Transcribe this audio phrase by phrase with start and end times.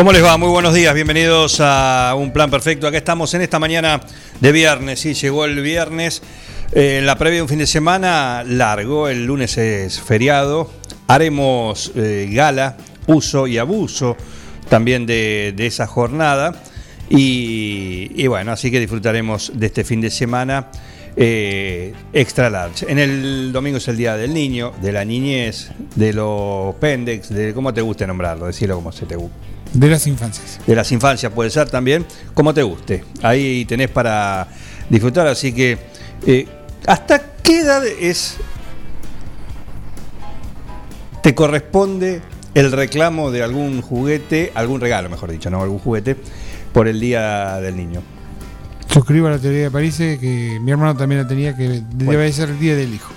[0.00, 0.38] ¿Cómo les va?
[0.38, 2.86] Muy buenos días, bienvenidos a Un Plan Perfecto.
[2.86, 4.00] Acá estamos en esta mañana
[4.40, 6.22] de viernes, sí, llegó el viernes.
[6.72, 10.70] Eh, la previa de un fin de semana largo, el lunes es feriado.
[11.06, 12.78] Haremos eh, gala,
[13.08, 14.16] uso y abuso
[14.70, 16.62] también de, de esa jornada.
[17.10, 20.68] Y, bueno, así que disfrutaremos de este fin de semana
[21.14, 22.90] eh, extra large.
[22.90, 27.52] En el domingo es el Día del Niño, de la niñez, de los pendex, de
[27.52, 29.59] cómo te guste nombrarlo, decirlo como se te guste.
[29.72, 30.58] De las infancias.
[30.66, 32.04] De las infancias puede ser también,
[32.34, 33.04] como te guste.
[33.22, 34.48] Ahí tenés para
[34.88, 35.78] disfrutar, así que
[36.26, 36.48] eh,
[36.86, 38.36] ¿hasta qué edad es
[41.22, 42.22] te corresponde
[42.54, 46.16] el reclamo de algún juguete, algún regalo, mejor dicho, no algún juguete,
[46.72, 48.02] por el Día del Niño?
[48.88, 52.32] Suscribo a la teoría de París eh, que mi hermano también la tenía, que debe
[52.32, 53.12] ser el día del hijo.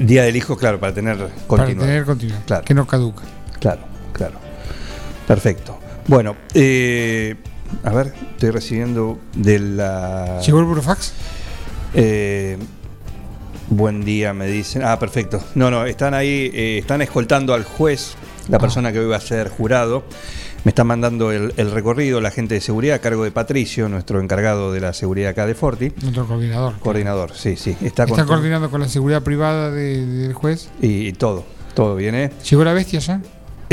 [0.00, 1.80] Día del hijo, claro, para tener Para continuidad.
[1.86, 2.40] tener continuidad.
[2.44, 2.64] Claro.
[2.64, 3.22] Que no caduca.
[3.60, 3.93] Claro.
[5.26, 5.78] Perfecto.
[6.06, 7.34] Bueno, eh,
[7.82, 10.40] a ver, estoy recibiendo de la.
[10.44, 11.12] ¿Llegó el burofax?
[11.94, 12.58] Eh,
[13.68, 14.82] buen día, me dicen.
[14.84, 15.42] Ah, perfecto.
[15.54, 18.14] No, no, están ahí, eh, están escoltando al juez,
[18.48, 18.60] la Ah.
[18.60, 20.04] persona que hoy va a ser jurado.
[20.64, 24.20] Me están mandando el, el recorrido, la gente de seguridad a cargo de Patricio, nuestro
[24.20, 25.92] encargado de la seguridad acá de Forti.
[26.00, 26.78] Nuestro coordinador.
[26.80, 27.76] Coordinador, sí, sí.
[27.82, 30.70] Está, Está coordinando con la seguridad privada de- del juez.
[30.80, 31.44] Y, todo,
[31.74, 32.30] todo bien, ¿eh?
[32.48, 33.20] ¿Llegó la bestia ya?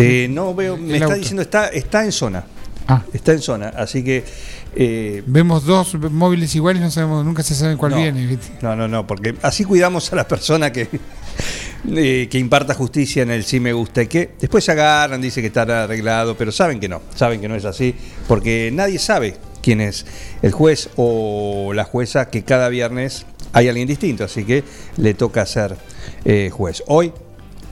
[0.02, 1.18] Eh, no veo, me está auto.
[1.18, 2.44] diciendo, está, está en zona.
[2.88, 3.04] Ah.
[3.14, 4.24] Está en zona, así que.
[4.76, 8.26] eh, Vemos dos móviles iguales, no sabemos, nunca se sabe cuál no, viene.
[8.26, 8.50] ¿viste?
[8.62, 10.90] No, no, no, porque así cuidamos a la persona que,
[11.90, 15.42] eh, que imparta justicia en el sí me gusta y que después se agarran, dice
[15.42, 17.96] que está arreglado, pero saben que no, saben que no es así,
[18.28, 20.06] porque nadie sabe quién es
[20.42, 24.64] el juez o la jueza, que cada viernes hay alguien distinto, así que
[24.98, 25.78] le toca ser
[26.26, 26.84] eh, juez.
[26.88, 27.14] Hoy,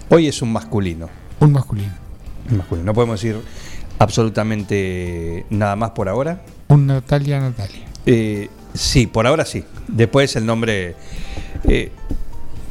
[0.09, 1.09] hoy es un masculino.
[1.39, 1.93] Un masculino.
[2.57, 2.85] Masculino.
[2.85, 3.37] No podemos decir
[3.99, 6.41] absolutamente nada más por ahora.
[6.67, 7.85] Un Natalia Natalia.
[8.05, 9.63] Eh, sí, por ahora sí.
[9.87, 10.95] Después el nombre.
[11.65, 11.91] eh,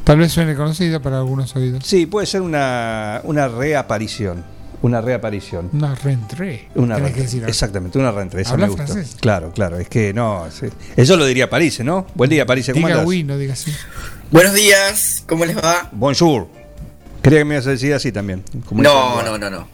[0.03, 1.85] Tal vez suene conocida para algunos oídos.
[1.85, 4.43] sí, puede ser una, una reaparición.
[4.81, 5.69] Una reaparición.
[5.73, 6.69] Una rentrée.
[6.73, 7.43] Una tenés re- que decir.
[7.45, 8.43] exactamente, una reentrée.
[8.43, 8.87] Esa ¿Habla me gusta.
[8.87, 9.17] francés?
[9.19, 9.77] Claro, claro.
[9.77, 10.45] Es que no.
[10.57, 10.67] sí.
[10.95, 12.07] Eso lo diría París, ¿no?
[12.15, 12.67] Buen día, París.
[12.73, 13.05] ¿Cómo Diga andas?
[13.07, 13.73] oui, no diga sí.
[14.31, 15.89] Buenos días, ¿cómo les va?
[15.91, 16.47] Bonjour.
[17.21, 18.43] Creía que me ibas a decir así también.
[18.65, 19.67] como No, dice- no, no, no.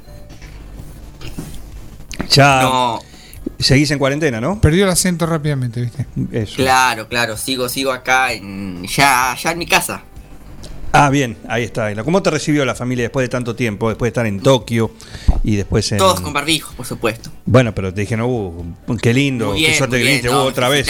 [2.29, 2.99] Ya No,
[3.59, 4.59] seguís en cuarentena, ¿no?
[4.59, 6.05] Perdió el acento rápidamente, ¿viste?
[6.31, 6.55] Eso.
[6.55, 10.03] claro, claro, sigo, sigo acá en, ya, ya en mi casa.
[10.97, 11.93] Ah, bien, ahí está.
[12.05, 13.89] ¿Cómo te recibió la familia después de tanto tiempo?
[13.89, 14.91] Después de estar en Tokio
[15.43, 15.97] y después en.
[15.97, 17.29] Todos con barbijos, por supuesto.
[17.45, 20.49] Bueno, pero te dijeron, uh, qué lindo, bien, qué suerte que viniste no, uh, me
[20.49, 20.87] otra vez.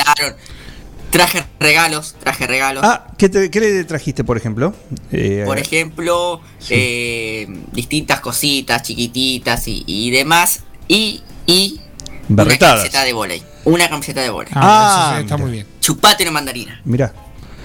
[1.16, 2.84] Traje regalos, traje regalos.
[2.86, 4.74] Ah, ¿qué, te- qué le trajiste, por ejemplo?
[5.12, 10.64] Eh, Por ejemplo, eh, distintas cositas chiquititas y, y demás.
[10.90, 11.80] Y, y
[12.28, 13.42] una camiseta de volei.
[13.64, 14.52] Una camiseta de volei.
[14.56, 15.46] Ah, Ah, está mira.
[15.46, 15.68] muy bien.
[15.80, 16.82] Chupate una mandarina.
[16.84, 17.14] Mirá,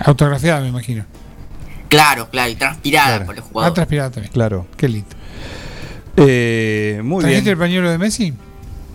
[0.05, 1.05] Autografiada, me imagino.
[1.89, 3.27] Claro, claro, y transpirada Claro.
[3.27, 3.75] por los Ah, jugadores.
[3.75, 4.33] transpirada también.
[4.33, 4.67] claro.
[4.77, 5.09] Qué lindo.
[6.17, 7.53] Eh, muy ¿Trajiste bien.
[7.53, 8.33] el pañuelo de Messi?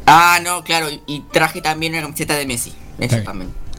[0.06, 2.72] Ah, no, claro, y, y traje también una camiseta de Messi.
[3.00, 3.18] Eso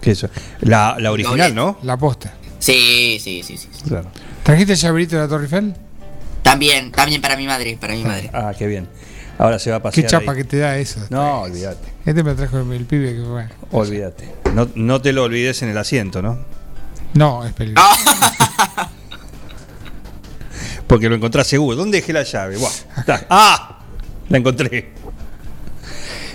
[0.07, 0.17] bien.
[0.19, 0.31] también.
[0.31, 0.69] ¿Qué es eso?
[0.69, 1.79] La, la original, ¿no?
[1.83, 2.33] La posta.
[2.59, 3.69] Sí, sí, sí, sí.
[3.71, 3.83] sí.
[3.89, 4.09] Claro.
[4.43, 5.75] ¿Trajiste el llaverito de la Torre Eiffel?
[6.43, 8.31] También, también para mi madre, para mi madre.
[8.33, 8.89] Ah, qué bien.
[9.39, 10.07] Ahora se va a pasear.
[10.07, 10.39] Qué chapa ahí.
[10.39, 11.01] que te da eso.
[11.11, 11.89] No, olvídate.
[12.07, 13.47] Este me trajo el, el pibe que fue.
[13.73, 14.33] Olvídate.
[14.55, 16.39] No, no te lo olvides en el asiento, ¿no?
[17.15, 17.87] No, es peligroso.
[17.89, 18.91] Ah,
[20.87, 21.77] Porque lo encontrás seguro.
[21.77, 22.57] ¿Dónde dejé la llave?
[22.57, 23.27] Buah, está.
[23.29, 23.81] ¡Ah!
[24.29, 24.93] La encontré.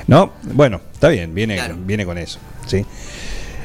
[0.08, 0.34] ¿No?
[0.44, 1.76] Bueno, está bien, viene, Claro.
[1.80, 2.40] viene con eso.
[2.68, 2.86] ¿sí?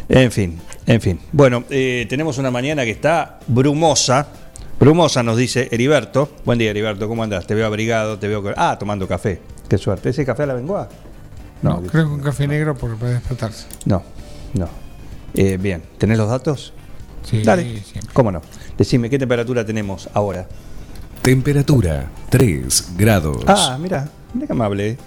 [0.09, 1.19] En fin, en fin.
[1.33, 4.29] Bueno, eh, tenemos una mañana que está brumosa.
[4.79, 6.31] Brumosa nos dice Heriberto.
[6.45, 7.47] Buen día, Heriberto, ¿cómo andás?
[7.47, 8.43] Te veo abrigado, te veo.
[8.57, 9.41] Ah, tomando café.
[9.69, 10.11] Qué suerte.
[10.11, 10.89] ¿Ese café a la Bengoa?
[11.63, 13.67] No, creo que un café negro porque puede despertarse.
[13.87, 14.03] No,
[14.55, 14.69] no.
[15.35, 16.73] Eh, bien, ¿tenés los datos?
[17.25, 17.81] Sí, Dale.
[17.83, 18.13] siempre.
[18.13, 18.43] ¿Cómo no?
[18.79, 20.47] Decime, ¿qué temperatura tenemos ahora?
[21.23, 23.43] Temperatura 3 grados.
[23.47, 24.99] Ah, mira, mira qué amable.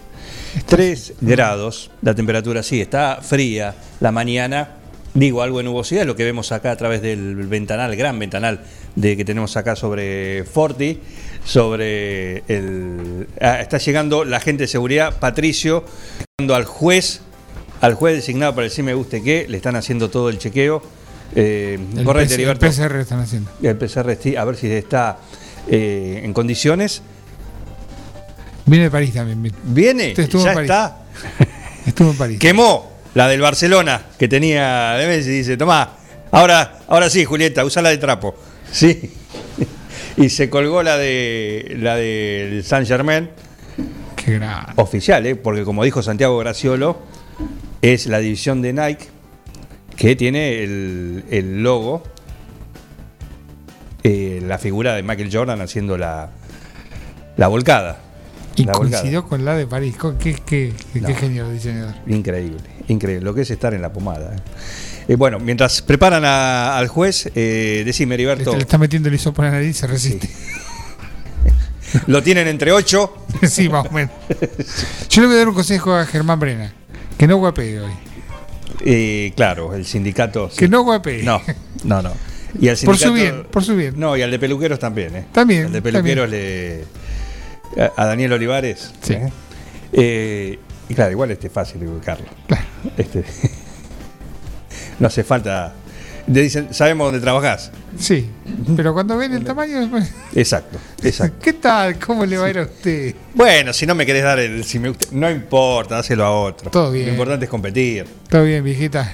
[0.65, 4.78] 3 grados, la temperatura sí, está fría la mañana.
[5.13, 8.61] Digo, algo de nubosidad, lo que vemos acá a través del ventanal, gran ventanal
[8.95, 10.99] de que tenemos acá sobre Forti,
[11.43, 13.27] sobre el...
[13.41, 15.83] ah, está llegando la gente de seguridad, Patricio,
[16.37, 17.21] llegando al juez,
[17.81, 20.83] al juez designado para el sí me guste que, le están haciendo todo el chequeo.
[21.35, 22.57] Eh, El, correcto, PC el.
[22.57, 23.51] PCR están haciendo.
[23.63, 25.17] El PCR, a ver si está
[25.67, 27.01] eh, en condiciones.
[28.65, 29.41] Viene de París también.
[29.41, 30.13] vi- Viene,
[30.43, 30.69] ya en París.
[30.71, 30.97] está.
[31.85, 32.39] Estuvo en París.
[32.39, 35.29] Quemó la del Barcelona que tenía de Messi.
[35.29, 35.91] Dice, tomá,
[36.31, 38.35] ahora, ahora sí, Julieta, usa la de trapo.
[38.71, 39.13] Sí.
[40.17, 43.29] Y se colgó la de la del Saint Germain,
[44.17, 44.65] Qué gran.
[44.75, 45.35] oficial, ¿eh?
[45.37, 46.97] porque como dijo Santiago Graciolo,
[47.81, 49.05] es la división de Nike
[49.95, 52.03] que tiene el, el logo,
[54.03, 56.31] eh, la figura de Michael Jordan haciendo la,
[57.37, 57.99] la volcada.
[58.55, 59.95] Y La coincidió con la de París.
[60.19, 61.07] Qué, qué, qué, No.
[61.07, 61.95] qué el diseñador.
[62.07, 63.23] Increíble, increíble.
[63.23, 64.35] Lo que es estar en la pomada.
[64.35, 64.39] ¿eh?
[65.09, 69.15] Eh, bueno, mientras preparan a- al juez, eh, decime, Le, Heriberto, le está metiendo el
[69.15, 70.29] hisopo en la nariz y se resiste.
[72.07, 73.13] lo tienen entre ocho.
[73.47, 74.11] Sí, más o menos.
[75.09, 76.73] Yo le voy a dar un consejo a Germán Brena.
[77.17, 77.91] Que no guapee hoy.
[78.85, 80.49] Eh, claro, el sindicato.
[80.49, 80.57] sí.
[80.57, 81.23] Que no guapee.
[81.23, 81.41] No,
[81.83, 82.11] no, no.
[82.59, 83.93] Y al Por su sindicato- bien, por su bien.
[83.97, 85.25] No, y al de peluqueros también, ¿eh?
[85.31, 86.83] También, El de peluqueros le.
[87.95, 88.93] A, Daniel Olivares.
[89.01, 89.13] Sí.
[89.13, 89.31] ¿eh?
[89.91, 92.25] Eh, y claro, igual este es fácil ubicarlo.
[92.47, 92.65] Claro.
[92.97, 93.23] Este,
[94.99, 95.73] no hace falta.
[96.27, 97.71] Le dicen, sabemos dónde trabajás.
[97.97, 98.29] Sí,
[98.75, 99.89] pero cuando ven el tamaño,
[100.35, 101.37] Exacto, exacto.
[101.41, 101.97] ¿qué tal?
[101.97, 103.15] ¿Cómo le va a ir a usted?
[103.33, 104.63] Bueno, si no me querés dar el.
[104.63, 106.69] Si me no importa, dáselo a otro.
[106.69, 107.07] Todo bien.
[107.07, 108.05] Lo importante es competir.
[108.29, 109.11] Todo bien, viejita.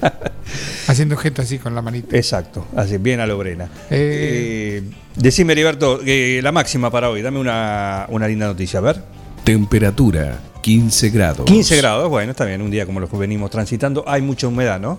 [0.88, 2.16] Haciendo gesto así con la manita.
[2.16, 3.64] Exacto, así, bien a lo Brena.
[3.90, 4.82] Eh.
[4.82, 7.22] Eh, decime, Heriberto, eh, la máxima para hoy.
[7.22, 9.02] Dame una, una linda noticia, a ver.
[9.44, 11.46] Temperatura 15 grados.
[11.46, 14.04] 15 grados, bueno, está bien, un día como los que venimos transitando.
[14.06, 14.98] Hay mucha humedad, ¿no?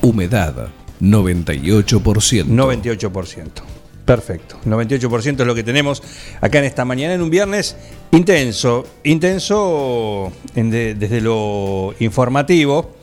[0.00, 0.68] Humedad
[1.00, 2.46] 98%.
[2.46, 3.44] 98%.
[4.04, 4.56] Perfecto.
[4.66, 6.02] 98% es lo que tenemos
[6.40, 7.76] acá en esta mañana, en un viernes
[8.10, 8.84] intenso.
[9.04, 12.96] Intenso en de- desde lo informativo.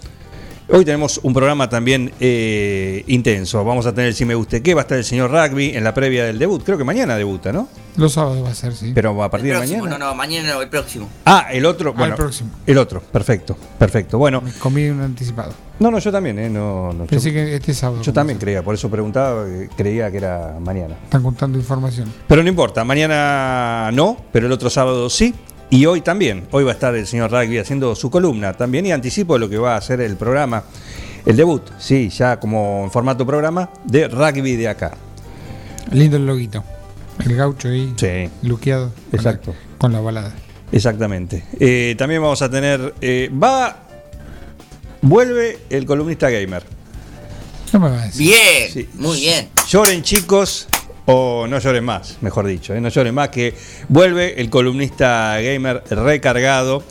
[0.71, 3.63] Hoy tenemos un programa también eh, intenso.
[3.65, 5.83] Vamos a tener el Si Me Guste Qué, va a estar el señor Rugby en
[5.83, 6.61] la previa del debut.
[6.63, 7.67] Creo que mañana debuta, ¿no?
[7.95, 8.91] Los sábados va a ser, sí.
[8.93, 9.89] Pero a partir El de mañana.
[9.89, 11.09] no, no, mañana no, el próximo.
[11.25, 11.89] Ah, el otro.
[11.89, 12.51] Ah, Bueno, el próximo.
[12.67, 14.19] El otro, perfecto, perfecto.
[14.19, 15.53] Bueno, Me comí un anticipado.
[15.79, 16.49] no, no, yo también, ¿eh?
[16.51, 18.03] No, no, yo- Pensé que este sábado.
[18.03, 19.45] Yo también creía, por eso preguntaba,
[19.75, 20.95] creía que era mañana.
[21.03, 22.13] Están contando información.
[22.27, 25.33] Pero no importa, mañana no, pero el otro sábado sí.
[25.69, 26.47] Y hoy también.
[26.51, 29.57] Hoy va a estar el señor Rugby haciendo su columna también y anticipo lo que
[29.57, 30.63] va a hacer el programa,
[31.25, 34.91] el debut, sí, ya como en formato programa de rugby de acá.
[35.91, 36.63] Lindo el loguito.
[37.23, 38.91] El gaucho ahí, Sí, luqueado.
[39.11, 39.51] con Exacto.
[39.51, 40.33] la- Con la balada.
[40.71, 41.43] exactamente.
[41.59, 43.83] Eh, también vamos a tener, eh, va,
[45.01, 46.63] vuelve el columnista gamer.
[47.73, 48.27] No me va a decir.
[48.27, 48.89] Bien, Sí.
[48.95, 49.49] muy bien.
[49.67, 50.67] Lloren chicos
[51.11, 52.79] o no lloren más, mejor dicho, ¿eh?
[52.79, 53.55] no lloren más que
[53.87, 56.83] vuelve el columnista gamer recargado,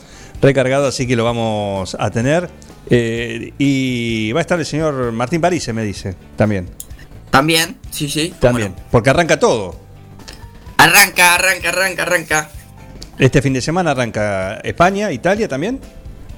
[0.42, 2.50] recargado, así que lo vamos a tener.
[2.90, 6.68] Eh, y va a estar el señor Martín París, me dice, también.
[7.30, 8.34] También, sí, sí.
[8.40, 8.84] También, no.
[8.90, 9.78] porque arranca todo.
[10.78, 12.50] Arranca, arranca, arranca, arranca.
[13.20, 15.80] Este fin de semana arranca España, Italia también.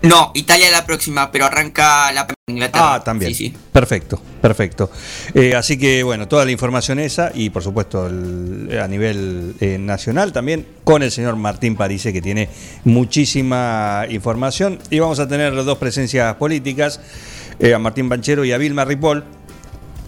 [0.02, 2.94] No, Italia la próxima, pero arranca la Inglaterra.
[2.94, 3.34] Ah, también.
[3.34, 3.56] Sí, sí.
[3.70, 4.90] Perfecto, perfecto.
[5.34, 9.76] Eh, así que bueno, toda la información esa y por supuesto el- a nivel eh,
[9.78, 12.48] nacional también con el señor Martín Parise que tiene
[12.84, 17.00] muchísima información y vamos a tener dos presencias políticas,
[17.58, 19.22] eh, a Martín Banchero y a Vilma Ripoll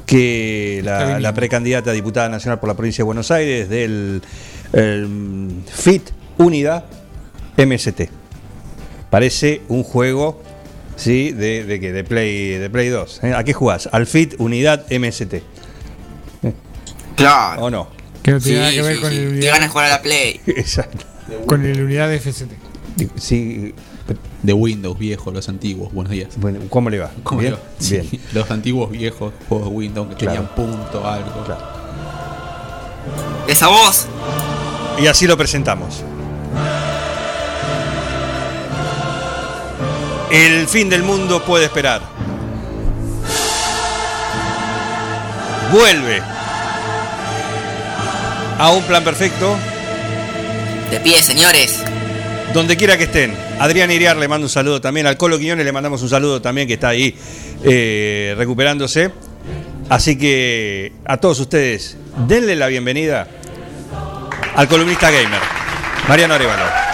[0.07, 4.23] que la, la precandidata a diputada nacional por la provincia de Buenos Aires del
[4.73, 6.85] el FIT Unidad
[7.59, 8.22] MST.
[9.13, 10.41] Parece un juego
[10.97, 11.33] ¿sí?
[11.33, 13.21] de, de, de, Play, de Play 2.
[13.25, 13.35] ¿eh?
[13.35, 13.87] ¿A qué jugás?
[13.93, 15.35] Al FIT Unidad MST.
[17.15, 17.65] Claro.
[17.65, 17.89] ¿O no?
[18.23, 19.17] Que no Sí, tiene nada que ver sí, con, sí.
[19.19, 20.41] el Te unidad, van a jugar a la Play.
[20.47, 21.05] Exacto.
[21.45, 22.53] con el unidad de FCT.
[23.17, 23.75] Sí,
[24.43, 25.93] De Windows viejos, los antiguos.
[25.93, 26.29] Buenos días.
[26.39, 27.11] bueno, ¿Cómo le va?
[27.23, 27.53] ¿Cómo ¿Bien?
[27.53, 27.65] le va?
[27.79, 28.23] Sí, Bien.
[28.33, 30.49] Los antiguos viejos juegos de Windows que Claro.
[30.49, 31.45] tenían punto, algo.
[31.45, 31.61] Claro.
[33.47, 34.07] Esa voz.
[34.99, 36.03] Y así lo presentamos.
[40.33, 42.01] El fin del mundo puede esperar.
[45.71, 46.23] Vuelve
[48.59, 49.57] a un plan perfecto,
[50.91, 51.81] De pie, señores.
[52.55, 53.35] donde quiera que estén.
[53.59, 55.07] Adrián Iriar le mando un saludo también.
[55.07, 57.15] Al Colo Quiñones le mandamos un saludo también que está ahí
[57.65, 59.11] eh, recuperándose.
[59.91, 63.29] Así que a todos ustedes, denle la bienvenida
[64.57, 65.41] al columnista gamer,
[66.09, 66.92] Mariano Arevalo.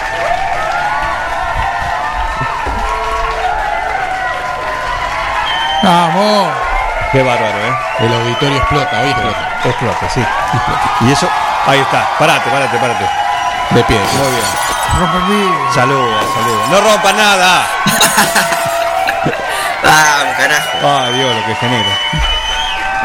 [5.82, 6.48] ¡Vamos!
[7.12, 7.74] Qué bárbaro, ¿eh?
[8.00, 9.48] El auditorio explota, hoy explota.
[9.64, 10.22] Explota, sí.
[11.02, 11.28] Y eso,
[11.66, 12.06] ahí está.
[12.18, 13.04] Parate, parate, parate.
[13.70, 13.98] De pie.
[13.98, 14.44] Muy bien.
[15.28, 15.72] Vidrio.
[15.72, 16.66] Saluda, saluda.
[16.70, 17.66] No rompa nada.
[19.82, 20.68] Vamos, carajo.
[20.84, 21.98] Ah, Dios, lo que genera.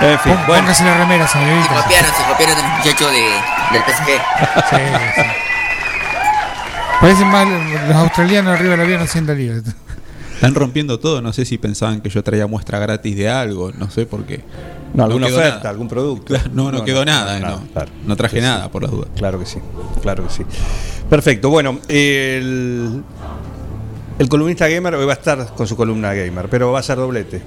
[0.01, 0.61] En fin, Pon- bueno.
[0.63, 1.75] Póngase la remera, Se señorita.
[1.75, 4.07] copiaron, se copiaron de los muchachos de, del PSG.
[4.69, 4.77] Sí,
[5.15, 5.21] sí.
[6.99, 9.53] Parecen más los los australianos arriba del avión haciendo lío.
[10.43, 11.21] Están rompiendo todo.
[11.21, 13.71] No sé si pensaban que yo traía muestra gratis de algo.
[13.71, 14.41] No sé por qué.
[14.93, 15.69] No, alguna oferta, nada.
[15.69, 16.35] algún producto.
[16.53, 17.39] No, no, quedó nada.
[17.39, 17.91] No, claro.
[18.05, 19.07] No traje Sí, nada, por las dudas.
[19.15, 19.59] Claro que sí,
[20.01, 20.43] claro que sí.
[21.09, 23.03] Perfecto, bueno, el,
[24.19, 26.97] el columnista gamer hoy va a estar con su columna gamer, pero va a ser
[26.97, 27.41] doblete.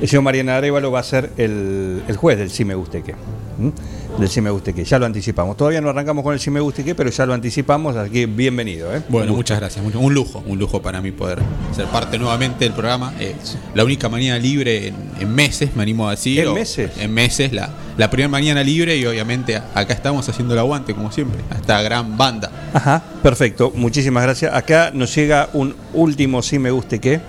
[0.00, 3.16] El señor Mariana Arevalo va a ser el, el juez del Sí Me Guste Qué.
[3.58, 3.72] ¿m?
[4.18, 4.84] Del Sí Me Guste Qué.
[4.84, 5.56] Ya lo anticipamos.
[5.56, 8.26] Todavía no arrancamos con el Sí Me Guste Qué, pero ya lo anticipamos, así que
[8.26, 8.94] bienvenido.
[8.94, 9.02] ¿eh?
[9.08, 9.84] Bueno, muchas gracias.
[9.84, 11.40] Un lujo, un lujo para mí poder
[11.74, 13.12] ser parte nuevamente del programa.
[13.18, 13.34] Eh,
[13.74, 16.40] la única mañana libre en, en meses, me animo a decir.
[16.40, 16.90] ¿En meses?
[16.98, 21.10] En meses, la, la primera mañana libre y obviamente acá estamos haciendo el aguante, como
[21.10, 22.50] siempre, a esta gran banda.
[22.72, 23.72] Ajá, perfecto.
[23.74, 24.54] Muchísimas gracias.
[24.54, 27.20] Acá nos llega un último Sí Me Guste Qué,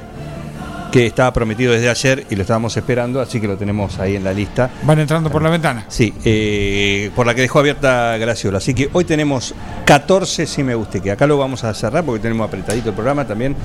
[0.94, 4.24] que estaba prometido desde ayer y lo estábamos esperando, así que lo tenemos ahí en
[4.24, 4.70] la lista.
[4.84, 5.86] Van entrando por la ventana.
[5.88, 8.60] Sí, eh, por la que dejó abierta Graciola.
[8.60, 12.22] Así que hoy tenemos 14 si me guste, que acá lo vamos a cerrar porque
[12.22, 13.56] tenemos apretadito el programa también.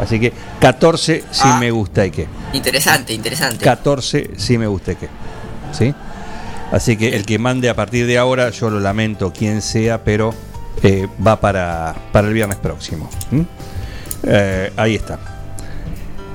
[0.00, 1.58] Así que 14 si Ah.
[1.60, 2.26] me gusta y que.
[2.54, 3.62] Interesante, interesante.
[3.62, 5.08] 14 si me gusta y que.
[5.72, 5.94] ¿Sí?
[6.72, 10.32] Así que el que mande a partir de ahora, yo lo lamento quien sea, pero
[10.82, 13.10] eh, va para, para el viernes próximo.
[13.30, 13.40] ¿Mm?
[14.22, 15.18] Eh, ahí está.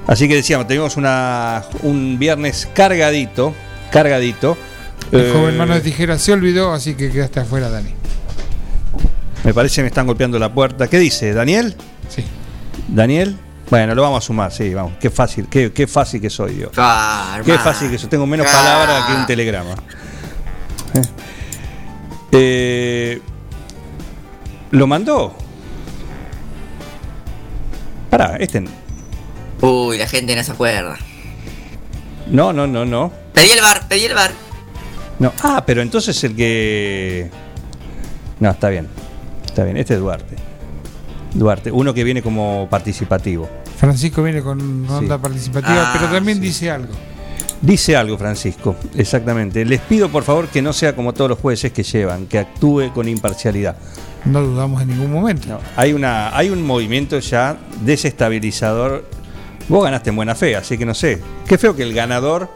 [0.08, 3.54] Así que decíamos, tenemos una, un viernes cargadito,
[3.92, 4.58] cargadito.
[5.12, 7.94] El Eh, joven mano de tijera se olvidó, así que quedaste afuera, Dani.
[9.44, 10.88] Me parece que me están golpeando la puerta.
[10.88, 11.34] ¿Qué dice?
[11.34, 11.76] ¿Daniel?
[12.10, 12.24] Sí.
[12.88, 13.38] ¿Daniel?
[13.70, 14.94] Bueno, lo vamos a sumar, sí, vamos.
[15.00, 16.70] Qué fácil, qué, qué fácil que soy yo.
[16.78, 18.10] Ah, Qué fácil que soy.
[18.10, 18.52] Tengo menos Ah.
[18.52, 19.74] palabras que un telegrama.
[20.94, 21.02] Eh.
[22.34, 23.22] Eh,
[24.72, 25.36] ¿Lo mandó?
[28.10, 28.64] Pará, este.
[29.66, 30.98] Uy, la gente no se acuerda.
[32.30, 33.12] No, no, no, no.
[33.34, 34.32] Pedí el bar, pedí el bar.
[35.20, 35.32] No.
[35.42, 37.30] Ah, pero entonces el que.
[38.40, 38.88] No, está bien.
[39.46, 39.78] Está bien.
[39.78, 40.36] Este es Duarte.
[41.34, 43.50] Duarte, uno que viene como participativo.
[43.78, 45.22] Francisco viene con onda Sí.
[45.22, 46.44] participativa, Ah, pero también sí.
[46.44, 46.94] dice algo.
[47.62, 49.64] Dice algo, Francisco, exactamente.
[49.64, 52.92] Les pido por favor que no sea como todos los jueces que llevan, que actúe
[52.94, 53.78] con imparcialidad.
[54.26, 55.48] No dudamos en ningún momento.
[55.48, 59.06] No, hay, una, hay un movimiento ya desestabilizador.
[59.70, 61.22] Vos ganaste en buena fe, así que no sé.
[61.48, 62.50] Qué feo que el ganador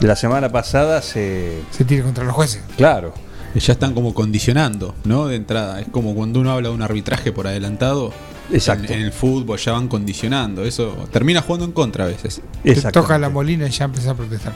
[0.00, 1.60] de la semana pasada se.
[1.70, 2.62] Se tira contra los jueces.
[2.76, 3.12] Claro,
[3.54, 5.26] Ya están como condicionando, ¿no?
[5.28, 5.80] De entrada.
[5.80, 8.12] Es como cuando uno habla de un arbitraje por adelantado.
[8.52, 8.92] Exacto.
[8.92, 10.64] En, en el fútbol ya van condicionando.
[10.64, 12.40] Eso termina jugando en contra a veces.
[12.62, 14.52] Te toca la molina y ya empieza a protestar.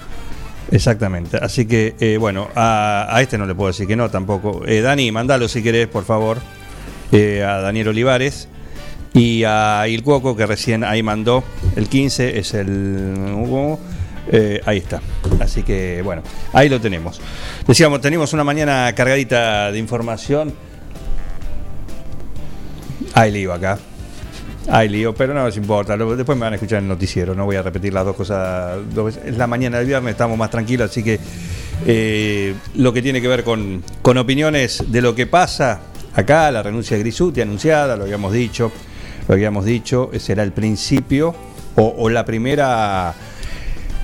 [0.71, 1.37] Exactamente.
[1.39, 4.63] Así que, eh, bueno, a, a este no le puedo decir que no tampoco.
[4.67, 6.39] Eh, Dani, mandalo si querés, por favor,
[7.11, 8.49] eh, a Daniel Olivares.
[9.13, 11.43] Y a Il Cuoco, que recién ahí mandó.
[11.77, 13.17] El 15 es el.
[14.31, 15.01] eh, ahí está.
[15.41, 17.21] Así que, bueno, ahí lo tenemos.
[17.67, 20.55] Decíamos, tenemos una mañana cargadita de información.
[23.15, 23.79] Hay lío acá.
[24.69, 25.97] Hay lío, pero no les importa.
[25.97, 27.35] Después me van a escuchar el noticiero.
[27.35, 28.79] No voy a repetir las dos cosas.
[28.95, 29.23] dos veces.
[29.27, 30.89] Es la mañana del viernes, estamos más tranquilos.
[30.91, 31.19] Así que
[31.87, 35.81] eh, lo que tiene que ver con, con opiniones de lo que pasa
[36.15, 38.71] acá, la renuncia de Grisuti anunciada, lo habíamos dicho.
[39.31, 41.33] Lo habíamos dicho, será el principio
[41.77, 43.15] o, o la primera.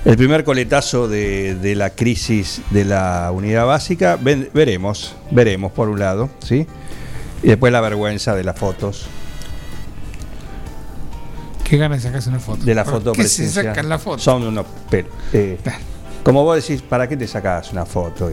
[0.05, 5.89] El primer coletazo de, de la crisis de la unidad básica, Ven- veremos, veremos por
[5.89, 6.65] un lado, ¿sí?
[7.43, 9.07] Y después la vergüenza de las fotos,
[11.65, 12.63] Qué ganas de sacarse una foto.
[12.63, 14.19] de la ¿Por foto qué se sacan la foto?
[14.19, 14.65] Son unos.
[15.33, 15.57] Eh,
[16.23, 18.31] como vos decís, ¿para qué te sacas una foto?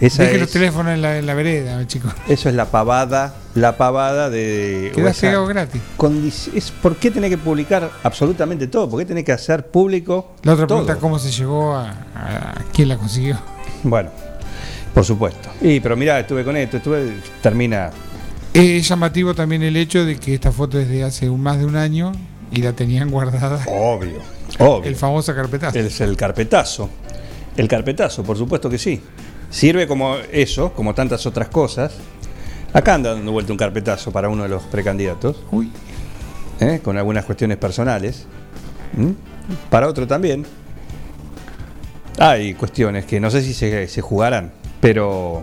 [0.00, 2.12] Esa Deje los es- teléfonos en la, en la vereda, chicos.
[2.28, 4.92] eso es la pavada, la pavada de.
[4.94, 5.80] Quedás pegado gratis.
[6.54, 8.90] es, ¿Por qué tenés que publicar absolutamente todo?
[8.90, 10.34] ¿Por qué tenés que hacer público?
[10.42, 10.78] La otra todo?
[10.80, 13.38] pregunta, ¿cómo se llegó a, a- quién la consiguió?
[13.82, 14.10] Bueno,
[14.92, 15.48] por supuesto.
[15.62, 17.14] Y pero mirá, estuve con esto, estuve.
[17.40, 17.90] Termina.
[18.52, 21.64] Es llamativo también el hecho de que esta foto es de hace un- más de
[21.66, 22.12] un año
[22.52, 23.60] y la tenían guardada.
[23.66, 24.18] Obvio.
[24.58, 24.84] Obvio.
[24.88, 25.78] El famoso carpetazo.
[25.78, 26.88] Es el carpetazo.
[27.56, 29.00] El carpetazo, por supuesto que sí.
[29.50, 31.94] Sirve como eso, como tantas otras cosas.
[32.72, 35.70] Acá anda dando vuelta un carpetazo para uno de los precandidatos, Uy,
[36.60, 36.80] ¿eh?
[36.82, 38.26] con algunas cuestiones personales.
[38.96, 39.10] ¿Mm?
[39.70, 40.44] Para otro también.
[42.18, 45.42] Hay cuestiones que no sé si se, se jugarán, pero,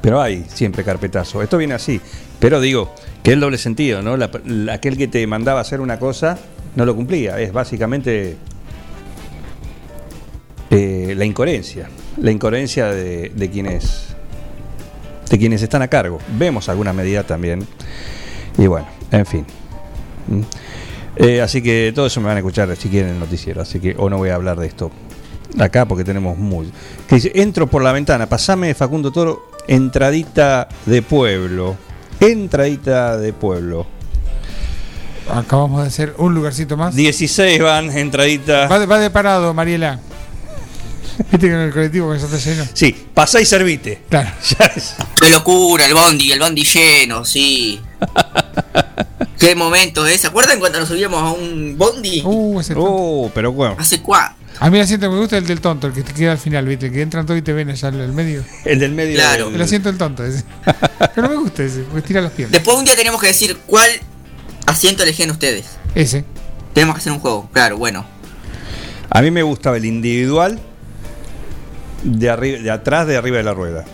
[0.00, 1.42] pero hay siempre carpetazo.
[1.42, 2.00] Esto viene así.
[2.38, 4.16] Pero digo, que es el doble sentido, ¿no?
[4.16, 6.38] La- la- aquel que te mandaba hacer una cosa
[6.76, 7.38] no lo cumplía.
[7.40, 8.36] Es básicamente
[10.70, 11.88] eh, la incoherencia,
[12.20, 14.14] la incoherencia de, de quienes
[15.30, 16.18] de quienes están a cargo.
[16.36, 17.66] Vemos algunas medidas también.
[18.58, 19.46] Y bueno, en fin.
[20.26, 20.40] ¿Mm?
[21.16, 23.62] Eh, así que todo eso me van a escuchar si quieren en el noticiero.
[23.62, 24.90] Así que, o no voy a hablar de esto
[25.58, 26.70] acá porque tenemos muy.
[27.08, 31.76] Que dice, entro por la ventana, pasame Facundo Toro, entradita de pueblo.
[32.18, 33.86] Entradita de pueblo.
[35.32, 36.94] Acabamos de hacer un lugarcito más.
[36.94, 38.66] 16 van, entradita.
[38.66, 40.00] Va de, va de parado, Mariela.
[41.30, 42.64] Viste que en el colectivo que ya está lleno.
[42.72, 44.02] Sí, pasá y servite.
[44.08, 44.30] Claro.
[44.58, 47.80] Ya es- Qué locura, el bondi, el bondi lleno, sí.
[49.38, 50.18] Qué momento, ¿eh?
[50.18, 52.22] ¿Se acuerdan cuando nos subíamos a un bondi?
[52.24, 52.88] Uh, ese tonto.
[52.90, 53.76] Oh, pero bueno.
[53.78, 54.36] ¿Hace cuánto?
[54.58, 56.32] A mí el asiento que me gusta es el del tonto, el que te queda
[56.32, 56.86] al final, ¿viste?
[56.86, 58.44] El que entran todos y te ven allá al al medio.
[58.66, 59.16] El del medio.
[59.16, 59.46] Claro.
[59.46, 60.44] del- El asiento del tonto ese.
[61.14, 62.52] Pero me gusta ese, porque tira las piernas.
[62.52, 63.88] Después un día tenemos que decir cuál
[64.66, 65.66] asiento elegían ustedes.
[65.94, 66.24] Ese.
[66.74, 68.04] Tenemos que hacer un juego, claro, bueno.
[69.08, 70.60] A mí me gustaba el individual
[72.02, 73.84] de, arriba, de atrás, de arriba de la rueda.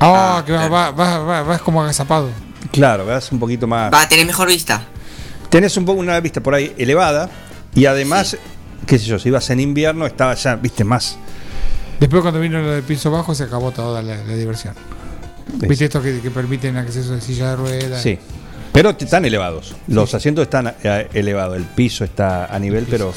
[0.00, 0.72] Ah, Ah, que va, claro.
[0.72, 2.28] va, va, va- vas como agazapado.
[2.72, 3.92] Claro, vas un poquito más.
[3.92, 4.82] Va a tener mejor vista.
[5.48, 7.30] Tenés un poco una vista por ahí elevada
[7.74, 8.36] y además,
[8.86, 11.16] qué sé yo, si ibas en invierno estaba ya, viste, más.
[12.00, 14.74] Después cuando vino lo del piso bajo se acabó toda la, la diversión.
[15.68, 18.02] ¿Viste esto que, que permiten acceso de silla de ruedas?
[18.02, 18.18] Sí.
[18.72, 19.76] Pero están elevados.
[19.86, 21.56] Los asientos están eh, elevados.
[21.56, 23.14] El piso está a nivel, pero,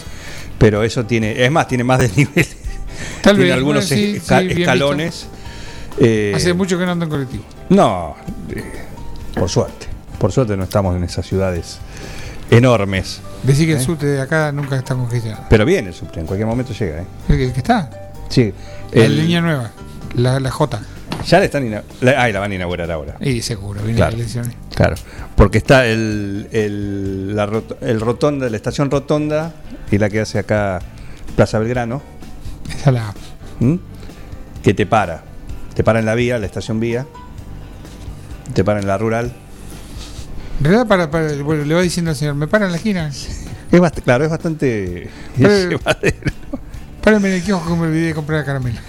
[0.60, 1.44] pero eso tiene.
[1.44, 2.46] Es más, tiene más desnivel.
[3.28, 5.28] Tal tiene vez, algunos bueno, sí, esca- sí, bien escalones.
[6.00, 7.44] Eh, Hace mucho que no ando en colectivo.
[7.70, 8.16] No,
[8.50, 8.64] eh,
[9.34, 9.88] por suerte.
[10.20, 11.80] Por suerte no estamos en esas ciudades
[12.50, 13.20] enormes.
[13.44, 13.78] Decir que ¿Eh?
[13.78, 15.46] el subte de acá nunca está congestionado.
[15.50, 17.02] Pero viene el subte, en cualquier momento llega.
[17.02, 17.06] ¿eh?
[17.30, 17.90] El, que- el que está.
[18.30, 18.54] Sí.
[18.94, 19.72] La el- línea nueva.
[20.16, 20.80] La, la J.
[21.26, 21.70] Ya le están
[22.02, 23.16] la, ay, la van a inaugurar ahora.
[23.20, 24.12] Y seguro, viene Claro.
[24.12, 24.54] las elecciones.
[24.74, 24.96] Claro.
[25.36, 29.52] Porque está el, el, la rot- el rotonda, la estación rotonda
[29.92, 30.80] y la que hace acá
[31.36, 32.02] Plaza Belgrano,
[32.76, 33.14] Esa la.
[33.60, 33.80] ¿m?
[34.64, 35.24] que te para.
[35.76, 37.06] Te para en la vía, la estación vía.
[38.54, 39.34] Te para en la rural.
[40.60, 43.12] En realidad, para, para- bueno, le va diciendo al señor, me para en la esquina.
[43.70, 45.10] Es bast- claro, es bastante.
[47.04, 48.80] Párenme en el kiosco que me olvidé de comprar caramelo.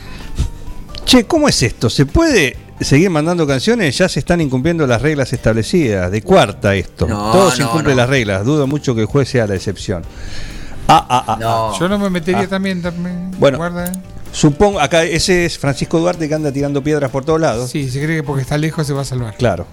[1.04, 1.88] Che, ¿cómo es esto?
[1.90, 3.96] ¿Se puede seguir mandando canciones?
[3.98, 6.10] Ya se están incumpliendo las reglas establecidas.
[6.10, 7.06] De cuarta esto.
[7.08, 7.96] No, Todo se no, incumple no.
[7.96, 8.44] las reglas.
[8.44, 10.02] Dudo mucho que el juez sea la excepción.
[10.88, 11.32] Ah, ah, ah.
[11.34, 11.36] ah.
[11.40, 11.78] No.
[11.78, 12.48] Yo no me metería Ah.
[12.48, 13.30] también, también.
[13.38, 13.58] Bueno.
[13.58, 13.92] Guarda, ¿eh?
[14.32, 17.70] Supongo, acá ese es Francisco Duarte que anda tirando piedras por todos lados.
[17.70, 19.34] Sí, se cree que porque está lejos se va a salvar.
[19.36, 19.66] Claro.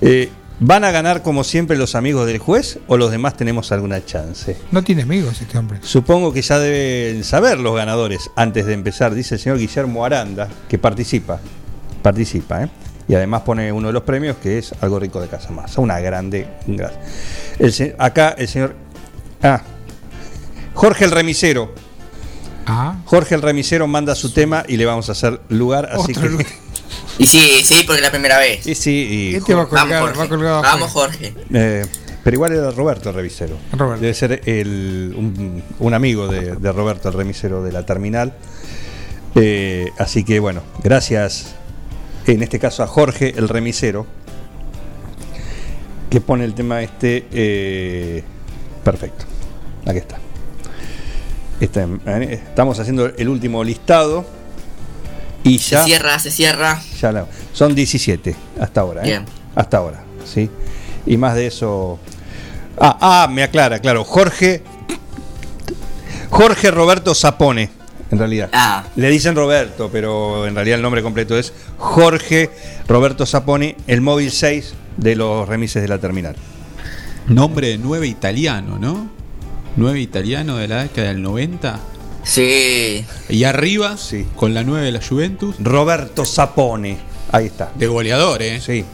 [0.00, 4.02] Eh, ¿Van a ganar como siempre los amigos del juez o los demás tenemos alguna
[4.04, 4.56] chance?
[4.70, 5.80] No tiene amigos este hombre.
[5.82, 10.48] Supongo que ya deben saber los ganadores antes de empezar, dice el señor Guillermo Aranda,
[10.68, 11.40] que participa.
[12.02, 12.68] Participa, ¿eh?
[13.08, 15.76] Y además pone uno de los premios que es algo rico de casa más.
[15.76, 16.46] Una grande.
[16.66, 17.00] gracia.
[17.58, 18.74] El se- acá el señor.
[19.42, 19.60] Ah.
[20.76, 21.72] Jorge el remisero.
[22.66, 25.86] Ah, Jorge el remisero manda su tema y le vamos a hacer lugar.
[25.92, 26.28] Así Otro que.
[26.28, 26.46] lugar.
[27.18, 28.66] Y sí, sí, porque es la primera vez.
[28.66, 28.90] Y sí,
[29.32, 30.36] y este va Vamos, Jorge.
[30.44, 30.90] va Vamos.
[30.92, 31.34] Jorge.
[31.52, 31.84] Eh,
[32.22, 33.56] pero igual era Roberto el.
[33.72, 34.02] Roberto.
[34.02, 38.34] Debe ser el- un, un amigo de, de Roberto el remisero de la terminal.
[39.34, 41.54] Eh, así que bueno, gracias
[42.26, 44.06] en este caso a Jorge el remisero
[46.10, 48.22] que pone el tema este eh,
[48.84, 49.24] perfecto.
[49.86, 50.18] Aquí está.
[51.60, 54.26] Eh, estamos haciendo el último listado
[55.42, 56.80] y Se ya cierra, se cierra.
[57.00, 59.06] ya la- son 17 hasta ahora, ¿eh?
[59.06, 59.24] Bien.
[59.54, 60.50] Hasta ahora, ¿sí?
[61.06, 61.98] Y más de eso.
[62.78, 64.04] Ah, ah, me aclara, claro.
[64.04, 64.62] Jorge.
[66.28, 67.70] Jorge Roberto Zapone,
[68.10, 68.50] en realidad.
[68.52, 68.84] Ah.
[68.96, 72.50] Le dicen Roberto, pero en realidad el nombre completo es Jorge
[72.88, 76.36] Roberto Zapone, el móvil 6 de los remises de la terminal.
[77.28, 79.08] Nombre de 9 italiano, ¿no?
[79.76, 81.78] 9 italiano de la década del 90.
[82.22, 83.04] Sí.
[83.28, 84.26] Y arriba, Sí.
[84.34, 86.98] con la 9 de la Juventus, Roberto Zapone.
[87.32, 87.70] Ahí está.
[87.76, 88.60] de goleador, ¿eh?
[88.60, 88.84] Sí.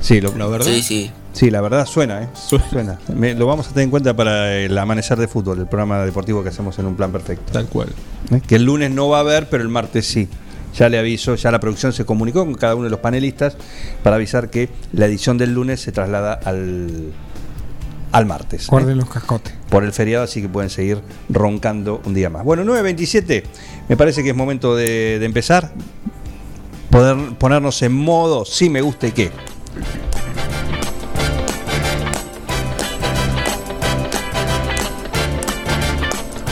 [0.00, 0.66] Sí, lo, La verdad.
[0.66, 1.10] Sí, sí.
[1.32, 2.28] Sí, la verdad suena, ¿eh?
[2.34, 2.68] Suena.
[2.70, 2.98] Suena.
[3.14, 6.42] Me- lo vamos a tener en cuenta para el amanecer de fútbol, el programa deportivo
[6.42, 7.52] que hacemos en un plan perfecto.
[7.52, 7.88] Tal cual.
[8.32, 8.40] ¿Eh?
[8.46, 10.28] Que el lunes no va a haber, pero el martes sí.
[10.76, 13.56] Ya le aviso, ya la producción se comunicó con cada uno de los panelistas
[14.02, 17.12] para avisar que la edición del lunes se traslada al,
[18.12, 18.64] al martes.
[18.64, 18.66] ¿eh?
[18.68, 19.54] Guarden los cascotes.
[19.68, 22.44] Por el feriado, así que pueden seguir roncando un día más.
[22.44, 23.44] Bueno, 9.27,
[23.88, 25.72] me parece que es momento de, de empezar.
[26.90, 29.30] Poder ponernos en modo si me gusta y qué.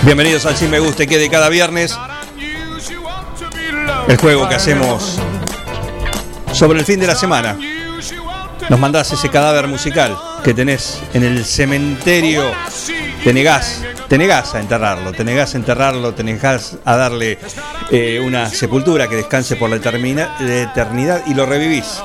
[0.05, 1.95] Bienvenidos al Si Me Gusta y Qué de cada viernes.
[4.09, 5.19] El juego que hacemos
[6.55, 7.59] sobre el fin de la semana.
[8.69, 12.45] Nos mandás ese cadáver musical que tenés en el cementerio
[13.25, 13.33] te
[14.17, 17.39] negás, a enterrarlo, te negás a enterrarlo, te negás a darle
[17.91, 22.03] eh, una sepultura que descanse por la eternidad y lo revivís.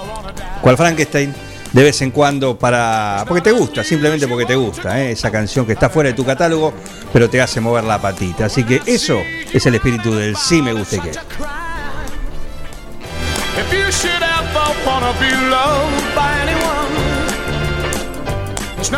[0.62, 1.34] Cual Frankenstein,
[1.72, 3.24] de vez en cuando para.
[3.28, 5.12] porque te gusta, simplemente porque te gusta, ¿eh?
[5.12, 6.74] esa canción que está fuera de tu catálogo,
[7.14, 8.46] pero te hace mover la patita.
[8.46, 9.22] Así que eso
[9.54, 11.12] es el espíritu del sí me guste que.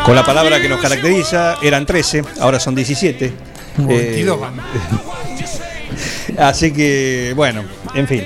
[0.04, 3.32] Con la palabra que nos caracteriza, eran 13, ahora son 17.
[3.76, 4.54] Como Eh, 22 van.
[6.38, 8.24] Así que, bueno, en fin,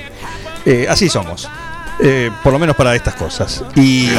[0.65, 1.49] eh, así somos.
[1.99, 3.63] Eh, por lo menos para estas cosas.
[3.75, 4.09] Y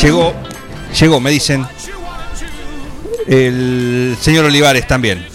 [0.00, 0.32] llegó,
[0.98, 1.66] llegó, me dicen,
[3.26, 5.26] el señor Olivares también.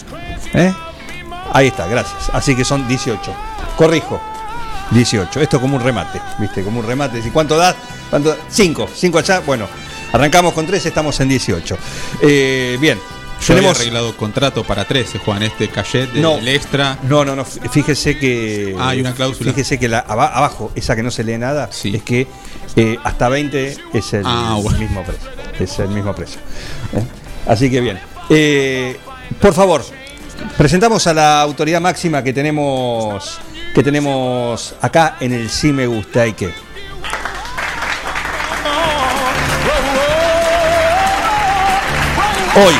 [1.52, 2.30] Ahí está, gracias.
[2.32, 3.20] Así que son 18.
[3.76, 4.20] Corrijo,
[4.92, 5.40] 18.
[5.40, 6.62] Esto es como un remate, ¿viste?
[6.62, 7.18] Como un remate.
[7.18, 7.74] ¿Y cuánto da?
[8.10, 8.36] ¿Cuánto?
[8.48, 8.88] 5.
[8.94, 9.40] 5 allá.
[9.40, 9.66] Bueno,
[10.12, 11.76] arrancamos con 3, estamos en 18.
[12.22, 12.98] Eh, bien.
[12.98, 13.80] Yo había Tenemos.
[13.80, 16.38] arreglado contrato para 13, Juan, este cachet del No.
[16.46, 16.96] extra.
[17.02, 17.44] No, no, no.
[17.44, 18.76] Fíjese que.
[18.78, 19.50] Ah, hay una cláusula.
[19.52, 21.92] Fíjese que la, aba- abajo, esa que no se lee nada, Sí.
[21.96, 22.28] es que
[22.76, 24.78] eh, hasta 20 es el Ah, bueno.
[24.78, 25.28] mismo precio.
[25.58, 26.40] Es el mismo precio.
[26.96, 27.02] ¿eh?
[27.48, 27.98] Así que bien.
[29.40, 29.84] Por favor,
[30.56, 33.40] presentamos a la autoridad máxima que tenemos
[33.74, 36.46] que tenemos acá en el Sí Me Gusta y que.
[42.54, 42.74] Hoy,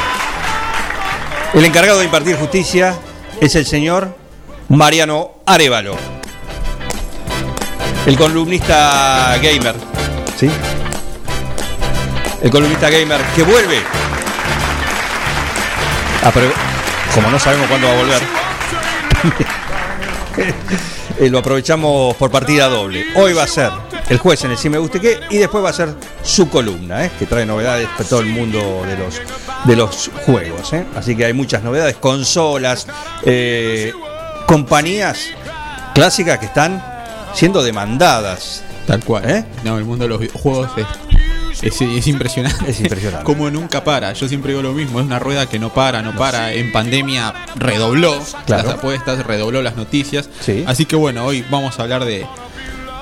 [1.55, 2.95] el encargado de impartir justicia
[3.41, 4.17] es el señor
[4.69, 5.97] Mariano Arevalo.
[8.05, 9.75] El columnista gamer.
[10.37, 10.51] ¿Sí?
[12.43, 13.83] El columnista gamer que vuelve.
[17.15, 18.23] Como no sabemos cuándo va a volver.
[21.19, 23.05] eh, lo aprovechamos por partida doble.
[23.15, 23.71] Hoy va a ser
[24.09, 27.05] el juez en el Si Me Guste Qué y después va a ser su columna,
[27.05, 27.11] ¿eh?
[27.19, 29.21] que trae novedades para todo el mundo de los,
[29.65, 30.73] de los juegos.
[30.73, 30.85] ¿eh?
[30.97, 32.87] Así que hay muchas novedades, consolas,
[34.47, 35.29] compañías
[35.95, 36.83] clásicas que están
[37.35, 38.65] siendo demandadas.
[38.87, 39.47] Tal cual.
[39.65, 40.87] No, el mundo de los videojuegos es,
[41.63, 42.71] es, es impresionante.
[42.71, 43.25] Es impresionante.
[43.25, 44.13] Como nunca para.
[44.13, 45.01] Yo siempre digo lo mismo.
[45.01, 46.53] Es una rueda que no para, no para.
[46.53, 48.65] En pandemia redobló Claro.
[48.69, 50.29] las apuestas, redobló las noticias.
[50.41, 50.65] Sí.
[50.67, 52.27] Así que bueno, hoy vamos a hablar de,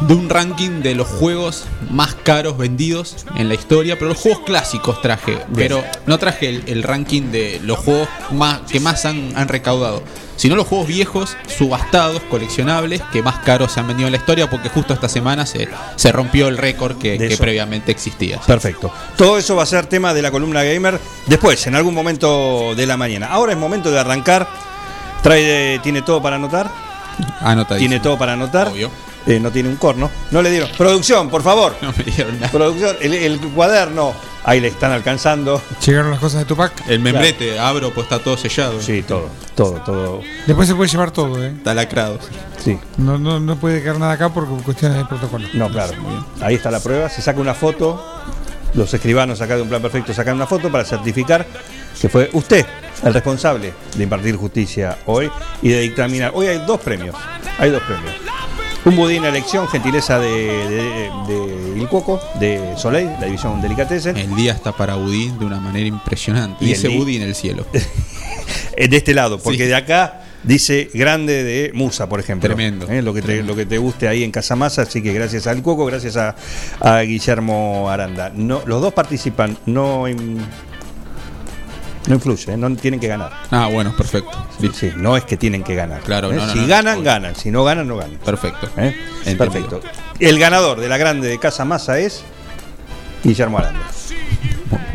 [0.00, 3.96] de un ranking de los juegos más caros vendidos en la historia.
[3.96, 5.38] Pero los juegos clásicos traje.
[5.54, 10.02] Pero no traje el, el ranking de los juegos más, que más han, han recaudado.
[10.40, 14.48] Sino los juegos viejos, subastados, coleccionables, que más caros se han vendido en la historia,
[14.48, 18.40] porque justo esta semana se, se rompió el récord que, previamente existía.
[18.40, 18.90] Perfecto.
[19.18, 22.86] Todo eso va a ser tema de la columna gamer después, en algún momento de
[22.86, 23.26] la mañana.
[23.26, 24.48] Ahora es momento de arrancar.
[25.22, 26.70] Trae, tiene todo para anotar.
[27.40, 27.90] Anotadísimo.
[27.90, 28.68] Tiene todo para anotar.
[28.68, 28.90] Obvio.
[29.26, 30.10] Eh, no tiene un corno.
[30.30, 30.68] No le dieron.
[30.76, 31.76] Producción, por favor.
[31.82, 32.50] No me dieron nada.
[32.50, 34.14] Producción, el, el cuaderno.
[34.42, 35.60] Ahí le están alcanzando.
[35.84, 36.72] Llegaron las cosas de Tupac.
[36.88, 38.80] El membrete, abro, pues está todo sellado.
[38.80, 40.20] Sí, todo, todo, todo.
[40.46, 41.52] Después se puede llevar todo, ¿eh?
[41.54, 42.18] Está lacrado.
[42.64, 42.78] Sí.
[42.96, 45.46] No, no, no puede quedar nada acá por cuestiones de protocolo.
[45.52, 45.92] No, claro.
[46.40, 47.10] Ahí está la prueba.
[47.10, 48.02] Se saca una foto.
[48.72, 51.44] Los escribanos acá de un plan perfecto sacan una foto para certificar
[52.00, 52.64] que fue usted
[53.02, 55.30] el responsable de impartir justicia hoy
[55.60, 56.30] y de dictaminar.
[56.34, 57.14] Hoy hay dos premios.
[57.58, 58.14] Hay dos premios.
[58.84, 64.16] Un budín a elección, gentileza de, de, de Il Cuoco, de Soleil, la división Delicatessen.
[64.16, 66.64] El día está para Budín de una manera impresionante.
[66.64, 67.66] Y Dice el Budín en el cielo.
[68.76, 69.64] De este lado, porque Sí.
[69.66, 72.48] de acá dice grande de Musa, por ejemplo.
[72.48, 72.88] Tremendo.
[72.88, 75.60] Eh, Lo, que te, lo que te guste ahí en Casamasa, así que gracias al
[75.62, 76.34] Cuoco, gracias a,
[76.80, 78.32] a Guillermo Aranda.
[78.34, 80.06] No, los dos participan, no,
[82.10, 83.30] no influye, eh, no tienen que ganar.
[83.50, 84.46] Ah, bueno, perfecto.
[84.60, 86.00] Sí, sí, no es que tienen que ganar.
[86.00, 86.34] Claro, eh.
[86.34, 87.04] no, no, si no, ganan, no.
[87.04, 87.36] ganan.
[87.36, 88.18] Si no ganan, no ganan.
[88.18, 88.68] Perfecto.
[88.76, 88.94] ¿eh?
[89.38, 89.80] Perfecto.
[90.18, 92.22] El ganador de la grande de Casa Masa es
[93.22, 93.86] Guillermo Aranda.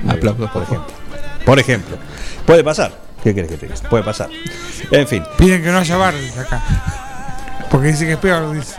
[0.10, 0.94] Aplausos, por ejemplo.
[1.46, 1.98] Por ejemplo.
[2.46, 3.00] Puede pasar.
[3.24, 3.90] ¿Qué querés que te diga?
[3.90, 4.30] Puede pasar.
[4.92, 5.24] En fin.
[5.38, 6.62] Piden que no haya bar dice acá.
[7.72, 8.76] Porque dice que es peor, dice.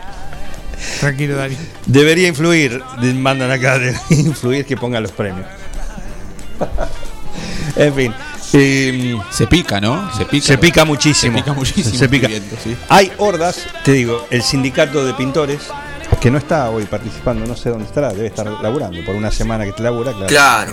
[1.01, 1.57] Tranquilo, Dani.
[1.87, 2.83] Debería influir,
[3.15, 5.47] mandan acá, de influir que pongan los premios.
[7.77, 8.15] En fin.
[8.53, 10.11] eh, Se pica, ¿no?
[10.17, 10.47] Se pica.
[10.47, 11.37] se pica muchísimo.
[11.39, 11.95] Se pica muchísimo.
[11.99, 12.27] Se pica.
[12.29, 12.77] viendo, sí.
[12.89, 15.61] Hay hordas, te digo, el sindicato de pintores,
[16.21, 19.65] que no está hoy participando, no sé dónde estará, debe estar laburando por una semana
[19.65, 20.27] que te labura, claro.
[20.29, 20.71] Claro.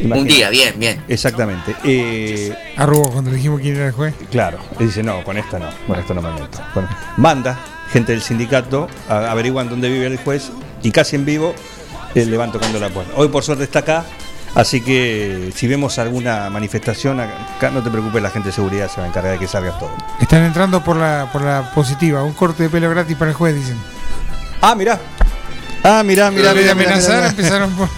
[0.00, 0.20] imagínate.
[0.20, 1.02] Un día, bien, bien.
[1.08, 1.74] Exactamente.
[1.84, 4.14] Eh, Arrugó cuando le dijimos quién era el juez.
[4.30, 6.58] Claro, y dice, no, con esta no, con esto no me meto.
[6.74, 7.58] Bueno, manda
[7.92, 10.50] gente del sindicato, a- averiguan dónde vive el juez
[10.82, 11.54] y casi en vivo
[12.14, 13.12] eh, le van tocando la puerta.
[13.16, 14.04] Hoy por suerte está acá,
[14.56, 19.00] así que si vemos alguna manifestación, acá no te preocupes, la gente de seguridad se
[19.00, 19.92] va a encargar de que salga todo.
[20.20, 22.24] Están entrando por la, por la positiva.
[22.24, 23.78] Un corte de pelo gratis para el juez, dicen.
[24.60, 24.98] Ah, mirá.
[25.84, 27.28] Ah, mirá, mirá, mirá, amenazar, mirá, mirá.
[27.30, 27.88] empezaron por.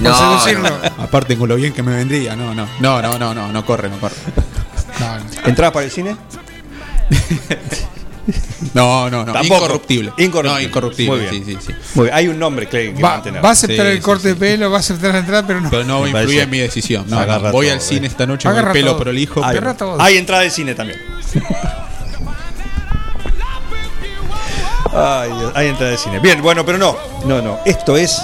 [0.00, 0.68] No, seducirlo.
[0.98, 3.88] Aparte con lo bien que me vendría, no, no, no, no, no, no, no corre,
[3.88, 4.16] no corre.
[4.98, 5.24] No, no.
[5.48, 6.16] ¿Entrás para el cine?
[8.74, 9.56] No, no, no, Tampoco.
[9.64, 10.12] incorruptible.
[10.18, 10.50] Incorruptible.
[10.50, 11.44] No, incorruptible, Muy bien.
[11.44, 11.72] sí, sí, sí.
[11.94, 13.44] Muy bien, hay un nombre que, que Va, mantener.
[13.44, 14.28] va a aceptar Sí, el corte sí.
[14.28, 15.70] de pelo, va a aceptar la entrada, pero no.
[15.70, 17.04] Pero no Me influir en mi decisión.
[17.08, 18.10] No, no, voy todo, al cine eh.
[18.10, 19.00] esta noche con el pelo todo.
[19.00, 19.44] prolijo.
[19.44, 20.00] hay, Agarra todo.
[20.00, 20.98] hay entrada de cine también.
[24.92, 26.18] Ay, Dios, hay entrada de cine.
[26.18, 26.96] Bien, bueno, pero no.
[27.24, 27.60] No, no.
[27.64, 28.20] Esto es.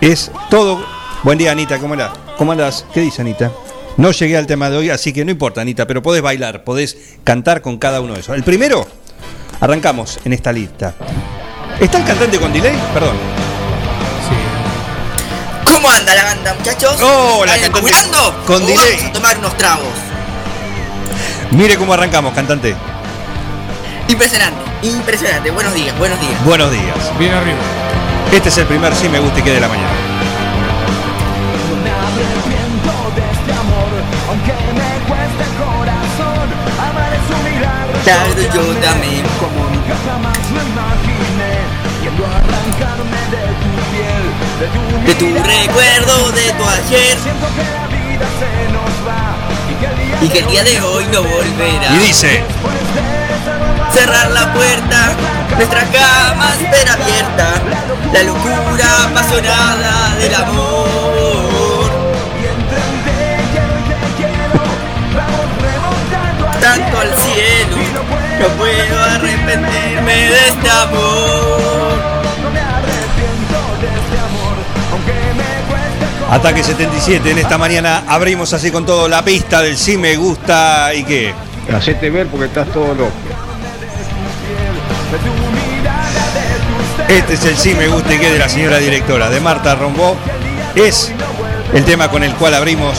[0.00, 0.84] Es todo.
[1.22, 1.78] Buen día, Anita.
[1.78, 2.12] ¿Cómo andás?
[2.36, 2.84] ¿Cómo andás?
[2.92, 3.50] ¿Qué dice Anita?
[3.96, 6.96] No llegué al tema de hoy, así que no importa, Anita, pero podés bailar, podés
[7.24, 8.34] cantar con cada uno de esos.
[8.34, 8.86] El primero,
[9.60, 10.94] arrancamos en esta lista.
[11.78, 12.76] ¿Está el cantante con delay?
[12.92, 13.16] Perdón.
[15.64, 17.00] ¿Cómo anda la banda, muchachos?
[17.00, 18.96] Oh, la ¿Están cantante con ¿O delay.
[18.96, 20.10] Vamos a tomar unos tragos.
[21.52, 22.74] Mire cómo arrancamos, cantante.
[24.08, 25.50] Impresionante, impresionante.
[25.50, 26.44] Buenos días, buenos días.
[26.44, 27.18] Buenos días.
[27.18, 27.58] Bien arriba.
[28.32, 30.10] Este es el primer sí me gusta y que de la mañana.
[38.04, 39.24] Claro, yo también.
[45.06, 47.18] De tu recuerdo, de tu ayer.
[50.20, 51.92] Y que el día de hoy no volverá.
[51.94, 52.44] Y dice,
[53.92, 55.12] Cerrar la puerta,
[55.56, 57.54] nuestra cama espera abierta.
[58.12, 61.90] La locura apasionada del amor.
[66.60, 67.16] Tanto al
[68.40, 72.20] no puedo arrepentirme de este amor.
[76.30, 80.94] Ataque 77, en esta mañana abrimos así con todo la pista del sí me gusta
[80.94, 81.34] y qué.
[81.74, 83.12] Hacete ver porque estás todo loco.
[87.08, 90.16] Este es el sí me gusta y qué de la señora directora, de Marta Rombó.
[90.76, 91.12] Es
[91.74, 92.96] el tema con el cual abrimos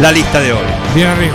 [0.00, 0.66] la lista de hoy.
[0.94, 1.34] Bien arriba.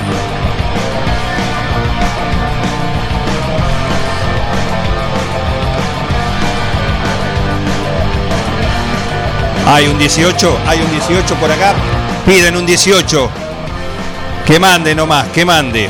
[9.67, 11.73] Hay un 18, hay un 18 por acá.
[12.26, 13.30] Piden un 18.
[14.45, 15.89] Que mande nomás, que mande.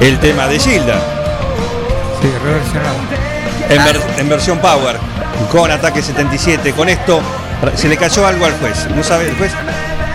[0.00, 0.96] El tema de Gilda.
[2.20, 2.96] Sí, reversionado.
[3.68, 4.96] En, ver- en versión Power,
[5.50, 6.72] con ataque 77.
[6.72, 7.20] Con esto
[7.76, 8.86] se le cayó algo al juez.
[8.94, 9.52] ¿No sabe el juez?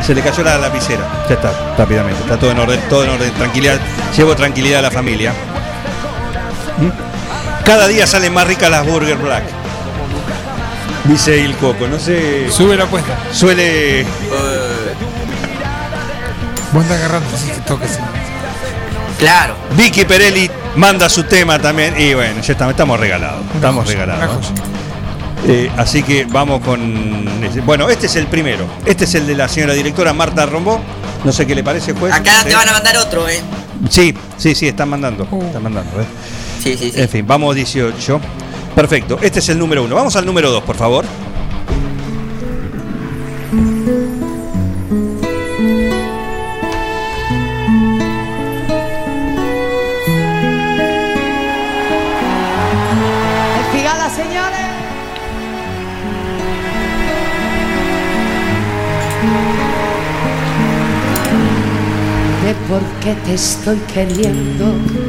[0.06, 1.26] Se le cayó la lapicera.
[1.28, 2.22] Ya está, rápidamente.
[2.22, 3.32] Está todo en orden, todo en orden.
[3.34, 3.80] Tranquilidad.
[4.16, 5.34] Llevo tranquilidad a la familia.
[6.78, 7.66] ¿Mm?
[7.66, 9.44] Cada día salen más ricas las Burger Black.
[11.06, 11.88] Dice el Coco.
[11.88, 12.50] No sé.
[12.52, 13.18] Sube la apuesta.
[13.32, 14.06] Suele.
[16.72, 18.00] Vos andás agarrando así que toques.
[19.18, 19.56] Claro.
[19.72, 22.00] Vicky Perelli manda su tema también.
[22.00, 23.44] Y bueno, ya estamos, estamos regalados.
[23.56, 24.54] Estamos Una regalados.
[25.46, 27.26] Eh, así que vamos con.
[27.66, 28.66] Bueno, este es el primero.
[28.86, 30.80] Este es el de la señora directora Marta Rombó.
[31.24, 32.14] No sé qué le parece, juez.
[32.14, 33.42] Acá te van a mandar otro, eh.
[33.90, 35.28] Sí, sí, sí, están mandando.
[35.30, 35.44] Uh.
[35.44, 36.06] Están mandando, eh.
[36.62, 37.02] Sí, sí, sí.
[37.02, 38.20] En fin, vamos 18.
[38.76, 39.18] Perfecto.
[39.22, 39.96] Este es el número uno.
[39.96, 41.06] Vamos al número dos, por favor.
[63.16, 64.66] Te estoy queriendo.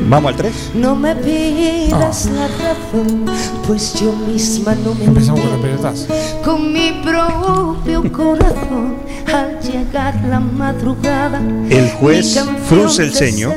[0.09, 0.71] Vamos al 3.
[0.75, 3.27] No me pidas la razón,
[3.67, 5.41] pues yo misma no me Empezamos
[6.45, 11.41] con mi propio corazón, al llegar la madrugada.
[11.71, 13.55] El juez frunce el ceño.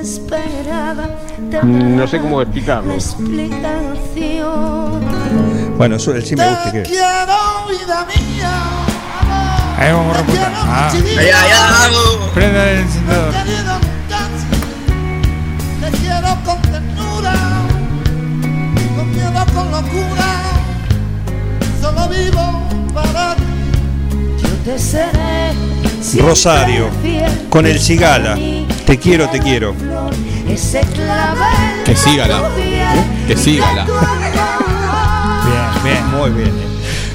[1.64, 2.96] No sé cómo explicarlo.
[5.78, 6.72] Bueno, eso el sí me gusta.
[6.72, 6.84] ¿qué?
[9.78, 10.24] Ahí vamos a.
[10.74, 12.30] Ah, vamos.
[12.34, 13.91] prenda el encendedor.
[22.24, 22.62] Vivo
[22.94, 23.44] para ti.
[24.42, 25.54] Yo te seré
[26.02, 26.90] siempre Rosario,
[27.50, 28.38] con el Cigala.
[28.86, 29.74] Te quiero, te quiero.
[30.48, 31.36] Que sígala.
[31.86, 33.86] de piel Que sígala.
[33.86, 33.92] de.
[35.46, 36.08] Bien, bien.
[36.12, 36.50] Muy bien.
[36.50, 36.68] eh.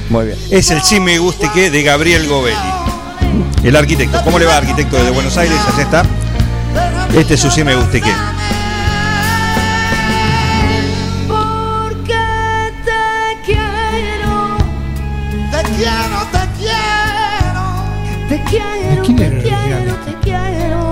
[0.09, 0.37] Muy bien.
[0.49, 2.57] Es el sí me guste que de Gabriel Govelli.
[3.63, 4.21] El arquitecto.
[4.23, 5.57] ¿Cómo le va, arquitecto desde Buenos Aires?
[5.73, 6.03] Allá está.
[7.15, 8.11] Este es su sí me guste que.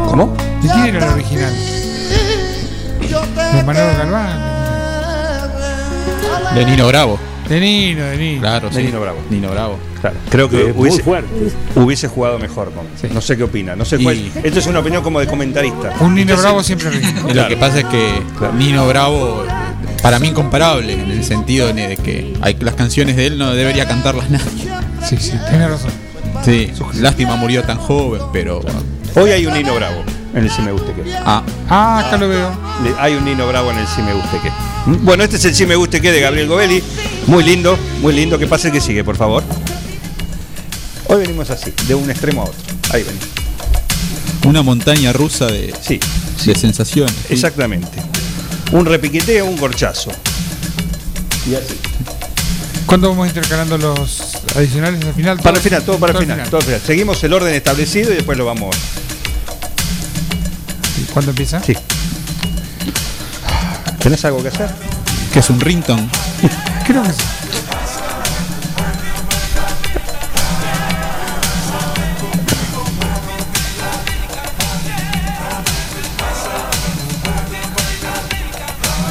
[0.08, 0.36] ¿Cómo?
[0.62, 1.54] ¿De quién era el original?
[3.54, 4.56] De Manolo Galván.
[6.56, 7.20] De Nino Bravo.
[7.50, 8.42] De Nino, de Nino.
[8.42, 8.84] Claro, De sí.
[8.84, 9.20] Nino Bravo.
[9.30, 9.78] Nino Bravo.
[10.02, 10.90] Claro, creo que Muy
[11.76, 12.72] hubiese, jugado mejor.
[12.74, 12.84] ¿no?
[13.14, 13.76] No sé qué opina.
[13.76, 14.18] No sé cuál.
[14.44, 15.94] Esto es una opinión como de comentarista.
[16.00, 17.34] Un Nino Entonces- Bravo siempre Claro.
[17.34, 18.22] Lo que pasa es que
[18.58, 19.44] Nino Bravo,
[20.02, 23.88] para mí incomparable, en el sentido de que hay, las canciones de él no debería
[23.88, 24.70] cantarlas nadie.
[25.08, 25.92] Sí, sí, tiene razón.
[26.44, 28.62] Sí, lástima murió tan joven, pero.
[29.16, 31.14] Hoy hay un Nino Bravo en el Si Me Guste Que.
[31.16, 32.52] Ah, Ah, acá lo veo.
[33.00, 34.52] Hay un Nino Bravo en el Si Me Guste Que.
[35.02, 36.84] Bueno, este es el Si Me Guste Que de Gabriel Govelli.
[37.28, 38.38] Muy lindo, muy lindo.
[38.38, 39.44] Que pase el que sigue, por favor.
[41.08, 42.60] Hoy venimos así, de un extremo a otro.
[42.92, 43.28] Ahí venimos.
[44.46, 46.00] una montaña rusa de, Sí,
[46.46, 47.16] de sensaciones.
[47.28, 47.34] sí.
[47.34, 48.00] exactamente.
[48.72, 50.12] Un repiqueteo, un corchazo.
[51.50, 51.76] Y así.
[52.88, 55.40] ¿Cuándo vamos intercalando los adicionales al final?
[55.40, 56.82] Para el final, todo para el final, todo al final.
[56.86, 58.76] Seguimos el orden establecido y después lo vamos.
[60.98, 61.62] ¿Y ¿Cuándo empieza?
[61.62, 61.76] Sí.
[64.00, 64.70] ¿Tenés algo que hacer?
[65.34, 66.08] Que es un ringtone.
[66.88, 67.24] Creo que sí.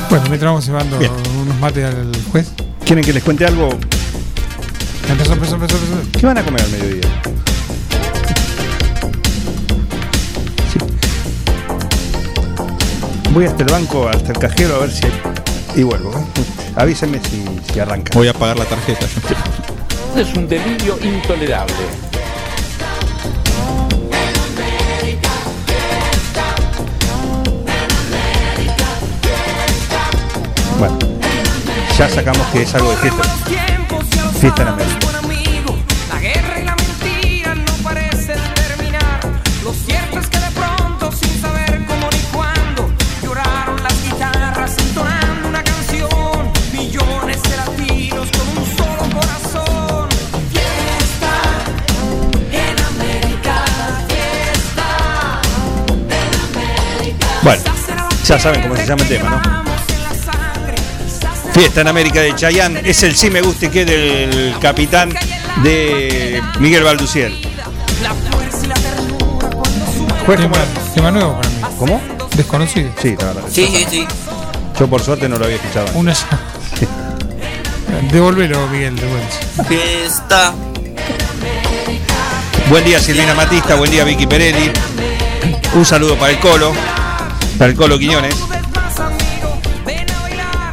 [0.08, 1.10] Bueno, mientras vamos llevando Bien.
[1.42, 2.48] unos mates al juez.
[2.84, 3.68] ¿Quieren que les cuente algo?
[5.08, 6.18] Empezó, empezó, empezó, empezó.
[6.20, 7.08] ¿Qué van a comer al mediodía?
[13.34, 15.02] Voy hasta el banco, hasta el cajero a ver si.
[15.74, 16.12] Y vuelvo.
[16.12, 16.44] ¿eh?
[16.76, 18.12] Avísenme si, si arranca.
[18.14, 19.06] Voy a pagar la tarjeta.
[20.16, 21.74] Es un delirio intolerable.
[30.78, 30.96] Bueno,
[31.98, 33.24] ya sacamos que es algo de fiesta.
[34.38, 35.13] Fiesta en América.
[57.44, 57.62] Bueno,
[58.24, 59.64] ya saben cómo se llama el tema, ¿no?
[61.52, 65.14] Fiesta en América de Chayanne es el sí me guste que del capitán
[65.62, 67.38] de Miguel Balduciel.
[70.24, 70.56] Juez, Tema,
[70.94, 71.56] tema nuevo para mí.
[71.78, 72.00] ¿Cómo?
[72.34, 72.90] Desconocido.
[73.00, 73.42] Sí, la verdad.
[73.50, 74.06] Sí, sí, sí.
[74.80, 75.86] Yo por suerte no lo había escuchado.
[75.86, 76.00] antes.
[76.00, 76.26] Una ya.
[78.10, 79.28] Devolvelo, Miguel, devuelve.
[79.68, 80.54] Fiesta.
[82.70, 84.72] Buen día Silvina Matista, buen día Vicky Perelli.
[85.74, 86.72] Un saludo para el Colo,
[87.58, 88.34] para el Colo Quiñones.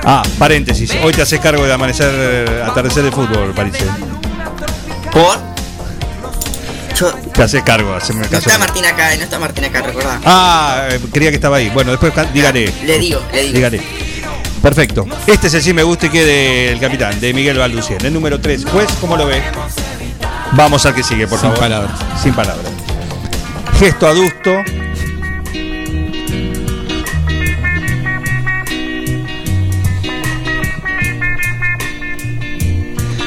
[0.03, 3.85] Ah, paréntesis, hoy te haces cargo de amanecer, atardecer de fútbol, parece.
[5.11, 5.37] ¿Por?
[6.99, 8.49] Yo- Te haces cargo, haceme no caso.
[8.49, 10.19] está Martín acá, no está Martín acá, recordá.
[10.25, 11.69] Ah, eh, creía que estaba ahí.
[11.69, 12.71] Bueno, después dígale.
[12.83, 13.53] Le digo, le digo.
[13.55, 13.81] Dígale.
[14.61, 15.05] Perfecto.
[15.27, 18.03] Este es el sí me guste que del capitán, de Miguel Balducien.
[18.05, 18.65] El número 3.
[18.65, 19.41] Juez, ¿cómo lo ve?
[20.53, 21.59] Vamos al que sigue, por Sin favor.
[21.59, 21.91] palabras.
[22.21, 22.71] Sin palabras.
[23.79, 24.51] Gesto adusto.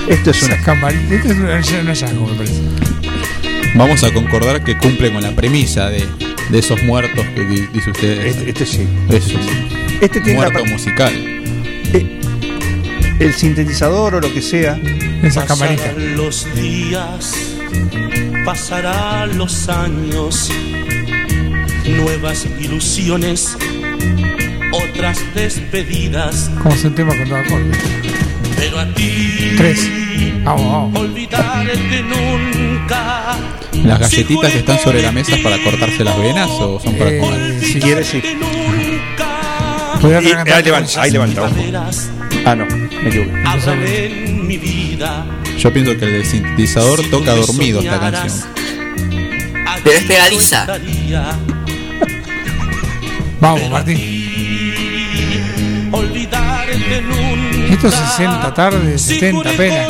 [0.09, 1.13] Esto es una Esas campanitas.
[1.13, 1.45] Este es un
[1.81, 2.61] un hallazgo, me parece.
[3.75, 6.05] Vamos a concordar que cumple con la premisa de,
[6.51, 8.27] de esos muertos que di- dice usted.
[8.27, 8.87] Este, este sí.
[9.11, 9.69] Eso sí.
[10.01, 11.13] Este tiene la Muerto musical.
[13.19, 14.79] el sintetizador o lo que sea.
[15.23, 15.83] Esa camarita.
[15.85, 17.35] Pasarán los días,
[18.45, 20.51] pasarán los años,
[21.87, 23.57] nuevas ilusiones,
[24.73, 27.79] otras despedidas, Como es un tema con dos acordes.
[28.65, 29.91] Pero a ti Tres.
[30.43, 31.01] Vamos, vamos.
[31.01, 33.37] olvidarte nunca.
[33.85, 37.61] ¿Las galletitas están sobre la mesa para cortarse las venas o son para Eh, comer?
[37.65, 38.23] Si quieres, sí.
[40.03, 41.51] Y- ahí levanta, ahí levanta.
[42.47, 43.33] Ah, no, me equivoqué.
[45.59, 48.33] Yo pienso que el sintetizador Si toca dormido esta canción.
[49.83, 50.67] Pero es pegadiza.
[50.67, 51.33] yo estaría.
[53.41, 54.24] Vamos, Martín.
[57.81, 59.89] 160 tarde, 70 apenas.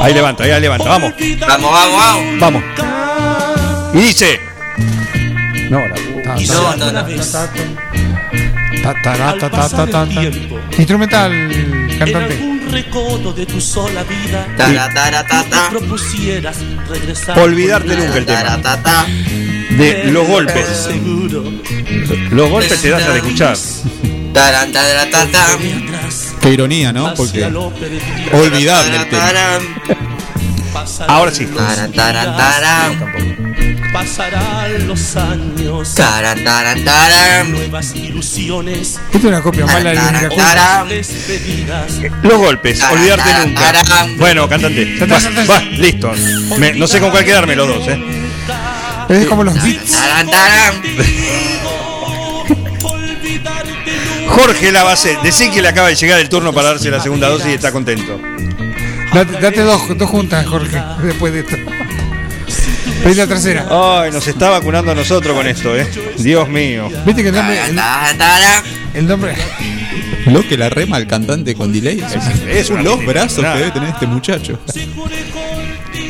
[0.00, 1.12] Ahí levanta, ahí levanta, vamos.
[1.40, 2.62] Vamos, vamos, vamos.
[2.72, 3.94] Vamos.
[3.94, 4.40] Y dice.
[5.70, 6.36] No, la puta.
[6.54, 7.08] No, no, no.
[10.78, 11.32] Instrumental,
[11.98, 12.60] cantante.
[12.70, 14.46] recodo de tu sola vida.
[15.70, 16.58] propusieras
[16.88, 17.38] regresar.
[17.38, 18.56] Olvidarte nunca el tema.
[19.70, 20.88] De los golpes.
[22.30, 23.56] Los golpes te das a escuchar.
[26.40, 27.14] Qué ironía, ¿no?
[27.14, 27.44] Porque
[28.32, 29.26] olvidable el tema.
[31.08, 31.46] Ahora sí.
[33.92, 35.88] Pasarán los años.
[37.50, 38.98] Nuevas ilusiones.
[39.06, 39.96] Esta es una copia mala de.
[42.22, 43.60] Los golpes, olvidarte nunca.
[44.18, 44.96] Bueno, cantante.
[45.06, 45.18] Va,
[45.48, 46.12] va, listo.
[46.58, 48.00] Me- no sé con cuál quedarme los dos, ¿eh?
[49.08, 49.98] Es como los beats.
[54.30, 57.48] Jorge Lavacet, decí que le acaba de llegar el turno para darse la segunda dosis
[57.48, 58.18] y está contento.
[59.12, 61.56] Date, date dos, dos juntas, Jorge, después de esto.
[63.02, 63.66] Pedí la tercera.
[63.70, 65.88] Ay, nos está vacunando a nosotros con esto, ¿eh?
[66.18, 66.88] Dios mío.
[67.06, 67.58] Viste que el nombre.
[68.94, 69.34] El, nombre.
[70.26, 72.02] Lo que la rema al cantante con delay.
[72.48, 74.58] es una los brazos que debe tener este muchacho.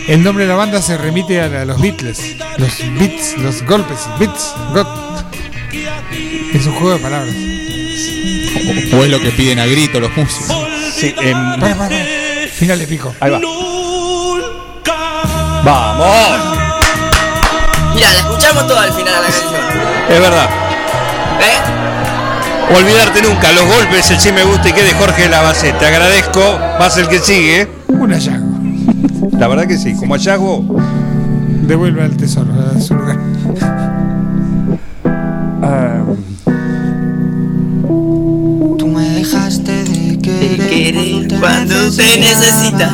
[0.08, 2.36] El nombre de la banda se remite a los Beatles.
[2.58, 4.88] Los beats, los golpes, beats, got.
[6.52, 7.34] Es un juego de palabras.
[8.92, 10.56] O es lo que piden a grito los músicos.
[10.94, 11.88] Sí, em, para.
[12.52, 13.14] Final de pico.
[13.20, 13.40] ahí va.
[15.64, 16.56] ¡Vamos!
[17.94, 19.54] Mira, la escuchamos toda al final de la canción.
[20.08, 20.50] Es verdad.
[21.40, 22.76] ¿Eh?
[22.76, 25.78] Olvidarte nunca, los golpes, el sí me gusta y que de Jorge Lavacet.
[25.78, 26.58] Te agradezco.
[26.78, 27.68] Vas el que sigue.
[27.88, 28.46] Un hallazgo.
[29.38, 30.64] La verdad que sí, como hallazgo.
[31.62, 33.29] Devuelve al tesoro a su lugar.
[41.40, 42.92] Cuando te necesitaba.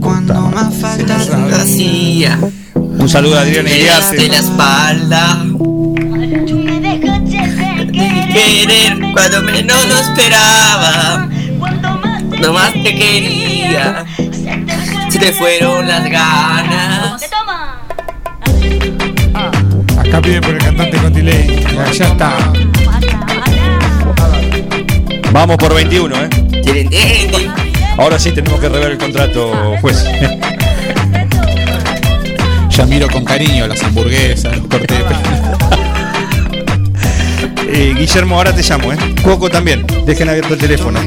[0.00, 1.16] cuando más falta
[1.60, 2.38] Hacía.
[2.74, 4.36] Un saludo a Adrián Me diste la Iriarte.
[4.36, 5.44] espalda.
[8.32, 11.28] Querer cuando menos lo esperaba.
[12.28, 14.04] Cuando más te quería.
[15.10, 17.22] Se te fueron las ganas.
[19.98, 21.66] Acá piden por el cantante con delay.
[21.74, 22.52] Ya, ya está.
[25.30, 26.28] Vamos por 21, ¿eh?
[27.98, 30.04] Ahora sí tenemos que rever el contrato, juez.
[32.70, 34.98] Ya miro con cariño las hamburguesas, los cortes.
[37.70, 38.96] Eh, Guillermo, ahora te llamo, ¿eh?
[39.22, 39.84] Coco también.
[40.06, 41.00] Dejen abierto el teléfono.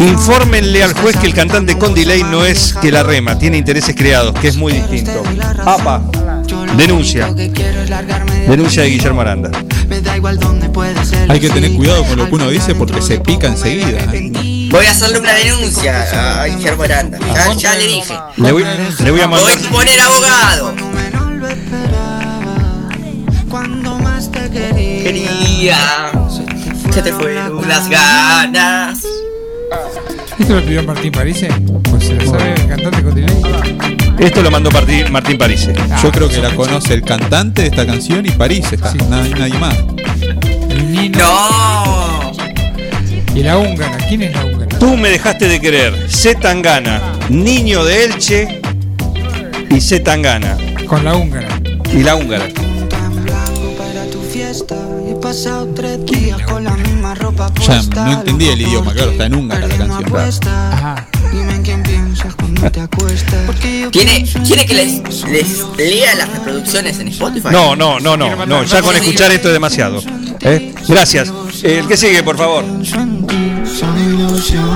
[0.00, 3.94] Infórmenle al juez que el cantante con delay no es que la rema, tiene intereses
[3.94, 5.22] creados, que es muy distinto.
[5.64, 6.02] APA,
[6.76, 7.32] denuncia.
[8.48, 9.50] Denuncia de Guillermo Aranda.
[11.28, 14.06] Hay que tener cuidado con lo que uno dice porque se pica enseguida.
[14.70, 17.18] Voy a hacerle una denuncia a Guillermo Aranda.
[17.34, 18.14] Ya, ya le dije.
[18.36, 18.64] Le voy,
[19.04, 19.58] le voy a mandar.
[19.58, 20.74] Voy a poner abogado.
[23.48, 25.02] Cuando más te quería.
[25.02, 26.12] Quería.
[26.92, 29.00] Se te fueron las ganas.
[30.38, 31.48] ¿Esto lo pidió Martín Parise?
[31.90, 33.42] Pues se lo sabe el cantante con delay.
[34.18, 35.72] Esto lo mandó Martín, Martín Parise.
[36.02, 38.92] Yo creo que la conoce el cantante de esta canción y París está.
[39.08, 39.76] Nadie, nadie más.
[41.08, 42.32] No.
[43.34, 43.96] Y la húngara.
[44.08, 44.78] ¿Quién es la húngara?
[44.78, 45.94] Tú me dejaste de querer.
[46.40, 48.60] Tangana, niño de Elche
[49.70, 50.00] y.
[50.00, 50.56] Tangana.
[50.86, 51.48] Con la húngara.
[51.92, 52.46] Y la húngara.
[57.54, 58.04] Puesta.
[58.04, 60.48] no entendí el idioma, claro, está en húngara la canción.
[60.72, 61.09] Ajá.
[63.90, 67.48] ¿Quiere, ¿quiere que les, les lea las reproducciones en Spotify?
[67.50, 68.64] No, no, no, no, no.
[68.64, 70.02] Ya con escuchar esto es demasiado.
[70.42, 70.74] ¿Eh?
[70.86, 71.32] Gracias.
[71.62, 72.64] Eh, el que sigue, por favor.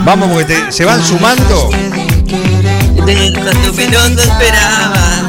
[0.04, 1.70] Vamos, porque te- se van sumando.
[4.22, 5.28] Esperaba.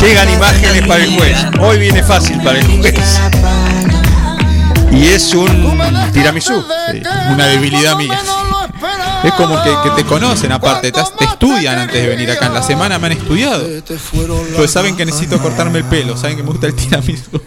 [0.00, 1.36] Llegan imágenes para el juez.
[1.60, 2.94] Hoy viene fácil para el juez.
[4.90, 6.64] Y es un tiramisú.
[6.90, 7.00] Sí,
[7.30, 8.18] una debilidad mía.
[9.24, 12.46] Es como que, que te conocen aparte, te, te estudian antes de venir acá.
[12.46, 13.64] En la semana me han estudiado.
[14.56, 17.40] Pues saben que necesito cortarme el pelo, saben que me gusta el tiramisú.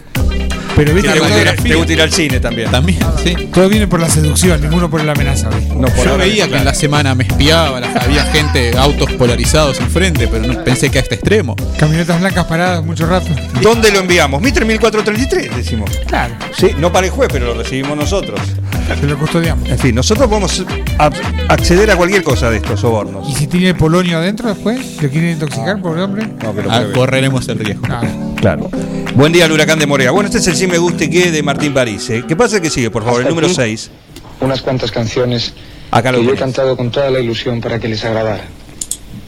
[0.74, 2.70] Pero viste Te que gusta, ir, te gusta ir al cine también.
[2.70, 3.34] También, sí.
[3.52, 5.48] todo viene por la seducción, ninguno por la amenaza.
[5.48, 5.68] ¿ves?
[5.68, 6.58] No, por Yo veía que claro.
[6.58, 10.98] en la semana me espiaba, la- había gente, autos polarizados enfrente, pero no pensé que
[10.98, 11.56] a este extremo.
[11.78, 13.28] Camionetas blancas paradas mucho rato.
[13.62, 14.42] ¿Dónde lo enviamos?
[14.42, 15.90] Mister 1433, decimos.
[16.06, 16.34] Claro.
[16.54, 18.38] Sí, no para el juez, pero lo recibimos nosotros.
[19.00, 19.68] Se lo custodiamos.
[19.68, 20.64] En fin, nosotros podemos
[20.98, 21.10] a-
[21.48, 23.28] acceder a cualquier cosa de estos sobornos.
[23.28, 25.00] ¿Y si tiene polonio adentro después?
[25.02, 26.26] ¿Le quieren intoxicar por el hombre?
[26.42, 27.82] No, lo Ah, correremos el riesgo.
[27.82, 28.08] Claro.
[28.36, 28.70] Claro.
[29.14, 30.10] Buen día al huracán de Morea.
[30.12, 32.08] Bueno, este es el sí me guste que de Martín París.
[32.10, 32.24] ¿eh?
[32.26, 33.22] ¿Qué pasa que sigue, por favor?
[33.22, 33.56] El número aquí.
[33.56, 33.90] 6.
[34.40, 35.54] unas cuantas canciones
[35.90, 38.44] Acá lo que yo he cantado con toda la ilusión para que les agradara.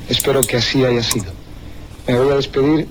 [0.09, 1.27] Espero que así haya sido.
[2.07, 2.87] Me voy a despedir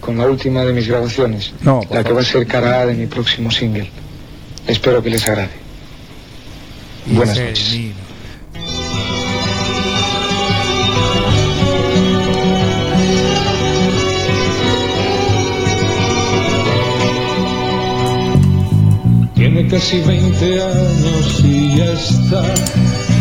[0.00, 2.94] con la última de mis grabaciones, No, la que va a ser cara A de
[2.94, 3.90] mi próximo single.
[4.66, 5.50] Espero que les agrade.
[7.06, 7.72] Buenas noches.
[7.72, 7.94] Nino.
[19.34, 22.42] Tiene casi 20 años y ya está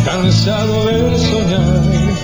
[0.06, 2.20] cansado de soñar.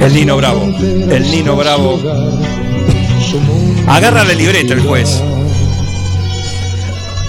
[0.00, 0.62] El Nino Bravo.
[1.10, 2.00] El Nino Bravo.
[3.86, 5.22] Agarra la libreta el juez.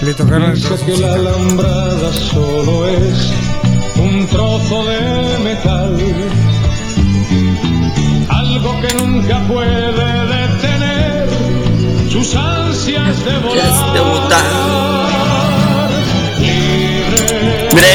[0.00, 3.32] Le tocaron el que la alambrada solo es
[3.96, 5.96] un trozo de metal.
[8.28, 9.92] Algo que nunca puede
[10.36, 11.28] detener
[12.10, 13.92] sus ansias de volar.
[13.92, 15.90] De volar.
[16.38, 17.90] Libre.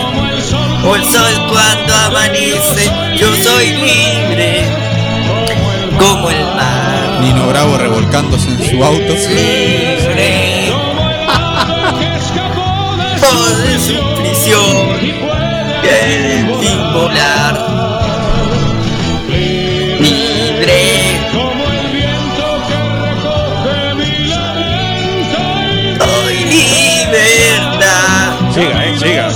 [0.00, 4.64] Como el sol cuando amanece, yo soy libre.
[5.98, 7.20] Como el mar.
[7.20, 9.14] Nino Bravo revolcándose en su auto.
[9.14, 10.45] Libre.
[13.36, 14.74] De su prisión.
[16.60, 17.54] Fin volar.
[20.00, 20.82] Libre.
[26.00, 28.24] Hoy libertad.
[28.54, 29.26] Siga, eh, siga.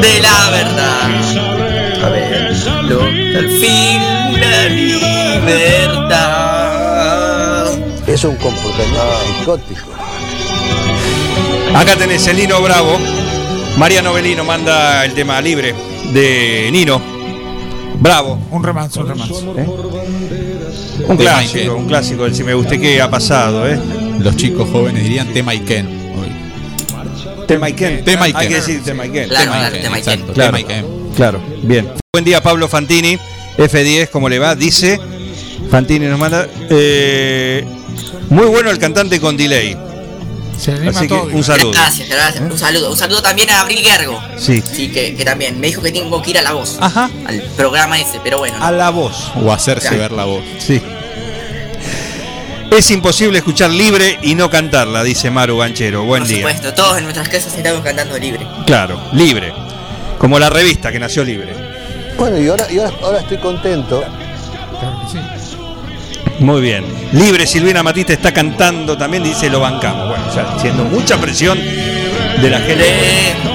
[0.00, 1.04] de la verdad.
[2.04, 2.52] A ver,
[2.88, 3.02] lo-
[3.38, 4.00] al fin
[4.40, 6.04] la libertad.
[8.06, 9.00] Es un comportamiento
[9.38, 9.88] psicótico.
[11.74, 12.98] Acá tenés el Nino Bravo.
[13.78, 15.74] Mariano Belino manda el tema libre
[16.12, 17.00] de Nino.
[17.98, 18.38] Bravo.
[18.50, 19.54] Un remanso, un remanso.
[21.06, 23.78] Un Tema clásico, un clásico del Si me guste qué ha pasado, ¿eh?
[24.20, 25.86] Los chicos jóvenes dirían tema Iken.
[25.86, 27.46] hoy.
[27.46, 28.04] Tema Iken.
[28.04, 28.40] Tema Iken.
[28.40, 29.04] Hay que decir tema.
[29.04, 30.58] Claro, Tema claro, tema Claro,
[31.16, 31.90] claro, bien.
[32.12, 33.18] Buen día, Pablo Fantini,
[33.58, 34.54] F10, ¿cómo le va?
[34.54, 35.00] Dice,
[35.70, 37.64] Fantini nos manda, eh,
[38.30, 39.76] muy bueno el cantante con delay.
[40.58, 41.24] Se anima Así que todo.
[41.24, 41.72] un saludo.
[41.72, 42.42] Gracias, gracias.
[42.50, 42.90] Un saludo.
[42.90, 44.20] Un saludo también a Abril Gergo.
[44.38, 44.62] Sí.
[44.62, 46.78] Sí, que, que también me dijo que tengo que ir a la voz.
[46.80, 47.10] Ajá.
[47.26, 48.58] Al programa ese, pero bueno.
[48.58, 48.64] no.
[48.64, 49.32] A la voz.
[49.42, 50.02] O hacerse Claro.
[50.02, 50.42] ver la voz.
[50.58, 50.80] Sí.
[52.70, 56.04] Es imposible escuchar libre y no cantarla, dice Maru Ganchero.
[56.04, 56.38] Buen Por día.
[56.38, 58.44] supuesto, todos en nuestras casas estamos cantando libre.
[58.66, 59.52] Claro, libre.
[60.18, 61.52] Como la revista que nació libre.
[62.18, 64.02] Bueno, y ahora, y ahora, ahora estoy contento.
[64.80, 65.18] Claro que sí.
[66.40, 66.84] Muy bien.
[67.12, 70.08] Libre, Silvina Matista está cantando también, dice lo bancamos.
[70.08, 73.53] Bueno, ya haciendo mucha presión de la gente.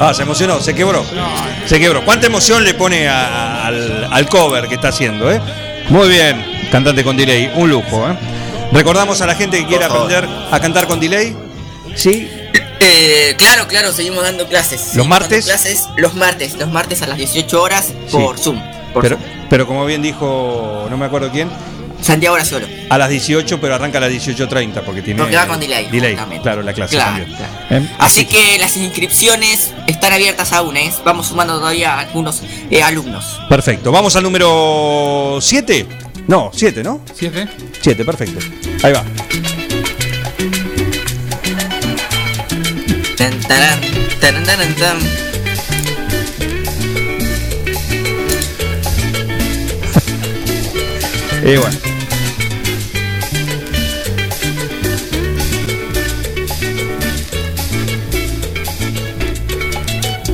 [0.00, 1.04] Ah, se emocionó, se quebró.
[1.66, 2.04] Se quebró.
[2.04, 5.40] ¿Cuánta emoción le pone a- al, al cover que está haciendo, eh?
[5.88, 8.14] Muy bien, cantante con delay, un lujo, ¿eh?
[8.72, 11.36] Recordamos a la gente que quiere aprender a cantar con delay.
[11.94, 12.28] Sí,
[12.86, 14.80] Eh, claro, claro, seguimos dando clases.
[14.80, 15.44] Seguimos martes?
[15.46, 18.60] clases los martes, los martes a las 18 horas por Zoom.
[18.92, 19.26] Por pero, Zoom.
[19.48, 21.48] pero como bien dijo, no me acuerdo quién,
[22.04, 22.66] Santiago Graciolo.
[22.90, 25.20] a las 18, pero arranca a las 18.30 porque tiene.
[25.22, 26.42] Porque va con delay, Delay, justamente.
[26.42, 27.36] claro, la clase Claro, también.
[27.36, 27.84] claro.
[27.84, 27.88] ¿Eh?
[27.98, 30.92] Así que las inscripciones están abiertas aún, ¿eh?
[31.04, 33.40] Vamos sumando todavía algunos eh, alumnos.
[33.48, 33.90] Perfecto.
[33.90, 35.86] Vamos al número 7.
[36.28, 37.00] No, 7, ¿no?
[37.14, 37.48] ¿Siete?
[37.80, 38.38] 7, perfecto.
[38.82, 39.04] Ahí va.
[43.16, 43.80] Tan, tarán,
[44.20, 44.98] tarán, tan.
[51.44, 51.93] Y bueno.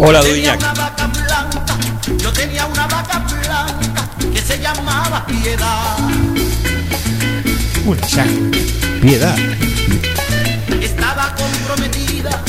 [0.03, 0.59] Hola, Duñac.
[0.59, 1.79] Una vaca blanca,
[2.19, 5.97] yo tenía una vaca blanca que se llamaba Piedad.
[7.85, 8.27] Una ya.
[9.03, 9.37] Piedad.
[10.81, 12.43] Estaba comprometida.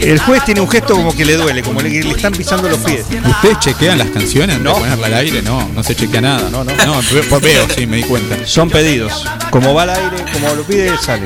[0.00, 2.78] El juez tiene un gesto como que le duele, como le, le están pisando los
[2.78, 3.04] pies.
[3.24, 4.74] ¿Ustedes chequean las canciones antes No.
[4.74, 5.42] de ponerla al aire?
[5.42, 6.50] No, no se chequea nada.
[6.50, 6.72] No, no.
[6.86, 8.36] No, ve- veo, sí, me di cuenta.
[8.46, 9.24] Son pedidos.
[9.50, 11.24] Como va al aire, como lo pide, sale.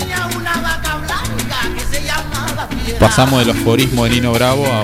[2.98, 4.80] Pasamos de los forismos de Nino Bravo a,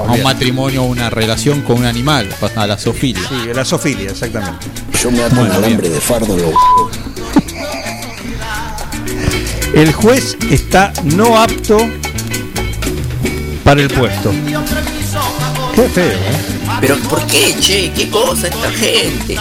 [0.00, 3.22] a un matrimonio, a una relación con un animal, a la sofilia.
[3.28, 4.66] Sí, la sofilia, exactamente.
[5.02, 5.92] Yo me ato un Bueno, alambre bien.
[5.94, 6.52] de fardo lo
[9.74, 11.76] El juez está no apto
[13.64, 14.30] para el puesto.
[15.74, 16.42] Qué feo, ¿eh?
[16.80, 17.92] Pero ¿por qué, che?
[17.92, 19.36] ¿Qué cosa esta gente?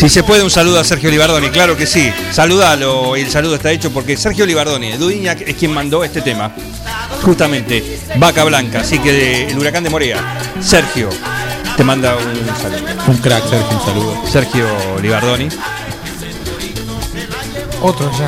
[0.00, 2.10] Si se puede, un saludo a Sergio Libardoni, claro que sí.
[2.32, 6.22] Saludalo y el saludo está hecho porque Sergio Libardoni de Dudiñac es quien mandó este
[6.22, 6.52] tema.
[7.22, 10.38] Justamente, Vaca Blanca, así que de- el huracán de Morea.
[10.58, 11.10] Sergio,
[11.76, 12.78] te manda un saludo.
[13.08, 14.22] Un crack, Sergio, un saludo.
[14.26, 14.66] Sergio
[15.02, 15.48] Libardoni.
[17.82, 18.26] Otro ya.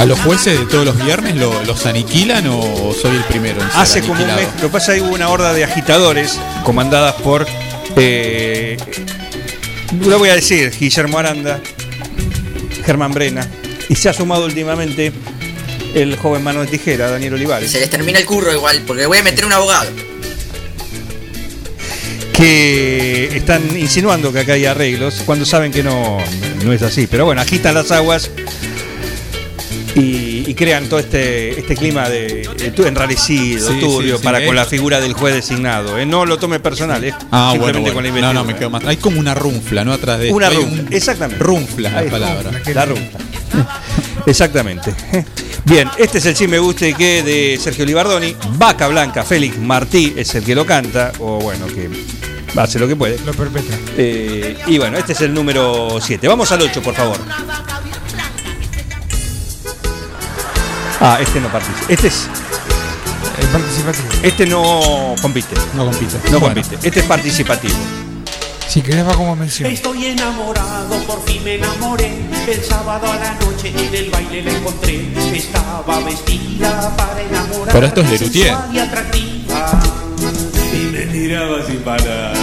[0.00, 3.68] ¿A los jueces de todos los viernes lo- los aniquilan o soy el primero en
[3.72, 6.38] ser Hace como un mes, lo que pasa es que hubo una horda de agitadores
[6.64, 7.46] comandadas por,
[7.96, 8.76] eh,
[9.92, 11.60] lo voy a decir, Guillermo Aranda,
[12.84, 13.48] Germán Brena,
[13.88, 15.12] y se ha sumado últimamente
[15.94, 17.70] el joven mano de tijera, Daniel Olivares.
[17.70, 19.90] Se les termina el curro igual, porque voy a meter un abogado.
[22.36, 26.18] que están insinuando que acá hay arreglos cuando saben que no,
[26.64, 27.06] no es así.
[27.06, 28.30] Pero bueno, agitan las aguas
[29.94, 34.24] y, y crean todo este, este clima de eh, tu- enrarecido, Sí, turbio, sí, sí,
[34.24, 34.46] para eh.
[34.46, 35.98] con la figura del juez designado.
[35.98, 36.06] ¿eh?
[36.06, 37.12] No lo tome personal, ¿eh?
[37.30, 38.10] Ah, bueno, Simplemente bueno.
[38.12, 38.84] con la No, no, me quedo más.
[38.84, 39.92] Hay como una runfla, ¿no?
[39.92, 41.42] Atrás de Una hay runfla, un- exactamente.
[41.44, 42.34] Runfla es Ahí la está.
[42.34, 42.60] palabra.
[42.74, 43.18] La runfla.
[44.26, 44.92] Exactamente.
[45.64, 48.34] Bien, este es el sí me guste que de Sergio Libardoni.
[48.52, 51.88] Vaca Blanca, Félix Martí es el que lo canta, o bueno, que
[52.56, 53.18] hace lo que puede.
[53.24, 53.76] Lo perpetra.
[53.96, 56.26] Eh, y bueno, este es el número 7.
[56.28, 57.18] Vamos al 8, por favor.
[61.00, 61.86] Ah, este no participa.
[61.92, 62.28] Este es.
[63.38, 64.08] El participativo.
[64.22, 65.54] Este no compite.
[65.74, 66.16] No compite.
[66.30, 66.54] No Bueno.
[66.62, 66.86] compite.
[66.88, 67.74] Este es participativo.
[68.68, 69.70] Si querés va como mención.
[69.70, 72.12] Estoy enamorado, por fin me enamoré.
[72.48, 75.06] El sábado a la noche en el baile la encontré.
[75.34, 77.72] Estaba vestida para enamorar.
[77.72, 79.80] Pero esto es sensual y atractiva.
[80.72, 82.35] Y me miraba sin parar.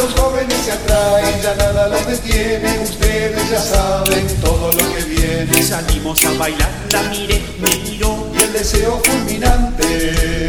[0.00, 2.78] Los jóvenes se atraen, ya nada los detiene.
[2.82, 5.62] Ustedes ya saben todo lo que viene.
[5.62, 8.32] Salimos a bailar, la miré, me miró.
[8.34, 10.48] Y el deseo fulminante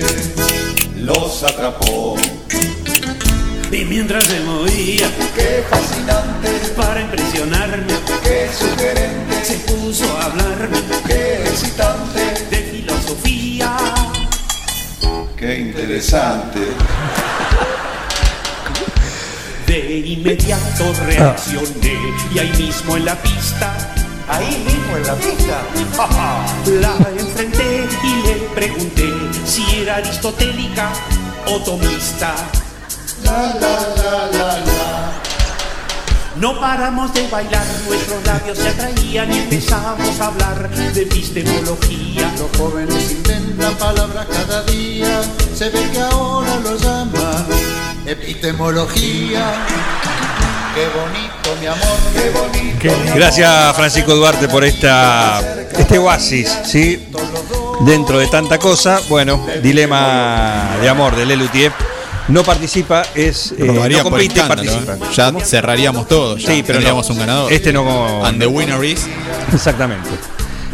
[0.95, 2.15] los atrapó.
[3.71, 7.93] Y mientras se movía, Qué fascinante, para impresionarme,
[8.23, 13.75] qué sugerente, se puso a hablarme qué excitante, de filosofía.
[15.35, 16.59] qué interesante.
[19.71, 21.97] De inmediato reaccioné
[22.35, 23.73] y ahí mismo en la pista,
[24.27, 25.63] Ahí mismo en la pista.
[26.81, 29.09] la enfrenté y le pregunté
[29.45, 30.91] si era aristotélica
[31.47, 32.35] o tomista.
[33.23, 35.21] La la la la la.
[36.35, 42.29] No paramos de bailar, nuestros labios se atraían y empezamos a hablar de epistemología.
[42.37, 45.21] Los jóvenes inventan palabras cada día.
[45.55, 47.60] Se ve que ahora lo llaman
[48.05, 49.53] epistemología.
[50.73, 52.79] Qué bonito, mi amor, qué bonito.
[52.79, 53.11] Qué.
[53.15, 55.41] Gracias Francisco Duarte por esta
[55.77, 57.07] este oasis, ¿sí?
[57.81, 61.71] Dentro de tanta cosa, bueno, dilema de amor de Lelutier.
[62.27, 64.93] No participa, es eh, no compite, participa.
[64.93, 64.99] ¿eh?
[65.13, 66.37] Ya cerraríamos todo.
[66.37, 66.85] Ya Sí, pero no.
[66.85, 67.51] tendríamos un ganador.
[67.51, 68.23] Este no.
[68.25, 69.05] And the winner is.
[69.53, 70.09] Exactamente.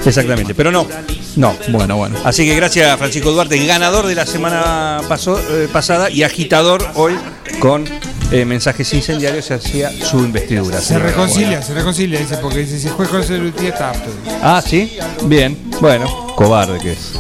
[0.08, 0.88] Exactamente, pero no.
[1.36, 1.56] No.
[1.70, 2.16] Bueno, bueno.
[2.24, 6.86] Así que gracias a Francisco Duarte, ganador de la semana pasó- eh, pasada y agitador
[6.96, 7.14] hoy
[7.60, 7.86] con
[8.32, 10.80] eh, mensajes incendiarios hacia su investidura.
[10.82, 14.10] Se reconcilia, se reconcilia, dice, porque dice, si juega con Celutier está apto.
[14.42, 17.14] Ah, sí, bien, bueno, cobarde que es.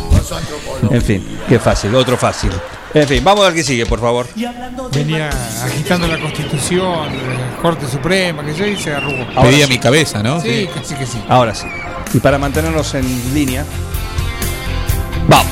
[0.91, 2.51] En fin, qué fácil, otro fácil.
[2.93, 4.27] En fin, vamos al que sigue, por favor.
[4.93, 5.29] Venía
[5.63, 9.25] agitando la constitución, la Corte Suprema, que yo y se arrugó.
[9.41, 9.73] Pedía sí.
[9.73, 10.41] mi cabeza, ¿no?
[10.41, 11.21] Sí, casi que sí.
[11.27, 11.67] Ahora sí.
[12.13, 13.65] Y para mantenernos en línea,
[15.27, 15.51] vamos.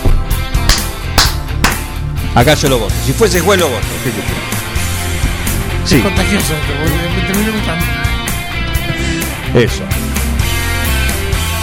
[2.34, 2.94] Acá yo lo voto.
[3.06, 3.86] Si fuese juez, lo voto.
[5.86, 6.54] Sí, Es contagioso
[9.54, 9.84] me eso.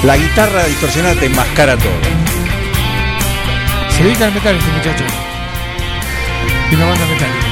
[0.04, 1.92] La guitarra distorsionada te enmascara todo.
[3.90, 5.04] Se dedica al metal este muchacho.
[6.70, 7.46] Y una banda metálica.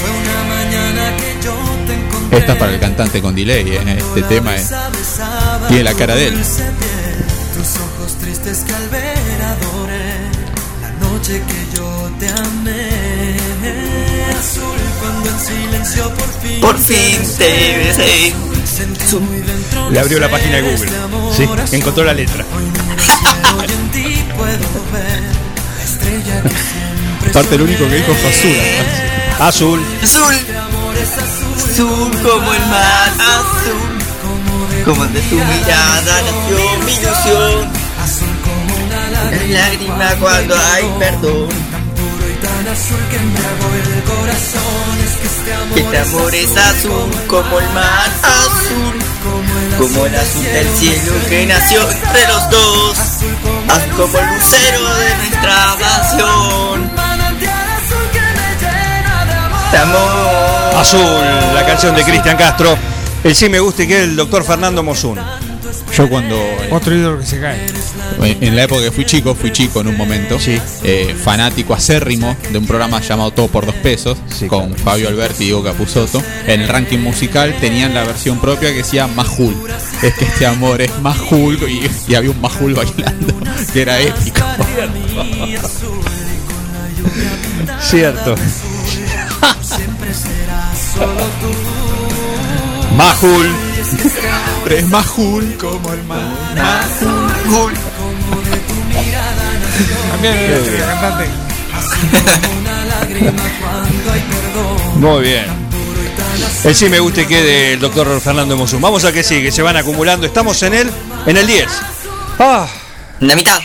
[0.00, 1.54] Fue una mañana que yo
[1.86, 2.38] te encontré.
[2.38, 3.68] Esta es para el cantante con delay.
[3.68, 3.98] ¿eh?
[3.98, 4.70] Este tema es.
[5.74, 6.34] Tiene la cara de él.
[6.34, 6.46] Tus
[7.80, 10.30] ojos tristes que al ver adoré
[10.80, 12.90] La noche que yo te amé
[14.38, 18.34] Azul cuando en silencio por fin Por fin te besé.
[19.90, 20.96] Le abrió la página de Google.
[20.96, 22.44] amor Sí, encontró la letra.
[27.30, 28.52] Aparte, lo único que dijo fue azul.
[29.40, 29.84] Azul.
[30.04, 31.44] Azul, De amor es azul
[31.74, 33.63] azul como el mar, azul.
[34.84, 37.72] Como de tu mirada nació mi ilusión.
[38.02, 41.48] Azul como una La lágrima cuando hay perdón.
[45.74, 48.98] Este amor, Este es azul como el mar, azul.
[49.78, 52.98] Como el azul del cielo que nació entre los dos.
[52.98, 56.78] Azul como el lucero de nuestra amor
[59.72, 60.74] De amor.
[60.78, 62.93] Azul, la canción de Cristian Castro.
[63.24, 65.18] El sí me gusta y que es el doctor Fernando Mosun.
[65.96, 66.38] Yo cuando.
[66.70, 67.58] Otro ídolo que se cae.
[68.20, 70.38] En la época que fui chico, fui chico en un momento.
[70.38, 70.60] Sí.
[70.82, 74.18] eh, fanático acérrimo de un programa llamado Todo por dos pesos.
[74.28, 74.84] Sí, con claro.
[74.84, 76.22] Fabio Alberti y Diego Capusotto.
[76.46, 79.56] En el ranking musical tenían la versión propia que decía Majul.
[80.02, 81.58] Es que este amor es Majul.
[81.68, 83.34] Y, y había un Majul bailando.
[83.72, 84.40] Que era épico.
[87.80, 88.34] Cierto.
[89.62, 90.10] Siempre
[92.96, 93.50] Majul,
[94.64, 96.22] Pero es más cool como el mar.
[97.48, 97.72] Cool.
[100.10, 100.84] También es bien.
[100.84, 101.28] cantante.
[104.96, 105.44] Muy bien.
[106.64, 108.80] El sí me gusta y que del doctor Fernando Mosum.
[108.80, 110.26] Vamos a que sigue, se van acumulando.
[110.26, 110.90] Estamos en el,
[111.26, 111.66] en el 10.
[112.38, 112.66] Ah.
[113.20, 113.60] La mitad.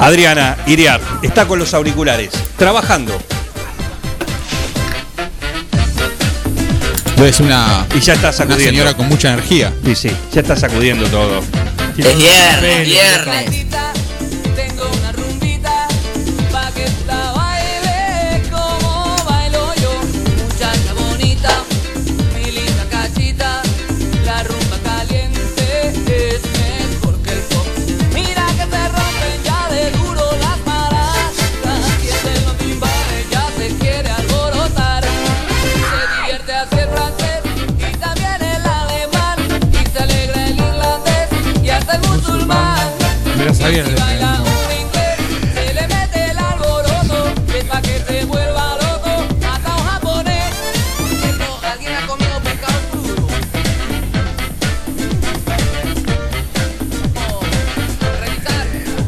[0.00, 3.18] Adriana Iriar está con los auriculares, trabajando.
[7.24, 8.64] Es una, Y ya está una sacudiendo.
[8.70, 9.72] señora con mucha energía.
[9.84, 11.42] Sí, sí, ya está sacudiendo todo.
[11.96, 13.66] Es viernes, viernes.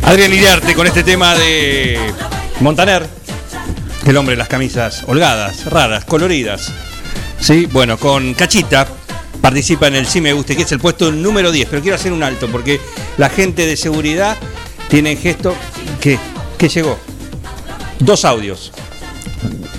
[0.09, 1.99] Adrián Iriarte con este tema de
[2.61, 3.07] Montaner,
[4.07, 6.73] el hombre de las camisas holgadas, raras, coloridas.
[7.39, 8.89] Sí, bueno, con Cachita
[9.43, 11.69] participa en el Sí Me Guste, que es el puesto número 10.
[11.69, 12.81] Pero quiero hacer un alto porque
[13.19, 14.39] la gente de seguridad
[14.89, 15.55] tiene gesto
[16.01, 16.19] que,
[16.57, 16.99] que llegó.
[17.99, 18.73] Dos audios.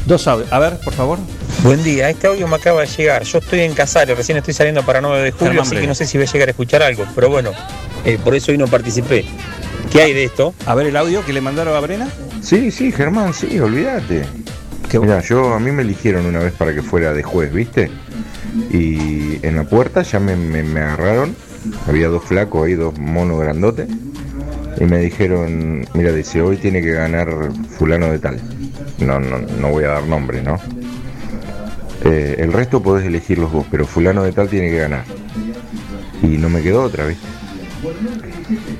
[0.05, 0.53] Dos audios.
[0.53, 1.17] A ver, por favor.
[1.63, 3.23] Buen día, este audio me acaba de llegar.
[3.23, 5.95] Yo estoy en Casario, recién estoy saliendo para 9 de julio, Germán así que no
[5.95, 7.51] sé si voy a llegar a escuchar algo, pero bueno,
[8.05, 9.25] eh, por eso hoy no participé.
[9.91, 10.53] ¿Qué hay de esto?
[10.65, 12.07] A ver el audio que le mandaron a Brena.
[12.41, 14.23] Sí, sí, Germán, sí, olvídate.
[14.99, 17.89] Mira, yo a mí me eligieron una vez para que fuera de juez, ¿viste?
[18.71, 21.35] Y en la puerta ya me, me- me agarraron,
[21.87, 23.87] había dos flacos ahí, dos monos grandotes,
[24.79, 27.27] y me dijeron, mira, dice, hoy tiene que ganar
[27.77, 28.39] fulano de tal.
[28.99, 30.57] No, no, no voy a dar nombre, ¿no?
[32.05, 35.03] Eh, el resto podés elegirlos vos, pero fulano de tal tiene que ganar.
[36.23, 37.27] Y no me quedó otra, ¿viste?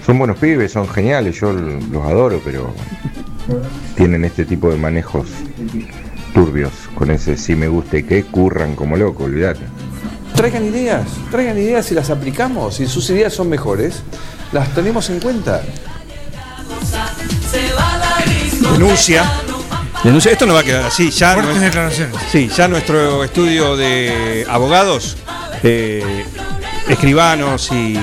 [0.10, 2.74] Son buenos pibes, son geniales, yo los adoro, pero
[3.96, 5.28] tienen este tipo de manejos
[6.34, 9.60] turbios, con ese sí me gusta y que curran como loco, olvídate.
[10.34, 12.78] Traigan ideas, traigan ideas y las aplicamos.
[12.78, 14.02] Si sus ideas son mejores,
[14.52, 15.62] las tenemos en cuenta.
[18.74, 19.32] Denuncia.
[20.04, 20.32] Denuncia.
[20.32, 21.12] Esto no va a quedar así.
[21.12, 22.16] Ya Fuertes nue- declaraciones.
[22.32, 25.18] Sí, ya nuestro estudio de abogados,
[25.62, 26.26] eh,
[26.88, 27.96] escribanos y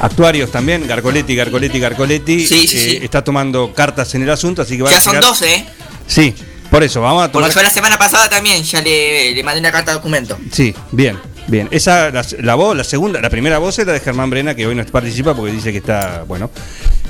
[0.00, 2.98] actuarios también, Garcoletti, Garcoletti, Garcoletti, Sí, sí, eh, sí.
[3.02, 5.66] está tomando cartas en el asunto, así que van Ya a son llegar- 12, ¿eh?
[6.06, 6.34] Sí,
[6.70, 7.48] por eso, vamos a tomar.
[7.48, 10.38] Porque yo la semana pasada también ya le, le mandé una carta de documento.
[10.52, 11.68] Sí, bien, bien.
[11.70, 14.66] Esa, la, la voz, la segunda, la primera voz es la de Germán Brena, que
[14.66, 16.50] hoy no participa porque dice que está, bueno,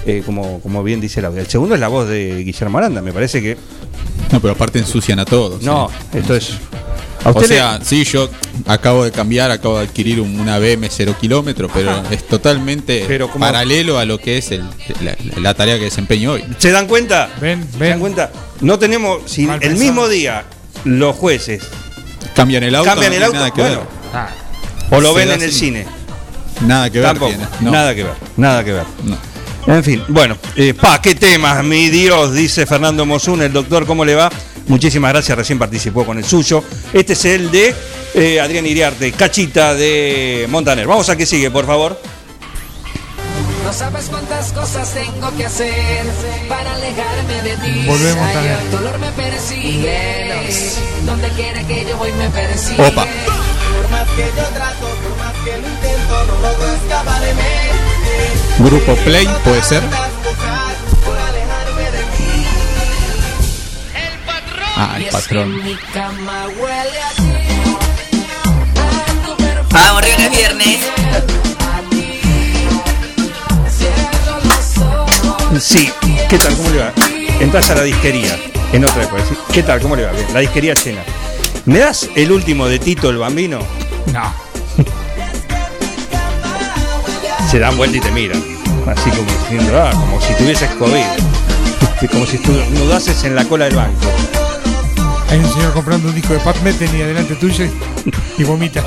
[0.06, 1.40] eh, como, como bien dice el audio.
[1.40, 3.56] El segundo es la voz de Guillermo Aranda, me parece que.
[4.32, 5.62] No, pero aparte ensucian a todos.
[5.62, 6.18] No, ¿eh?
[6.18, 6.52] esto es.
[7.24, 8.30] ¿A O sea, sí, yo
[8.66, 12.02] acabo de cambiar, acabo de adquirir un- una BM 0 kilómetros, pero Ajá.
[12.10, 14.64] es totalmente Pero como- paralelo a lo que es el-
[15.00, 16.44] la, la tarea que desempeño hoy.
[16.58, 17.28] ¿Se dan cuenta?
[17.40, 18.30] Ven, ¿Se dan cuenta?
[18.60, 19.84] No tenemos, si Mal el pensado.
[19.84, 20.44] mismo día
[20.84, 21.62] los jueces
[22.34, 23.80] Cambian el auto, cambian el auto, nada que bueno,
[24.12, 24.96] ver.
[24.96, 25.86] o lo ven en el cine.
[26.60, 27.08] Nada que ver.
[27.08, 27.70] Tampoco, tiene, no.
[27.70, 28.84] nada que ver, nada que ver.
[29.66, 34.04] En fin, bueno, eh, pa, qué temas, mi Dios, dice Fernando Mosun, el doctor, ¿cómo
[34.04, 34.30] le va?
[34.68, 36.62] Muchísimas gracias, recién participó con el suyo.
[36.92, 37.74] Este es el de
[38.14, 40.86] eh, Adrián Iriarte, Cachita de Montaner.
[40.86, 41.98] Vamos a que sigue, por favor.
[43.64, 46.04] No sabes cuántas cosas tengo que hacer
[46.48, 47.86] para alejarme de ti.
[47.86, 48.56] Volvemos también.
[48.60, 50.48] el dolor me persigue.
[51.04, 52.82] Donde quiera que yo voy me persigue.
[52.82, 53.06] Opa.
[53.06, 57.88] Por más que yo trato, por más que lo intento, no logro escaparme.
[58.58, 59.82] Grupo Play, puede ser.
[64.80, 65.64] Ah, el patrón.
[65.64, 67.22] Mi cama huele a ti.
[69.72, 70.78] Vamos, viernes.
[75.60, 75.90] Sí,
[76.30, 76.56] ¿qué tal?
[76.56, 76.92] ¿Cómo le va?
[77.40, 78.38] Entras a la disquería,
[78.72, 79.24] en otra época.
[79.28, 79.34] ¿sí?
[79.52, 79.80] ¿Qué tal?
[79.80, 80.12] ¿Cómo le va?
[80.12, 81.02] Bien, la disquería llena.
[81.64, 83.58] ¿Me das el último de Tito el Bambino?
[84.12, 84.32] No.
[87.50, 88.40] Se dan vuelta y te miran.
[88.86, 92.08] Así como diciendo, ah, como si tuvieses COVID.
[92.12, 94.06] Como si estudiases en la cola del banco.
[95.30, 97.66] Hay un señor comprando un disco de Pat Metheny y adelante tuyo
[98.38, 98.82] y vomita.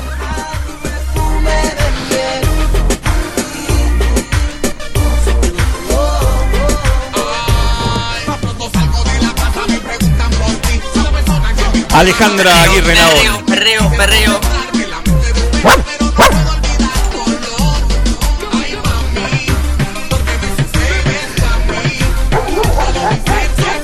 [11.94, 13.44] Alejandra Aguirre Nahor.
[13.46, 14.40] Perreo, perreo.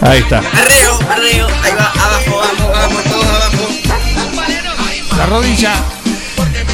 [0.01, 0.41] Ahí está.
[0.41, 0.88] Perreo
[1.29, 1.47] perreo.
[1.63, 3.69] Ahí va, abajo, vamos, vamos, todos abajo.
[5.17, 5.75] La rodilla.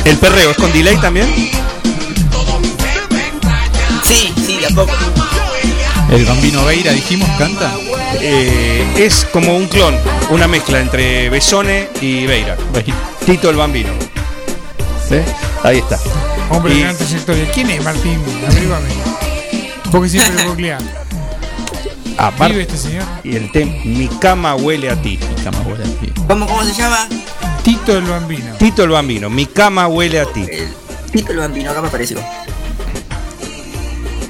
[0.05, 1.32] ¿El perreo es con delay también?
[4.02, 4.92] Sí, sí, de a poco.
[6.11, 7.72] El Bambino Veira, dijimos, canta.
[8.20, 9.96] Eh, es como un clon,
[10.30, 12.57] una mezcla entre Besone y Beira.
[13.24, 13.90] Tito el Bambino.
[15.09, 15.16] ¿Sí?
[15.62, 15.98] Ahí está.
[16.50, 17.50] Hombre Y- de gran trayectoria.
[17.52, 18.22] ¿Quién es Martín?
[18.48, 18.88] Averiguame.
[19.90, 20.78] Porque siempre googlea.
[22.16, 23.04] Aparte, ¿Vive este señor?
[23.24, 25.18] y el tema Mi cama huele a ti.
[25.36, 26.12] Mi cama huele a ti.
[26.28, 27.08] ¿Cómo, cómo se llama?
[27.62, 28.54] Tito el Bambino.
[28.58, 30.46] Tito el Bambino, Mi cama huele a ti.
[31.12, 32.18] Tito el Bambino, acá me apareció.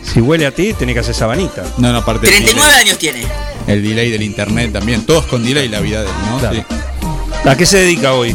[0.02, 1.64] Si huele a ti, tenés que hacer sabanita.
[1.78, 2.26] No, no, aparte.
[2.26, 2.82] del 39 delay.
[2.86, 3.26] años tiene.
[3.66, 5.04] El delay del internet también.
[5.04, 6.38] Todos con delay la vida de él, ¿no?
[6.38, 6.56] Claro.
[6.56, 7.48] Sí.
[7.48, 8.34] ¿A qué se dedica hoy?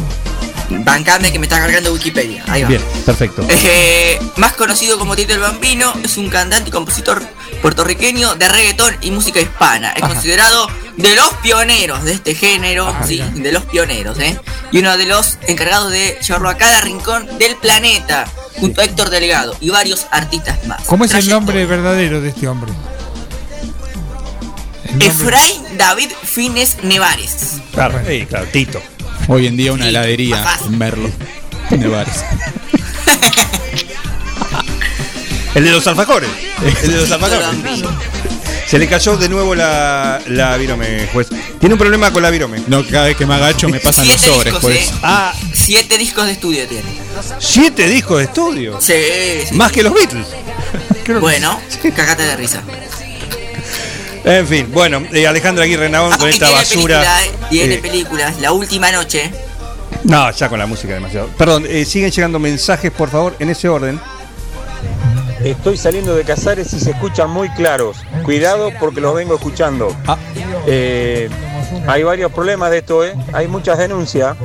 [0.84, 2.44] Bancame que me está cargando Wikipedia.
[2.48, 2.68] Ahí va.
[2.68, 3.44] Bien, perfecto.
[3.48, 7.22] Eh, más conocido como Tito el Bambino, es un cantante y compositor
[7.62, 9.92] puertorriqueño de reggaetón y música hispana.
[9.92, 10.14] Es Ajá.
[10.14, 14.38] considerado de los pioneros de este género, sí, de los pioneros, ¿eh?
[14.72, 18.26] Y uno de los encargados de llevarlo a cada rincón del planeta,
[18.58, 20.82] junto a Héctor Delgado y varios artistas más.
[20.84, 22.72] ¿Cómo es el nombre verdadero de este hombre?
[24.98, 27.56] Efraín David Fines Nevares.
[27.72, 28.82] Claro, sí, claro, Tito.
[29.28, 31.08] Hoy en día una heladería en Merlo.
[31.68, 32.24] Tiene bares.
[35.54, 36.30] El de los alfajores.
[36.82, 37.46] El de los alfajores.
[38.66, 41.26] Se le cayó de nuevo la, la virome, juez.
[41.58, 42.62] Tiene un problema con la virome.
[42.68, 44.88] No, cada vez que me agacho me pasan los Siete sobres, discos, pues.
[44.88, 44.94] ¿eh?
[45.02, 46.84] Ah, Siete discos de estudio tiene.
[47.40, 48.78] siete discos de estudio.
[48.80, 48.94] Sí,
[49.48, 49.54] sí.
[49.56, 50.26] Más que los Beatles.
[51.20, 51.60] Bueno,
[51.96, 52.62] cagate de risa.
[54.24, 57.00] En fin, bueno, eh, Alejandra Aguirre Navón con Ah, y esta tiene basura.
[57.00, 58.38] película, eh, tiene eh, películas.
[58.40, 59.32] La última noche.
[60.04, 61.28] no, ya con la música demasiado.
[61.36, 64.00] Perdón, eh, siguen llegando mensajes, por favor, en ese orden.
[65.44, 67.96] Estoy saliendo de Casares y se escuchan muy claros.
[68.24, 69.94] Cuidado porque los vengo escuchando.
[70.06, 70.18] Ah.
[70.66, 71.30] Eh,
[71.86, 73.14] hay varios problemas de esto, ¿eh?
[73.32, 74.36] Hay muchas denuncias.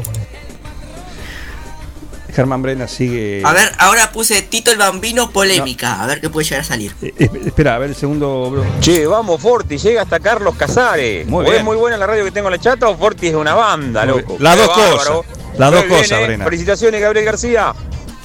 [2.34, 3.42] Germán Brena sigue.
[3.46, 6.02] A ver, ahora puse Tito el Bambino polémica.
[6.04, 6.94] A ver qué puede llegar a salir.
[7.02, 8.52] Eh, eh, espera, a ver el segundo.
[8.52, 8.66] bro.
[8.82, 11.26] Che, vamos Forti, llega hasta Carlos Casares.
[11.28, 11.58] Muy ¿O bien.
[11.60, 14.06] es muy buena la radio que tengo en la chata o Forti es una banda,
[14.06, 14.36] Muy loco?
[14.40, 15.24] Las dos bárbaro.
[15.24, 15.60] cosas.
[15.60, 16.22] Las dos cosas.
[16.26, 16.44] Brena.
[16.46, 17.74] Felicitaciones, Gabriel García.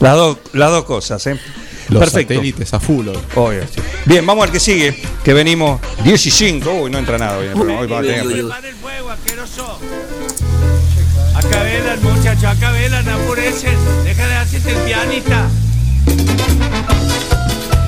[0.01, 1.39] Las, dos las dos cosas, ¿eh?
[1.91, 2.35] Los Perfecto.
[2.35, 3.19] satélites a full hoy.
[3.35, 3.81] Obvio, sí.
[4.05, 6.71] Bien, vamos al que sigue, que venimos 10 y 5.
[6.73, 7.47] Uy, no entra nada hoy.
[7.47, 7.81] el programa.
[7.81, 8.53] Hoy vamos a tener- Uy, uy, uy.
[11.35, 13.77] Acá velan, muchachos, acá velan, apurecen.
[14.05, 15.49] Deja de hacerte el pianista.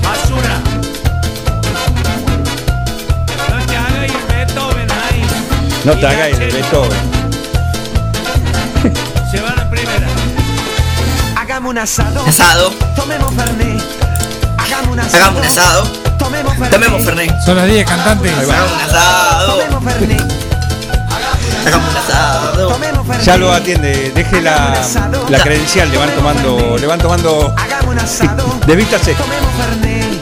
[0.01, 0.61] Basura.
[3.49, 5.23] No te hagas ir Beethoven ahí.
[5.85, 7.12] No te hagas el Beethoven.
[11.63, 12.25] Hagamos un asado.
[12.27, 12.69] Asado.
[12.93, 13.81] Tomemos Fernet.
[14.57, 15.15] Hagamos un asado.
[15.15, 15.83] Hagamos un asado.
[16.19, 16.71] Tomemos Fernet.
[16.71, 17.41] Tomemos Fernet.
[17.45, 18.33] Son las 10 cantantes.
[18.37, 19.57] Hagamos un asado.
[19.59, 20.21] Tomemos Fernet.
[21.65, 22.67] Hagamos un asado.
[22.67, 23.25] Tomemos Fernet.
[23.25, 24.81] Ya lo atiende, deje la,
[25.29, 27.55] la credencial, le van tomando, le van tomando.
[27.57, 28.43] Hagamos un asado.
[28.67, 30.21] Tomemos Fernet.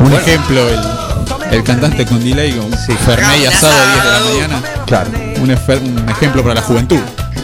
[0.00, 0.80] Un ejemplo, el,
[1.50, 4.62] el cantante con delay con Fernet y asado a 10 de la mañana.
[4.86, 5.10] Claro.
[5.42, 7.00] Un ejemplo para la juventud.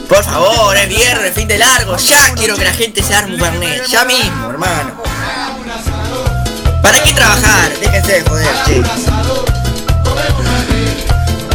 [0.08, 1.96] Por favor, es viernes, fin de largo.
[1.96, 3.86] Ya quiero que la gente se arme un Fernet.
[3.86, 5.02] Ya mismo, hermano.
[6.82, 7.72] ¿Para qué trabajar?
[7.80, 8.82] Déjense de joder, che.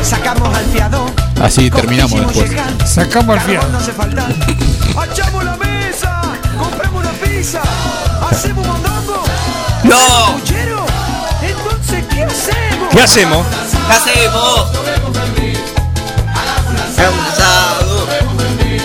[0.03, 1.05] Sacamos al fiado.
[1.41, 2.51] Así terminamos después.
[2.85, 3.67] Sacamos al fiado.
[5.11, 6.21] ¡Echamos la mesa!
[6.57, 7.61] ¡Compramos una pizza!
[8.29, 8.67] ¡Hacemos!
[9.83, 10.39] ¡No!
[11.41, 12.89] Entonces, ¿qué hacemos?
[12.91, 13.45] ¿Qué hacemos?
[13.87, 15.38] ¿Qué hacemos?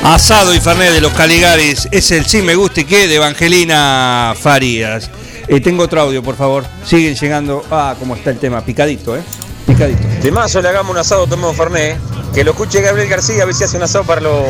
[0.05, 4.35] Asado y Fernet de los Caligaris es el sí me gusta y qué de Evangelina
[4.39, 5.11] Farías.
[5.49, 6.63] Eh, tengo otro audio, por favor.
[6.85, 7.65] Siguen llegando.
[7.71, 8.61] Ah, cómo está el tema.
[8.61, 9.23] Picadito, ¿eh?
[9.67, 10.07] Picadito.
[10.21, 11.97] Temazo le hagamos un asado, tomemos Fernet.
[12.35, 14.45] Que lo escuche Gabriel García, a ver si hace un asado para los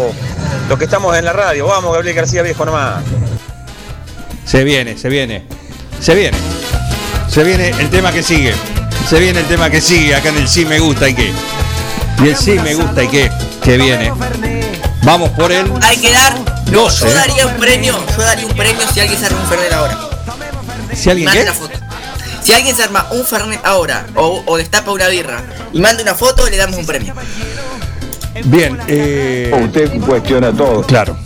[0.68, 1.68] los que estamos en la radio.
[1.68, 3.04] Vamos, Gabriel García, viejo nomás.
[4.44, 5.44] Se viene, se viene.
[6.00, 6.36] Se viene.
[7.28, 8.54] Se viene el tema que sigue.
[9.08, 11.32] Se viene el tema que sigue acá en el sí me gusta y qué.
[12.24, 13.30] Y el sí me gusta y qué.
[13.62, 14.63] Que viene.
[15.04, 16.34] Vamos por el Hay que dar.
[16.70, 17.06] 12.
[17.08, 17.94] Yo daría un premio.
[18.16, 19.98] Yo daría un premio si alguien se arma un Fernet ahora.
[20.94, 21.50] Si alguien Mande qué?
[21.50, 21.78] una foto.
[22.42, 25.42] Si alguien se arma un Fernet ahora o, o destapa una birra
[25.72, 27.14] y manda una foto, le damos un premio.
[28.44, 28.78] Bien.
[28.88, 30.82] Eh, Usted cuestiona todo.
[30.82, 31.16] Claro.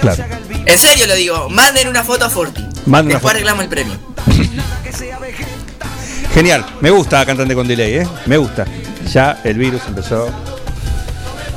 [0.00, 0.24] Claro.
[0.66, 2.62] En serio lo digo, manden una foto a Forti.
[2.86, 3.28] Manden una Después foto.
[3.30, 3.94] arreglamos el premio.
[6.34, 6.64] Genial.
[6.80, 8.08] Me gusta cantante con delay, ¿eh?
[8.26, 8.64] Me gusta.
[9.12, 10.30] Ya el virus empezó.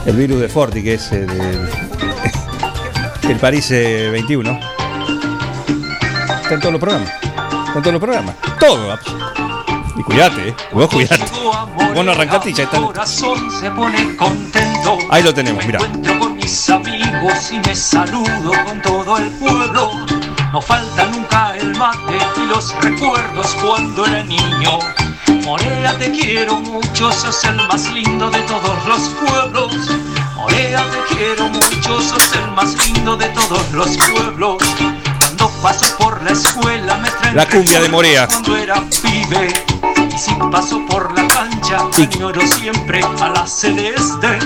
[0.06, 1.30] El virus de Forti, que es el,
[3.30, 4.60] el París eh, 21.
[6.42, 7.10] Está en todos los programas.
[7.10, 8.36] Está en todos los programas.
[8.60, 9.00] Todo.
[9.96, 10.56] Y cuídate, eh.
[10.74, 11.24] Vos cuídate.
[11.94, 12.80] Vos no arrancaste y ya está.
[15.10, 15.80] Ahí lo tenemos, mira.
[15.80, 20.06] Encuentro con mis amigos y me saludo con todo el pueblo.
[20.54, 24.78] No falta nunca el mate y los recuerdos cuando era niño.
[25.44, 29.74] Morea, te quiero mucho, sos el más lindo de todos los pueblos.
[30.36, 34.58] Morea, te quiero mucho, sos el más lindo de todos los pueblos.
[35.20, 38.28] Cuando paso por la escuela me traen La cumbia de Morea.
[38.28, 39.66] cuando era pibe.
[40.14, 44.38] Y si paso por la cancha, añoro siempre a la celeste.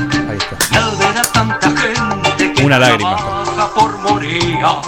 [0.71, 3.17] Y al ver a tanta gente que Una lágrima.
[3.17, 4.81] trabaja por Morea,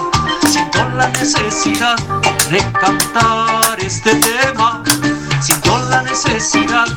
[0.80, 1.98] siento la necesidad
[2.50, 4.84] de cantar este tema.
[5.42, 6.88] Siento la necesidad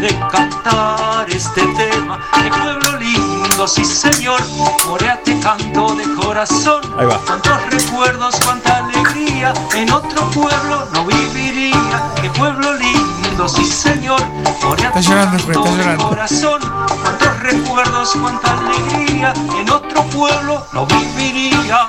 [0.00, 2.18] de cantar este tema.
[2.42, 4.40] De pueblo lindo, sí señor,
[4.86, 6.82] Morea te canto de corazón.
[6.98, 7.18] Ahí va.
[7.26, 12.12] Cuántos recuerdos, cuánta alegría, en otro pueblo no viviría.
[12.20, 14.20] Qué pueblo lindo, sí señor,
[14.62, 16.60] Morea te el canto de corazón.
[17.02, 21.88] Cuántos recuerdos, cuánta alegría, en otro pueblo no viviría.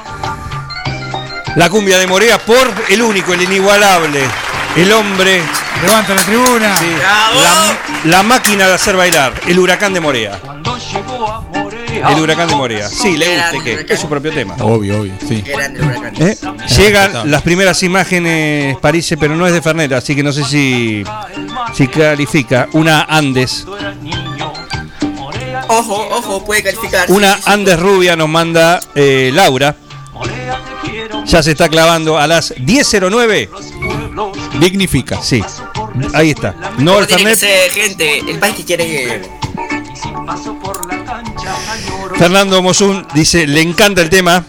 [1.55, 4.21] La cumbia de Morea por el único, el inigualable,
[4.75, 5.41] el hombre.
[5.83, 6.77] Levanta la tribuna.
[6.77, 6.85] Sí,
[7.43, 7.77] la,
[8.17, 10.39] la máquina de hacer bailar, el huracán de Morea.
[10.39, 12.87] Cuando llegó a Morea, El huracán de Morea.
[12.87, 14.55] Sí, le guste que es su propio tema.
[14.59, 15.43] Obvio, obvio, sí.
[16.19, 16.37] ¿Eh?
[16.77, 21.03] Llegan las primeras imágenes, París, pero no es de Fernet, así que no sé si,
[21.75, 22.67] si califica.
[22.73, 23.65] Una Andes.
[25.67, 27.05] Ojo, ojo, puede calificar.
[27.09, 29.75] Una Andes rubia nos manda eh, Laura.
[31.31, 33.47] Ya se está clavando a las 10.09.
[34.59, 35.21] Dignifica.
[35.21, 35.41] Sí,
[36.13, 36.53] ahí está.
[36.77, 37.39] No el tiene que Fernet.
[37.39, 39.31] ser gente, el país que quiere que...
[42.17, 44.43] Fernando Mosun dice, le encanta el tema.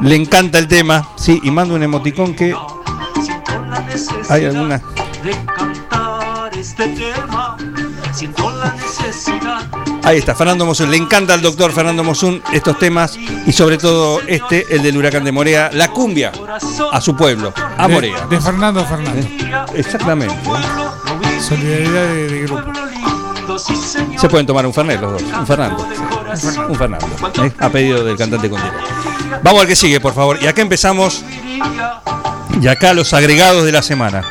[0.00, 1.06] Le encanta el tema.
[1.18, 2.56] Sí, y manda un emoticón que...
[4.30, 4.78] Hay alguna...
[4.78, 7.58] de cantar este tema.
[8.14, 10.88] Siento la necesidad Ahí está, Fernando Mosun.
[10.90, 15.24] Le encanta al doctor Fernando Mosun estos temas y sobre todo este, el del huracán
[15.24, 16.30] de Morea, la cumbia
[16.92, 18.26] a su pueblo, a De- Morea.
[18.26, 19.26] De, Fernando a Fernando.
[19.74, 20.34] Exactamente.
[21.40, 22.62] Solidaridad de, de grupo.
[24.16, 25.22] Se pueden tomar un Fernet los dos.
[25.22, 25.88] Un Fernando.
[26.68, 27.06] Un Fernando.
[27.44, 27.52] ¿eh?
[27.58, 28.74] A pedido del cantante Condero.
[29.42, 30.38] Vamos al que sigue, por favor.
[30.40, 31.24] Y acá empezamos.
[32.60, 34.22] Y acá los agregados de la semana.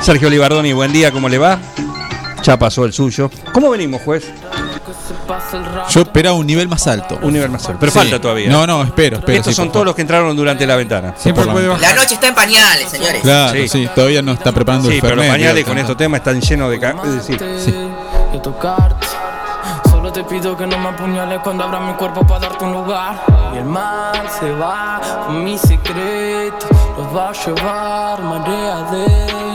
[0.00, 1.58] Sergio Libardoni, buen día, ¿cómo le va?
[2.42, 3.30] Ya pasó el suyo.
[3.52, 4.24] ¿Cómo venimos, juez?
[5.90, 7.18] Yo esperaba un nivel más alto.
[7.22, 7.78] Un nivel más alto.
[7.80, 7.98] Pero Sí.
[7.98, 8.50] falta todavía.
[8.50, 9.38] No, no, espero, espero.
[9.38, 11.14] Estos sí, son todos los que entraron durante la ventana.
[11.16, 13.22] Siempre puede La noche está en pañales, señores.
[13.22, 13.68] Claro, Sí.
[13.68, 13.88] sí.
[13.94, 16.76] todavía no está preparando Sí, el pero los pañales con estos temas están llenos de...
[16.76, 17.38] Es decir,
[18.42, 19.06] tocarte.
[19.90, 23.20] Solo te pido que no me apuñales cuando abra mi cuerpo para darte un lugar.
[23.54, 26.66] Y el mal se va con mi secreto.
[26.96, 29.49] Los va a llevar marea adentro.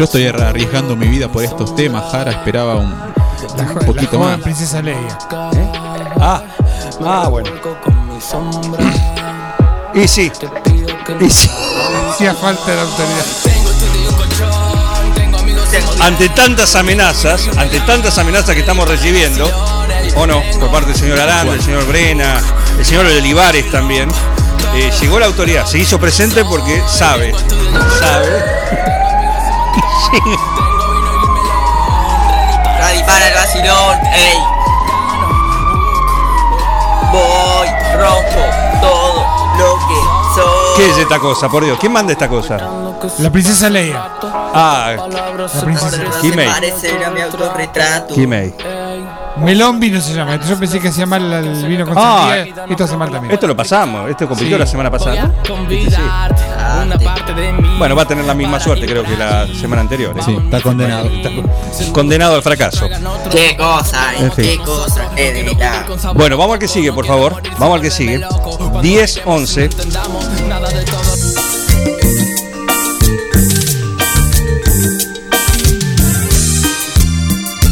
[0.00, 2.10] Yo estoy arriesgando mi vida por estos temas.
[2.10, 4.40] Jara esperaba un, un La poquito joven más.
[4.40, 5.18] princesa Leia.
[6.18, 6.42] Ah,
[7.04, 7.50] ah, bueno.
[9.92, 10.32] Y sí.
[11.20, 11.50] Y sí.
[12.08, 13.26] Hacía falta la autoridad.
[16.00, 19.50] Ante tantas amenazas, ante tantas amenazas que estamos recibiendo,
[20.16, 22.40] o no, por parte del señor Aranda, del señor Brena,
[22.78, 24.08] el señor Olivares también,
[24.74, 27.34] eh, llegó la autoridad, se hizo presente porque sabe,
[28.00, 29.09] sabe.
[32.78, 34.38] Radi para el vacilón, ey.
[37.12, 38.44] Voy, rompo
[38.80, 39.26] todo
[39.58, 39.94] lo que
[40.34, 40.76] soy.
[40.76, 41.78] ¿Qué es esta cosa, por Dios?
[41.78, 42.56] ¿Quién manda esta cosa?
[43.18, 44.10] La princesa Leia.
[44.54, 44.94] Ah,
[45.54, 46.48] La princesa Kimei.
[49.42, 50.38] Melón vino se llama.
[50.46, 52.64] Yo pensé que hacía mal el vino con Ah, sandía.
[52.68, 53.32] Esto hace mal también.
[53.32, 54.60] Esto lo pasamos, este compitió Sí.
[54.60, 55.32] la semana pasada.
[57.78, 60.16] Bueno, va a tener la misma suerte creo que la semana anterior.
[60.18, 60.22] ¿eh?
[60.24, 61.06] Sí, está condenado.
[61.08, 61.30] Está
[61.92, 62.88] condenado al fracaso.
[63.30, 64.44] Qué cosa, eh, En fin.
[64.44, 66.12] qué cosa, qué verdad.
[66.14, 67.42] Bueno, vamos al que sigue, por favor.
[67.58, 68.20] Vamos al que sigue.
[68.82, 69.70] 10, 11.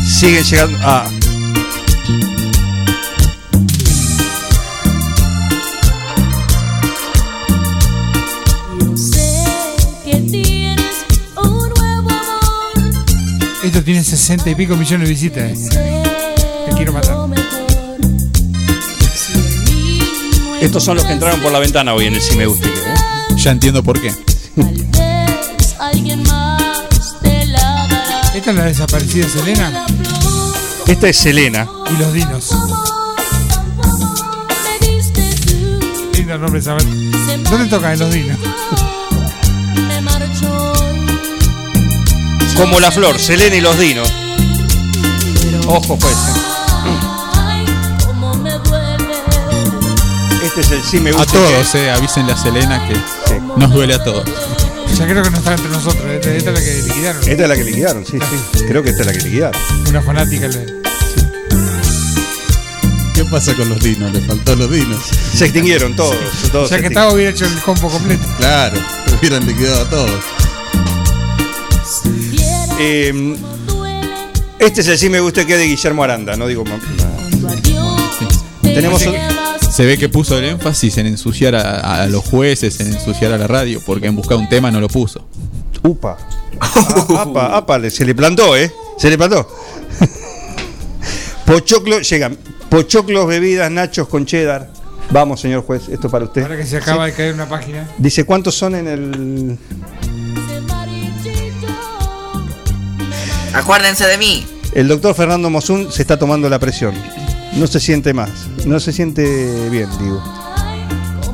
[0.07, 0.79] Siguen llegando.
[0.83, 1.05] Ah,
[13.69, 15.43] Esto tiene 60 y pico millones de visitas.
[15.77, 16.03] eh.
[16.71, 17.15] Te quiero matar.
[20.63, 22.67] estos son los que entraron por la ventana hoy en el Si Me Gusta.
[22.67, 22.73] ¿eh?
[23.37, 24.09] Ya entiendo por qué.
[28.35, 29.85] Esta es la desaparecida Selena
[30.87, 31.69] Esta es Selena.
[31.95, 32.51] y los dinos.
[36.15, 36.87] Lindo nombre, Isabel.
[37.51, 38.39] ¿Dónde tocan en los dinos?
[42.59, 44.13] Como la flor, Selena y los dinos.
[45.67, 46.15] Ojo pues.
[50.43, 51.33] Este es el sí me A gusta.
[51.33, 52.97] todos, eh, avísenle a Selena que
[53.57, 54.25] nos duele a todos.
[54.97, 56.05] Ya creo que no está entre nosotros.
[56.11, 57.29] Esta, esta es la que liquidaron.
[57.29, 58.65] Esta es la que liquidaron, sí, sí.
[58.67, 59.61] Creo que esta es la que liquidaron.
[59.89, 60.49] Una fanática.
[60.49, 60.79] le-
[63.15, 64.13] ¿Qué pasa con los dinos?
[64.13, 64.99] Le faltó los dinos.
[65.35, 66.17] Se extinguieron todos.
[66.51, 68.25] todos Ya que estaba hubiera hecho el combo completo.
[68.39, 68.81] Claro,
[69.19, 70.21] hubieran liquidado a todos.
[72.79, 73.37] Eh,
[74.59, 76.81] este es el sí me gusta que de Guillermo Aranda, no digo más.
[78.63, 79.15] Tenemos un-
[79.71, 83.39] Se ve que puso el énfasis en ensuciar a, a los jueces, en ensuciar a
[83.39, 85.27] la radio, porque en buscar un tema no lo puso.
[85.83, 86.17] Upa.
[86.61, 88.73] Ah, apa, se le plantó, ¿eh?
[88.99, 89.49] Se le plantó.
[91.47, 92.37] Pochoclo, llegan.
[92.69, 94.71] Pochoclos, bebidas, nachos con cheddar.
[95.11, 96.43] Vamos, señor juez, esto es para usted.
[96.43, 97.89] Ahora que se acaba de caer una página.
[97.99, 99.59] Dice, ¿cuántos son en el...?
[103.59, 104.47] Acuérdense de mí.
[104.73, 106.95] El doctor Fernando Mosun se está tomando la presión.
[107.55, 108.31] No se siente más.
[108.67, 110.23] No se siente bien, digo.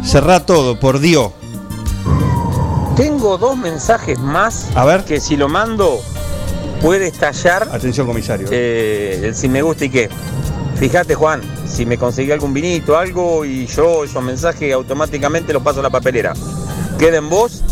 [0.04, 1.32] Cerrá todo, por Dios.
[2.96, 5.04] Tengo dos mensajes más A ver.
[5.04, 6.00] que si lo mando
[6.80, 8.46] puede estallar Atención, comisario.
[8.50, 10.08] eh, el si me gusta y qué.
[10.76, 15.80] Fíjate, Juan, si me conseguí algún vinito, algo, y yo esos mensajes automáticamente los paso
[15.80, 16.34] a la papelera.
[16.98, 17.62] Queda en vos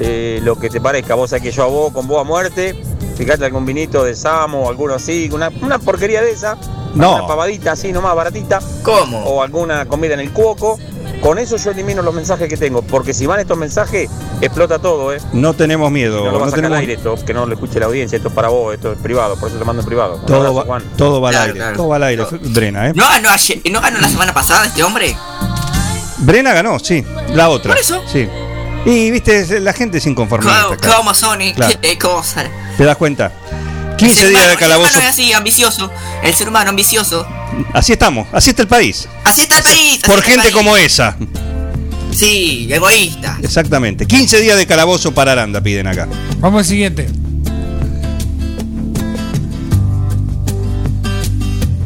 [0.00, 1.14] eh, lo que te parezca.
[1.14, 2.80] Vos sabés que yo a vos, con vos a muerte.
[3.16, 6.56] Fíjate algún vinito de Samo o alguno así, una, una porquería de esa.
[6.94, 7.16] No.
[7.16, 8.60] Una pavadita así nomás, baratita.
[8.82, 9.18] ¿Cómo?
[9.24, 10.78] O alguna comida en el cuoco.
[11.20, 12.82] Con eso yo elimino los mensajes que tengo.
[12.82, 15.18] Porque si van estos mensajes, explota todo, ¿eh?
[15.32, 16.18] No tenemos miedo.
[16.24, 17.86] No lo vas no a sacar al tenemos- aire esto, que no lo escuche la
[17.86, 20.16] audiencia, esto es para vos, esto es privado, por eso te mando en privado.
[20.26, 20.82] Todo abrazo, va, Juan.
[20.96, 21.58] todo va al Claro, aire.
[21.58, 21.76] claro.
[21.76, 22.26] Todo va al aire.
[22.42, 22.92] Brena, ¿eh?
[22.94, 25.16] ¿No ganó, ayer- ¿No ganó la semana pasada este hombre?
[26.18, 27.04] Brena ganó, sí.
[27.32, 27.72] La otra.
[27.72, 28.02] Por eso.
[28.06, 28.28] Sí.
[28.86, 30.64] Y viste, la gente es inconformista.
[30.64, 30.96] ¿Cómo, claro.
[30.98, 31.54] cómo Sonic?
[31.56, 31.80] Claro.
[31.80, 32.44] ¿Qué cosa?
[32.76, 33.32] ¿Te das cuenta?
[33.90, 34.86] El 15 ser días humano- de calabozo.
[34.88, 35.90] El ser humano es así, ambicioso.
[36.22, 37.26] El ser humano ambicioso.
[37.72, 39.08] Así estamos, así está el país.
[39.24, 40.00] Así está el país.
[40.04, 40.54] Por gente país.
[40.54, 41.16] como esa.
[42.12, 43.38] Sí, egoísta.
[43.42, 44.06] Exactamente.
[44.06, 46.06] 15 días de calabozo para Aranda piden acá.
[46.40, 47.08] Vamos al siguiente.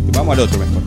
[0.06, 0.82] Y vamos al otro mejor.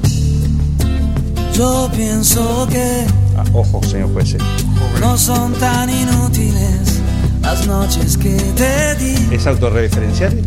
[1.54, 3.06] Yo pienso que
[3.42, 4.34] Ah, ojo, señor juez.
[4.36, 4.38] eh.
[5.00, 7.00] no son tan inútiles
[7.42, 9.16] las noches que te di.
[9.36, 10.38] ¿Es autorreferencial?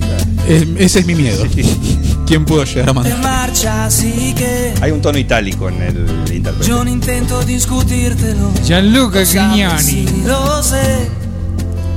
[0.49, 1.45] Es- ese es mi miedo.
[2.26, 3.18] ¿Quién pudo llegar a mandar?
[3.20, 6.66] marcha, así que Hay un tono itálico en el intérprete.
[6.68, 8.51] yo no intento discutírtelo.
[8.64, 9.82] Gianluca Grignani.
[9.82, 11.09] Sí, lo sé.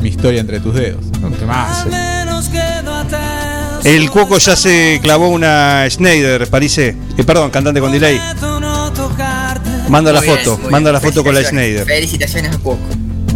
[0.01, 1.05] Mi historia entre tus dedos.
[1.39, 1.89] Temazo.
[1.89, 3.85] Menos quedo atrás.
[3.85, 6.95] El Cuoco ya se clavó una Schneider, Parise.
[7.17, 8.19] Eh, perdón, cantante con delay.
[9.89, 10.93] Manda la bien, foto, manda bien.
[10.93, 11.43] la foto con la.
[11.43, 11.85] Schneider.
[11.85, 12.81] Felicitaciones a Cuoco.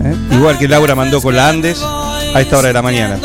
[0.04, 0.16] ¿eh?
[0.32, 3.18] Igual que Laura mandó con la Andes a esta hora de la mañana.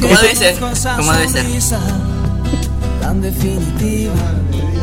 [0.00, 1.46] Como debe ser, como debe ser.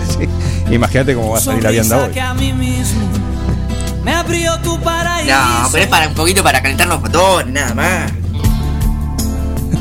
[0.04, 0.28] Sí.
[0.74, 2.12] Imagínate cómo va a salir la vianda hoy.
[5.64, 8.12] No, pero es para un poquito para calentar los botones, nada más.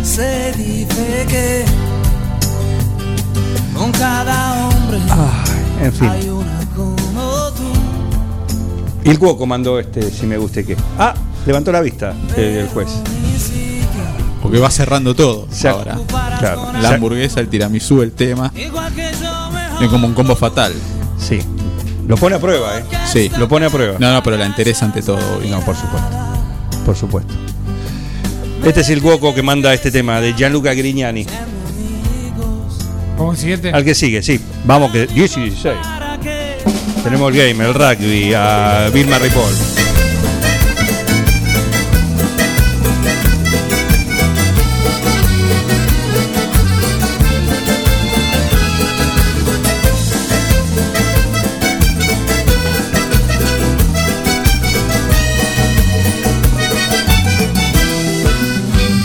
[0.05, 1.65] Se dice que
[3.75, 4.99] con cada hombre
[5.81, 6.09] En fin.
[6.09, 7.73] hay una como tú.
[9.05, 10.77] Y el Cuoco mandó este, si me guste qué.
[10.99, 11.15] Ah,
[11.47, 12.89] levantó la vista eh, el juez.
[14.43, 15.97] Porque va cerrando todo Se ahora.
[16.39, 16.73] Claro.
[16.81, 18.53] La hamburguesa, el tiramisú, el tema.
[19.81, 20.73] Es como un combo fatal.
[21.19, 21.41] Sí.
[22.07, 22.85] Lo pone a prueba, ¿eh?
[23.11, 23.31] Sí.
[23.39, 23.97] Lo pone a prueba.
[24.01, 25.43] No, no, pero la interesa ante todo.
[25.45, 26.09] y No, por supuesto.
[26.85, 27.35] Por supuesto.
[28.65, 31.27] Este es el Cuoco que manda este tema de Gianluca Grignani.
[33.23, 33.71] Vamos al siguiente.
[33.71, 34.41] Al que sigue, sí.
[34.65, 35.77] Vamos que 10 y 16.
[37.05, 39.53] Tenemos el game, el rugby, a Vilma Ripoll.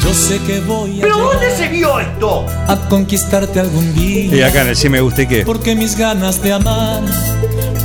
[0.03, 0.76] Yo sé que voy a ¿Pero dónde
[1.99, 2.45] esto?
[2.67, 4.35] a conquistarte algún día.
[4.35, 5.43] Y acá en el si me guste qué.
[5.45, 7.01] Porque mis ganas de amar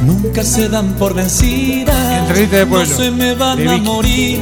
[0.05, 2.21] nunca se dan por vencidas.
[2.21, 2.89] Entradita de pueblo.
[2.91, 3.85] No se me van De a Vicky.
[3.87, 4.41] morir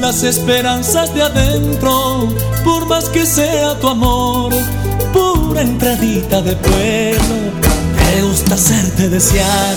[0.00, 2.28] las esperanzas de adentro,
[2.64, 4.52] por más que sea tu amor.
[5.12, 7.34] Pura entradita de pueblo,
[8.16, 9.76] me gusta hacerte desear.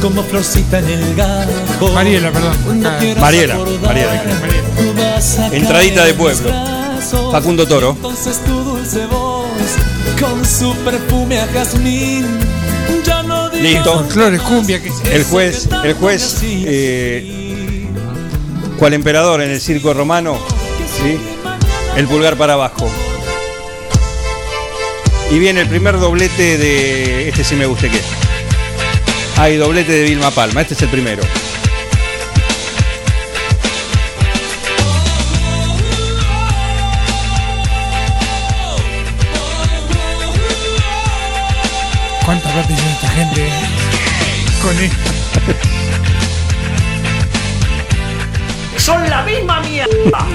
[0.00, 1.88] Como florcita en el gajo.
[1.92, 2.54] Mariela, perdón.
[3.00, 4.22] Quieras Mariela, Mariela.
[4.78, 6.50] tú vas a Entradita de pueblo.
[7.32, 7.90] Facundo Toro.
[7.90, 9.48] Entonces tu dulce voz
[10.20, 12.26] con su perfume a jazmín
[13.04, 14.04] ya no Listo.
[14.08, 17.86] Flores, cumbia, que El juez, el juez, eh,
[18.78, 20.38] cual emperador en el circo romano,
[20.98, 21.18] ¿sí?
[21.96, 22.88] El pulgar para abajo.
[25.30, 27.28] Y viene el primer doblete de.
[27.28, 28.00] Este sí me gusta que.
[29.36, 30.62] Hay doblete de Vilma Palma.
[30.62, 31.22] Este es el primero.
[42.30, 43.50] ¿Cuánta plata hicieron esta gente eh?
[44.62, 45.10] con esto?
[48.78, 50.26] Son la misma mierda.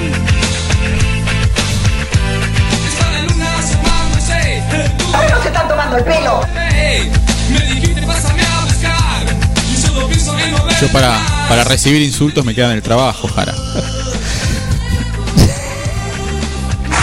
[5.29, 6.41] no se están tomando el pelo?
[10.81, 11.17] Yo para,
[11.47, 13.55] para recibir insultos me quedo en el trabajo, Jara.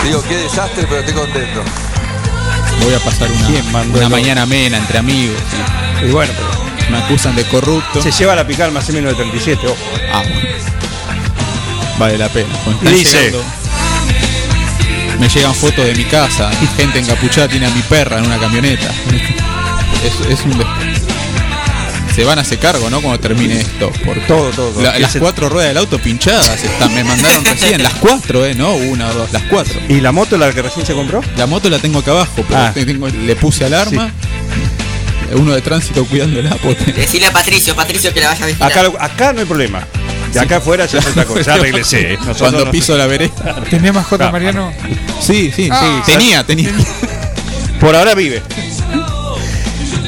[0.05, 1.81] Digo, qué desastre, pero estoy contento.
[2.84, 5.40] Voy a pasar una, una mañana amena entre amigos.
[6.06, 6.32] Y bueno,
[6.90, 8.02] me acusan de corrupto.
[8.02, 9.76] Se lleva la picar más o menos de 37, ojo.
[10.12, 10.48] Ah, bueno.
[11.98, 12.48] Vale la pena.
[12.54, 13.32] Están Dice.
[15.18, 16.50] me llegan fotos de mi casa.
[16.76, 18.90] Gente encapuchada tiene a mi perra en una camioneta.
[20.02, 20.59] Es, es un
[22.14, 23.01] Se van a hacer cargo, ¿no?
[23.01, 23.90] Cuando termine esto.
[24.05, 24.82] Por todo, todo.
[24.82, 26.94] La- Que las se- cuatro ruedas del auto pinchadas están.
[26.94, 27.82] Me mandaron recién.
[27.82, 28.55] Las cuatro, ¿eh?
[28.55, 29.32] No una o dos.
[29.32, 29.80] Las cuatro.
[29.89, 31.22] ¿Y la moto, la que recién se compró?
[31.39, 32.72] La moto la tengo acá abajo, pero Ah.
[32.74, 34.10] tengo- le puse alarma.
[35.34, 36.55] Uno de tránsito cuidándola.
[36.62, 38.93] porque- Decirle a Patricio, Patricio que la vaya a vigilar.
[39.01, 39.86] Acá, no hay problema.
[40.34, 41.43] De acá afuera ya otra cosa.
[41.43, 42.12] Ya regresé.
[42.12, 42.16] ¿eh?
[42.18, 43.62] Nosotros Cuando piso la vereda.
[43.70, 44.32] ¿Tenía mascota Ah.
[44.32, 44.70] Mariano?
[45.22, 46.02] Sí, sí, Ah.
[46.05, 46.12] sí.
[46.12, 46.70] Tenía, tenía.
[47.80, 48.43] Por ahora vive.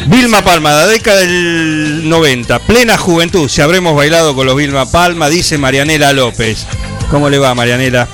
[0.06, 3.48] Vilma Palma, la década del 90, plena juventud.
[3.48, 6.66] Si habremos bailado con los Vilma Palma, dice Marianela López.
[7.10, 8.06] ¿Cómo le va, Marianela?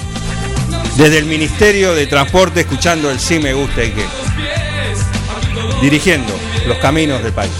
[0.96, 4.04] Desde el Ministerio de Transporte, escuchando el sí me gusta y qué.
[5.82, 6.32] Dirigiendo
[6.66, 7.50] los caminos del país.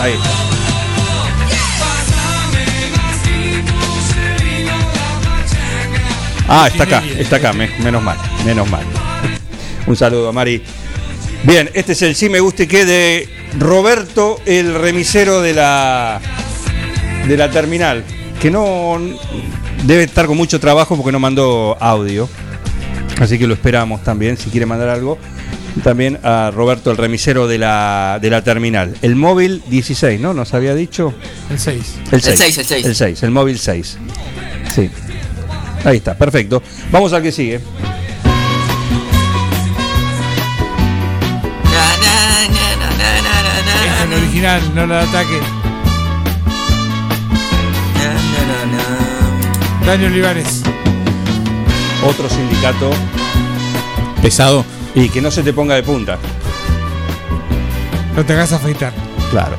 [0.00, 0.14] Ahí.
[6.48, 8.84] Ah, está acá, está acá, me- menos mal, menos mal.
[9.86, 10.62] Un saludo, Mari.
[11.44, 13.28] Bien, este es el sí me guste que de
[13.58, 16.20] Roberto, el remisero de la
[17.26, 18.04] de la terminal,
[18.40, 18.98] que no
[19.84, 22.28] debe estar con mucho trabajo porque no mandó audio.
[23.20, 25.18] Así que lo esperamos también, si quiere mandar algo.
[25.84, 28.94] También a Roberto, el remisero de la, de la terminal.
[29.00, 30.34] El móvil 16, ¿no?
[30.34, 31.14] ¿Nos había dicho?
[31.50, 31.94] El 6.
[32.10, 32.38] El El 6.
[32.38, 32.86] seis, el seis.
[32.86, 33.98] El 6, el móvil 6.
[34.74, 34.90] Sí.
[35.84, 36.62] Ahí está, perfecto.
[36.90, 37.60] Vamos al que sigue.
[44.42, 45.40] Original, no la ataque.
[49.86, 50.62] Dani Olivares.
[52.04, 52.90] Otro sindicato.
[54.20, 54.64] Pesado.
[54.96, 56.18] Y que no se te ponga de punta.
[58.16, 58.92] No te hagas afeitar.
[59.30, 59.54] Claro.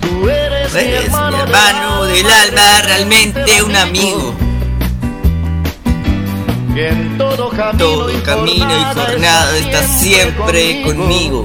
[0.00, 4.34] Tú eres mi Eres mi hermano, hermano del alma, realmente un amigo.
[6.74, 11.44] Que en todo camino, Todo y camino y jornada estás siempre conmigo.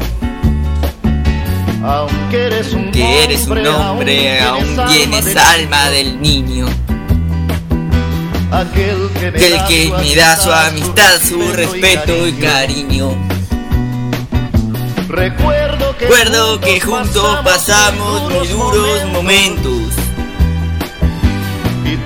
[1.83, 6.65] Aunque eres un Que eres un hombre, aún tienes alma del niño.
[8.51, 13.11] Aquel que me, Del da que su me da su amistad, su respeto y cariño.
[15.09, 20.06] Recuerdo que Recuerdo que juntos pasamos muy duros momentos.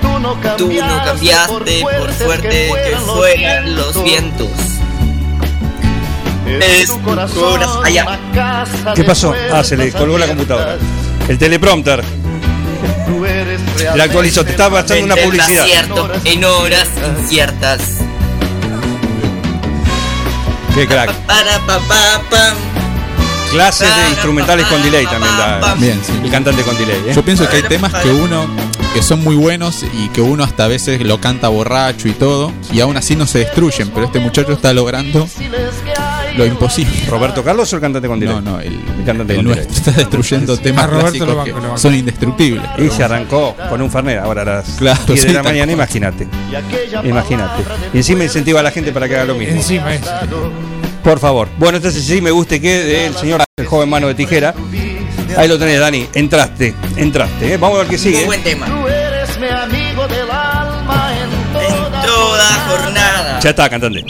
[0.02, 4.50] Tú no Tú no cambiaste por fuerte que fueran los vientos.
[6.46, 8.18] Es tu corazón allá.
[8.94, 9.34] ¿Qué pasó?
[9.52, 10.76] Ah, se le colgó la computadora.
[11.28, 12.04] El teleprompter.
[13.94, 15.66] Le actualizó, te estaba pasando una publicidad.
[16.24, 16.88] en horas
[17.18, 17.80] inciertas.
[20.74, 21.12] Qué crack.
[21.26, 22.56] Para pa pa pam.
[23.50, 25.74] Clases de instrumentales con delay también da.
[25.74, 26.12] Bien, sí.
[26.24, 26.96] El cantante con delay.
[27.08, 27.12] ¿eh?
[27.14, 28.46] Yo pienso que hay temas que uno
[28.94, 32.52] que son muy buenos y que uno hasta a veces lo canta borracho y todo
[32.72, 35.26] y aún así no se destruyen, pero este muchacho está logrando
[36.36, 36.92] lo imposible.
[37.08, 38.36] ¿Roberto Carlos o el cantante con delay?
[38.36, 42.64] No, no, el, El cantante el nuestro está destruyendo temas clásicos banco, que son indestructibles.
[42.78, 45.52] Y se arrancó con un Fernet, ahora a las Claro, 10 de sí, la tal
[45.52, 46.26] mañana, imagínate.
[47.04, 47.64] Imagínate.
[47.92, 49.56] Y encima incentiva a la gente para que haga lo mismo.
[49.56, 50.02] Encima es.
[51.02, 51.48] Por favor.
[51.58, 54.54] Bueno, este sí me guste que del señor el joven mano de tijera.
[55.36, 56.08] Ahí lo tenés, Dani.
[56.14, 57.54] Entraste, entraste.
[57.54, 57.56] ¿eh?
[57.56, 58.24] Vamos a ver qué Muy sigue.
[58.24, 58.66] buen tema.
[58.66, 63.40] Tú eres mi amigo del alma en toda, Toda jornada.
[63.40, 64.04] Ya está, cantante.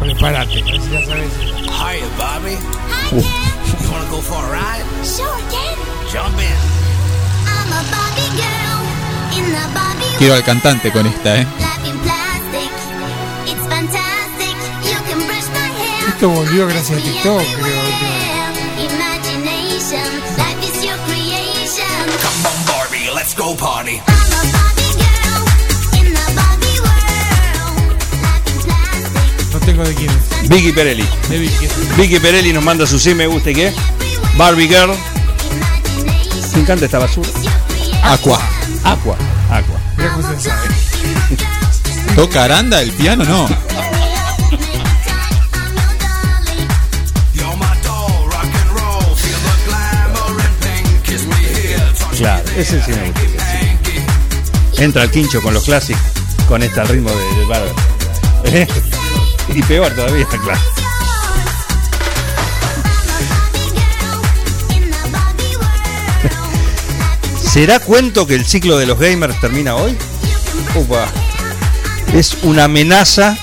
[0.00, 1.30] Prepárate, a ver si ya sabes.
[1.62, 2.56] Hiya, Bobby.
[3.12, 3.16] Uh.
[3.20, 4.84] You wanna go for a ride?
[5.04, 5.76] Sure can.
[6.12, 6.56] Jump in.
[7.46, 11.46] I'm a Barbie girl in the Barbie Quiero al cantante con esta, ¿eh?
[16.08, 18.21] Esto volvió gracias a TikTok, creo.
[23.32, 24.00] Let's go party.
[29.52, 30.48] No tengo de quién es.
[30.48, 31.06] Vicky Perelli.
[31.28, 31.68] De Vicky.
[31.96, 33.72] Vicky Perelli nos manda su sí me gusta y qué.
[34.36, 34.92] Barbie Girl.
[36.52, 37.28] ¿Quién canta esta basura?
[38.02, 38.40] Aqua.
[38.84, 39.16] Aqua.
[39.50, 39.80] Aqua.
[39.96, 40.68] Mira cómo se sabe.
[42.16, 43.24] ¿Toca Aranda el piano?
[43.24, 43.48] No.
[52.22, 54.80] Claro, ese sí me gusta.
[54.80, 56.00] Entra el quincho con los clásicos,
[56.46, 57.72] con este ritmo de, de Barbie.
[58.44, 58.68] ¿Eh?
[59.48, 60.60] Y peor todavía, claro.
[67.42, 69.98] ¿Será cuento que el ciclo de los gamers termina hoy?
[70.76, 71.08] Upa.
[72.14, 73.36] Es una amenaza.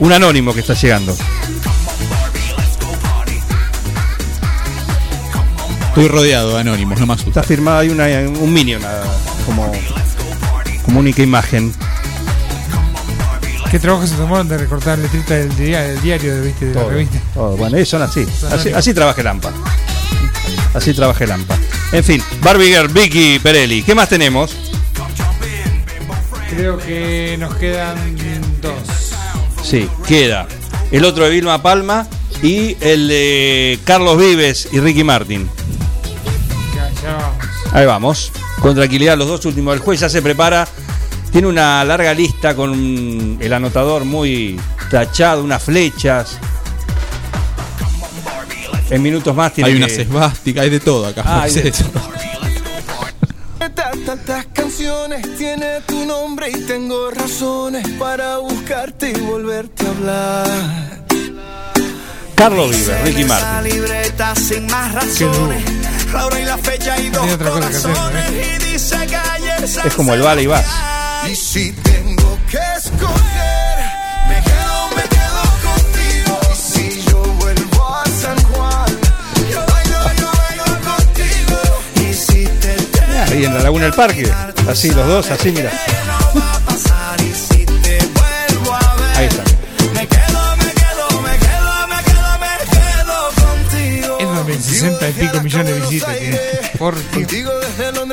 [0.00, 1.16] Un anónimo que está llegando.
[5.96, 7.40] Estoy rodeado de anónimos, no me asusta.
[7.40, 8.04] Está firmado hay una,
[8.38, 8.82] un minion
[9.46, 9.72] como,
[10.84, 11.72] como única imagen.
[13.70, 16.66] ¿Qué trabajo se tomaron de recortar letritas del, del diario ¿viste?
[16.66, 17.18] de la Todo, revista?
[17.32, 17.56] todo.
[17.56, 18.26] Bueno, ellos son así.
[18.26, 19.50] Son Así, así trabaja el AMPA.
[20.74, 21.56] Así trabaja el AMPA.
[21.92, 23.82] En fin, Barbie Girl, Vicky Perelli.
[23.82, 24.54] ¿Qué más tenemos?
[26.50, 27.96] Creo que nos quedan
[28.60, 28.74] dos.
[29.64, 30.46] Sí, queda
[30.90, 32.06] el otro de Vilma Palma
[32.42, 35.48] y el de Carlos Vives y Ricky Martin.
[37.76, 38.32] Ahí vamos.
[38.62, 39.74] Con tranquilidad, los dos últimos.
[39.74, 40.66] El juez ya se prepara.
[41.30, 44.58] Tiene una larga lista con el anotador muy
[44.90, 46.38] tachado, unas flechas.
[48.88, 51.22] En minutos más tiene Hay una que- esvástica, hay de todo acá.
[51.26, 51.84] Ah, hay de Sí.
[54.06, 61.04] Tantas canciones tiene tu nombre y tengo razones para buscarte y volverte a hablar.
[62.36, 63.72] Carlos Vives, Ricky Esa Martin.
[63.74, 65.64] libreta sin más razones.
[66.12, 68.30] La hora y la fecha y dos Tiene otra cosa que hacer, corazones.
[68.30, 70.66] Y dice que ayer Es como el vale y vas.
[71.30, 73.78] Y si tengo que escoger,
[74.28, 76.40] me quedo, me quedo contigo.
[76.52, 78.86] Y si yo vuelvo a San Juan,
[79.50, 82.08] yo bailo, yo bailo contigo.
[82.08, 82.76] Y si te
[83.32, 84.30] Ahí en la Laguna del Parque.
[84.68, 85.72] Así los dos, así mira.
[94.76, 96.40] 60 y pico millones de visitas tiene.
[96.78, 96.94] Por.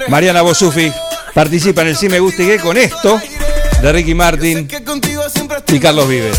[0.07, 0.91] Mariana Bosufi
[1.33, 3.21] participa en el Sí Me Gusta y qué con esto
[3.81, 4.67] de Ricky Martin
[5.67, 6.37] y Carlos Vives.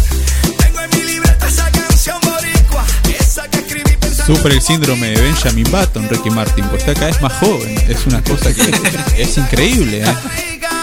[4.26, 7.76] Sufre el síndrome de Benjamin Button, Ricky Martin, porque cada vez más joven.
[7.86, 10.02] Es una cosa que es increíble.
[10.02, 10.14] ¿eh?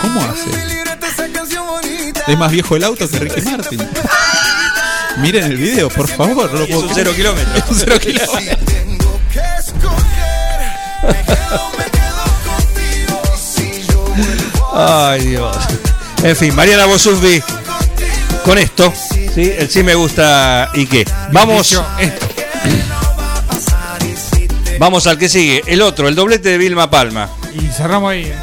[0.04, 0.52] ¿Cómo hace?
[2.28, 3.82] Es más viejo el auto que Ricky Martin.
[5.18, 6.52] Miren el video, por favor.
[6.52, 7.12] No lo es puedo un cero.
[7.56, 8.91] Es un cero kilómetros.
[14.74, 15.58] Ay, Dios.
[16.24, 17.42] En fin, Mariana Bosufi
[18.46, 18.94] con esto.
[19.34, 19.52] ¿sí?
[19.58, 21.06] El sí me gusta y qué.
[21.32, 22.28] Vamos, esto.
[24.80, 25.64] vamos al que sigue.
[25.68, 27.30] El otro, el doblete de Vilma Palma.
[27.54, 28.26] Y cerramos ahí.
[28.26, 28.36] ¿eh?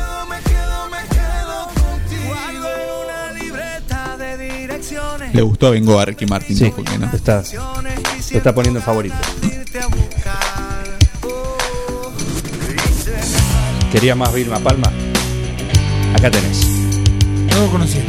[5.33, 7.11] Le gustó a Bengoa a Ricky Martin, Sí, ¿no?
[7.13, 9.17] Está, lo está poniendo en favorito.
[13.99, 14.93] ¿Quería más Vilma Palma?
[16.15, 16.69] Acá tenés.
[17.51, 18.01] No lo conocía.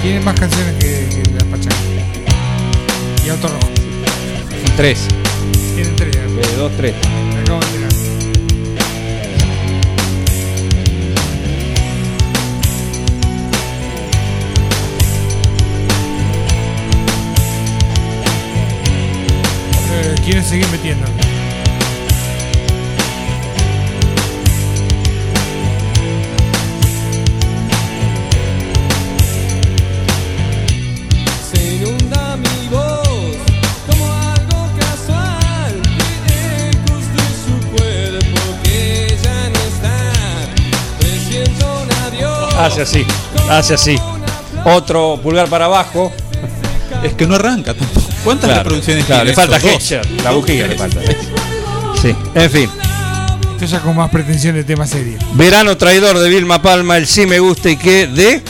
[0.00, 1.78] Tiene más canciones que, que las Pachacas.
[3.22, 3.68] Y Auto Rojo.
[4.78, 5.08] Tres.
[5.74, 6.16] Tienen tres.
[6.16, 6.54] ¿eh?
[6.56, 6.94] Dos, tres.
[7.34, 7.92] Me acabo de enterar.
[19.92, 21.23] Eh, quieren seguir metiendo.
[42.64, 43.04] Hace así,
[43.50, 43.98] hace así.
[44.64, 46.12] Otro pulgar para abajo.
[47.02, 48.08] Es que no arranca tampoco.
[48.24, 49.68] ¿Cuántas Claro, reproducciones claro, tiene le falta.
[49.74, 51.00] Hesher, la bujía le falta.
[52.00, 52.70] Sí, en fin.
[53.54, 55.18] Esto ya con más pretensión de tema serio.
[55.34, 58.42] Verano traidor de Vilma Palma, el sí me gusta y qué de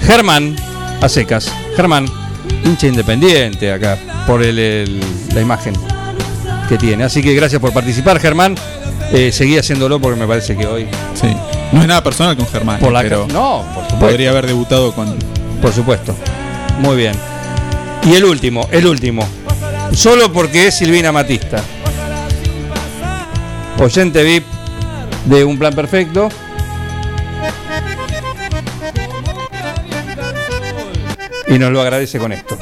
[0.00, 0.56] Germán
[1.02, 1.52] a secas.
[1.76, 2.06] Germán,
[2.64, 5.00] hincha independiente acá por el, el-
[5.34, 5.74] la imagen
[6.68, 7.04] que tiene.
[7.04, 8.54] Así que gracias por participar, Germán.
[9.12, 10.86] Eh, seguí haciéndolo porque me parece que hoy.
[11.14, 11.28] Sí.
[11.72, 13.98] No es nada personal con Germán, Por la pero no, por supuesto.
[13.98, 15.16] podría haber debutado con.
[15.60, 16.14] Por supuesto.
[16.80, 17.12] Muy bien.
[18.04, 19.26] Y el último, el último.
[19.92, 21.62] Solo porque es Silvina Matista.
[23.78, 24.44] oyente VIP
[25.26, 26.28] de Un Plan Perfecto.
[31.48, 32.58] Y nos lo agradece con esto.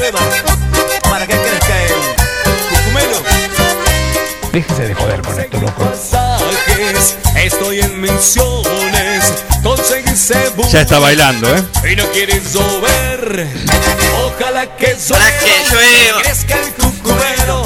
[0.00, 1.92] Para que para que crezca el
[2.70, 3.22] cucumelo.
[4.52, 5.84] Déjese de joder con esto, loco.
[5.84, 9.32] Mensajes, Estoy en menciones,
[9.62, 10.34] conseguirse
[10.72, 11.62] Ya está bailando, ¿eh?
[11.92, 13.46] Y no quieres llover.
[14.24, 15.16] Ojalá que llueva.
[15.16, 16.22] Ojalá que llueva.
[16.22, 17.62] Crezca el cucumelo.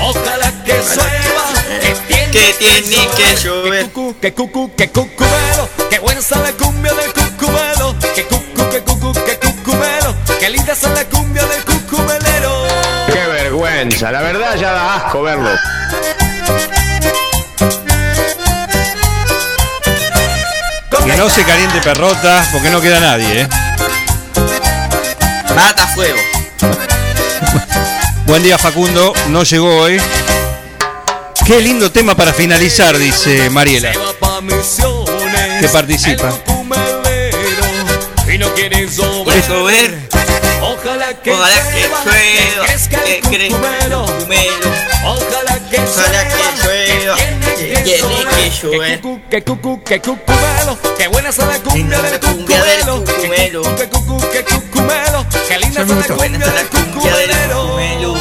[0.00, 1.80] Ojalá que llueva.
[1.80, 3.90] Que Que tiene que llover.
[3.90, 5.68] cucu, que cucu, que cucumelo.
[5.90, 6.75] Que cucumelo.
[14.06, 15.50] Vergüenza, la verdad ya da asco verlo.
[21.04, 23.48] Que no se caliente perrota, porque no queda nadie, ¿eh?
[25.54, 26.18] Mata fuego.
[28.26, 30.00] Buen día Facundo, no llegó hoy.
[31.46, 33.92] Qué lindo tema para finalizar, dice Mariela,
[35.60, 36.32] que participa.
[38.54, 40.05] ¿Quieres llover?
[40.96, 44.06] Ojalá que Ojalá que llueva, que crezca que el cucumelo.
[44.06, 44.68] Cucumelo.
[45.04, 48.88] Ojalá que Ojalá que llueva, que tiene que llover.
[48.88, 50.78] Que cucu, que cucu, que cucumelo.
[50.96, 53.04] Que buena está la cumbia del cucumelo.
[53.04, 53.76] cucumelo.
[53.76, 55.26] Que cucu, que cucumelo.
[55.46, 58.14] Que linda está la cumbia del cucumelero.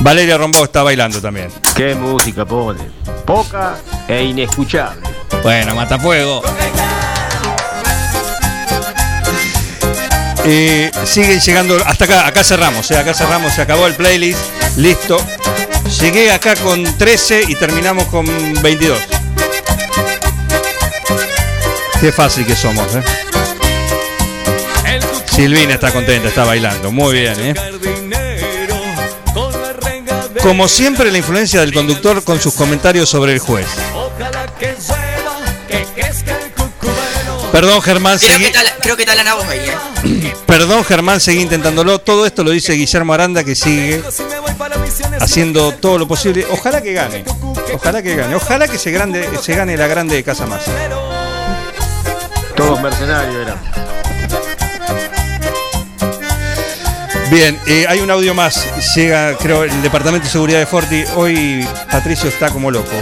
[0.00, 1.48] Valeria Rombó está bailando también.
[1.74, 2.80] Qué música pone.
[3.26, 3.76] Poca
[4.08, 5.02] e inescuchable.
[5.42, 6.42] Bueno, Matafuego.
[10.48, 14.38] Eh, siguen llegando hasta acá, acá cerramos, eh, acá cerramos, se acabó el playlist,
[14.76, 15.16] listo.
[16.00, 18.26] Llegué acá con 13 y terminamos con
[18.62, 18.98] 22.
[22.00, 23.02] Qué fácil que somos, eh.
[25.24, 27.54] Silvina está contenta, está bailando, muy bien, eh.
[30.42, 33.66] Como siempre, la influencia del conductor con sus comentarios sobre el juez.
[37.56, 40.34] Perdón, Germán, Creo seguí- que, la, creo que está la voz ahí, ¿eh?
[40.46, 41.98] Perdón, Germán, seguí intentándolo.
[41.98, 44.02] Todo esto lo dice Guillermo Aranda, que sigue
[45.20, 46.46] haciendo todo lo posible.
[46.50, 47.24] Ojalá que gane.
[47.72, 48.34] Ojalá que gane.
[48.34, 50.64] Ojalá que se, grande, se gane la grande de Casa Más.
[52.54, 53.58] Todos mercenarios eran.
[57.30, 58.66] Bien, eh, hay un audio más.
[58.94, 61.04] Llega, creo, el Departamento de Seguridad de Forti.
[61.14, 62.92] Hoy Patricio está como loco.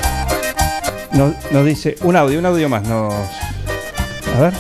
[1.11, 2.85] Nos, nos dice un audio, un audio más.
[2.85, 3.13] Nos...
[4.37, 4.53] A ver.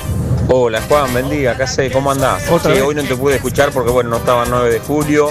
[0.48, 1.90] Hola Juan, bendiga, ¿qué sé?
[1.90, 2.48] ¿Cómo andás?
[2.50, 2.86] ¿Otra Sí, vez?
[2.88, 5.30] hoy no te pude escuchar porque bueno, no estaba el 9 de julio.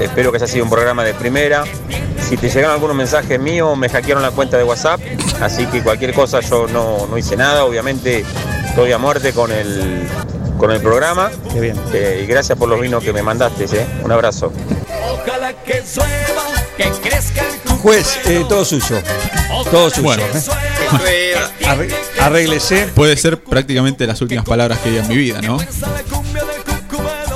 [0.00, 1.64] Espero que haya sido un programa de primera.
[2.28, 5.00] Si te llegaron algunos mensajes míos, me hackearon la cuenta de WhatsApp.
[5.40, 7.64] Así que cualquier cosa yo no, no hice nada.
[7.64, 8.24] Obviamente
[8.66, 10.06] estoy a muerte con el,
[10.56, 11.30] con el programa.
[11.52, 11.76] Qué bien.
[11.92, 13.86] Eh, y gracias por los vinos que me mandaste, ¿eh?
[14.02, 14.52] Un abrazo.
[15.12, 16.44] Ojalá que llueva.
[16.76, 17.63] Que crezca el.
[17.84, 19.02] Juez, eh, todo suyo.
[19.70, 20.04] Todo suyo.
[20.04, 20.22] Bueno.
[21.06, 21.34] ¿eh?
[22.18, 22.88] Arréglese.
[22.94, 25.58] Puede ser prácticamente las últimas palabras que diga en mi vida, ¿no?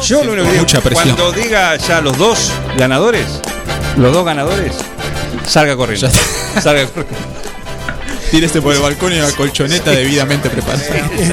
[0.03, 1.16] Yo lo único que digo, Mucha presión.
[1.16, 3.27] cuando diga ya los dos ganadores,
[3.99, 4.73] los dos ganadores,
[5.47, 6.09] salga corriendo.
[6.62, 7.19] Salga corriendo.
[8.31, 10.83] Tírese por el balcón y una colchoneta debidamente preparada.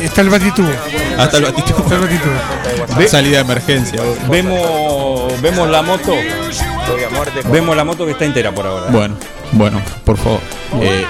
[0.03, 0.71] Está el batitubo.
[1.17, 1.77] Hasta el batito.
[1.77, 3.07] Está el batitubo.
[3.07, 4.01] Salida de emergencia.
[4.29, 6.13] Vemos, vemos la moto.
[7.51, 8.91] Vemos la moto que está entera por ahora.
[8.91, 9.15] Bueno,
[9.51, 10.39] bueno, por favor.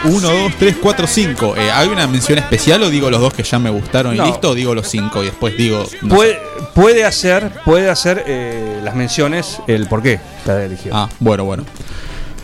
[0.04, 1.56] 1, 2, 3, 4, 5.
[1.74, 4.52] ¿Hay una mención especial o digo los dos que ya me gustaron y listo?
[4.52, 5.86] O digo los 5 y después digo.
[6.02, 6.40] no Puede,
[6.74, 10.92] puede hacer, puede hacer eh, las menciones, el por qué la eligió.
[10.96, 11.64] Ah, bueno, bueno.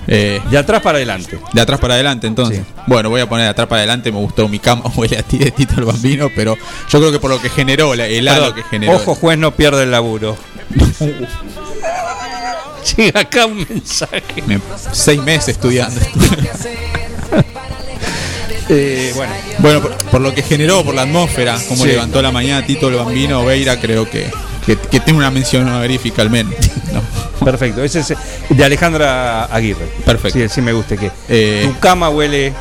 [0.08, 1.40] Eh, de atrás para adelante.
[1.54, 2.64] De atrás para adelante, entonces.
[2.88, 4.12] Bueno, voy a poner de atrás para adelante.
[4.12, 6.58] Me gustó mi cama huele a ti de Tito el Bambino, pero
[6.90, 8.94] yo creo que por lo que generó, el halo que generó.
[8.94, 10.36] Ojo, juez, no pierde el laburo.
[12.98, 14.42] Llega acá un mensaje.
[14.46, 14.60] Me-
[14.92, 16.00] seis meses estudiando.
[18.74, 19.34] Eh, bueno.
[19.60, 21.90] Bueno, por, por lo que generó, por la atmósfera, como Sí.
[21.90, 24.32] levantó la mañana Tito el Bambino, Veira, creo que,
[24.66, 26.54] que, que tiene una mención honorífica al menos.
[26.94, 27.02] ¿no?
[27.44, 28.14] Perfecto, ese es
[28.50, 29.88] de Alejandra Aguirre.
[30.06, 30.40] Perfecto.
[30.40, 32.54] Sí, sí me gusta que Eh, tu cama huele,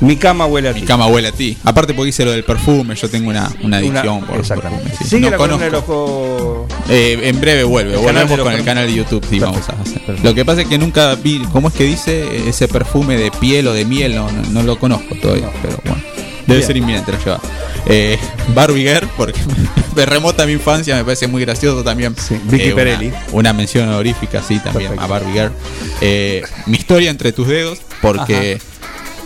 [0.00, 0.80] mi cama huele a ti.
[0.80, 1.56] Mi cama huele a ti.
[1.64, 4.84] Aparte porque hice lo del perfume, yo tengo una, una adicción por exactamente.
[4.84, 5.04] perfume.
[5.04, 5.16] sí.
[5.16, 6.66] Sigue No la del ojo.
[6.88, 10.18] Eh, en breve vuelve, El volvemos con el canal de YouTube, sí, vamos a hacer.
[10.22, 13.68] Lo que pasa es que nunca vi, ¿cómo es que dice ese perfume de piel
[13.68, 14.14] o de miel?
[14.14, 16.00] No, no, no lo conozco todavía, pero bueno.
[16.46, 16.66] Debe Bien.
[16.66, 17.40] ser inminente la lleva.
[17.86, 18.18] Eh,
[18.54, 19.38] Barbie Girl, porque
[19.94, 22.16] me remota a mi infancia, me parece muy gracioso también.
[22.44, 23.12] Vicky Eh, una- Perelli.
[23.32, 25.52] Una, mención honorífica, sí, también a Barbie Girl.
[26.00, 28.64] Eh, mi historia entre tus dedos, porque Ajá.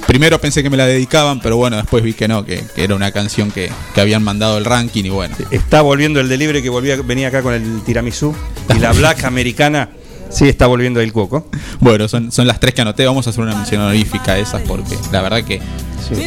[0.07, 2.95] Primero pensé que me la dedicaban, pero bueno, después vi que no, que, que era
[2.95, 5.35] una canción que, que habían mandado el ranking y bueno.
[5.51, 8.35] Está volviendo el delivery que volvía, venía acá con el tiramisú.
[8.75, 9.91] Y la black americana
[10.31, 11.47] sí está volviendo el coco.
[11.81, 13.07] Bueno, son, son las tres que anoté.
[13.07, 15.61] Vamos a hacer una mención honorífica a esas porque la verdad que.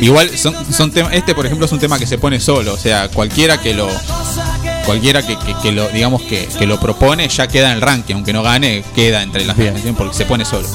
[0.02, 0.91] Igual son, son.
[1.12, 2.74] Este, por ejemplo, es un tema que se pone solo.
[2.74, 3.88] O sea, cualquiera que lo.
[4.88, 8.15] Cualquiera que, que- que lo, digamos que, que lo propone ya queda en el ranking,
[8.15, 10.65] aunque no gane, queda entre las canciones porque se pone solo.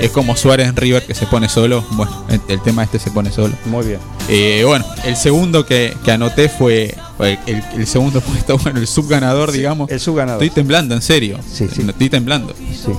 [0.00, 1.84] Es como Suárez en River que se pone solo.
[1.92, 3.54] Bueno, el, el tema este se pone solo.
[3.66, 3.98] Muy bien.
[4.28, 9.90] Eh, bueno, el segundo que, anoté fue el, el segundo puesto, bueno, el subganador, digamos.
[9.90, 10.42] El subganador.
[10.42, 11.38] Estoy temblando, en serio.
[11.46, 11.82] Sí, sí.
[11.86, 12.54] Estoy temblando.
[12.56, 12.92] Sí.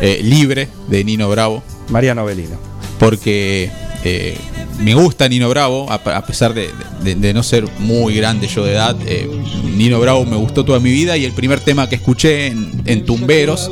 [0.00, 1.62] Eh, libre de Nino Bravo.
[1.90, 2.56] Mariano Belino.
[2.98, 3.70] Porque
[4.10, 4.36] eh,
[4.80, 6.70] me gusta Nino Bravo, a, a pesar de,
[7.02, 8.96] de- de no ser muy grande yo de edad.
[9.06, 9.28] eh,
[9.76, 13.04] Nino Bravo me gustó toda mi vida y el primer tema que escuché en, en
[13.04, 13.70] Tumberos,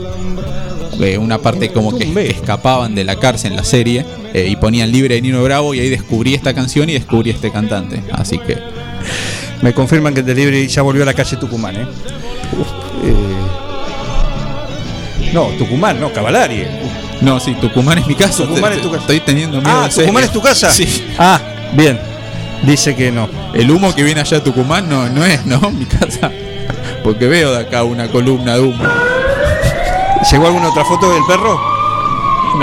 [1.01, 4.05] eh, una parte como que, que escapaban de la cárcel en la serie
[4.35, 7.51] eh, y ponían libre de Nino Bravo y ahí descubrí esta canción y descubrí este
[7.51, 8.03] cantante.
[8.13, 8.57] Así que
[9.63, 11.87] Me confirman que el delivery ya volvió a la calle Tucumán, ¿eh?
[13.05, 13.15] Eh,
[15.33, 16.65] No, Tucumán, no, Cavalari.
[17.21, 18.45] No, sí, Tucumán es mi casa.
[18.45, 19.01] Tucumán Te- es tu casa.
[19.03, 19.73] Estoy teniendo miedo.
[19.85, 19.89] Ah.
[19.95, 20.71] ¿Tucumán es tu casa?
[20.71, 21.07] Sí.
[21.19, 21.41] Ah,
[21.73, 21.99] bien.
[22.63, 23.29] Dice que no.
[23.55, 25.61] El humo que viene allá de Tucumán no, no es, ¿no?
[25.71, 26.31] Mi casa.
[27.03, 28.85] Porque veo de acá una columna de humo.
[30.31, 31.59] ¿Llegó alguna otra foto del perro?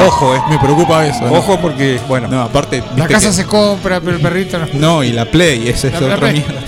[0.05, 0.41] Ojo, eh.
[0.49, 1.21] Me preocupa eso.
[1.25, 1.33] ¿no?
[1.33, 2.27] Ojo porque, bueno.
[2.27, 2.83] No, aparte.
[2.97, 4.67] La casa que- se compra, pero el perrito no.
[4.73, 6.33] No, y la Play, ese es La otro Play.
[6.33, 6.61] mierda.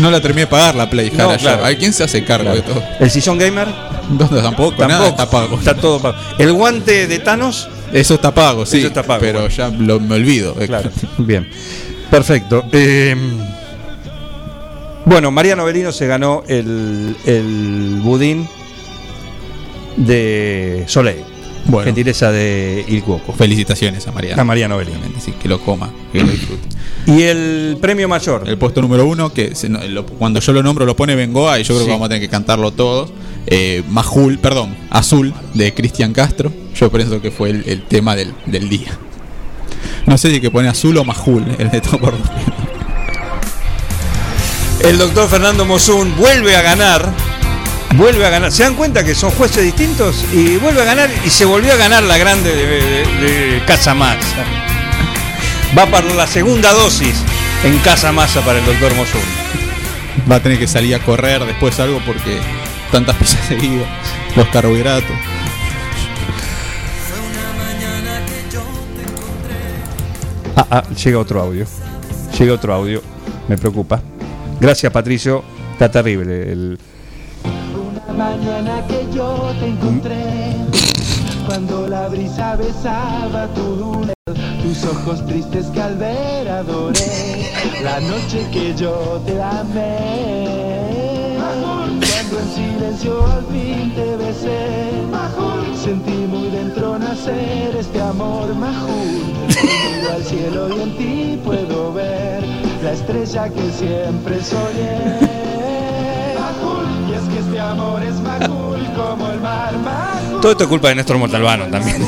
[0.00, 1.38] No la terminé de pagar la Play, No, Jara, ya.
[1.38, 1.64] claro.
[1.64, 2.82] Ay, ¿Quién se hace cargo de todo?
[2.98, 3.68] ¿El sillón gamer?
[4.10, 4.86] ¿Dónde tampoco?
[4.86, 5.56] Nada está pago.
[5.58, 6.16] Está todo pago.
[6.38, 7.68] ¿El guante de Thanos?
[7.92, 8.78] Eso está pago, sí.
[8.78, 9.54] Eso está pago, Pero bueno.
[9.54, 10.54] ya lo, me olvido.
[10.54, 10.90] Claro.
[11.18, 11.48] Bien.
[12.10, 12.64] Perfecto.
[12.72, 13.14] Eh,
[15.04, 18.48] bueno, Mariano Belino se ganó el, el budín
[19.96, 21.24] de Soleil.
[21.66, 21.84] Bueno.
[21.86, 23.32] Gentileza de Il Cuoco.
[23.32, 24.40] Felicitaciones a Mariano.
[24.40, 24.98] A Mariano Belino.
[25.22, 26.68] Sí, que lo coma, que lo disfrute.
[27.06, 28.44] Y el premio mayor.
[28.46, 31.58] El puesto número uno, que se- no, lo- cuando yo lo nombro lo pone Bengoa
[31.58, 31.84] y yo creo Sí.
[31.86, 33.10] que vamos a tener que cantarlo todos.
[33.46, 36.52] Eh, Majul, perdón, Azul de Cristian Castro.
[36.74, 38.90] Yo pienso que fue el, el tema del, del día.
[40.06, 42.14] No sé si que pone Azul o Majul, el de todo por
[44.80, 47.10] El doctor Fernando Mosun vuelve a ganar.
[47.96, 48.52] Vuelve a ganar.
[48.52, 50.24] ¿Se dan cuenta que son jueces distintos?
[50.32, 53.94] Y vuelve a ganar y se volvió a ganar la grande de, de- de Casa
[53.94, 54.44] Massa.
[55.76, 57.14] Va para la segunda dosis
[57.62, 59.20] en Casa Massa para el doctor Mosun.
[60.30, 62.38] Va a tener que salir a correr después algo porque
[62.90, 63.88] tantas pizzas seguidas,
[64.34, 65.16] los carbohidratos.
[70.56, 71.66] Ah, ah, llega otro audio.
[72.38, 73.02] Llega otro audio.
[73.48, 74.02] Me preocupa.
[74.60, 75.44] Gracias, Patricio.
[75.72, 76.50] Está terrible.
[76.50, 76.78] El...
[78.16, 80.56] mañana que yo te encontré,
[81.46, 84.12] cuando la brisa besaba tu dulce,
[84.62, 87.50] tus ojos tristes que al ver adoré,
[87.82, 94.90] la noche que yo te amé, cuando en silencio al fin te besé,
[95.82, 99.32] sentí muy dentro nacer este amor majul,
[100.12, 102.44] al cielo y en ti puedo ver
[102.82, 105.50] la estrella que siempre soñé.
[107.08, 108.49] Y es que este amor es Macul
[110.40, 112.04] Todo esto es culpa de Néstor Montalbano también.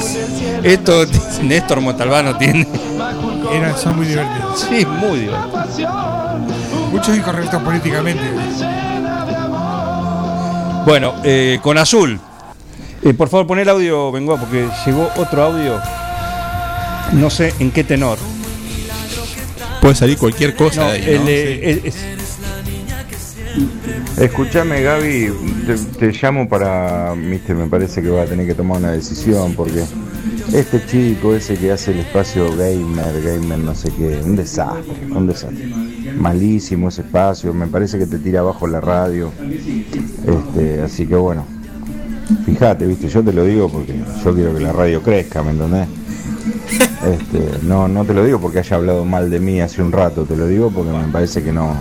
[0.63, 1.05] Esto,
[1.43, 2.67] Néstor Montalbano tiene.
[3.53, 4.61] Era- son muy divertidos.
[4.69, 5.91] Sí, muy divertido.
[6.91, 8.23] Muchos incorrectos políticamente.
[10.87, 12.19] Bueno, eh, con azul.
[13.03, 15.81] Eh, por favor, pon el audio, Bengoa, porque llegó otro audio.
[17.13, 18.19] No sé en qué tenor.
[19.81, 21.29] Puede salir cualquier cosa No, de ahí, el, ¿no?
[21.29, 21.97] eh, el- es-
[24.19, 25.33] Escúchame, Gaby,
[25.99, 27.15] te, llamo para.
[27.15, 29.85] Viste, me parece que va a tener que tomar una decisión porque
[30.53, 35.27] este chico, ese que hace el espacio gamer, gamer, no sé qué, un desastre, un
[35.27, 35.67] desastre.
[36.17, 39.33] Malísimo ese espacio, me parece que te tira abajo la radio.
[39.41, 41.45] Este, así que bueno,
[42.47, 45.89] fíjate, viste, yo te lo digo porque yo quiero que la radio crezca, ¿me entendés?
[47.05, 50.25] Este, no, no te lo digo porque haya hablado mal de mí hace un rato,
[50.25, 51.75] te lo digo porque me parece que no,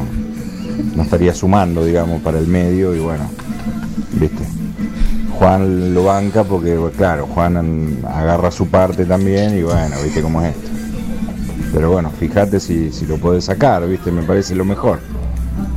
[0.96, 3.30] no estaría sumando, digamos, para el medio y bueno,
[4.14, 4.44] viste.
[5.38, 10.56] Juan lo banca porque, claro, Juan agarra su parte también y bueno, viste cómo es
[10.56, 10.70] esto.
[11.74, 15.00] Pero bueno, fíjate si, si lo puedes sacar, viste, me parece lo mejor.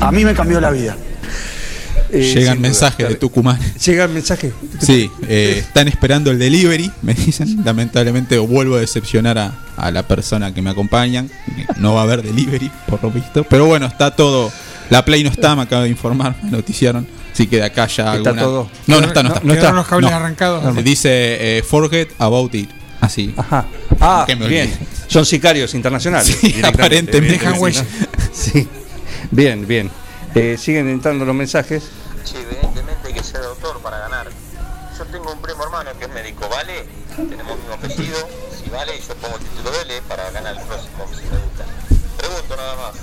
[0.01, 0.97] A mí me cambió la vida.
[2.11, 3.59] eh, Llegan mensajes de Tucumán.
[3.85, 4.53] Llega el mensaje.
[4.81, 7.63] Sí, eh, están esperando el delivery, me dicen.
[7.65, 11.31] Lamentablemente vuelvo a decepcionar a, a la persona que me acompañan.
[11.79, 13.45] No va a haber delivery, por lo visto.
[13.45, 14.53] Pero bueno, está todo.
[14.95, 17.05] La Play no está, me acaba de informar, me noticiaron.
[17.33, 18.71] Así que de acá ya ¿Está alguna- todo?
[18.87, 19.49] No, no está, no No- está.
[19.55, 20.85] quedaron los cables arrancados.
[20.85, 22.71] Dice eh, forget about it.
[23.01, 23.35] Así.
[23.37, 23.67] Ajá.
[24.01, 24.73] Ah, bien.
[25.09, 26.39] Son sicarios internacionales.
[26.41, 27.39] Sí, aparentemente.
[27.39, 27.85] Dejan huella.
[28.33, 28.69] Sí.
[29.33, 29.91] Bien, bien.
[30.37, 31.83] Eh, siguen entrando los mensajes.
[32.23, 34.29] Sí, evidentemente hay que ser doctor para ganar.
[34.97, 36.85] Yo tengo un primo hermano que es médico, ¿vale?
[37.17, 38.29] Tenemos mismo apellido.
[38.63, 41.65] Si vale, yo pongo título de L para ganar el próximo, si me gusta.
[42.17, 42.95] Pregunto nada más.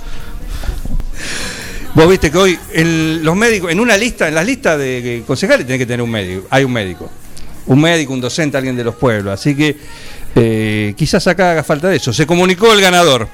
[1.94, 2.58] Vos viste que hoy
[3.22, 6.46] los médicos, en una lista, en las listas de concejales tenés que tener un médico.
[6.50, 7.10] Hay un médico.
[7.66, 9.34] Un médico, un docente, alguien de los pueblos.
[9.34, 9.76] Así que
[10.34, 12.12] eh, quizás acá haga falta de eso.
[12.12, 13.28] Se comunicó el ganador.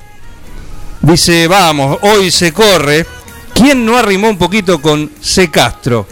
[1.01, 3.07] Dice, vamos, hoy se corre.
[3.55, 5.51] ¿Quién no arrimó un poquito con C.
[5.51, 6.07] Castro?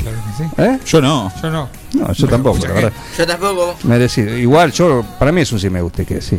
[0.00, 0.50] Claro que sí.
[0.58, 0.78] ¿Eh?
[0.86, 1.32] Yo no.
[1.42, 1.68] Yo no.
[1.94, 2.92] No, yo tampoco, la verdad.
[3.18, 3.76] Yo tampoco.
[3.82, 4.36] Merecido.
[4.38, 6.38] Igual, yo, para mí es un sí me guste que sí.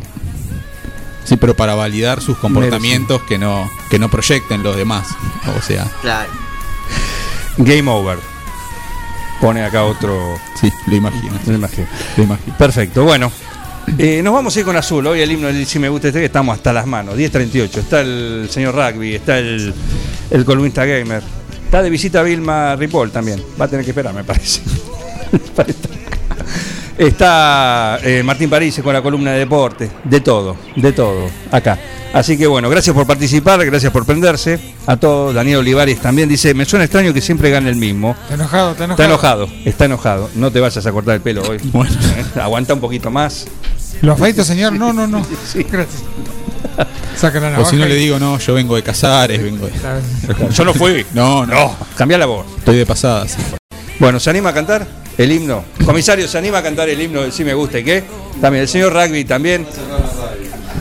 [1.24, 5.08] Sí, pero para validar sus comportamientos que no, que no proyecten los demás.
[5.58, 6.30] O sea, Claro.
[7.58, 8.18] Game over.
[9.40, 10.38] Pone acá otro.
[10.60, 11.34] sí, lo imagino.
[11.46, 11.88] Lo imagino.
[12.18, 12.58] Lo imagino.
[12.58, 13.32] Perfecto, bueno.
[13.98, 15.06] Eh, nos vamos a ir con azul.
[15.08, 17.18] Hoy el himno del Si Me Gusta Este que estamos hasta las manos.
[17.18, 17.78] 10.38.
[17.78, 19.74] Está el señor Rugby, está el,
[20.32, 21.22] el columnista gamer.
[21.66, 23.44] Está de visita Vilma Ripoll también.
[23.60, 24.62] Va a tener que esperar, me parece.
[26.98, 29.90] Está eh, Martín París con la columna de deporte.
[30.04, 31.30] De todo, de todo.
[31.52, 31.78] Acá.
[32.14, 34.60] Así que bueno, gracias por participar, gracias por prenderse.
[34.86, 38.16] A todos, Daniel Olivares también dice, me suena extraño que siempre gane el mismo.
[38.22, 38.94] Está enojado, está enojado.
[38.94, 40.30] Está enojado, está enojado.
[40.36, 41.58] No te vayas a cortar el pelo hoy.
[41.74, 42.40] ¿Eh?
[42.40, 43.48] Aguanta un poquito más.
[44.02, 44.74] ¿Lo afeito, señor?
[44.74, 45.26] No, no, no.
[45.56, 46.04] Gracias.
[47.16, 47.70] Saca la O navaja.
[47.72, 49.74] si no le digo, no, yo vengo de Casares, vengo de...
[50.52, 51.06] Yo no fui.
[51.14, 51.54] No, no.
[51.54, 52.46] No, cambia la voz.
[52.60, 53.38] Estoy de pasada, sí.
[54.00, 55.64] Bueno, ¿se anima a cantar el himno?
[55.86, 58.04] Comisario, ¿se anima a cantar el himno Sí Me Gusta qué?
[58.42, 59.66] También, el señor Rugby también.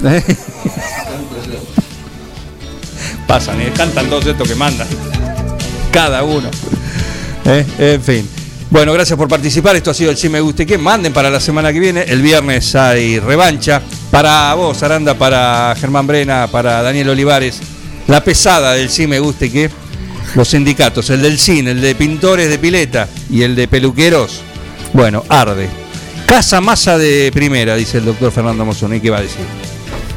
[3.27, 3.73] Pasan, ¿eh?
[3.77, 4.87] cantan todos estos que mandan.
[5.93, 6.49] Cada uno.
[7.45, 7.65] ¿Eh?
[7.79, 8.29] En fin.
[8.71, 9.77] Bueno, gracias por participar.
[9.77, 10.79] Esto ha sido el Sí Me Gusta y qué.
[10.79, 12.03] Manden para la semana que viene.
[12.03, 13.83] El viernes hay revancha.
[14.11, 17.61] Para vos, Aranda, para Germán Brena, para Daniel Olivares.
[18.07, 19.71] La pesada del Sí Me Gusta y qué.
[20.35, 24.41] Los sindicatos, el del cine, el de pintores de pileta y el de peluqueros.
[24.93, 25.69] Bueno, arde.
[26.27, 29.01] Casa masa de primera, dice el doctor Fernando Mozoni.
[29.01, 29.45] ¿Qué va a decir?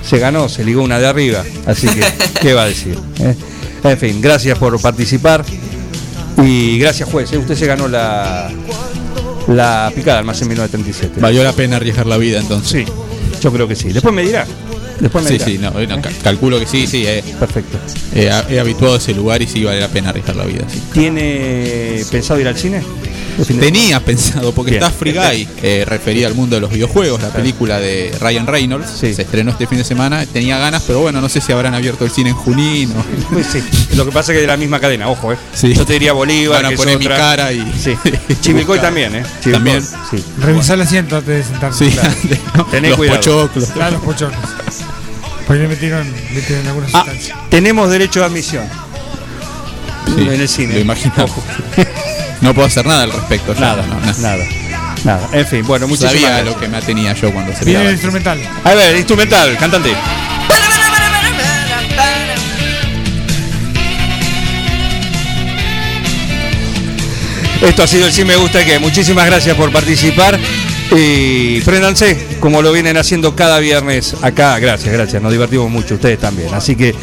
[0.07, 1.43] Se ganó, se ligó una de arriba.
[1.65, 2.03] Así que,
[2.41, 2.97] ¿qué va a decir?
[3.19, 3.35] eh?
[3.83, 5.43] En fin, gracias por participar.
[6.43, 7.31] Y gracias, juez.
[7.33, 7.37] ¿eh?
[7.37, 8.49] Usted se ganó la,
[9.47, 11.19] la picada más en 1937.
[11.19, 12.85] Valió la pena arriesgar la vida entonces.
[12.85, 12.93] Sí,
[13.41, 13.89] yo creo que sí.
[13.89, 14.45] Después me dirá.
[14.99, 15.45] Después me Sí, dirá.
[15.45, 17.05] sí, no, no, ca- calculo que sí, sí.
[17.05, 17.77] eh, Perfecto.
[18.13, 20.63] eh, he habituado a ese lugar y sí vale la pena arriesgar la vida.
[20.71, 20.81] sí.
[20.93, 22.81] ¿Tiene pensado ir al cine?
[23.59, 24.83] Tenía pensado, porque Bien.
[24.83, 28.89] está Free Guy, eh, referida al mundo de los videojuegos, la película de Ryan Reynolds,
[28.89, 32.05] se estrenó este fin de semana, tenía ganas, pero bueno, no sé si habrán abierto
[32.05, 33.03] el cine en Junín o...
[33.33, 33.61] Pues sí,
[33.95, 35.37] lo que pasa es que de la misma cadena, ojo, ¿eh?
[35.53, 35.73] Sí.
[35.73, 37.17] Yo te diría Bolívar, Van a que es poner mi otra.
[37.17, 37.73] cara y...
[37.81, 37.95] Sí.
[38.41, 39.23] Chivilcoy también, ¿eh?
[39.41, 39.81] Chivilcoy, También.
[39.83, 40.23] Sí.
[40.39, 41.89] Revisar el asiento antes de sentarse.
[41.89, 42.13] Sí, Claro.
[42.55, 43.17] no, Tené los cuidado.
[43.19, 43.69] pochoclos.
[43.69, 44.39] Claro, los pochoclos.
[45.47, 47.35] Porque le metieron, metieron alguna Ah, sustancia.
[47.49, 48.63] tenemos derecho de admisión
[50.15, 50.73] Sí, en el cine.
[50.75, 51.25] Lo imaginaba.
[52.41, 53.53] No puedo hacer nada al respecto.
[53.53, 54.13] ya, Nada, no, no.
[54.19, 54.45] nada,
[55.03, 55.29] nada.
[55.31, 56.53] En fin, bueno, muchísimas Sabía gracias.
[56.53, 58.39] lo que me atenía yo cuando se Viene el instrumental.
[58.63, 59.93] A ver, instrumental, cantante.
[67.61, 68.77] Esto ha sido el Sí Me Gusta que.
[68.79, 70.39] Muchísimas gracias por participar.
[70.91, 74.59] Y préndanse, como lo vienen haciendo cada viernes acá.
[74.59, 75.21] Gracias, gracias.
[75.21, 76.53] Nos divertimos mucho, ustedes también.
[76.53, 76.93] Así que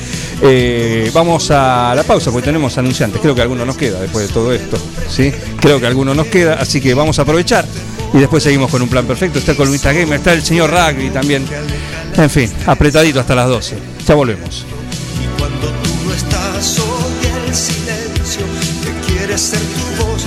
[0.42, 3.20] eh, vamos a la pausa porque tenemos anunciantes.
[3.20, 4.78] Creo que alguno nos queda después de todo esto.
[5.08, 5.32] ¿sí?
[5.60, 6.54] Creo que alguno nos queda.
[6.54, 7.66] Así que vamos a aprovechar.
[8.14, 9.38] Y después seguimos con un plan perfecto.
[9.38, 11.44] Está el columnista gamer, está el señor Rugby también.
[12.16, 13.76] En fin, apretadito hasta las 12.
[14.06, 14.66] Ya volvemos.
[15.38, 18.42] Cuando tú no estás, oye el silencio
[18.82, 20.26] que quiere ser tu voz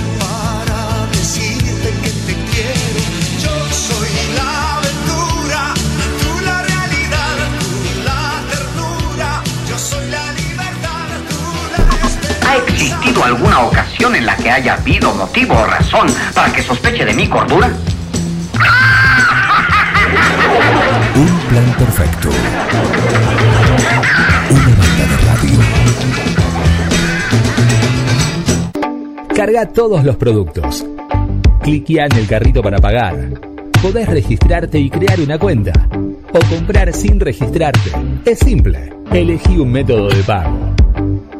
[12.56, 17.04] ¿Ha existido alguna ocasión en la que haya habido motivo o razón para que sospeche
[17.04, 17.68] de mi cordura?
[21.14, 22.30] Un plan perfecto.
[24.50, 25.58] Una banda de radio.
[29.34, 30.86] Carga todos los productos.
[31.62, 33.38] Cliquea en el carrito para pagar.
[33.82, 35.72] Podés registrarte y crear una cuenta.
[36.32, 37.92] O comprar sin registrarte.
[38.24, 38.94] Es simple.
[39.12, 40.75] Elegí un método de pago.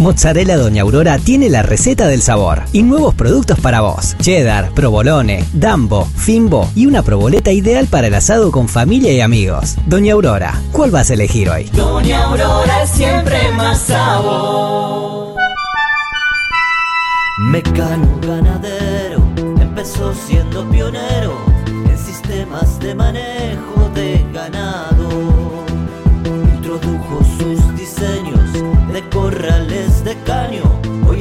[0.00, 4.16] Mozzarella Doña Aurora tiene la receta del sabor y nuevos productos para vos.
[4.18, 9.76] Cheddar, provolone, dambo, fimbo y una proboleta ideal para el asado con familia y amigos.
[9.86, 11.64] Doña Aurora, ¿cuál vas a elegir hoy?
[11.74, 15.36] Doña Aurora es siempre más sabor.
[17.38, 19.22] Mecano ganadero
[19.60, 21.36] empezó siendo pionero
[21.66, 23.69] en sistemas de manejo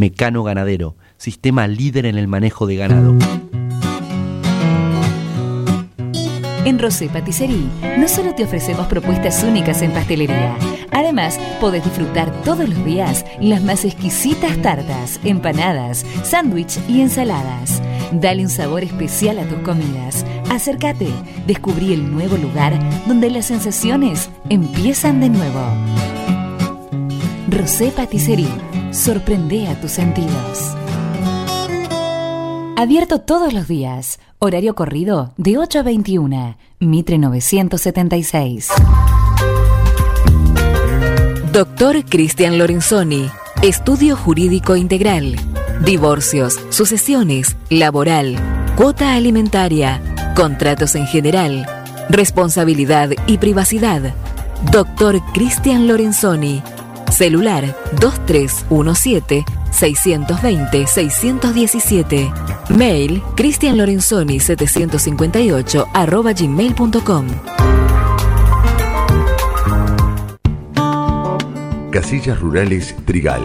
[0.00, 3.14] Mecano Ganadero, sistema líder en el manejo de ganado.
[6.64, 7.66] En Rosé Patisserie
[7.98, 10.56] no solo te ofrecemos propuestas únicas en pastelería,
[10.90, 17.82] además podés disfrutar todos los días las más exquisitas tartas, empanadas, sándwich y ensaladas.
[18.10, 20.24] Dale un sabor especial a tus comidas.
[20.50, 21.08] Acércate,
[21.46, 22.72] descubrí el nuevo lugar
[23.06, 25.60] donde las sensaciones empiezan de nuevo.
[27.50, 28.48] Rosé Patisserie,
[28.90, 30.76] sorprende a tus sentidos.
[32.76, 34.20] Abierto todos los días.
[34.38, 36.56] Horario corrido de 8 a 21.
[36.80, 38.68] Mitre 976.
[41.52, 43.28] Doctor Cristian Lorenzoni.
[43.62, 45.36] Estudio Jurídico Integral.
[45.84, 48.36] Divorcios, sucesiones, laboral,
[48.76, 50.02] cuota alimentaria,
[50.36, 51.66] contratos en general,
[52.08, 54.14] responsabilidad y privacidad.
[54.70, 56.62] Doctor Cristian Lorenzoni.
[57.10, 62.32] Celular 2317 620-617.
[62.76, 67.26] Mail cristianlorenzoni758 arroba gmail.com.
[71.90, 73.42] Casillas Rurales Trigal,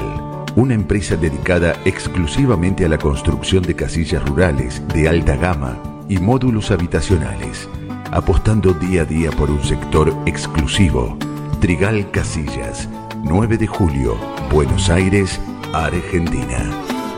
[0.55, 6.69] una empresa dedicada exclusivamente a la construcción de casillas rurales de alta gama y módulos
[6.69, 7.67] habitacionales,
[8.11, 11.17] apostando día a día por un sector exclusivo.
[11.59, 12.87] Trigal Casillas,
[13.25, 14.15] 9 de julio,
[14.51, 15.39] Buenos Aires,
[15.73, 16.69] Argentina.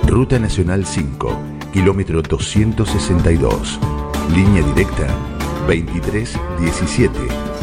[0.08, 1.38] Ruta Nacional 5,
[1.74, 3.78] kilómetro 262.
[4.34, 5.08] Línea directa
[5.68, 7.12] 2317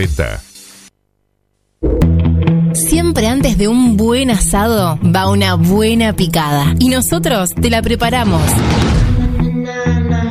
[0.07, 0.41] 2040.
[2.73, 6.73] Siempre antes de un buen asado va una buena picada.
[6.79, 8.41] Y nosotros te la preparamos.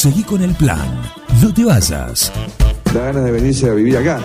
[0.00, 1.02] Seguí con el plan.
[1.42, 2.32] No te vayas.
[2.94, 4.20] Da ganas de venirse a vivir acá.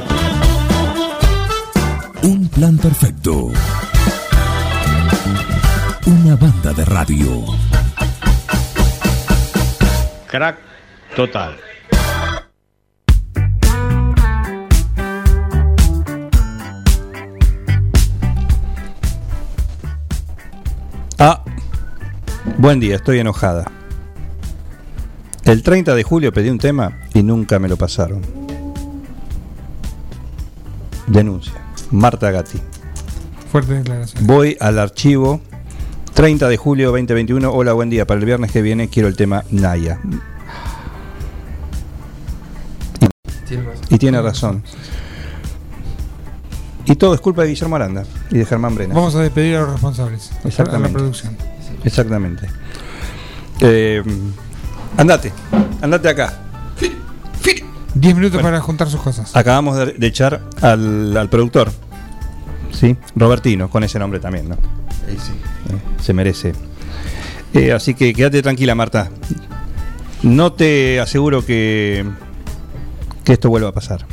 [2.21, 3.47] Un plan perfecto.
[6.05, 7.43] Una banda de radio.
[10.27, 10.59] Crack
[11.15, 11.57] total.
[21.17, 21.43] Ah,
[22.59, 23.82] buen día, estoy enojada.
[25.45, 28.21] El 30 de julio pedí un tema y nunca me lo pasaron.
[31.07, 31.53] Denuncia.
[31.91, 32.59] Marta Gatti.
[33.51, 34.25] Fuerte declaración.
[34.25, 35.41] Voy al archivo
[36.13, 37.51] 30 de julio 2021.
[37.51, 38.07] Hola, buen día.
[38.07, 39.99] Para el viernes que viene quiero el tema Naya.
[43.47, 43.85] Tiene razón.
[43.89, 44.63] Y tiene razón.
[46.85, 48.95] Y todo es culpa de Guillermo Aranda y de Germán Brenes.
[48.95, 50.31] Vamos a despedir a los responsables.
[50.43, 50.87] A Exactamente.
[50.89, 51.37] la producción.
[51.83, 52.47] Exactamente.
[53.59, 54.03] Eh,
[54.97, 55.31] andate,
[55.81, 56.39] andate acá.
[57.95, 59.35] 10 minutos para juntar sus cosas.
[59.35, 61.71] Acabamos de, de echar al, al productor.
[62.71, 64.55] Sí, Robertino, con ese nombre también, ¿no?
[64.55, 65.17] Eh,
[66.01, 66.53] se merece.
[67.53, 69.11] Eh, así que quédate tranquila, Marta.
[70.23, 72.03] No te aseguro que,
[73.23, 74.07] que esto vuelva a pasar.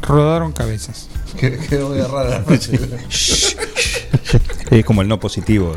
[0.00, 1.08] Rodaron cabezas.
[1.38, 2.78] Quedó muy rara la noche.
[4.70, 5.74] Es como el no positivo.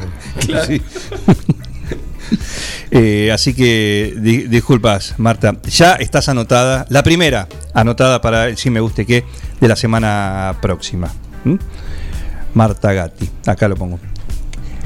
[0.48, 0.65] Claro.
[0.65, 0.82] Sí.
[2.91, 5.56] Eh, así que di- disculpas, Marta.
[5.68, 9.26] Ya estás anotada, la primera anotada para el Si Me Guste Que
[9.60, 11.11] de la semana próxima.
[11.43, 11.56] ¿Mm?
[12.53, 13.99] Marta Gatti, acá lo pongo.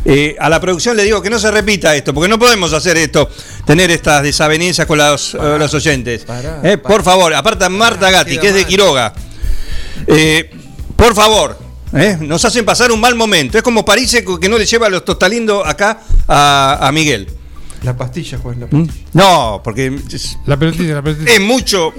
[0.05, 2.97] Eh, a la producción le digo que no se repita esto, porque no podemos hacer
[2.97, 3.29] esto,
[3.65, 6.23] tener estas desavenencias con los, eh, los oyentes.
[6.23, 8.65] pará, Eh, por favor, aparte a Marta Gatti, que es de.
[8.65, 9.13] Quiroga.
[10.07, 10.49] Eh,
[10.95, 11.57] por favor,
[12.21, 13.57] nos hacen pasar un mal momento.
[13.57, 15.99] Es como París que no le lleva los tostalindos acá
[16.29, 17.27] a, a Miguel.
[17.83, 18.87] La pastilla, Juan, la ¿Mm?
[19.13, 21.31] No, porque es, La pelotita, la pelotita.
[21.31, 21.93] es mucho.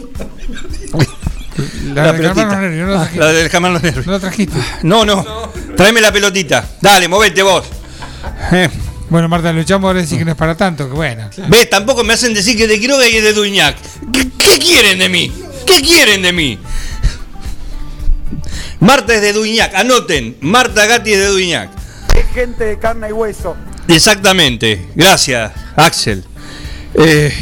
[1.95, 2.51] La, de pelotita.
[2.51, 3.19] Germán Los Nervios, no la trajiste.
[3.19, 4.07] La del Nervios.
[4.07, 4.59] No la trajiste.
[4.83, 5.25] No, no.
[5.77, 6.67] Tráeme la pelotita.
[6.81, 7.65] Dale, movete vos.
[8.53, 8.69] Eh.
[9.09, 11.29] Bueno, Marta, lo echamos ahora decir que no es para tanto, que bueno.
[11.49, 11.69] ¿Ves?
[11.69, 13.77] Tampoco me hacen decir que es de Quiroga y es de Duñac.
[14.13, 15.33] ¿Qué, qué quieren de mí?
[15.67, 16.59] ¿Qué quieren de mí?
[18.79, 20.37] Marta es de Duñac, anoten.
[20.41, 21.71] Marta Gatti es de Duñac.
[22.15, 23.57] Es gente de carne y hueso.
[23.95, 24.89] Exactamente.
[24.95, 26.25] Gracias, Axel.
[26.95, 27.33] Eh,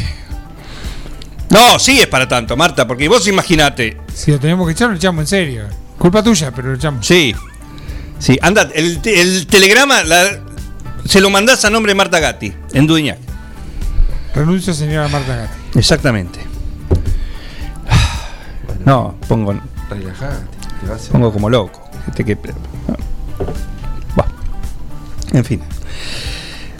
[1.49, 3.97] no, sí es para tanto, Marta, porque vos imaginate.
[4.13, 5.63] Si lo tenemos que echar, lo echamos en serio.
[5.97, 7.05] Culpa tuya, pero lo echamos.
[7.05, 7.33] Sí.
[8.19, 10.39] Sí, anda, el, te- el telegrama la-
[11.05, 13.17] se lo mandás a nombre de Marta Gatti, en Duñac.
[14.35, 15.79] Renuncio, señora Marta Gatti.
[15.79, 16.39] Exactamente.
[18.85, 19.53] No, pongo,
[19.89, 20.35] Relajate.
[21.05, 21.89] te pongo como loco.
[22.07, 22.37] Este que-.
[25.31, 25.61] En fin.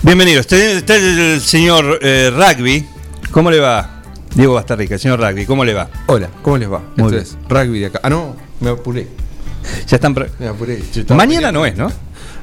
[0.02, 0.40] Bienvenido.
[0.40, 2.88] Está, está el señor eh, Rugby.
[3.32, 4.02] ¿Cómo le va?
[4.34, 5.90] Diego Bastarrica, el señor Rugby, ¿cómo le va?
[6.06, 6.82] Hola, ¿cómo les va?
[6.96, 8.00] Muy es rugby de acá.
[8.04, 9.08] Ah, no, me apuré.
[9.88, 10.16] Ya están.
[10.40, 10.82] Me apuré.
[11.10, 11.92] Mañana no es, ¿no?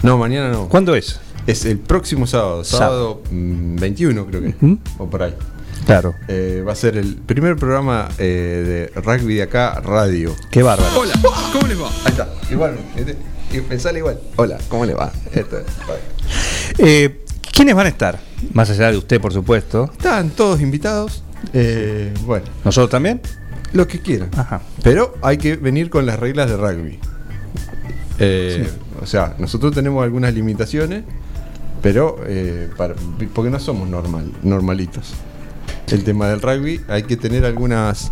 [0.02, 0.68] No, mañana no.
[0.68, 1.18] ¿Cuándo es?
[1.46, 4.54] Es el próximo sábado, sábado mm, 21 creo que.
[4.98, 5.34] O por ahí.
[5.86, 6.14] Claro.
[6.28, 10.36] Eh, va a ser el primer programa eh, de rugby de acá, radio.
[10.50, 11.00] Qué bárbaro.
[11.00, 11.12] Hola,
[11.52, 11.88] ¿cómo les va?
[12.04, 13.16] Ahí está, igual, este,
[13.62, 14.20] pensale igual.
[14.36, 15.10] Hola, ¿cómo le va?
[15.32, 15.66] Esto es.
[16.78, 17.25] Eh,
[17.56, 18.20] ¿Quiénes van a estar?
[18.52, 19.90] Más allá de usted, por supuesto.
[19.92, 21.22] Están todos invitados.
[21.52, 23.20] eh, bueno, ¿Nosotros también?
[23.72, 24.30] los que quieran.
[24.36, 24.60] Ajá.
[24.82, 26.98] Pero hay que venir con las reglas de rugby.
[28.18, 28.68] Eh,
[29.02, 31.04] O sea, nosotros tenemos algunas limitaciones,
[31.82, 32.94] pero eh, para-
[33.34, 35.12] porque no somos normal, normalitos.
[35.88, 38.10] El tema del rugby hay que tener algunas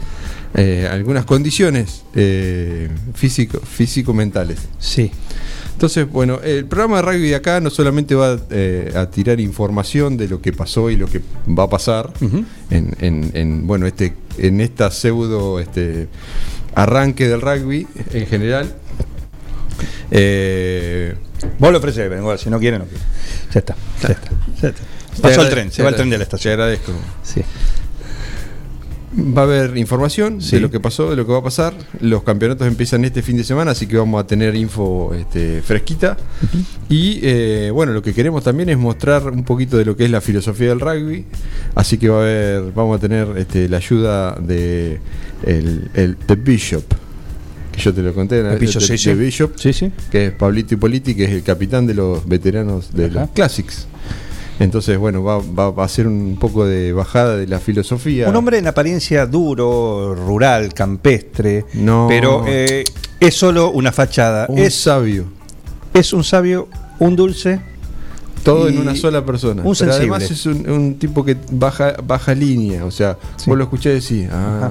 [0.57, 4.59] eh, algunas condiciones eh, físico, físico-mentales.
[4.79, 5.11] Sí.
[5.75, 10.17] Entonces, bueno, el programa de rugby de acá no solamente va eh, a tirar información
[10.17, 12.11] de lo que pasó y lo que va a pasar
[12.71, 16.09] en, en- en, bueno, este, en esta pseudo este,
[16.75, 18.73] arranque del rugby en general.
[20.11, 21.15] Eh,
[21.59, 23.07] Vos lo ofreces, vengo, si no quieren, no quieren.
[23.53, 24.31] Ya está, ya está.
[24.63, 24.83] ya está.
[25.17, 26.53] Te Pasó el tren, te se va el tren de la Te estación.
[26.55, 26.93] agradezco.
[27.23, 27.43] Sí.
[29.17, 30.57] Va a haber información Sí.
[30.57, 31.73] de lo que pasó, de lo que va a pasar.
[32.01, 36.17] Los campeonatos empiezan este fin de semana, así que vamos a tener info este, fresquita.
[36.89, 40.11] Y eh, bueno, lo que queremos también es mostrar un poquito de lo que es
[40.11, 41.27] la filosofía del rugby.
[41.77, 44.99] Así que va a haber, vamos a tener este, la ayuda de
[45.45, 46.85] el, el The Bishop.
[47.71, 48.51] Que yo te lo conté, ¿no?
[48.53, 49.11] El Bishop, sí, sí.
[49.11, 49.93] The Bishop, Sí, sí.
[50.11, 53.87] que es Pablito Hipoliti, que es el capitán de los veteranos de los Classics.
[54.61, 58.29] Entonces, bueno, va, va- va a ser un poco de bajada de la filosofía.
[58.29, 62.07] Un hombre en apariencia duro, rural, campestre, No.
[62.09, 62.85] pero eh,
[63.19, 64.47] es solo una fachada.
[64.49, 65.25] Un es sabio.
[65.93, 66.69] Es un sabio,
[67.01, 67.61] un dulce.
[68.45, 69.63] Todo en una sola persona.
[69.63, 70.15] Un Pero sensible.
[70.17, 72.85] además es un, un tipo que baja, baja línea.
[72.85, 73.17] O sea,
[73.47, 74.71] vos lo escuchás y decís, ah,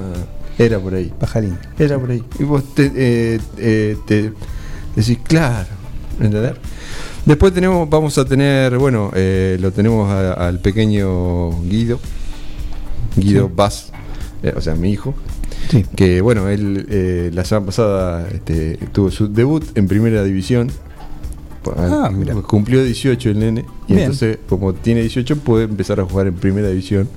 [0.56, 1.12] era por ahí.
[1.20, 1.60] Baja línea.
[1.78, 2.22] Era por ahí.
[2.38, 4.32] Y vos te, eh, eh, te
[4.94, 5.68] decís, claro.
[6.20, 6.52] ¿Entendés?
[7.26, 11.98] Después tenemos, vamos a tener, bueno, eh, lo tenemos a- al pequeño Guido.
[13.16, 13.92] Guido Sí.
[14.42, 15.14] Eh, o sea, mi hijo.
[15.96, 20.70] Que bueno, él eh, la semana pasada este, tuvo su debut en primera división.
[21.78, 22.34] Ah, mira.
[22.34, 23.64] Cumplió 18 el nene.
[23.88, 24.00] Y Bien.
[24.04, 27.08] entonces, como tiene 18, puede empezar a jugar en primera división.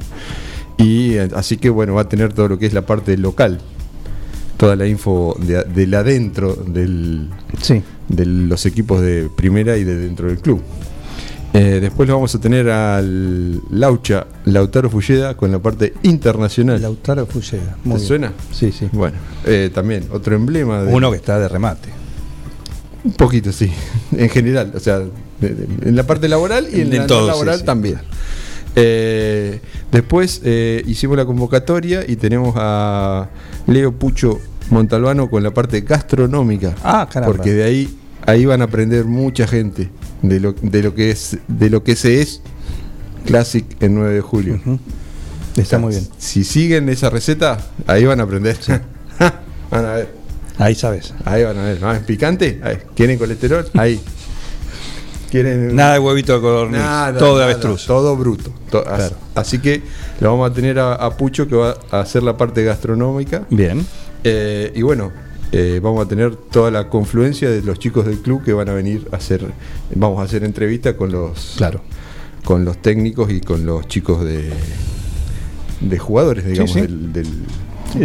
[0.78, 3.60] Y así que bueno, va a tener todo lo que es la parte local.
[4.56, 7.30] Toda la info de, del adentro del,
[8.10, 10.62] de los equipos de primera y de dentro del club.
[11.54, 16.82] Eh, después lo vamos a tener al Laucha, Lautaro Fulleda, con la parte internacional.
[16.82, 17.78] Lautaro Fulleda.
[17.84, 18.00] ¿Te bien.
[18.00, 18.34] suena?
[18.52, 18.88] Sí, sí.
[18.92, 20.84] Bueno, eh, también otro emblema.
[20.84, 21.90] de- Uno que está de remate.
[23.04, 23.72] Un poquito, sí.
[24.18, 25.10] En general, o sea, de-
[25.42, 27.66] de- en la parte laboral y en la todo, laboral sí.
[27.66, 27.98] también.
[28.76, 29.60] Eh,
[29.92, 30.42] después
[30.86, 33.30] hicimos la convocatoria y tenemos a
[33.66, 36.76] Leo Pucho Montalbano con la parte gastronómica.
[36.84, 37.36] Ah, caramba.
[37.36, 39.90] Porque de ahí, ahí van a aprender mucha gente
[40.22, 42.42] de lo, de lo que es, de lo que se es
[43.26, 44.60] Classic en 9 de julio.
[45.56, 46.08] Está muy bien.
[46.18, 47.58] Si siguen esa receta,
[47.88, 48.58] ahí van a aprender.
[49.72, 50.14] van a ver.
[50.58, 51.14] Ahí sabes.
[51.26, 51.82] Ahí van a ver.
[51.82, 51.92] ¿No?
[51.92, 52.60] ¿Es picante?
[52.64, 52.78] Ahí.
[52.96, 53.70] ¿Quieren colesterol?
[53.76, 54.00] Ahí.
[55.30, 56.80] ¿Quieren Nada de huevito de codorniz.
[56.80, 57.86] Nada, todo de nada, avestruz.
[57.86, 58.52] todo bruto.
[58.72, 58.84] To-.
[59.36, 59.82] Así que
[60.22, 63.44] lo vamos a tener a, a Pucho que va a hacer la parte gastronómica.
[63.50, 63.86] Bien.
[64.24, 65.12] Eh, y bueno,
[65.52, 68.74] eh, vamos a tener toda la confluencia de los chicos del club que van a
[68.74, 69.46] venir a hacer.
[69.96, 71.54] Vamos a hacer entrevistas con los.
[71.58, 71.82] Claro.
[72.44, 74.50] Con los técnicos y con los chicos de.
[75.82, 76.82] De jugadores, digamos, sí.
[76.82, 77.24] del- de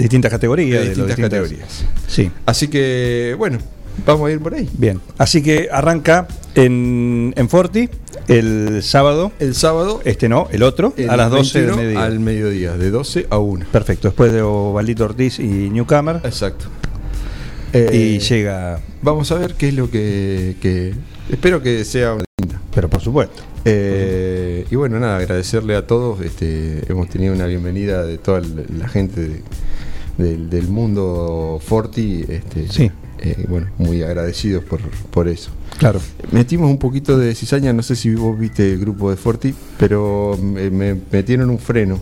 [0.01, 0.81] distintas categorías.
[0.81, 1.85] de de distintas- categorías.
[2.07, 2.31] Sí.
[2.47, 3.59] Así que, bueno,
[4.07, 4.69] vamos a ir por ahí.
[4.77, 5.01] Bien.
[5.19, 7.89] Así que arranca en, en Forti
[8.29, 9.33] el sábado.
[9.41, 10.01] El sábado.
[10.05, 12.05] Este no, el otro, El a las 12 del 21 mediodía.
[12.07, 13.67] Al mediodía, de 12 a 1.
[13.73, 14.09] Perfecto.
[14.09, 16.17] Después de Ovaldito Ortiz y Newcomer.
[16.25, 16.67] Exacto.
[17.73, 18.81] y Eh, llega.
[19.03, 20.57] Vamos a ver qué es lo que.
[20.61, 20.95] que-
[21.31, 22.61] espero que sea una linda.
[22.75, 23.43] Pero por supuesto.
[23.65, 26.21] Eh, y bueno, nada, agradecerle a todos.
[26.21, 29.43] Este, hemos tenido una bienvenida de toda la la gente de-
[30.19, 32.25] del, del mundo Forti.
[32.29, 32.91] Este, Sí.
[33.23, 34.81] Eh, bueno, muy agradecidos por,
[35.11, 35.51] por eso.
[35.79, 36.01] Claro.
[36.33, 40.39] Metimos un poquito de cizaña, no sé si vos viste el grupo de Forti, pero
[40.43, 42.01] me, me metieron un freno.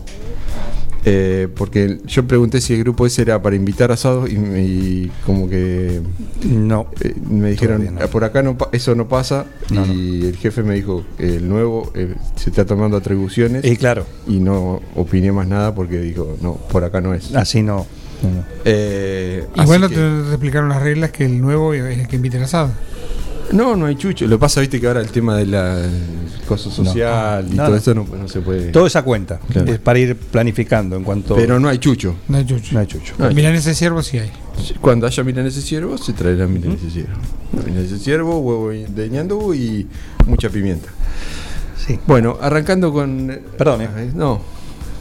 [1.03, 5.49] Eh, porque yo pregunté si el grupo ese era para invitar asados y, y como
[5.49, 5.99] que
[6.45, 6.85] No.
[7.01, 8.07] eh, me dijeron no.
[8.09, 12.13] por acá no eso no pasa No, y el jefe me dijo el nuevo eh,
[12.35, 14.05] se está tomando atribuciones Y claro.
[14.27, 17.87] y no opiné más nada porque dijo no por acá no es Así no.
[18.23, 18.43] No, no.
[18.65, 22.71] Eh, te explicaron las reglas que el nuevo es el que invita el asado.
[23.51, 25.91] no no hay chucho lo que pasa viste que ahora el tema de la el
[26.47, 27.77] coso social y No, todo no.
[27.77, 29.39] eso no, no se puede Todo esa cuenta.
[29.51, 29.71] Claro.
[29.71, 31.35] Es para ir planificando en cuanto.
[31.35, 32.73] pero no hay chucho No hay chucho.
[32.73, 33.13] No hay chucho.
[33.17, 34.31] No hay Milanesa de ciervo sí hay.
[34.79, 37.13] Cuando haya milanesa de ciervo, se traerá milanesa de ciervo.
[37.65, 39.87] Milanesa de ciervo, huevo de ñandú y
[40.27, 40.89] mucha pimienta.
[41.77, 41.99] Sí.
[42.05, 43.39] Bueno, arrancando con.
[43.57, 44.11] Perdón, eh.
[44.13, 44.39] No.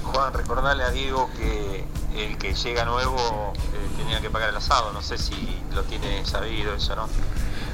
[0.05, 1.85] Juan, recordarle a Diego que
[2.25, 4.93] el que llega nuevo eh, tenía que pagar el asado.
[4.93, 5.35] No sé si
[5.75, 7.09] lo tiene sabido eso, ¿no?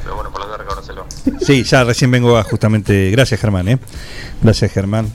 [0.03, 1.07] Pero bueno, por lo que recordárselo.
[1.45, 3.11] Sí, ya recién vengo a justamente.
[3.11, 3.79] Gracias, Germán, ¿eh?
[4.43, 5.13] Gracias, Germán.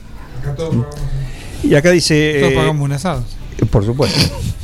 [1.62, 2.38] Y acá dice.
[2.40, 3.24] Todos eh, pagamos un asado.
[3.70, 4.18] Por supuesto.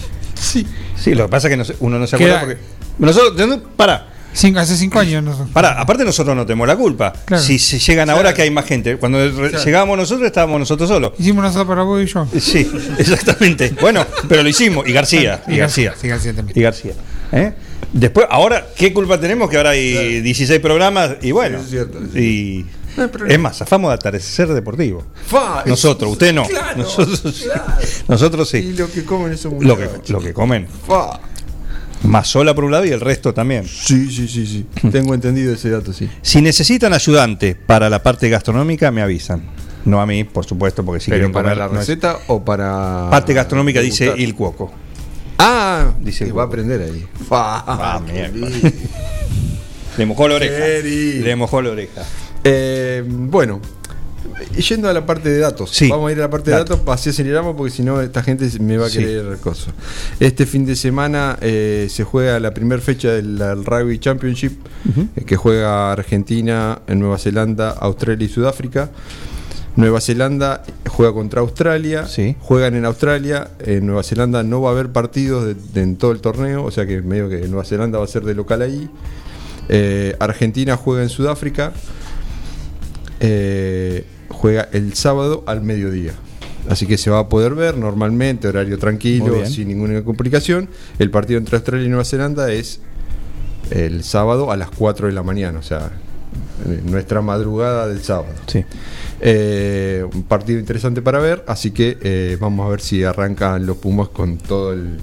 [0.35, 0.67] sí.
[0.97, 2.79] Sí, lo que pasa es que no se- uno no se Queda- acuerda porque.
[2.99, 3.49] Nosotros.
[3.49, 4.09] no, Para.
[4.39, 5.51] Cinco, hace cinco años nosotros.
[5.53, 7.13] Para, aparte nosotros no tenemos la culpa.
[7.25, 7.43] Claro.
[7.43, 8.97] Si se llegan ahora que hay más gente.
[8.97, 9.65] Cuando Claro.
[9.65, 11.13] llegábamos nosotros estábamos nosotros solos.
[11.19, 12.25] Hicimos un asado para vos y yo.
[12.41, 13.75] Sí, exactamente.
[13.81, 14.87] Bueno, pero lo hicimos.
[14.89, 15.43] Y García.
[15.49, 15.95] Y García.
[16.01, 16.57] Sí, García también.
[16.57, 16.93] Y García.
[17.33, 17.53] ¿eh?
[17.93, 19.51] Después, ahora, ¿qué culpa tenemos?
[19.51, 21.59] Que ahora hay 16 programas y bueno.
[21.59, 22.67] Sí, es cierto, es y
[22.97, 25.05] No, es más, zafamos de atardecer deportivo.
[25.27, 26.45] Fa, Nosotros, es- usted no.
[26.47, 27.45] claro, nosotros, sí.
[27.45, 27.73] claro.
[28.07, 28.73] nosotros Y sí.
[28.75, 30.69] lo que comen esos Lo que, lo que comen.
[30.87, 31.19] Fa.
[32.05, 33.65] Más sola por un lado y el resto también.
[33.67, 34.67] Sí, sí, sí, sí.
[34.91, 36.09] Tengo entendido ese dato, sí.
[36.23, 39.43] Si necesitan ayudante para la parte gastronómica, me avisan.
[39.85, 42.19] No a mí, por supuesto, porque si ¿Pero quieren para comer, la no es- receta
[42.29, 43.09] o para.
[43.11, 44.13] Parte gastronómica dice?
[44.17, 44.71] Il Cuoco.
[45.39, 47.07] Ah, Dice el va a aprender ahí.
[47.29, 48.01] Fa, Ah,
[48.33, 48.49] lindo.
[49.97, 50.65] Le mojó la oreja.
[50.83, 52.03] Le mojó la oreja.
[52.45, 53.61] Eh, bueno,
[54.57, 55.71] yendo a la parte de datos.
[55.71, 55.89] Sí.
[55.89, 56.81] Vamos a ir a la parte de Datos.
[56.87, 58.99] así aceleramos porque si no esta gente me va a Sí.
[58.99, 59.73] querer cosas.
[60.21, 64.53] Este fin de semana eh, se juega la primera fecha del Rugby Championship,
[65.17, 68.91] eh, que juega Argentina, en Nueva Zelanda, Australia y Sudáfrica.
[69.77, 72.05] Nueva Zelanda juega contra Australia,
[72.41, 76.11] juegan en Australia, en Nueva Zelanda no va a haber partidos de- de- en todo
[76.11, 78.91] el torneo, o sea que medio que Nueva Zelanda va a ser de local ahí.
[79.69, 81.73] Eh, Argentina juega en Sudáfrica,
[83.21, 86.13] eh, juega el sábado al mediodía.
[86.69, 90.69] Así que se va a poder ver normalmente, horario tranquilo, sin ninguna complicación.
[90.99, 92.81] El partido entre Australia y Nueva Zelanda es
[93.71, 95.91] el sábado a las 4 de la mañana, o sea,
[96.67, 98.35] eh, nuestra madrugada del sábado.
[98.47, 98.65] Sí.
[99.21, 103.79] Eh, un partido interesante para ver, así que eh, vamos a ver si arrancan los
[103.79, 104.99] Pumas con todo el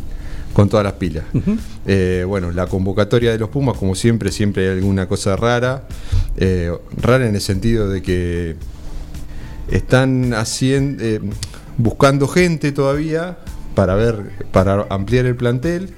[0.54, 1.26] con todas las pilas.
[1.86, 5.84] Eh, bueno, la convocatoria de los Pumas, como siempre, siempre hay alguna cosa rara.
[6.96, 8.56] Rara en el sentido de que
[9.70, 11.22] están haciendo eh,
[11.78, 13.38] buscando gente todavía
[13.74, 15.90] para ver, para ampliar el plantel.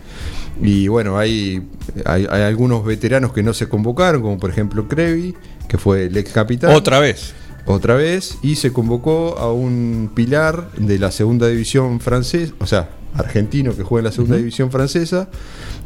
[0.62, 1.68] Y bueno, hay,
[2.06, 5.36] hay, hay algunos veteranos que no se convocaron, como por ejemplo Crevi,
[5.68, 6.74] que fue el ex capitán.
[6.74, 7.34] Otra vez.
[7.66, 8.38] Otra vez.
[8.42, 13.84] Y se convocó a un pilar de la segunda división francesa, o sea, argentino que
[13.84, 15.30] juega en la segunda división francesa,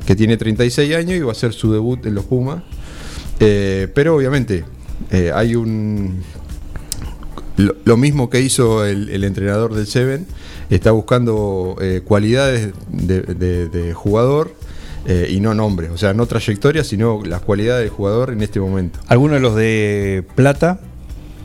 [0.05, 2.63] que tiene 36 años y va a hacer su debut en los Pumas.
[3.39, 4.63] Eh, pero obviamente
[5.09, 6.21] eh, hay un
[7.57, 10.25] lo, lo mismo que hizo el, el entrenador del Seven,
[10.69, 14.53] está buscando eh, cualidades de, de- de jugador
[15.05, 18.59] eh, y no nombres, o sea, no trayectoria, sino las cualidades del jugador en este
[18.59, 18.99] momento.
[19.07, 20.79] Algunos de los de Plata.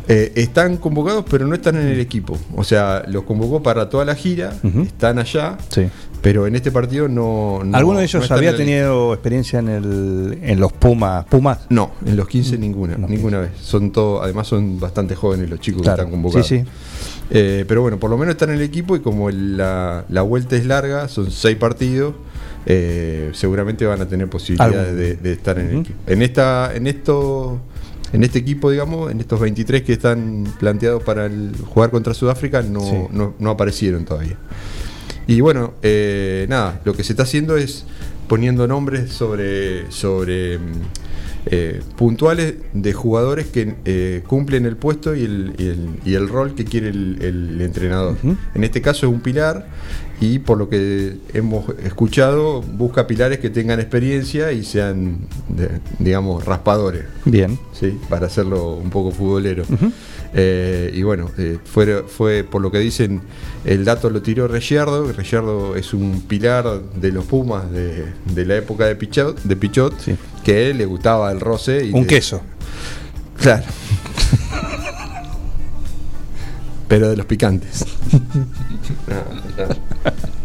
[0.08, 2.38] Eh, están convocados, pero no están en el equipo.
[2.54, 4.52] O sea, los convocó para toda la gira,
[4.84, 5.88] están allá, Sí.
[6.22, 7.62] Pero en este partido no.
[7.64, 11.24] no- ¿Alguno de ellos había el- tenido experiencia en, el, en los Pumas?
[11.26, 11.66] Pumas?
[11.70, 13.50] No, en los 15 ninguna, ninguna vez.
[13.60, 16.46] Son todos, además son bastante jóvenes los chicos Claro, que están convocados.
[16.46, 16.64] sí, sí.
[17.30, 20.22] Eh, pero bueno, por lo menos están en el equipo y como el- la, la
[20.22, 22.14] vuelta es larga, son seis partidos,
[22.66, 25.98] eh, seguramente van a tener posibilidades de, de estar en el equipo.
[26.06, 27.60] En esta, en esto,
[28.12, 32.62] en este equipo, digamos, en estos 23 que están planteados para el, jugar contra Sudáfrica,
[32.62, 32.96] no, Sí.
[33.12, 34.36] no, no aparecieron todavía.
[35.26, 37.84] Y bueno, eh, nada, lo que se está haciendo es
[38.28, 40.62] poniendo nombres sobre, sobre mm,
[41.48, 46.28] eh, puntuales de jugadores que eh, cumplen el puesto y el, y el- y el
[46.28, 48.16] rol que quiere el, el entrenador.
[48.54, 49.66] En este caso es un pilar
[50.20, 56.44] y por lo que hemos escuchado busca pilares que tengan experiencia y sean, de- digamos,
[56.44, 57.04] raspadores.
[57.24, 57.58] Bien.
[57.72, 59.64] Sí, para hacerlo un poco futbolero.
[60.38, 63.22] Eh, y bueno, eh, fue, fue por lo que dicen,
[63.64, 65.10] el dato lo tiró Reyardo.
[65.12, 69.94] Reyardo es un pilar de los Pumas de, de la época de Pichot, de Pichot
[70.44, 71.86] que a él le gustaba el roce.
[71.86, 72.42] Y Un le- queso.
[73.40, 73.64] Claro.
[76.88, 77.84] Pero de los picantes.
[79.08, 79.14] No,
[79.64, 80.35] no.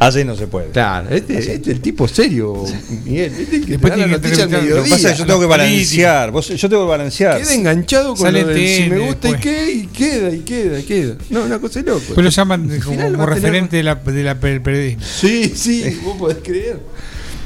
[0.00, 0.70] Así no se puede.
[0.70, 2.64] Claro, este, este es el tipo serio,
[3.04, 3.32] Miguel.
[3.32, 4.90] Este es el que Después te da la tiene que noticia al entrevistar- Lo que
[4.90, 5.26] pasa es que yo mediodía.
[5.26, 6.30] tengo que balancear.
[6.30, 7.38] Vos- yo tengo que balancear.
[7.40, 10.78] Queda enganchado con Sale lo del si me gusta y qué, y queda, y queda,
[10.78, 11.14] y queda.
[11.30, 12.02] No, una cosa de loco.
[12.14, 15.02] Pues lo llaman como, final como a tener- referente de la, de la del periodismo.
[15.04, 16.78] Sí, sí, vos podés creer.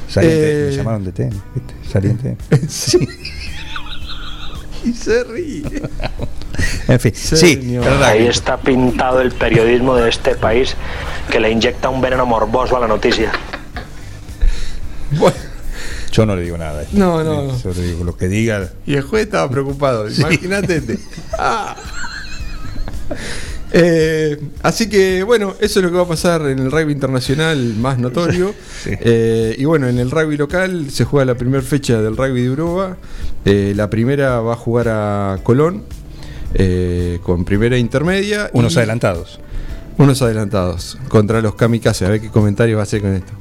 [0.07, 1.73] Saliente, Eh, me llamaron de TN, ¿viste?
[1.91, 2.37] Saliente.
[2.69, 2.99] Sí.
[4.85, 5.63] Y se ríe.
[6.87, 10.75] En fin, sí, Ahí está pintado el periodismo de este país
[11.31, 13.31] que le inyecta un veneno morboso a la noticia.
[16.11, 16.83] Yo no le digo nada.
[16.91, 17.59] No, no, no.
[17.59, 18.69] Yo le digo lo que diga.
[18.85, 20.09] Y el juez estaba preocupado.
[20.09, 20.21] Sí.
[20.21, 20.77] Imagínate.
[20.77, 20.99] este.
[21.37, 21.75] Ah.
[23.75, 27.73] Eh, así que bueno, eso es lo que va a pasar en el rugby internacional
[27.75, 28.53] más notorio.
[28.85, 32.47] Eh, y bueno, en el rugby local se juega la primera fecha del rugby de
[32.47, 32.97] Europa.
[33.45, 35.83] Eh, la primera va a jugar a Colón
[36.53, 38.49] eh, con primera intermedia.
[38.53, 39.39] Unos y- adelantados.
[39.97, 42.07] Unos adelantados contra los kamikazes.
[42.07, 43.31] A ver qué comentarios va a hacer con esto.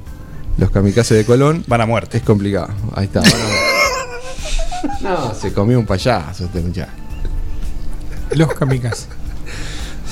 [0.59, 1.65] Los kamikazes de Colón.
[1.67, 2.19] Van a muerte.
[2.19, 2.69] Es complicado.
[2.95, 3.21] Ahí está.
[3.21, 5.03] van a muerte.
[5.03, 6.91] no, se comió un payaso este muchacho.
[8.33, 9.09] Los kamikazes.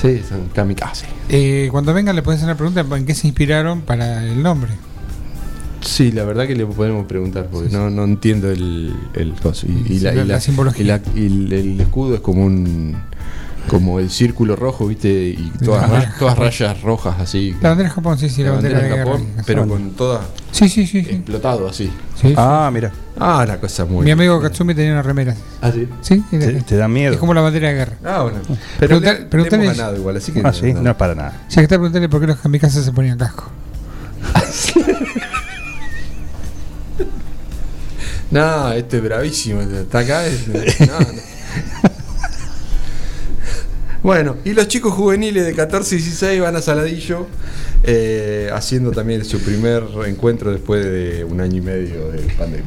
[0.01, 1.07] Sí, son kamikazes.
[1.29, 4.71] Eh, cuando vengan le pueden hacer una pregunta en qué se inspiraron para el nombre.
[5.81, 9.65] Sí, la verdad que le podemos preguntar porque no, no entiendo el, el coso.
[9.67, 10.83] Y, y Sí, la, la- y la simbología.
[10.83, 12.95] y la- y el, el escudo es como un
[13.67, 15.07] como el círculo rojo, ¿viste?
[15.09, 17.55] Y todas, bandera todas rayas rojas así.
[17.61, 19.43] La bandera de Japón, sí, sí, la, bandera, de Japón, guerra.
[19.45, 20.21] pero con todas
[20.51, 20.97] Sí, sí, sí.
[20.99, 21.91] explotado así.
[22.19, 22.91] Sí, Ah, mira.
[23.19, 24.03] Ah, la cosa muy.
[24.03, 25.35] Mi amigo Katsumi tenía una remera.
[25.61, 25.87] Ah, sí.
[26.01, 27.13] Sí, Te, te da miedo.
[27.13, 27.97] es como la bandera de guerra.
[28.03, 28.39] Ah, bueno.
[28.79, 30.41] Pero Pregunta- le, le hemos ganado igual, así que.
[30.43, 31.43] Ah, sí, no es para nada.
[31.47, 33.43] Si que está preguntando por qué los kamikazes se ponían casco.
[38.31, 39.61] No, este es bravísimo.
[39.61, 40.25] Está acá.
[40.25, 41.05] es- no, no.
[44.03, 47.27] Bueno, y los chicos juveniles de 14 y 16 van a Saladillo,
[47.83, 52.65] eh, haciendo también su primer encuentro después de un año y medio de pandemia.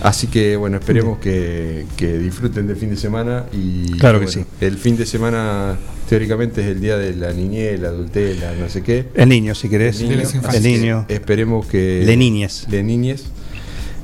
[0.00, 4.40] Así que bueno, esperemos que, que disfruten del fin de semana y Claro que bueno,
[4.42, 4.64] sí.
[4.64, 5.76] El fin de semana
[6.08, 9.06] teóricamente es el día de la niñez, la adultez, la no sé qué.
[9.14, 10.00] El niño, si querés.
[10.00, 10.22] El niño,
[10.54, 11.06] El niño.
[11.10, 12.04] Esperemos que.
[12.06, 12.64] Le niñes.
[12.70, 13.24] Le niñes.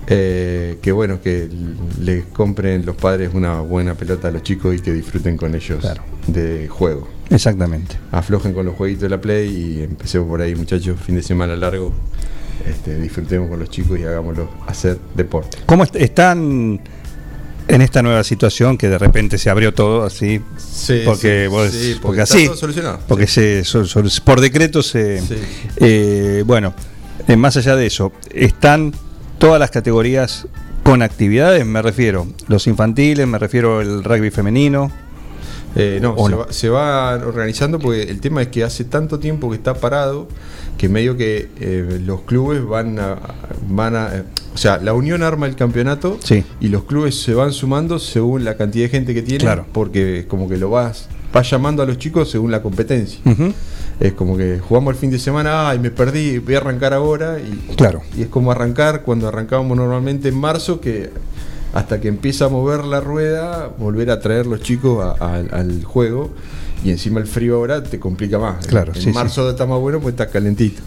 [0.06, 1.48] Eh, que bueno, que
[2.00, 5.84] les compren los padres una buena pelota a los chicos y que disfruten con ellos
[6.26, 7.08] de juego.
[7.30, 7.96] Exactamente.
[8.12, 9.48] Aflojen con los jueguitos de la Play
[9.78, 10.98] y empecemos por ahí, muchachos.
[11.04, 11.92] Fin de semana largo.
[12.68, 15.58] Este, disfrutemos con los chicos y hagámoslos hacer deporte.
[15.66, 16.80] ¿Cómo est- están
[17.66, 20.40] en esta nueva situación que de repente se abrió todo así?
[20.56, 22.48] Sí, porque, sí, vos- sí, porque así.
[22.54, 23.00] solucionado.
[23.08, 23.88] Porque se, sol-
[24.24, 25.20] por decreto se.
[25.76, 26.74] Eh, bueno,
[27.26, 28.92] eh, más allá de eso, están
[29.38, 30.46] todas las categorías
[30.82, 32.26] con actividades, me refiero.
[32.48, 34.90] Los infantiles, me refiero al rugby femenino.
[35.76, 36.38] Eh, no, ¿O se, no?
[36.38, 40.28] Va, se va organizando porque el tema es que hace tanto tiempo que está parado
[40.78, 43.18] que medio que eh, los clubes van a,
[43.68, 44.22] van a, eh,
[44.54, 46.44] o sea, la unión arma el campeonato Sí.
[46.60, 49.66] y los clubes se van sumando según la cantidad de gente que tienen, Claro.
[49.72, 53.18] porque como que lo vas, vas llamando a los chicos según la competencia.
[53.24, 53.52] Ujú.
[54.00, 57.38] Es como que jugamos el fin de semana, ay, me perdí, voy a arrancar ahora.
[57.38, 58.02] Y, Claro.
[58.16, 61.10] y es como arrancar cuando arrancábamos normalmente en marzo, que
[61.72, 65.84] hasta que empieza a mover la rueda, volver a traer los chicos a- a- al
[65.84, 66.30] juego.
[66.84, 68.66] Y encima el frío ahora te complica más.
[68.66, 70.82] Claro, en sí, marzo está más bueno, pues está calentito.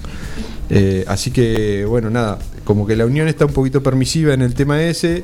[0.70, 4.54] Eh, así que, bueno, nada, como que la unión está un poquito permisiva en el
[4.54, 5.24] tema ese.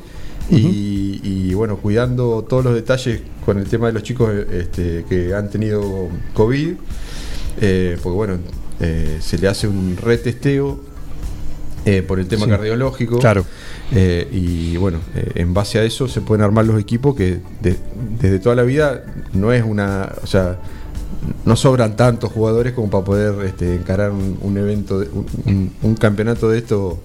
[0.50, 5.32] Y, y, bueno, cuidando todos los detalles con el tema de los chicos este, que
[5.34, 6.72] han tenido COVID.
[7.60, 8.38] Eh, porque bueno,
[8.80, 10.80] eh, se le hace un retesteo
[11.86, 12.50] eh, por el tema Sí.
[12.50, 13.18] cardiológico.
[13.18, 13.44] Claro.
[13.92, 17.76] Eh, y bueno, eh, en base a eso se pueden armar los equipos que de-
[18.20, 19.04] desde toda la vida
[19.34, 20.10] no es una.
[20.22, 20.58] O sea,
[21.44, 25.08] no sobran tantos jugadores como para poder este, encarar un, un evento, de-
[25.46, 27.00] un, un- campeonato de esto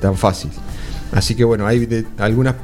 [0.00, 0.50] tan fácil.
[1.12, 2.54] Así que bueno, hay de- algunas,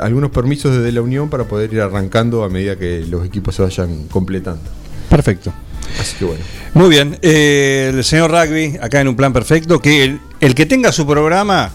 [0.00, 3.62] algunos permisos desde la Unión para poder ir arrancando a medida que los equipos se
[3.62, 4.62] vayan completando.
[5.08, 5.52] Perfecto.
[6.00, 6.44] Así que bueno.
[6.74, 10.66] Muy bien, eh, el señor Rugby, acá en un plan perfecto, que el, el que
[10.66, 11.70] tenga su programa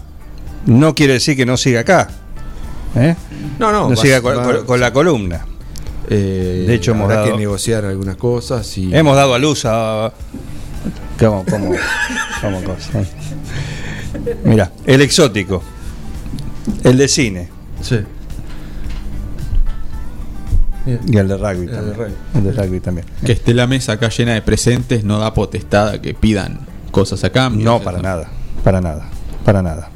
[0.66, 2.10] no quiere decir que no siga acá.
[2.96, 3.16] ¿eh?
[3.60, 5.46] No, no, No siga con, va- con- con la columna.
[6.10, 10.12] Eh, De hecho, hemos dado- que negociar algunas cosas y Hemos dado a luz a.
[11.20, 11.72] ¿Cómo, cómo,
[12.42, 12.92] cómo cosa?
[14.44, 15.62] Mira, el exótico,
[16.84, 17.50] el de cine
[17.82, 18.00] Sí.
[20.86, 22.14] Y el de rugby El de rugby.
[22.36, 23.08] El de rugby también.
[23.26, 26.60] Que esté la mesa acá llena de presentes no da potestad a que pidan
[26.92, 27.66] cosas a cambio.
[27.66, 28.30] No, para nada,
[28.64, 29.10] para nada,
[29.46, 29.92] para nada.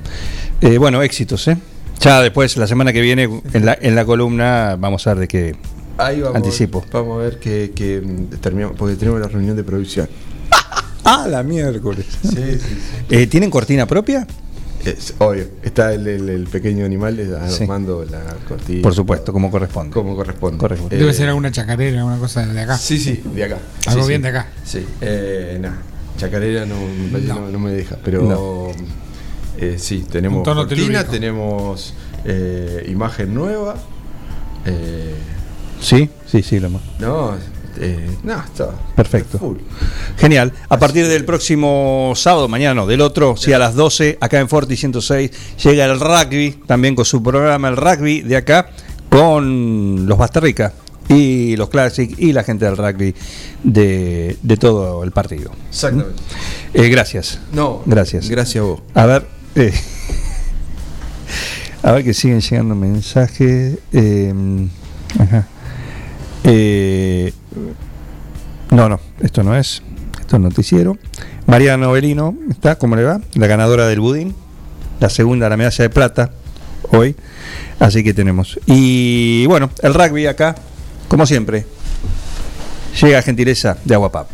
[0.62, 1.58] Eh, bueno, éxitos, ¿eh?
[2.00, 5.28] Ya después, la semana que viene, en la, en la columna, vamos a ver de
[5.28, 5.56] qué
[5.98, 6.84] Ahí vamos, anticipo.
[6.92, 8.02] Vamos a ver que, que,
[8.42, 10.08] terminamos, porque tenemos la reunión de producción.
[11.06, 12.06] Ah, la miércoles.
[12.22, 12.78] Sí, sí, sí.
[13.10, 14.26] Eh, ¿Tienen cortina propia?
[14.86, 15.46] Es obvio.
[15.64, 17.16] Está el, el- el pequeño animal
[17.50, 17.64] Sí.
[17.64, 18.82] armando la cortina.
[18.82, 19.94] Por supuesto, como corresponde.
[19.94, 20.68] Como corresponde.
[20.92, 22.78] Eh, Debe ser alguna chacarera, alguna cosa de acá.
[22.78, 23.60] Sí, sí, de acá.
[23.88, 24.24] Algo Sí, bien sí.
[24.24, 24.48] de acá.
[24.66, 24.86] Sí.
[25.02, 25.76] Eh, nah,
[26.18, 26.76] chacarera no,
[27.12, 27.20] No.
[27.20, 28.68] no- no me deja, pero No.
[29.58, 31.12] eh, sí, tenemos cortina, telúrico.
[31.12, 31.94] tenemos
[32.26, 33.76] eh, imagen nueva.
[34.66, 35.14] eh,
[35.82, 36.82] Sí, sí, sí, lo más.
[37.00, 37.36] no,
[37.80, 39.38] eh, no, está Perfecto.
[39.40, 39.58] full.
[40.18, 40.52] Genial.
[40.70, 44.50] A partir del próximo sábado, mañana no, del otro, sí, a las 12, acá en
[44.50, 45.32] Forti 106,
[45.64, 48.70] llega el rugby, también con su programa El Rugby de acá,
[49.10, 50.74] con los Bastarrica
[51.10, 53.14] y los Classic y la gente del rugby
[53.64, 55.52] de, de todo el partido.
[55.70, 56.22] Exactamente.
[56.74, 57.40] Eh, gracias.
[57.52, 58.30] No, Gracias.
[58.30, 58.80] Gracias a vos.
[58.96, 59.74] A ver, eh,
[61.84, 63.78] a ver que siguen llegando mensajes.
[63.92, 64.34] eh,
[65.20, 65.48] ajá.
[66.46, 67.34] Eh,
[68.72, 69.82] no, no, esto no es.
[70.20, 70.98] Esto es noticiero.
[71.46, 72.78] María Novelino, ¿está?
[72.78, 73.22] ¿Cómo le va?
[73.36, 74.36] La ganadora del budín.
[75.00, 76.32] La segunda, la medalla de plata,
[76.92, 77.16] hoy.
[77.80, 78.60] Así que tenemos.
[78.66, 80.56] Y bueno, el rugby acá,
[81.08, 81.66] como siempre,
[83.02, 84.28] llega a gentileza de Aguapap.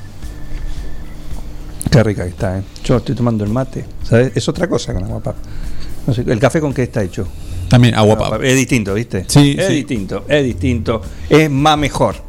[1.90, 2.64] Qué rica que está, ¿eh?
[2.84, 3.84] Yo estoy tomando el mate.
[4.04, 4.32] ¿sabes?
[4.36, 5.36] Es otra cosa con Aguapap.
[6.06, 7.28] No sé, ¿El café con qué está hecho?
[7.70, 8.40] También agua papa.
[8.42, 9.26] Es distinto, ¿viste?
[9.28, 9.74] Sí, es sí.
[9.74, 11.02] distinto, es distinto.
[11.30, 12.29] Es más mejor.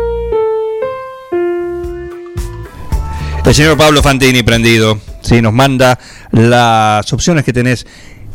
[3.51, 5.99] El señor Pablo Fantini prendido, sí, nos manda
[6.31, 7.85] las opciones que tenés.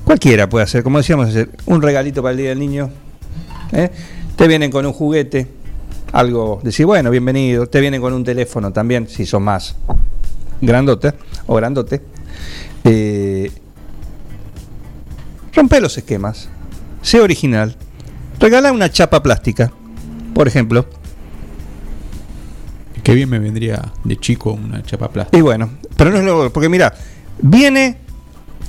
[0.04, 1.30] Cualquiera puede hacer, como decíamos,
[1.64, 2.90] un regalito para el Día del Niño.
[3.72, 3.90] ¿eh?
[4.36, 5.46] Te vienen con un juguete,
[6.12, 7.66] algo, decir, bueno, bienvenido.
[7.66, 9.76] Te vienen con un teléfono también, si son más
[10.60, 11.14] grandote
[11.46, 12.02] o grandote.
[12.84, 13.50] Eh,
[15.54, 16.50] rompe los esquemas,
[17.00, 17.74] sé original.
[18.38, 19.72] Regala una chapa plástica,
[20.34, 20.84] por ejemplo.
[23.06, 25.38] Qué bien me vendría de chico una chapa plástica.
[25.38, 26.52] Y bueno, pero no es lo.
[26.52, 26.92] Porque mira,
[27.40, 27.98] viene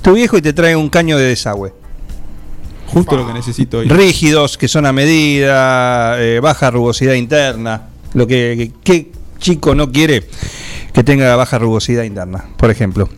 [0.00, 1.72] tu viejo y te trae un caño de desagüe.
[2.86, 3.88] Justo lo que necesito hoy.
[3.88, 7.88] Rígidos, que son a medida, eh, baja rugosidad interna.
[8.14, 10.24] Lo que, que- ¿qué chico no quiere
[10.92, 13.08] que tenga baja rugosidad interna, por ejemplo.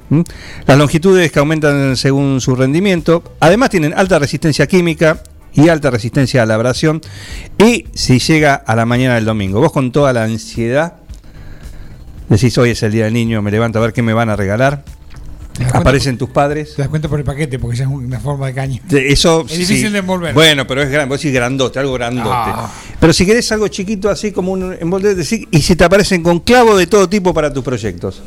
[0.67, 3.23] Las longitudes que aumentan según su rendimiento.
[3.41, 5.23] Además tienen alta resistencia química
[5.53, 7.03] y alta resistencia a la abrasión.
[7.59, 10.95] Y si llega a la mañana del domingo, vos con toda la ansiedad
[12.37, 14.37] decís hoy es el día del niño, me levanto a ver qué me van a
[14.37, 14.85] regalar.
[15.53, 16.75] ¿Te das cuenta Aparecen tus padres.
[16.75, 18.81] Te das cuenta por el paquete, porque ya es una forma de caño.
[18.89, 20.33] De- Eso es difícil de envolver.
[20.33, 22.31] Bueno, pero es grande, vos decís grandote, algo grandote.
[22.33, 22.73] Ah.
[22.99, 26.41] Pero si querés algo chiquito, así como un envolver, decís, y si te aparecen con
[26.41, 28.23] clavo de todo tipo para tus proyectos.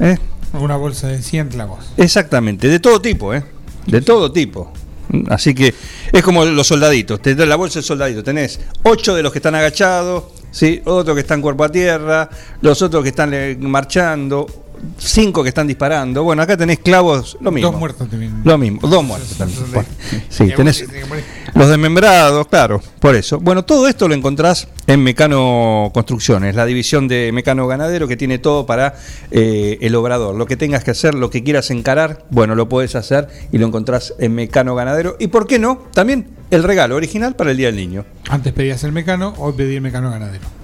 [0.00, 0.16] ¿Eh?
[0.52, 1.92] Una bolsa de 100 clavos.
[1.96, 3.42] Exactamente, de todo tipo, ¿eh?
[3.86, 4.72] De todo tipo.
[5.28, 5.74] Así que
[6.12, 7.20] es como los soldaditos.
[7.20, 8.22] Te la bolsa del soldadito.
[8.22, 10.24] Tenés ocho de los que están agachados,
[10.54, 10.80] ¿sí?
[10.84, 14.46] otros que están cuerpo a tierra, los otros que están marchando,
[14.98, 16.22] cinco que están disparando.
[16.22, 17.70] Bueno, acá tenés clavos, lo mismo.
[17.70, 18.40] Dos muertos también.
[18.44, 19.60] Lo mismo, dos muertos también.
[19.72, 19.88] Bueno,
[20.28, 20.84] sí, tenés
[21.54, 23.38] los desmembrados, claro, por eso.
[23.40, 28.38] Bueno, todo esto lo encontrás en Mecano Construcciones, la división de Mecano Ganadero que tiene
[28.38, 28.94] todo para
[29.30, 30.34] eh, el obrador.
[30.34, 33.66] Lo que tengas que hacer, lo que quieras encarar, bueno, lo podés hacer y lo
[33.66, 35.16] encontrás en Mecano Ganadero.
[35.18, 38.04] Y por qué no, también el regalo original para el Día del Niño.
[38.28, 40.63] Antes pedías el mecano, hoy pedí el mecano ganadero.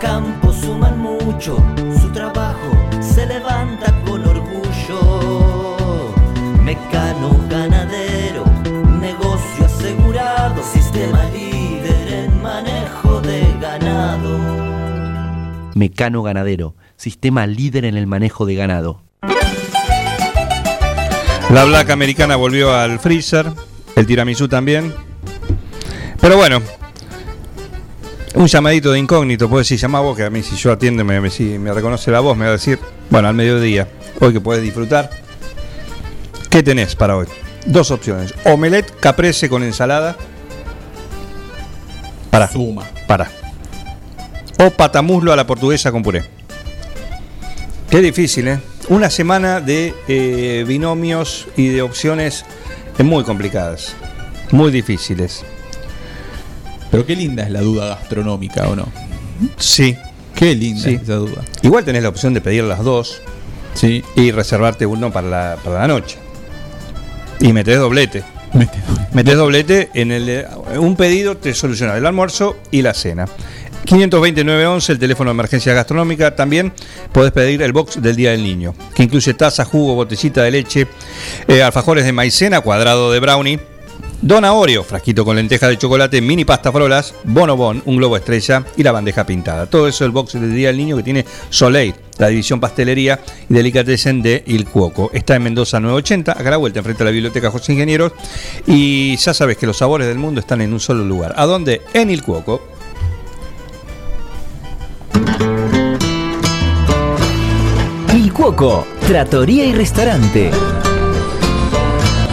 [0.00, 1.56] Campos suman mucho,
[2.00, 2.70] su trabajo
[3.00, 6.16] se levanta con orgullo.
[6.62, 8.44] Mecano ganadero,
[9.00, 14.38] negocio asegurado, sistema líder en manejo de ganado.
[15.74, 19.02] Mecano Ganadero, sistema líder en el manejo de ganado.
[21.50, 23.46] La Black Americana volvió al freezer,
[23.96, 24.94] el tiramisú también.
[26.20, 26.60] Pero bueno,
[28.34, 31.20] un llamadito de incógnito, puedes decir, llama vos, que a mí si yo atiendo, me,
[31.20, 32.78] me- si me reconoce la voz, me va a decir,
[33.10, 33.88] bueno, al mediodía,
[34.20, 35.10] hoy que podés disfrutar.
[36.50, 37.26] ¿Qué tenés para hoy?
[37.66, 38.34] Dos opciones.
[38.44, 40.16] Omelette caprese con ensalada.
[42.30, 42.48] Para.
[42.48, 42.86] Suma.
[43.06, 43.30] Para.
[44.58, 46.24] O patamuslo a la portuguesa con puré.
[47.90, 48.60] Qué difícil, ¿eh?
[48.88, 52.44] Una semana de eh, binomios y de opciones
[52.98, 53.94] muy complicadas.
[54.50, 55.44] Muy difíciles.
[56.90, 58.86] Pero qué linda es la duda gastronómica, ¿o no?
[59.56, 59.96] Sí.
[60.34, 60.94] Qué linda Sí.
[60.94, 61.42] es esa duda.
[61.62, 63.20] Igual tenés la opción de pedir las dos.
[63.74, 64.02] Sí.
[64.16, 66.16] Y reservarte uno para la, para la noche.
[67.40, 68.22] Y metés doblete.
[69.12, 70.28] Metés doblete en el.
[70.28, 70.46] eh,
[70.78, 73.26] Un pedido te soluciona el almuerzo y la cena.
[73.84, 76.34] 52911, el teléfono de emergencia gastronómica.
[76.34, 76.72] También
[77.12, 80.86] podés pedir el box del Día del Niño, que incluye taza, jugo, botellita de leche,
[81.46, 83.60] eh, alfajores de maicena, cuadrado de brownie,
[84.20, 88.82] dona Oreo, frasquito con lenteja de chocolate, mini pasta frolas, bonobón, un globo estrella y
[88.82, 89.66] la bandeja pintada.
[89.66, 93.54] Todo eso el box del Día del Niño que tiene Soleil, la división pastelería y
[93.54, 95.10] delicatessen de Il Cuoco.
[95.12, 98.12] Está en Mendoza 980, acá a la vuelta, enfrente a la biblioteca José Ingenieros.
[98.66, 101.34] Y ya sabes que los sabores del mundo están en un solo lugar.
[101.36, 101.82] ¿A dónde?
[101.94, 102.60] En Il Cuoco.
[108.14, 110.50] Il Cuoco, Trattoria y Restaurante.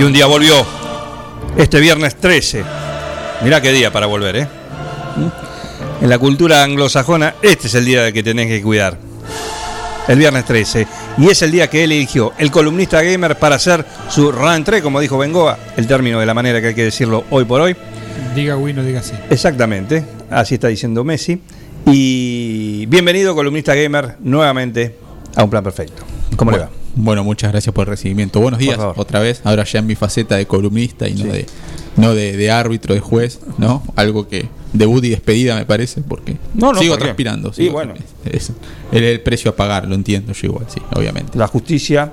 [0.00, 0.54] Y un día volvió.
[1.58, 2.64] Este viernes 13.
[3.44, 4.48] Mirá qué día para volver, ¿eh?
[6.00, 8.96] En la cultura anglosajona, este es el día de que tenés que cuidar.
[10.08, 10.86] El viernes 13.
[11.18, 15.00] Y es el día que él eligió, el columnista gamer, para hacer su rentrée, como
[15.00, 17.76] dijo Bengoa, el término de la manera que hay que decirlo hoy por hoy.
[18.34, 19.12] Diga Wii, no diga sí.
[19.28, 21.42] Exactamente, así está diciendo Messi.
[21.84, 24.96] Y bienvenido, columnista gamer, nuevamente
[25.36, 26.04] a Un Plan Perfecto.
[26.36, 26.79] ¿Cómo le va?
[26.96, 28.40] Bueno, muchas gracias por el recibimiento.
[28.40, 29.40] Buenos días, otra vez.
[29.44, 31.46] Ahora ya en mi faceta de columnista y no de
[31.96, 33.82] no de, de árbitro, de juez, ¿no?
[33.96, 37.52] Algo que debut y despedida me parece, porque No, no, sigo transpirando.
[37.52, 37.94] Sí, sigo- bueno.
[38.24, 38.52] Es,
[38.92, 41.36] el precio a pagar, lo entiendo yo igual, sí, obviamente.
[41.38, 42.12] La justicia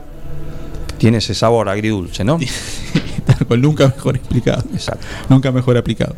[0.97, 2.39] tiene ese sabor agridulce, ¿no?
[3.57, 4.63] Nunca mejor explicado.
[4.73, 5.05] Exacto.
[5.29, 6.15] Nunca mejor aplicado.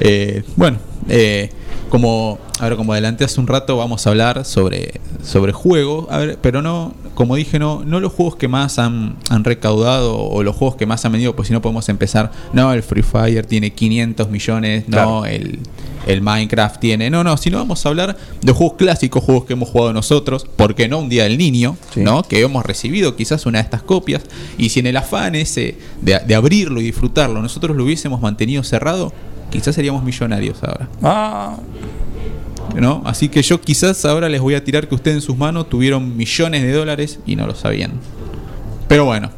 [0.00, 0.78] Eh, bueno,
[1.08, 1.50] eh,
[1.90, 6.38] como ahora como adelanté hace un rato, vamos a hablar sobre, sobre juegos, a ver,
[6.40, 10.54] pero no, como dije, no, no los juegos que más han, han recaudado o los
[10.54, 13.72] juegos que más han vendido, pues si no podemos empezar, no, el Free Fire tiene
[13.72, 15.60] 500 millones, no, el,
[16.06, 19.70] el Minecraft tiene, no, no, sino vamos a hablar de juegos clásicos, juegos que hemos
[19.70, 22.22] jugado nosotros, porque no un día del niño, ¿no?
[22.22, 24.22] Que hemos recibido quizás una de estas copias,
[24.58, 28.62] y si en el afán ese de, de abrirlo y disfrutarlo, nosotros lo hubiésemos mantenido
[28.62, 29.14] cerrado,
[29.50, 30.88] quizás seríamos millonarios ahora.
[31.02, 31.56] Ah.
[32.74, 33.02] ¿No?
[33.06, 36.16] Así que yo quizás ahora les voy a tirar que ustedes en sus manos tuvieron
[36.16, 37.92] millones de dólares y no lo sabían.
[38.88, 39.30] Pero bueno,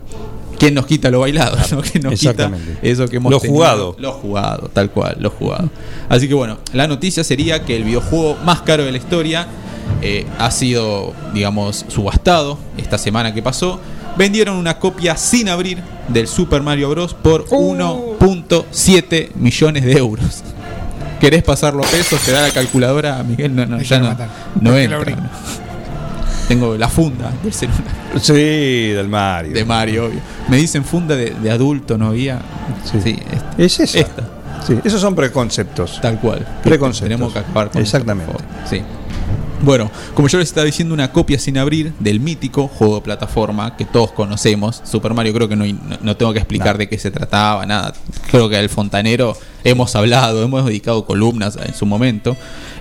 [0.59, 1.56] ¿quién nos quita lo bailado?
[1.70, 1.82] ¿no?
[1.82, 2.50] ¿Quién nos quita
[2.82, 3.55] eso que hemos Lo tenido?
[3.56, 3.96] jugado.
[3.98, 5.70] Lo jugado, tal cual, lo jugado.
[6.09, 9.46] Así que bueno, la noticia sería que el videojuego más caro de la historia
[10.02, 13.78] eh, ha sido, digamos, subastado esta semana que pasó.
[14.16, 15.78] Vendieron una copia sin abrir
[16.09, 17.14] del Super Mario Bros.
[17.14, 17.74] por Uh.
[18.18, 20.42] 1.7 millones de euros.
[21.20, 22.20] ¿Querés pasarlo a pesos?
[22.23, 23.55] ¿Te da la calculadora, Miguel?
[23.55, 24.16] No, no, ya que no.
[24.61, 25.01] No entra.
[26.47, 27.82] Tengo la funda del celular.
[28.20, 28.32] Sí,
[28.89, 29.53] del Mario.
[29.53, 30.20] De Mario, obvio.
[30.49, 32.40] Me dicen funda de, de adulto, ¿no había?
[32.90, 33.19] Sí.
[33.31, 33.55] esta.
[33.62, 33.99] Es esa.
[33.99, 34.23] Esta.
[34.66, 36.01] Sí, esos son preconceptos.
[36.01, 36.47] Tal cual.
[36.62, 37.09] Preconceptos.
[37.09, 38.32] Tenemos que acabar con Exactamente.
[38.32, 38.43] favor.
[38.69, 38.82] Sí.
[39.60, 43.76] Bueno, como yo les estaba diciendo, una copia sin abrir del mítico juego de plataforma
[43.76, 44.80] que todos conocemos.
[44.85, 47.93] Super Mario creo que no, no- no tengo que explicar de qué se trataba, nada.
[48.30, 52.36] Creo que del fontanero hemos hablado, hemos dedicado columnas en su momento.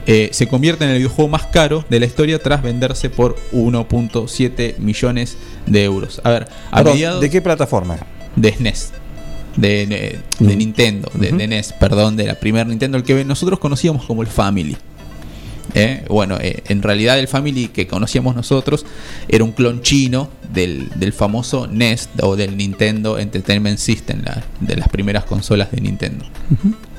[0.05, 4.77] Eh, se convierte en el videojuego más caro de la historia tras venderse por 1.7
[4.77, 5.35] millones
[5.65, 6.21] de euros.
[6.23, 7.97] A ver, a mediados ¿De qué plataforma?
[8.35, 8.91] de SNES.
[9.55, 13.57] De, de- de Nintendo, de, de NES, perdón, de la primera Nintendo, el que nosotros
[13.57, 14.77] conocíamos como el Family.
[15.73, 16.03] ¿Eh?
[16.09, 18.85] Bueno, eh, en realidad el Family que conocíamos nosotros
[19.27, 24.75] era un clon chino del, del famoso NES o del Nintendo Entertainment System, la- de
[24.75, 26.25] las primeras consolas de Nintendo.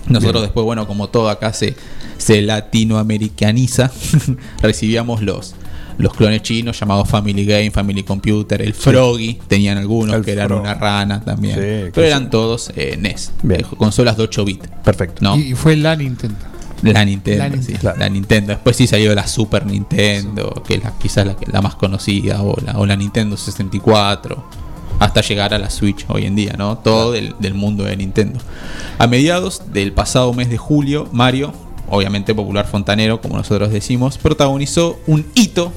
[0.07, 0.45] Nosotros Bien.
[0.45, 1.74] después, bueno, como todo acá se,
[2.19, 3.90] se latinoamericaniza,
[4.62, 5.55] recibíamos los,
[5.99, 10.49] los clones chinos llamados Family Game, Family Computer, el Froggy, tenían algunos El que eran
[10.49, 10.61] Frog.
[10.61, 11.55] una rana también.
[11.57, 12.31] Sí, pero eran sí.
[12.31, 13.61] todos eh, NES, Bien.
[13.61, 14.69] eh, consolas de 8 bits.
[14.85, 15.23] Perfecto.
[15.23, 15.36] ¿no?
[15.36, 16.36] Y fue la Nintendo.
[16.82, 17.80] La Nintendo, La sí, Nintendo.
[17.80, 17.98] Claro.
[17.98, 18.52] la Nintendo.
[18.52, 22.56] Después sí salió la Super Nintendo, que es la, quizás la, la más conocida, o
[22.64, 24.44] la, o la Nintendo 64,
[24.98, 26.78] hasta llegar a la Switch hoy en día, ¿no?
[26.78, 28.40] Todo del, del mundo de Nintendo.
[28.98, 31.52] A mediados del pasado mes de julio, Mario,
[31.88, 35.72] obviamente popular fontanero, como nosotros decimos, protagonizó un hito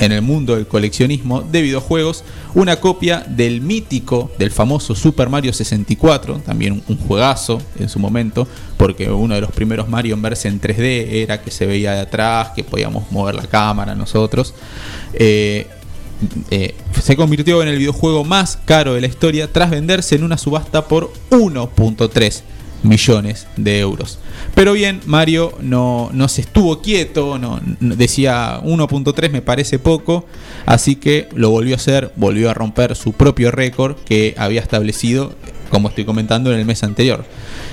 [0.00, 2.24] en el mundo del coleccionismo de videojuegos,
[2.54, 8.48] una copia del mítico, del famoso Super Mario 64, también un, juegazo en su momento,
[8.76, 12.00] porque uno de los primeros Mario en verse en 3D era que se veía de
[12.00, 14.54] atrás, que podíamos mover la cámara nosotros.
[15.12, 15.66] Eh,
[16.50, 20.38] eh, se convirtió en el videojuego más caro de la historia tras venderse en una
[20.38, 22.42] subasta por 1.3
[22.82, 24.18] millones de euros.
[24.54, 30.26] Pero bien, Mario no, no se estuvo quieto, no, decía 1.3 me parece poco,
[30.66, 35.34] así que lo volvió a hacer, volvió a romper su propio récord que había establecido,
[35.70, 37.24] como estoy comentando, en el mes anterior.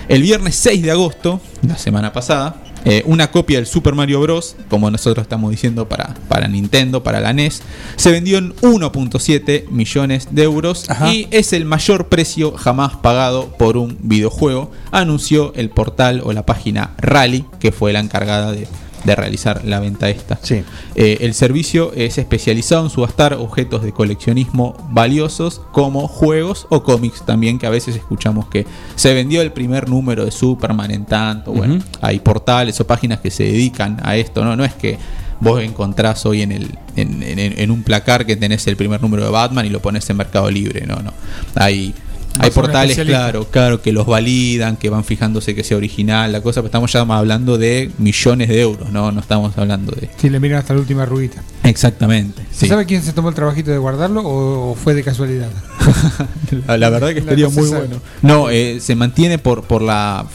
[0.08, 4.56] El viernes 6 de agosto, la semana pasada, eh, una copia del Super Mario Bros.,
[4.70, 7.62] como nosotros estamos diciendo para, para Nintendo, para la NES,
[7.96, 13.78] se vendió en 1.7 millones de euros y es el mayor precio jamás pagado por
[13.78, 18.68] un videojuego, anunció el portal o la página Rally, que fue la encargada de,
[19.04, 20.40] de realizar la venta esta.
[20.42, 20.64] Sí.
[20.96, 27.24] Eh, el servicio es especializado en subastar objetos de coleccionismo valiosos como juegos o cómics
[27.26, 28.66] también, que a veces escuchamos que
[28.96, 31.52] se vendió el primer número de Superman en tanto.
[31.54, 34.56] Bueno, hay portales o páginas que se dedican a esto, ¿no?
[34.56, 34.98] No es que
[35.40, 39.24] vos encontrás hoy en, el, en, en- en un placar que tenés el primer número
[39.24, 41.14] de Batman y lo pones en Mercado Libre, no, no.
[41.56, 41.94] Hay,
[42.40, 46.62] hay portales, claro, claro, que los validan, que van fijándose que sea original, la cosa,
[46.62, 50.10] pero estamos ya hablando de millones de euros, no, no estamos hablando de...
[50.18, 51.42] Si le miran hasta la última ruguita.
[51.64, 52.44] Exactamente.
[52.52, 52.68] ¿Se sí.
[52.68, 55.50] sabe quién se tomó el trabajito de guardarlo o, o fue de casualidad?
[56.68, 57.88] La, la verdad que estaría muy sabe.
[57.88, 58.02] bueno.
[58.22, 60.26] No, eh, se mantiene por, por la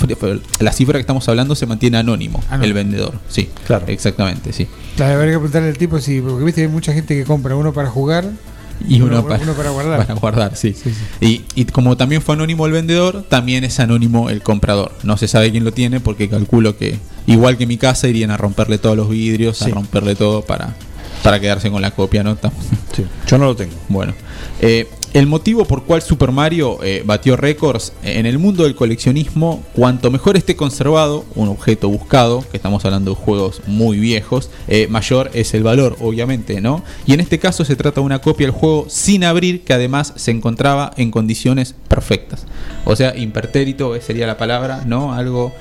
[0.61, 2.65] la cifra que estamos hablando, se mantiene anónimo, Anónimo.
[2.65, 3.15] el vendedor.
[3.29, 3.85] Sí, claro.
[3.89, 4.67] Exactamente, sí.
[4.97, 7.73] Claro, habría que preguntarle al tipo si, porque viste, hay mucha gente que compra uno
[7.73, 8.25] para jugar
[8.89, 10.07] Y uno, para, uno para guardar.
[10.07, 10.75] Para guardar, sí.
[11.21, 14.93] Y, y como también fue anónimo el vendedor, también es anónimo el comprador.
[15.03, 18.37] No se sabe quién lo tiene porque calculo que, igual que mi casa, irían a
[18.37, 20.75] romperle todos los vidrios, a romperle todo para,
[21.23, 22.37] para quedarse con la copia, ¿no?
[23.27, 23.73] Yo no lo tengo.
[23.89, 24.15] Bueno,
[24.61, 29.63] eh, el motivo por cual Super Mario eh, batió récords en el mundo del coleccionismo,
[29.75, 34.87] cuanto mejor esté conservado un objeto buscado, que estamos hablando de juegos muy viejos, eh,
[34.89, 36.83] mayor es el valor, obviamente, ¿no?
[37.07, 40.15] Y en este caso se trata de una copia del juego sin abrir, que además
[40.17, 42.47] se encontraba en condiciones perfectas.
[42.85, 45.13] O sea, impertérito eh, sería la palabra, ¿no?
[45.13, 45.53] Algo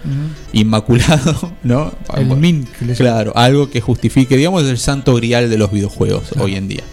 [0.53, 1.91] inmaculado, ¿no?
[2.15, 6.67] El mint Claro, algo que justifique, digamos, el santo grial de los videojuegos hoy en
[6.69, 6.83] día.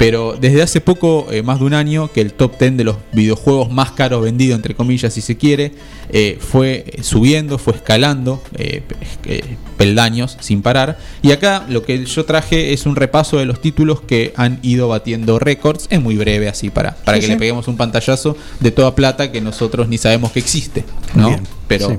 [0.00, 2.96] Pero desde hace poco, eh, más de un año, que el top 10 de los
[3.12, 5.72] videojuegos más caros vendidos, entre comillas, si se quiere,
[6.08, 8.82] eh, fue subiendo, fue escalando eh,
[9.22, 9.44] pe-
[9.76, 10.98] peldaños sin parar.
[11.20, 14.88] Y acá lo que yo traje es un repaso de los títulos que han ido
[14.88, 15.86] batiendo récords.
[15.90, 17.32] Es muy breve así para, para Sí, que sí.
[17.34, 20.82] le peguemos un pantallazo de toda plata que nosotros ni sabemos que existe.
[21.14, 21.28] ¿no?
[21.28, 21.94] Bien, Pero sí.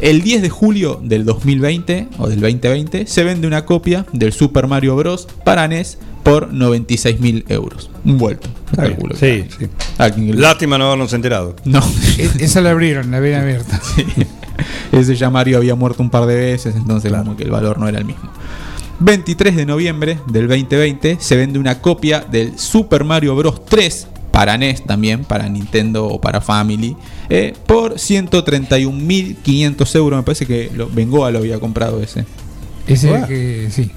[0.00, 4.66] El 10 de julio del 2020 o del 2020 se vende una copia del Super
[4.66, 5.26] Mario Bros.
[5.44, 7.90] para NES por 96 mil euros.
[8.04, 8.48] Un vuelto.
[8.76, 9.16] Calculo.
[9.16, 9.66] Sí, sí.
[10.34, 11.56] Lástima no habernos enterado.
[11.64, 11.80] No.
[12.18, 13.80] E- Esa la abrieron, la ven abierta.
[14.92, 17.88] Ese ya Mario había muerto un par de veces, entonces como que el valor no
[17.88, 18.30] era el mismo.
[19.00, 23.64] 23 de noviembre del 2020 se vende una copia del Super Mario Bros.
[23.64, 24.08] 3
[24.38, 26.96] para NES también, para Nintendo o para Family,
[27.28, 30.16] eh, por 131.500 euros.
[30.16, 32.24] Me parece que lo, Bengoa lo había comprado ese.
[32.86, 33.90] Ese que sí.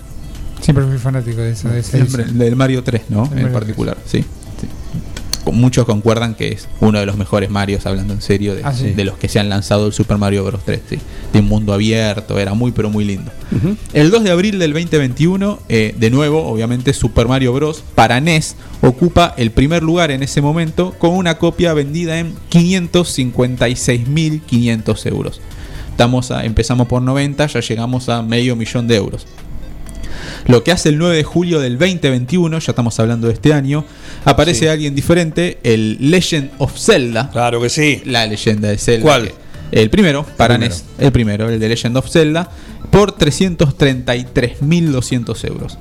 [0.60, 1.70] Siempre fui fanático de esa.
[1.70, 3.30] De esa Siempre, del Mario 3, ¿no?
[3.36, 4.26] En particular, sí.
[5.52, 8.92] Muchos concuerdan que es uno de los mejores Marios, hablando en serio, de, Ah, sí.
[8.92, 10.62] de los que se han lanzado el Super Mario Bros.
[10.66, 10.80] 3.
[10.90, 10.98] Sí.
[11.34, 13.32] De un mundo abierto, era muy pero muy lindo.
[13.94, 17.84] El 2 de abril del 2021, eh, de nuevo, obviamente, Super Mario Bros.
[17.96, 25.06] para NES ocupa el primer lugar en ese momento con una copia vendida en 556.500
[25.06, 25.42] euros.
[25.92, 29.28] Estamos a- empezamos por 90, ya llegamos a medio millón de euros.
[30.48, 33.86] Lo que hace el 9 de julio del 2021, ya estamos hablando de este año,
[34.26, 34.68] aparece Sí.
[34.68, 37.30] alguien diferente, el Legend of Zelda.
[37.32, 38.02] Claro que sí.
[38.06, 39.04] La leyenda de Zelda.
[39.04, 39.28] ¿Cuál?
[39.30, 39.36] que-
[39.82, 40.74] El primero, para primero.
[40.76, 40.84] NES.
[41.00, 42.50] El primero, el de Legend of Zelda,
[42.90, 45.78] por 333.200 euros.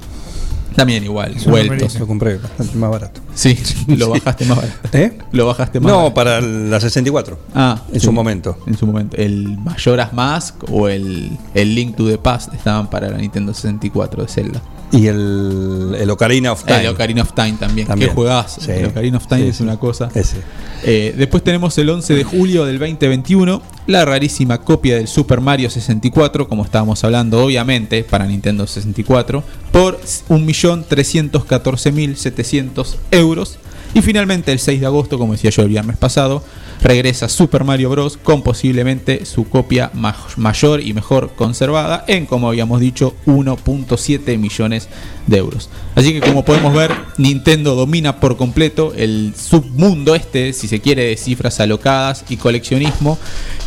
[0.77, 1.87] También igual, numerito.
[1.99, 3.21] Lo compré bastante más barato.
[3.35, 3.57] Sí,
[3.87, 4.89] lo bajaste más barato.
[4.93, 5.17] ¿Eh?
[5.33, 6.15] Lo bajaste más No, barato.
[6.15, 7.39] para la 64.
[7.55, 8.07] Ah, en sí.
[8.07, 8.59] su momento.
[8.67, 9.17] En su momento.
[9.17, 14.23] El Majora's Mask o el, el Link to the Past estaban para la Nintendo 64
[14.25, 14.63] de Zelda.
[14.93, 16.81] Y el, el Ocarina of Time.
[16.83, 17.87] El Ocarina of Time también.
[17.87, 18.11] También.
[18.11, 18.61] Qué juegazo.
[18.61, 18.73] Sí.
[18.73, 19.63] El Ocarina of Time Sí, es sí.
[19.63, 20.09] una cosa.
[20.15, 20.37] Ese.
[20.83, 25.71] Eh, después tenemos el 11 de julio del 2021, la rarísima copia del Super Mario
[25.71, 29.43] 64, como estábamos hablando, obviamente, para Nintendo 64,
[29.73, 33.59] por 1.314.700 euros.
[33.93, 36.45] Y finalmente, el 6 de agosto, como decía yo el viernes pasado,
[36.83, 38.17] regresa Super Mario Bros.
[38.17, 44.89] con posiblemente su copia ma- mayor y mejor conservada en, como habíamos dicho, 1.7 millones
[45.27, 45.69] de euros.
[45.95, 51.05] Así que como podemos ver, Nintendo domina por completo el submundo este, si se quiere,
[51.05, 53.19] de cifras alocadas y coleccionismo,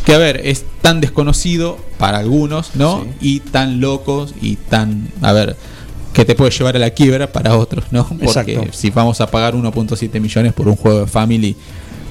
[0.04, 3.06] que a ver, es tan desconocido para algunos, ¿no?
[3.20, 5.56] Y tan locos y tan, a ver,
[6.12, 8.06] que te puede llevar a la quiebra para otros, ¿no?
[8.08, 8.62] Porque Exacto.
[8.72, 11.56] si vamos a pagar 1.7 millones por un juego de Family,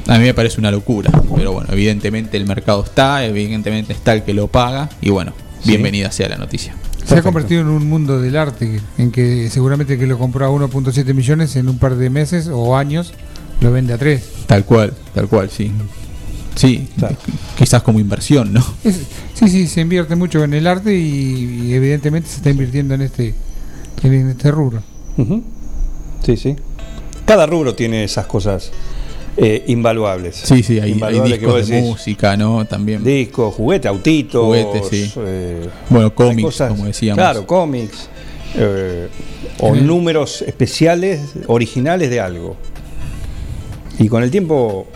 [0.07, 1.11] a mí me parece una locura.
[1.35, 5.69] Pero bueno, evidentemente el mercado está, evidentemente está el que lo paga y bueno, Sí.
[5.69, 6.75] bienvenida sea la noticia.
[7.05, 10.45] Se ha convertido en un mundo del arte en que seguramente el que lo compró
[10.45, 13.13] a 1.7 millones en un par de meses o años
[13.61, 14.23] lo vende a 3.
[14.47, 15.71] Tal cual, tal cual, sí.
[16.55, 16.88] Sí,
[17.57, 18.63] quizás como inversión, ¿no?
[18.84, 23.01] sí, sí, se invierte mucho en el arte y, y evidentemente se está invirtiendo en
[23.01, 23.34] este,
[24.03, 24.81] en este rubro.
[26.23, 26.55] Sí, sí.
[27.25, 28.71] Cada rubro tiene esas cosas
[29.38, 30.35] eh, invaluables.
[30.35, 32.65] Sí, sí, hay, Invaluables discos de decís, música, ¿no?
[32.65, 33.03] También.
[33.03, 34.43] Discos, juguetes, autitos.
[34.45, 35.11] Juguetes, sí.
[35.18, 37.18] eh, Bueno, cómics, cosas- como decíamos.
[37.18, 38.10] Claro, cómics.
[38.55, 39.07] eh,
[39.60, 42.55] o el- números especiales, originales de algo.
[43.99, 44.88] Y con el tiempo.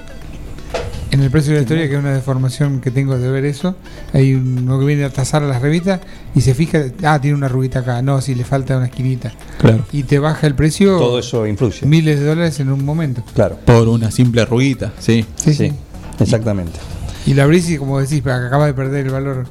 [1.18, 3.76] En el precio de la historia, que es una deformación que tengo de ver eso,
[4.14, 6.00] hay uno que viene a tasar a las revistas
[6.36, 9.34] y se fija, ah, tiene una ruguita acá, no, si le falta una esquinita.
[9.58, 9.84] Claro.
[9.92, 11.88] Y te baja el precio Todo eso influye.
[11.88, 13.24] miles de dólares en un momento.
[13.34, 13.58] Claro.
[13.66, 15.26] Por una simple ruguita, sí.
[15.38, 15.72] Sí, sí.
[16.20, 16.78] Exactamente.
[17.26, 19.48] Y la abrís y como decís, acaba de perder el valor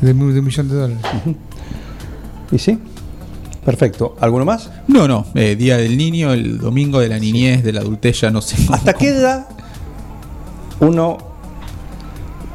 [0.00, 1.02] de, un millón de dólares.
[2.52, 2.78] ¿Y sí?
[3.64, 4.16] Perfecto.
[4.20, 4.70] ¿Alguno más?
[4.86, 5.26] No, no.
[5.34, 8.56] eh, Día del Niño, el domingo de la niñez, de la adultez, ya no sé.
[8.56, 9.48] cómo- ¿Hasta qué edad
[10.80, 11.18] uno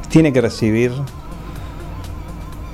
[0.08, 0.92] tiene que recibir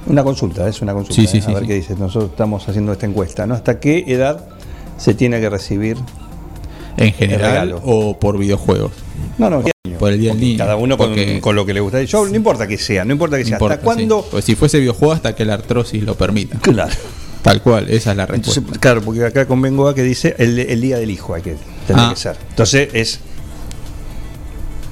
[0.06, 0.68] una consulta?
[0.68, 1.20] Es una consulta.
[1.20, 1.42] Sí, sí, ¿eh?
[1.42, 1.94] sí, a ver qué dice.
[1.96, 3.46] Nosotros estamos haciendo esta encuesta.
[3.46, 3.54] ¿no?
[3.54, 4.46] ¿Hasta qué edad
[4.98, 5.96] se tiene que recibir
[6.96, 8.92] En general o por videojuegos.
[9.38, 9.62] No, no,
[9.98, 10.58] Por el Día del Niño.
[10.58, 12.02] Cada uno con, lo que le gusta.
[12.02, 13.54] Yo, no importa que sea, no importa que sea.
[13.54, 14.26] importa, ¿Hasta cuándo?
[14.30, 16.58] Pues si fuese videojuego, hasta que la artrosis lo permita.
[16.58, 16.92] Claro.
[17.42, 18.60] Tal cual, esa es la respuesta.
[18.60, 21.56] Entonces, claro, porque acá convengo a que dice el, el día del hijo hay que
[21.86, 22.10] tener Ah.
[22.10, 22.36] que ser.
[22.50, 23.20] Entonces es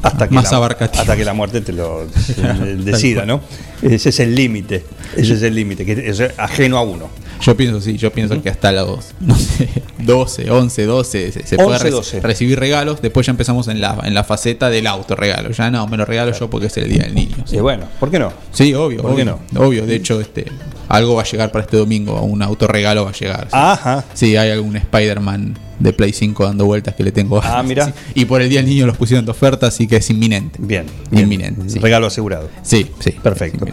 [0.03, 1.01] hasta que Más la, abarcativo.
[1.01, 2.07] hasta que la muerte te lo
[2.79, 3.25] decida.
[3.27, 3.41] ¿no?
[3.83, 4.85] Ese es el límite,
[5.17, 7.09] ese es el límite, que es ajeno a uno.
[7.41, 9.69] Yo pienso, sí, yo pienso que hasta los, no sé,
[9.99, 12.21] 12, 11, 12 se, se puede 11, re- 12.
[12.21, 13.01] recibir regalos.
[13.01, 15.51] Después ya empezamos en la, en la faceta del autorregalo.
[15.53, 17.37] Ya no, me lo regalo yo porque es el Día del Niño.
[17.47, 18.33] Sí, Y bueno, ¿por qué no?
[18.53, 19.03] Sí, obvio.
[19.03, 20.47] ¿Por qué obvio, Obvio, de hecho, este
[20.89, 23.43] algo va a llegar para este domingo, un autorregalo va a llegar.
[23.45, 23.51] sí.
[23.53, 24.05] Ajá.
[24.15, 27.41] Sí, hay algún Spider-Man de Play 5 dando vueltas que le tengo.
[27.43, 27.87] Ah, mira.
[27.87, 27.93] Sí.
[28.15, 30.59] Y por el Día del Niño los pusieron de oferta, así que es inminente.
[30.61, 31.25] Bien, bien.
[31.25, 31.69] Inminente.
[31.69, 31.79] sí.
[31.79, 32.49] Regalo asegurado.
[32.63, 33.13] Sí, sí.
[33.13, 33.67] Perfecto.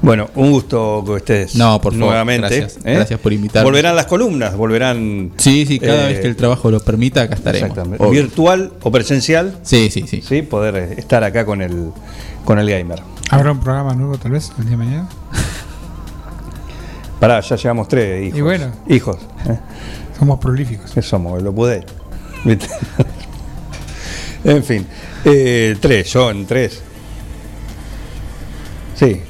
[0.00, 2.48] Bueno, un gusto que estés No, por favor, nuevamente.
[2.48, 2.78] gracias.
[2.84, 2.94] ¿eh?
[2.94, 3.64] Gracias por invitarme.
[3.64, 5.32] Volverán las columnas, volverán.
[5.36, 7.70] Sí, sí, cada eh, vez que el trabajo lo permita, acá estaremos.
[7.70, 8.04] Exactamente.
[8.04, 8.22] Obvio.
[8.22, 9.58] Virtual o presencial.
[9.62, 10.22] Sí, sí, sí.
[10.22, 11.90] Sí, poder eh, estar acá con el,
[12.44, 13.02] con el gamer.
[13.30, 15.08] ¿Habrá un programa nuevo tal vez el día de mañana?
[17.20, 18.38] Pará, ya llevamos tres hijos.
[18.38, 18.72] Y bueno.
[18.88, 19.16] Hijos.
[19.48, 19.58] ¿eh?
[20.18, 20.90] Somos prolíficos.
[20.92, 21.42] ¿Qué somos?
[21.42, 21.84] Lo pude.
[24.44, 24.84] En fin.
[25.24, 26.82] Eh, tres, John, tres.
[28.96, 29.20] Sí.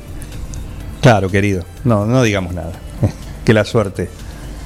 [1.02, 1.64] Claro, querido.
[1.84, 2.72] No, no digamos nada.
[3.44, 4.08] que la suerte.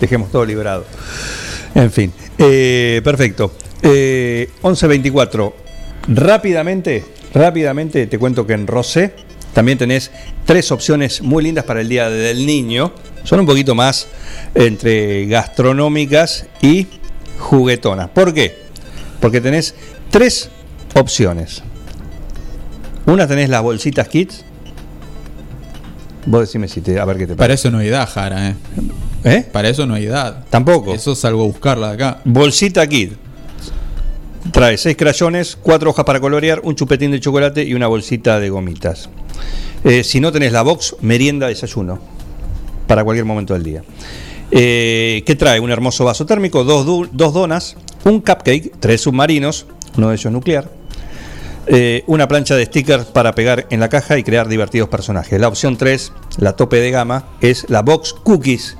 [0.01, 0.85] Dejemos todo librado.
[1.75, 2.13] En fin.
[2.39, 3.53] Eh, perfecto.
[3.83, 5.53] Eh, 11.24.
[6.09, 9.15] Rápidamente, rápidamente te cuento que en Rosé
[9.57, 10.11] también tenés
[10.45, 12.93] tres opciones muy lindas para el Día del Niño.
[13.25, 14.07] Son un poquito más
[14.55, 16.87] entre gastronómicas y
[17.39, 18.11] juguetonas.
[18.11, 18.55] ¿Por qué?
[19.19, 19.75] Porque tenés
[20.11, 20.51] tres
[20.93, 21.63] opciones.
[23.07, 24.45] Una tenés las bolsitas kits.
[26.27, 27.01] Vos decime si te.
[27.01, 27.69] A ver qué te Para parece.
[27.69, 28.57] eso no hay edad, Jara, ¿eh?
[29.25, 29.49] ¿Eh?
[29.51, 30.45] Para eso no hay edad.
[30.51, 30.93] Tampoco.
[30.93, 32.21] Eso es algo a buscarla de acá.
[32.27, 33.15] Bolsita kit.
[34.53, 38.51] Trae seis crayones, cuatro hojas para colorear, un chupetín de chocolate y una bolsita de
[38.51, 39.09] gomitas.
[39.85, 41.99] Eh, si no tenés la box, merienda, desayuno.
[42.87, 43.83] Para cualquier momento del día.
[44.51, 45.59] Eh, ¿Qué trae?
[45.59, 49.67] Un hermoso vaso térmico, dos, dos donas, un cupcake, tres submarinos,
[49.97, 50.71] uno de ellos nuclear,
[51.67, 55.41] eh, una plancha de stickers para pegar en la caja y crear divertidos personajes.
[55.41, 58.77] La opción 3, la tope de gama, es la box cookies.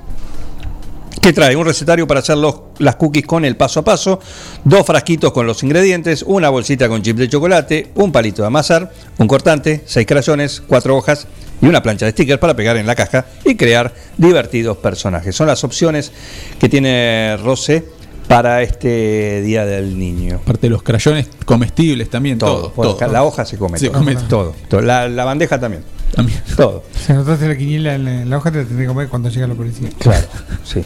[1.21, 1.55] Que trae?
[1.55, 4.19] Un recetario para hacer los- las cookies con el paso a paso,
[4.63, 8.91] dos frasquitos con los ingredientes, una bolsita con chip de chocolate, un palito de amasar,
[9.17, 11.27] un cortante, seis crayones, cuatro hojas
[11.61, 15.35] y una plancha de stickers para pegar en la caja y crear divertidos personajes.
[15.35, 16.11] Son las opciones
[16.59, 17.83] que tiene Rosé
[18.27, 20.35] para este Día del Niño.
[20.43, 22.57] Aparte de los crayones comestibles también, todo.
[22.57, 23.11] Todo, bueno, todo.
[23.11, 23.79] la hoja se come.
[23.79, 24.81] Se todo, come todo, todo.
[24.81, 25.83] La, la bandeja también.
[26.13, 26.41] También.
[26.55, 26.83] Todo.
[27.05, 29.29] Si anotaste la quiniela en la, en la hoja, te la tendré que comer cuando
[29.29, 29.89] llegue la policía.
[29.99, 30.27] Claro,
[30.63, 30.83] sí.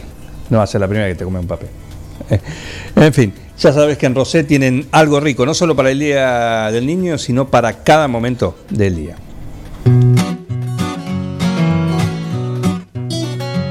[0.52, 1.70] No va a ser la primera que te come un papel.
[2.28, 2.38] Eh,
[2.96, 6.70] En fin, ya sabes que en Rosé tienen algo rico, no solo para el Día
[6.70, 9.16] del Niño, sino para cada momento del día.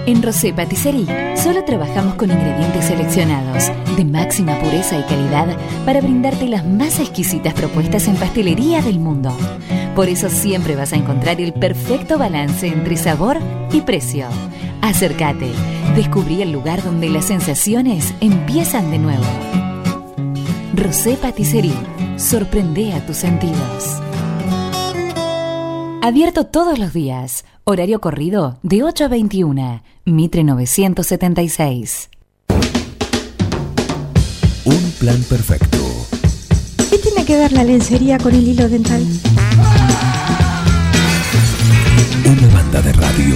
[0.07, 6.47] En Rosé Patisserie solo trabajamos con ingredientes seleccionados de máxima pureza y calidad para brindarte
[6.47, 9.37] las más exquisitas propuestas en pastelería del mundo.
[9.95, 13.37] Por eso siempre vas a encontrar el perfecto balance entre sabor
[13.71, 14.25] y precio.
[14.81, 15.51] Acércate,
[15.95, 19.25] descubrí el lugar donde las sensaciones empiezan de nuevo.
[20.73, 21.73] Rosé Patisserie,
[22.17, 24.01] sorprende a tus sentidos.
[26.03, 27.45] Abierto todos los días.
[27.63, 29.83] Horario corrido de 8 a 21.
[30.05, 32.09] Mitre 976.
[34.65, 35.77] Un plan perfecto.
[36.89, 39.05] ¿Qué tiene que ver la lencería con el hilo dental?
[42.25, 43.35] Una banda de radio.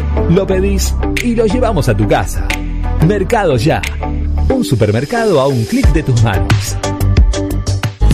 [0.29, 2.47] Lo pedís y lo llevamos a tu casa.
[3.07, 3.81] Mercado Ya.
[4.49, 6.77] Un supermercado a un clic de tus manos.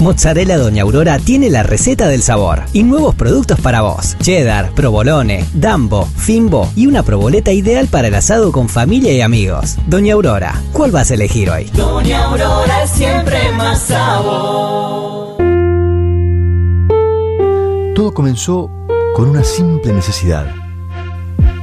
[0.01, 4.16] Mozzarella Doña Aurora tiene la receta del sabor y nuevos productos para vos.
[4.19, 9.77] Cheddar, provolone, dambo, fimbo y una proboleta ideal para el asado con familia y amigos.
[9.88, 11.66] Doña Aurora, ¿cuál vas a elegir hoy?
[11.74, 15.38] Doña Aurora es siempre más sabor.
[17.95, 18.69] Todo comenzó
[19.16, 20.45] con una simple necesidad,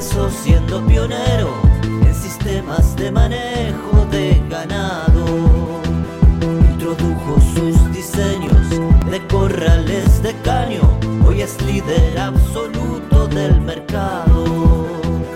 [0.00, 5.24] siendo pionero en sistemas de manejo de ganado.
[6.40, 8.70] Introdujo sus diseños
[9.10, 10.82] de corrales de caño,
[11.26, 14.86] hoy es líder absoluto del mercado.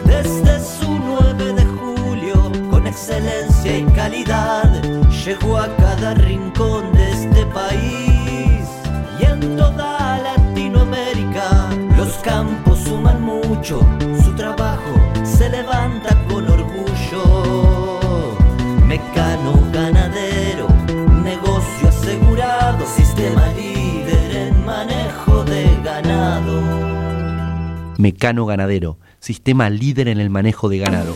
[0.05, 4.81] Desde su 9 de julio, con excelencia y calidad,
[5.25, 8.69] llegó a cada rincón de este país
[9.19, 11.69] y en toda Latinoamérica.
[11.97, 13.81] Los campos suman mucho,
[28.03, 31.15] Mecano Ganadero, sistema líder en el manejo de ganado.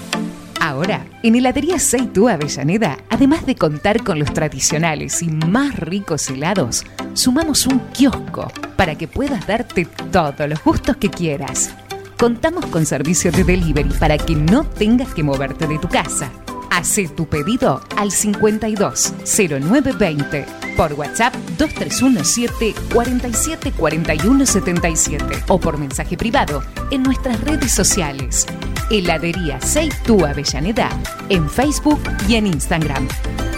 [0.60, 6.84] Ahora, en Heladería Seitú Avellaneda, además de contar con los tradicionales y más ricos helados,
[7.15, 11.74] sumamos un kiosco para que puedas darte todos los gustos que quieras.
[12.16, 16.31] Contamos con servicio de delivery para que no tengas que moverte de tu casa.
[16.70, 26.16] Hacé tu pedido al 52 0920 por WhatsApp 2317 47 41 77 o por mensaje
[26.16, 28.46] privado en nuestras redes sociales.
[28.90, 30.88] Heladería Seitú Avellaneda
[31.28, 33.08] en Facebook y en Instagram.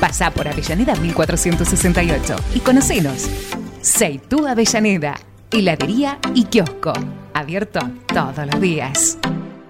[0.00, 3.28] Pasá por Avellaneda 1468 y conocenos.
[3.80, 5.18] Seitú Avellaneda,
[5.50, 6.92] heladería y kiosco.
[7.34, 9.18] Abierto todos los días.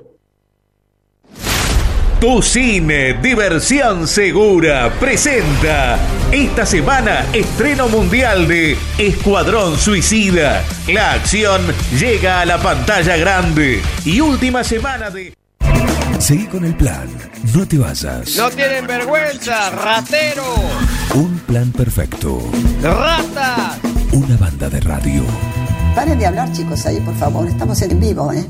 [2.21, 5.97] Tu cine, diversión segura, presenta
[6.31, 10.63] esta semana estreno mundial de Escuadrón Suicida.
[10.87, 11.63] La acción
[11.97, 15.33] llega a la pantalla grande y última semana de...
[16.19, 17.09] Seguí con el plan.
[17.55, 18.35] No te vayas.
[18.37, 20.45] No tienen vergüenza, ratero.
[21.15, 22.39] Un plan perfecto.
[22.83, 23.79] Rata.
[24.11, 25.23] Una banda de radio.
[25.95, 27.47] Paren de hablar, chicos, ahí, por favor.
[27.47, 28.45] Estamos en vivo, ¿eh?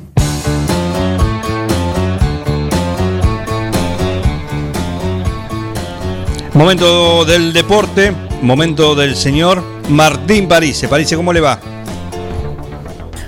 [6.54, 10.86] Momento del deporte, momento del señor Martín París.
[10.90, 11.60] París, ¿cómo le va?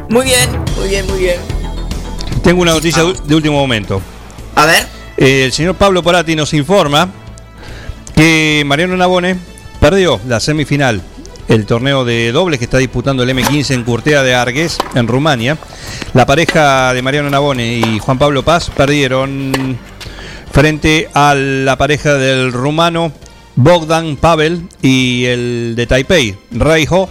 [0.10, 1.38] Muy bien, muy bien, muy bien.
[2.44, 4.02] Tengo una noticia de último momento.
[4.56, 4.86] A ver.
[5.16, 7.08] Eh, el señor Pablo Porati nos informa
[8.14, 9.38] que Mariano Nabone
[9.80, 11.02] perdió la semifinal,
[11.48, 15.58] el torneo de dobles que está disputando el M15 en Curtea de Argues, en Rumania.
[16.14, 19.78] La pareja de Mariano Nabone y Juan Pablo Paz perdieron
[20.54, 23.12] frente a la pareja del rumano
[23.56, 27.10] Bogdan Pavel y el de Taipei, Reijo.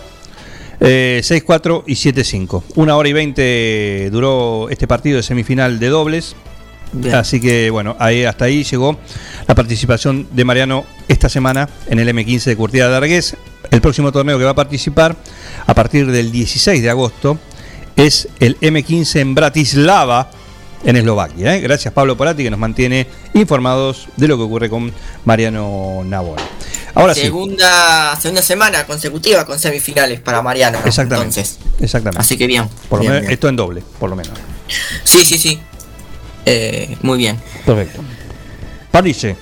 [0.84, 2.62] Eh, 6-4 y 7-5.
[2.76, 6.34] Una hora y 20 duró este partido de semifinal de dobles.
[6.92, 7.14] Bien.
[7.14, 8.98] Así que bueno, ahí, hasta ahí llegó
[9.46, 13.36] la participación de Mariano esta semana en el M15 de Curtida de Argués.
[13.70, 15.16] El próximo torneo que va a participar
[15.66, 17.38] a partir del 16 de agosto
[17.96, 20.30] es el M15 en Bratislava,
[20.84, 21.54] en Eslovaquia.
[21.56, 21.60] ¿eh?
[21.60, 24.92] Gracias Pablo Porati que nos mantiene informados de lo que ocurre con
[25.24, 26.02] Mariano.
[26.94, 27.22] Ahora sí.
[27.22, 30.78] segunda, segunda semana consecutiva con semifinales para Mariano.
[30.84, 31.40] Exactamente.
[31.40, 32.20] Entonces, Exactamente.
[32.20, 32.68] así que bien.
[32.88, 33.32] Por lo menos, bien.
[33.32, 34.32] esto en doble, por lo menos.
[35.04, 35.58] Sí, sí, sí.
[36.44, 37.40] Eh, muy bien.
[37.64, 38.02] Perfecto.
[38.90, 39.36] Parisse,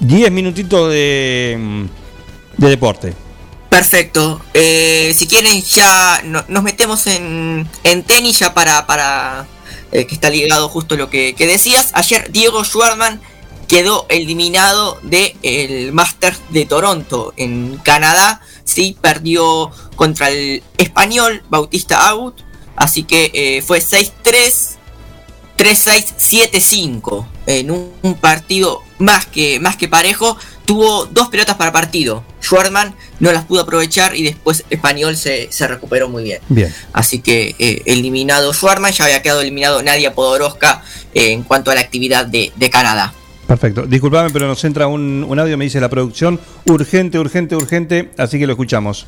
[0.00, 1.86] 10 minutitos de,
[2.56, 3.12] de deporte.
[3.68, 4.40] Perfecto.
[4.54, 9.46] Eh, si quieren ya no- nos metemos en, en tenis ya para, para
[9.92, 11.90] eh, que está ligado justo lo que, que decías.
[11.94, 13.20] Ayer Diego Schwartzman
[13.68, 18.40] quedó eliminado del el Masters de Toronto en Canadá.
[18.64, 22.40] Sí, perdió contra el español Bautista Agut.
[22.76, 24.76] Así que eh, fue 6-3.
[25.58, 30.36] 3-6-7-5 en un, un partido más que, más que parejo.
[30.68, 32.22] Tuvo dos pelotas para partido.
[32.42, 36.40] Schwartzman no las pudo aprovechar y después Español se, se recuperó muy bien.
[36.50, 36.70] Bien.
[36.92, 40.82] Así que eh, eliminado Schwartzman, ya había quedado eliminado Nadia Podoroska
[41.14, 43.14] eh, en cuanto a la actividad de, de Canadá.
[43.46, 43.86] Perfecto.
[43.86, 46.38] Disculpame, pero nos entra un, un audio, me dice la producción.
[46.66, 48.10] Urgente, urgente, urgente.
[48.18, 49.06] Así que lo escuchamos.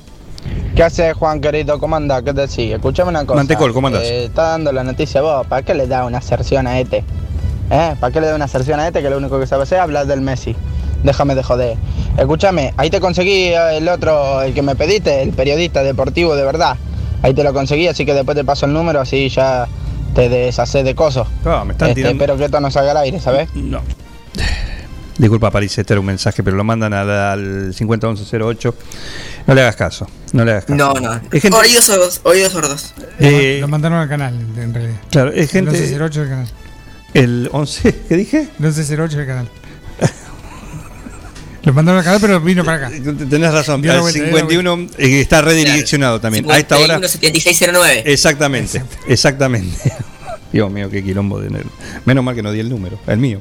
[0.74, 1.78] ¿Qué haces, Juan querido?
[1.78, 2.22] ¿Cómo andás?
[2.22, 2.76] ¿Qué te sigue?
[2.76, 3.36] Escuchame una cosa.
[3.36, 4.04] Mantecol, ¿cómo andás?
[4.04, 5.46] Eh, está dando la noticia vos.
[5.46, 7.04] ¿Para qué le da una aserción a este?
[7.70, 7.96] ¿Eh?
[8.00, 9.82] ¿Para qué le da una aserción a este que lo único que sabe hacer es
[9.82, 10.56] hablar del Messi?
[11.02, 11.76] Déjame de joder.
[12.18, 16.76] Escúchame, ahí te conseguí el otro, el que me pediste, el periodista deportivo de verdad.
[17.22, 19.66] Ahí te lo conseguí, así que después te paso el número, así ya
[20.14, 21.26] te deshaces de cosas.
[21.44, 22.22] Ah, me están Este, tirando.
[22.22, 23.48] Espero que esto no salga al aire, ¿sabes?
[23.54, 23.80] No.
[25.18, 28.74] Disculpa, París, este era un mensaje, pero lo mandan al, al 501108.
[29.46, 30.06] No le hagas caso.
[30.32, 30.76] No le hagas caso.
[30.76, 31.20] No, no.
[31.30, 32.94] Es gente- Oídos sordos, oídos sordos.
[33.18, 34.96] Eh, Lo mandaron al canal, en realidad.
[35.10, 36.46] Claro, es gente- El 1108 del canal.
[37.12, 38.40] El 11, ¿qué dije?
[38.58, 39.48] El 1108 del canal.
[41.62, 42.96] Lo mandaron al canal, pero vino para acá.
[43.28, 43.84] Tenés razón.
[43.84, 46.50] El vuelta, dio la 51 eh, está redireccionado también.
[46.50, 46.98] A esta hora.
[47.06, 48.02] 7609.
[48.06, 49.92] Exactamente, exactamente.
[50.52, 51.70] Dios mío, qué quilombo de enero.
[52.06, 53.40] Menos mal que no di el número, el mío.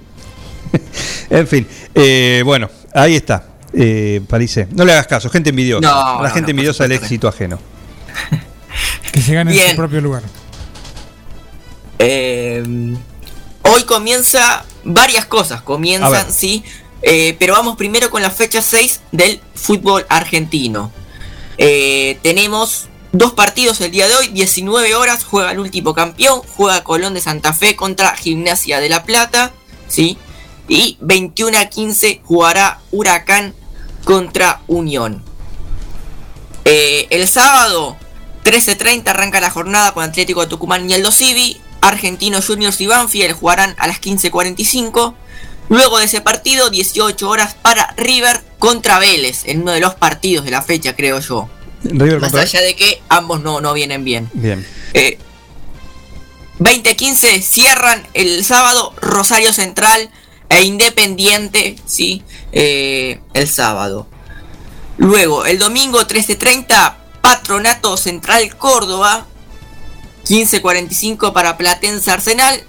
[1.29, 1.65] en fin,
[1.95, 3.45] eh, bueno, ahí está.
[3.73, 5.81] Eh, Parise, no le hagas caso, gente envidiosa.
[5.81, 7.59] No, La no, gente no, envidiosa del éxito ajeno.
[9.11, 10.23] Que se gane en su propio lugar.
[11.97, 12.63] Eh,
[13.63, 16.63] hoy comienza varias cosas, A comienzan, sí,
[17.01, 20.91] eh, pero vamos primero con la fecha 6 del fútbol argentino.
[21.57, 26.83] Eh, tenemos dos partidos el día de hoy, 19 horas, juega el último campeón, juega
[26.83, 29.51] Colón de Santa Fe contra Gimnasia de La Plata,
[29.87, 30.17] sí,
[30.67, 33.53] y 21 a 15 jugará Huracán
[34.05, 35.23] contra Unión.
[36.65, 37.97] Eh, el sábado
[38.43, 41.59] 13.30 arranca la jornada con Atlético de Tucumán y Aldo Civi.
[41.81, 45.15] Argentinos Juniors y Banfield jugarán a las 15.45.
[45.69, 50.43] Luego de ese partido, 18 horas para River contra Vélez, en uno de los partidos
[50.45, 51.47] de la fecha, creo yo.
[51.83, 54.29] River Más contra- allá de que ambos no, no vienen bien.
[54.33, 54.65] Bien.
[54.93, 55.17] Eh,
[56.59, 60.09] 2015 cierran el sábado Rosario Central
[60.49, 62.23] e Independiente, ¿sí?
[62.51, 64.07] Eh, el sábado.
[64.97, 69.25] Luego, el domingo 13.30, Patronato Central Córdoba.
[70.27, 72.61] 15.45 para Platense Arsenal.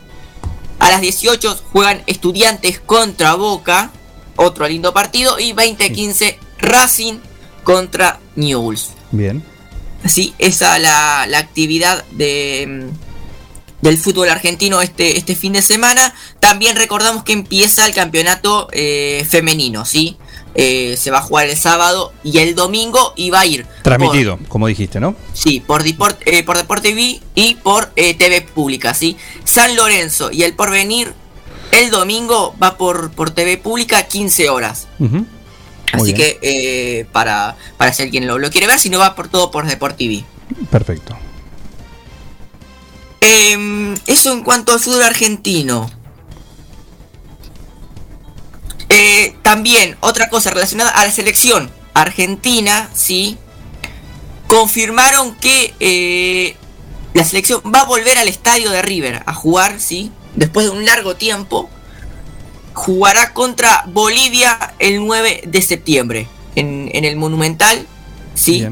[0.81, 3.93] A las 18 juegan Estudiantes contra Boca.
[4.37, 5.39] Otro lindo partido.
[5.39, 7.19] Y 20.15 Racing
[7.63, 8.91] contra Newell's.
[9.13, 9.45] Bien.
[10.03, 16.15] Así, esa la, la actividad de, mm, del fútbol argentino este, este fin de semana.
[16.39, 20.17] También recordamos que empieza el campeonato eh, femenino, ¿sí?
[20.55, 23.67] Eh, se va a jugar el sábado y el domingo y va a ir.
[23.83, 25.15] Transmitido, como dijiste, ¿no?
[25.33, 29.17] Sí, por, Deport, eh, por Deporte TV y por eh, TV Pública, ¿sí?
[29.45, 31.15] San Lorenzo y el Porvenir
[31.71, 34.89] el domingo va por, por TV Pública 15 horas.
[35.93, 36.17] Así bien.
[36.41, 39.67] que para, para si alguien lo, lo quiere ver, si no va por todo por
[39.67, 40.25] Deporte TV.
[40.69, 41.17] Perfecto.
[43.21, 45.91] Em, eso en cuanto al fútbol argentino.
[48.91, 53.39] Eh, también, otra cosa relacionada a la selección argentina, sí.
[54.49, 56.57] Confirmaron que eh,
[57.15, 60.11] la selección va a volver al estadio de River a jugar, sí.
[60.35, 61.71] Después de un largo tiempo.
[62.73, 66.29] Jugará contra Bolivia el 9 de septiembre.
[66.57, 67.87] En, en el Monumental,
[68.35, 68.67] sí.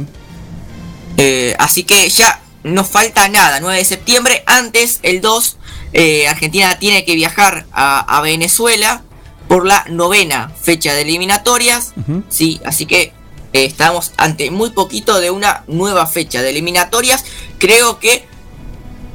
[1.17, 3.61] Eh, así que ya no falta nada.
[3.61, 4.43] 9 de septiembre.
[4.47, 5.59] Antes, el 2,
[5.93, 9.03] eh, Argentina tiene que viajar a, a Venezuela
[9.49, 11.93] por la novena fecha de eliminatorias.
[12.29, 13.13] Sí, así que
[13.53, 17.25] eh, estamos ante muy poquito de una nueva fecha de eliminatorias.
[17.59, 18.27] Creo que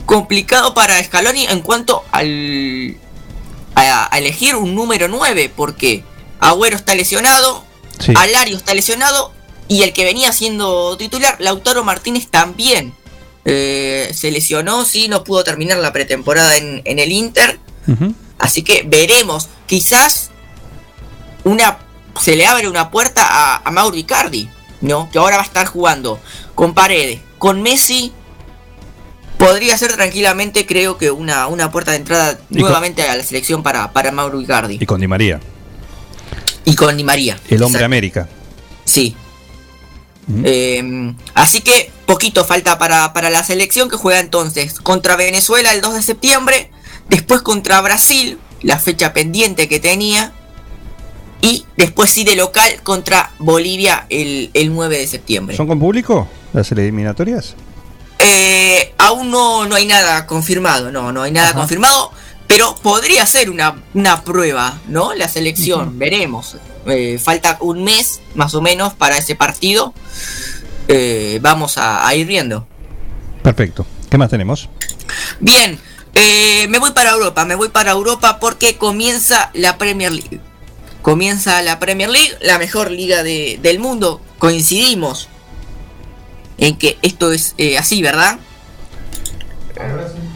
[0.05, 2.97] complicado para Scaloni en cuanto al
[3.75, 6.03] a, a elegir un número 9 porque
[6.39, 7.63] Agüero está lesionado,
[7.99, 8.11] Sí.
[8.17, 9.31] Alario está lesionado
[9.67, 12.93] y el que venía siendo titular, Lautaro Martínez también
[13.45, 17.59] eh, se lesionó, sí, no pudo terminar la pretemporada en, en el Inter.
[18.43, 20.29] Así que veremos, quizás
[21.45, 21.77] una
[22.19, 24.49] se le abre una puerta a, a Mauro Icardi,
[24.81, 25.09] ¿no?
[25.11, 26.19] Que ahora va a estar jugando
[26.55, 28.11] con Paredes, con Messi.
[29.37, 33.23] Podría ser tranquilamente, creo que una, una puerta de entrada Y con- nuevamente a la
[33.23, 34.77] selección para, para Mauro Icardi.
[34.79, 35.39] Y con Di María,
[36.65, 37.35] Y con Di María.
[37.49, 37.85] el hombre Exacto.
[37.85, 38.27] América.
[38.85, 39.15] Sí.
[40.43, 45.81] Eh, así que poquito falta para, para la selección que juega entonces contra Venezuela el
[45.81, 46.71] 2 de septiembre,
[47.09, 50.33] después contra Brasil, la fecha pendiente que tenía,
[51.41, 55.57] y después sí de local contra Bolivia el, el 9 de septiembre.
[55.57, 57.55] ¿Son con público las eliminatorias?
[58.19, 62.11] Eh, aún no, no hay nada confirmado, no, no hay nada confirmado,
[62.47, 65.13] pero podría ser una, una prueba, ¿no?
[65.13, 66.55] La selección, veremos.
[66.85, 69.93] Eh, falta un mes más o menos para ese partido.
[70.87, 72.65] Eh, vamos a, a ir viendo.
[73.41, 73.85] Perfecto.
[74.09, 74.69] ¿Qué más tenemos?
[75.41, 75.77] Bien,
[76.15, 80.39] eh, me voy para Europa, me voy para Europa porque comienza la Premier League.
[81.01, 84.21] Comienza la Premier League, la mejor liga de- del mundo.
[84.39, 85.27] Coincidimos
[86.57, 88.39] en que esto es eh, así, ¿verdad?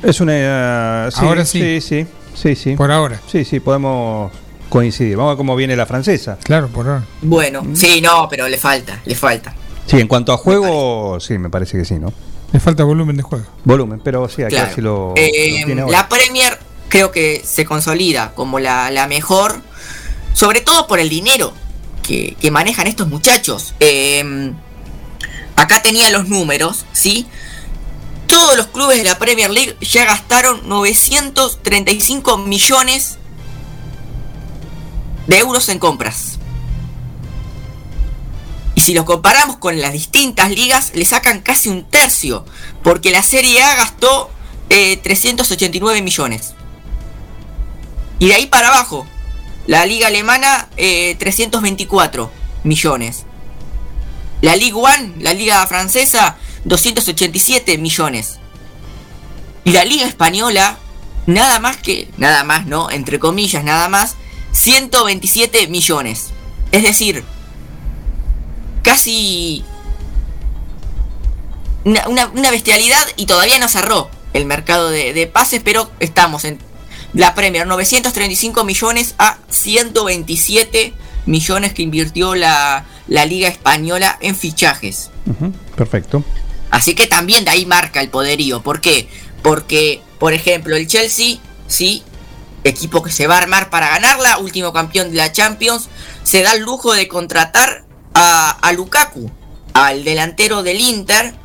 [0.04, 1.10] Es una.
[1.12, 1.60] sí, Ahora sí.
[1.62, 2.76] Sí, sí, sí, sí.
[2.76, 3.20] Por ahora.
[3.32, 4.32] Sí, sí, podemos
[4.70, 5.16] coincidir.
[5.16, 6.38] Vamos a ver cómo viene la francesa.
[6.44, 7.04] Claro, por ahora.
[7.22, 9.54] Bueno, sí, no, pero le falta, le falta.
[9.86, 12.12] Sí, en cuanto a juego, sí, me parece que sí, ¿no?
[12.52, 13.46] Le falta volumen de juego.
[13.66, 14.72] Volumen, pero sí, acá Claro.
[14.76, 15.92] sí lo, Eh, lo tiene ahora.
[15.98, 16.60] la Premier
[16.90, 19.62] creo que se consolida como la, la mejor,
[20.34, 21.54] sobre todo por el dinero
[22.04, 23.74] que, que manejan estos muchachos.
[23.82, 24.54] Eh,
[25.58, 27.28] acá tenía los números, ¿sí?
[28.28, 33.18] Todos los clubes de la Premier League ya gastaron 935 millones
[35.28, 36.37] de euros en compras.
[38.78, 42.46] Y si lo comparamos con las distintas ligas, le sacan casi un tercio.
[42.84, 44.30] Porque la Serie A gastó
[44.70, 46.54] eh, 389 millones.
[48.20, 49.08] Y de ahí para abajo,
[49.66, 52.32] la Liga Alemana, eh, 324
[52.66, 53.26] millones.
[54.42, 58.38] La Ligue 1, la Liga Francesa, 287 millones.
[59.64, 60.78] Y la Liga Española,
[61.26, 62.92] nada más que, nada más, ¿no?
[62.92, 64.18] Entre comillas, nada más,
[64.52, 66.28] 127 millones.
[66.72, 67.24] Es decir,
[68.88, 69.64] casi
[71.84, 76.44] una, una- una bestialidad y todavía no cerró el mercado de, de pases, pero estamos
[76.46, 76.60] en
[77.14, 80.94] la Premier 935 millones a 127
[81.26, 85.10] millones que invirtió la, la Liga Española en fichajes.
[85.76, 86.24] Perfecto.
[86.70, 88.62] Así que también de ahí marca el poderío.
[88.62, 89.08] ¿Por qué?
[89.42, 92.04] Porque, por ejemplo, el Chelsea, sí,
[92.66, 95.88] equipo que se va a armar para ganarla, último campeón de la Champions,
[96.24, 97.86] se da el lujo de contratar
[98.20, 99.30] a, a Lukaku,
[99.74, 101.36] al delantero del Inter,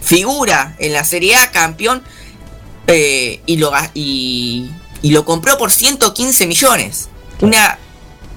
[0.00, 2.02] figura en la Serie A, campeón.
[2.86, 4.70] eh, y, lo, y,
[5.02, 7.08] y lo compró por 115 millones.
[7.42, 7.78] Una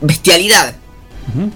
[0.01, 0.75] bestialidad.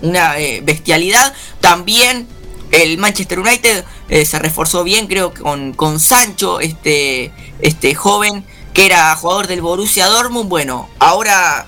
[0.01, 1.33] Una eh, bestialidad.
[1.59, 2.25] También
[2.71, 8.45] el Manchester United eh, se reforzó bien, creo, que con, con Sancho, este, este joven
[8.73, 10.47] que era jugador del Borussia Dortmund.
[10.47, 11.65] Bueno, ahora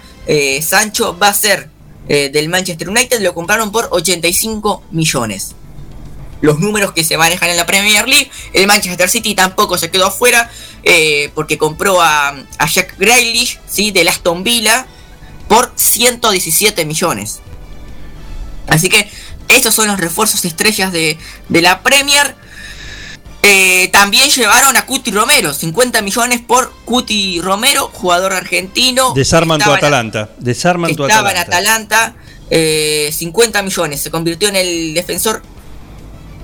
[0.61, 1.69] Sancho va a ser
[2.09, 5.55] eh, del Manchester United, lo compraron por 85 millones.
[6.41, 10.07] Los números que se manejan en la Premier League, el Manchester City tampoco se quedó
[10.07, 10.49] afuera
[10.83, 13.91] eh, porque compró a, a Jack Grealish, ¿sí?
[13.91, 14.87] del Aston Villa,
[15.47, 17.39] por 117 millones.
[18.67, 19.09] Así que
[19.47, 22.35] estos son los refuerzos estrellas de, de la Premier.
[23.41, 29.13] Eh, también llevaron a Cuti Romero, 50 millones por Cuti Romero, jugador argentino.
[29.13, 30.29] Desarman tu Atalanta.
[30.39, 32.05] Desarman tu estaba en Atalanta.
[32.05, 32.15] Atalanta,
[32.49, 34.01] eh, 50 millones.
[34.01, 35.41] Se convirtió en el defensor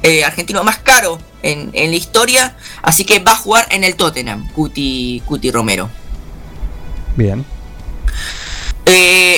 [0.04, 2.56] eh, argentino más caro en, en la historia.
[2.82, 5.90] Así que va a jugar en el Tottenham, Cuti, Cuti Romero.
[7.18, 7.46] Bien.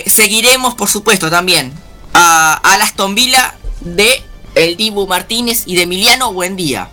[0.05, 1.71] Seguiremos, por supuesto, también
[2.13, 4.21] a, a Aston Villa de
[4.55, 6.89] el Dibu Martínez y de Emiliano Buendía.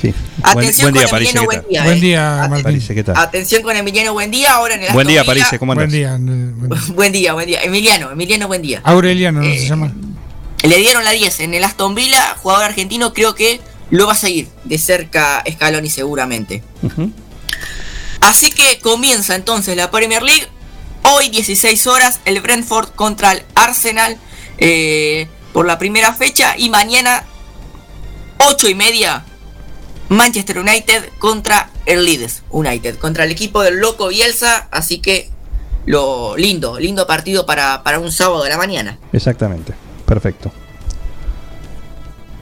[0.00, 0.12] Sí.
[0.42, 1.82] Atención buen, buen día.
[1.84, 2.00] Buen eh.
[2.00, 2.62] día, Martín.
[2.64, 3.16] París, ¿qué tal?
[3.16, 5.44] Atención con Emiliano Buendía ahora en el Buen Aston día, Villa.
[5.46, 5.58] París.
[5.58, 5.86] ¿Cómo andas?
[5.88, 6.14] Buen día.
[6.14, 7.62] eh, buen- Buen día, buen día.
[7.62, 8.80] Emiliano, Emiliano, buen día.
[8.84, 9.92] Aureliano, ¿no Eh, se llama?
[10.62, 13.60] Le dieron la 10 en el Aston Villa, jugador argentino, creo que
[13.90, 16.62] lo va a seguir de cerca Scaloni seguramente.
[18.20, 20.48] Así que comienza entonces la Premier League.
[21.02, 24.16] Hoy 16 horas el Brentford contra el Arsenal
[24.58, 27.24] eh, por la primera fecha y mañana
[28.38, 29.24] 8 y media
[30.08, 34.68] Manchester United contra el Leeds United, contra el equipo del loco Bielsa.
[34.70, 35.30] Así que
[35.86, 38.98] lo lindo, lindo partido para, para un sábado de la mañana.
[39.12, 39.74] Exactamente.
[40.06, 40.52] Perfecto.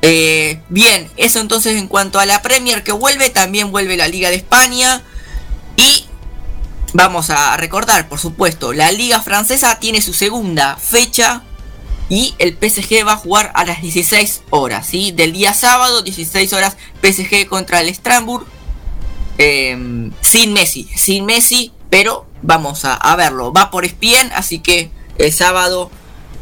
[0.02, 4.28] Eh, bien, eso entonces en cuanto a la Premier que vuelve, también vuelve la Liga
[4.28, 5.02] de España.
[5.76, 6.04] Y
[6.92, 11.42] vamos a recordar, por supuesto, la Liga Francesa tiene su segunda fecha.
[12.08, 15.12] Y el PSG va a jugar a las 16 horas, ¿sí?
[15.12, 18.46] Del día sábado, 16 horas, PSG contra el Strasbourg.
[19.38, 23.52] Eh, sin Messi, sin Messi, pero vamos a, verlo.
[23.52, 25.90] Va por ESPN, así que el sábado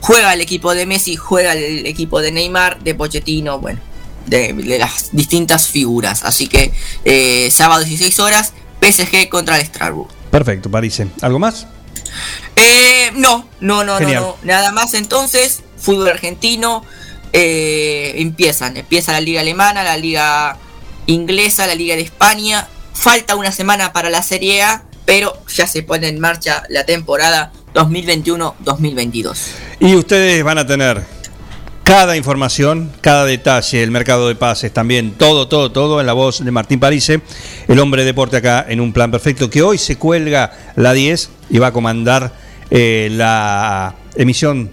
[0.00, 3.78] juega el equipo de Messi, juega el equipo de Neymar, de Pochettino, bueno,
[4.26, 6.24] de, de las distintas figuras.
[6.24, 6.72] Así que
[7.04, 10.10] eh, sábado 16 horas, PSG contra el Strasbourg.
[10.30, 11.02] Perfecto, París.
[11.20, 11.66] ¿Algo más?
[12.56, 14.22] Eh, no, no, no, no, Genial.
[14.22, 14.36] no.
[14.42, 16.84] Nada más entonces, fútbol argentino.
[17.34, 20.58] eh, empiezan, empieza la liga alemana, la liga
[21.06, 22.68] inglesa, la liga de España.
[22.92, 27.50] Falta una semana para la Serie A, pero ya se pone en marcha la temporada
[27.74, 29.36] 2021-2022.
[29.80, 31.02] Y ustedes van a tener
[31.84, 36.44] cada información, cada detalle, el mercado de pases también, todo, todo, todo en la voz
[36.44, 37.20] de Martín Parise,
[37.68, 41.30] el hombre de deporte acá en un plan perfecto, que hoy se cuelga la 10
[41.50, 42.32] y va a comandar
[42.70, 44.70] eh, la emisión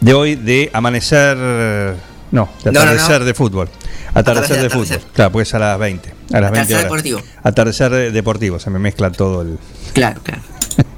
[0.00, 2.80] de hoy de Amanecer, no, de No, no, no.
[2.80, 3.68] Atardecer de Fútbol.
[3.68, 4.98] Atardecer, Atardecer, de atardecer.
[5.00, 5.12] fútbol.
[5.14, 6.08] Claro, porque es a las 20.
[6.08, 6.84] A las 20 Atardecer horas.
[6.84, 7.20] deportivo.
[7.42, 9.58] Atardecer deportivo, se me mezcla todo el,
[9.92, 10.42] Claro, claro.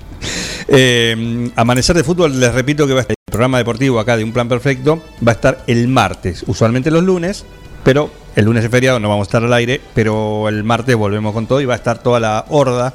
[0.68, 4.32] eh, Amanecer de Fútbol, les repito que va a estar programa deportivo acá de Un
[4.32, 7.44] Plan Perfecto, va a estar el martes, usualmente los lunes,
[7.82, 11.32] pero el lunes es feriado, no vamos a estar al aire, pero el martes volvemos
[11.34, 12.94] con todo y va a estar toda la horda,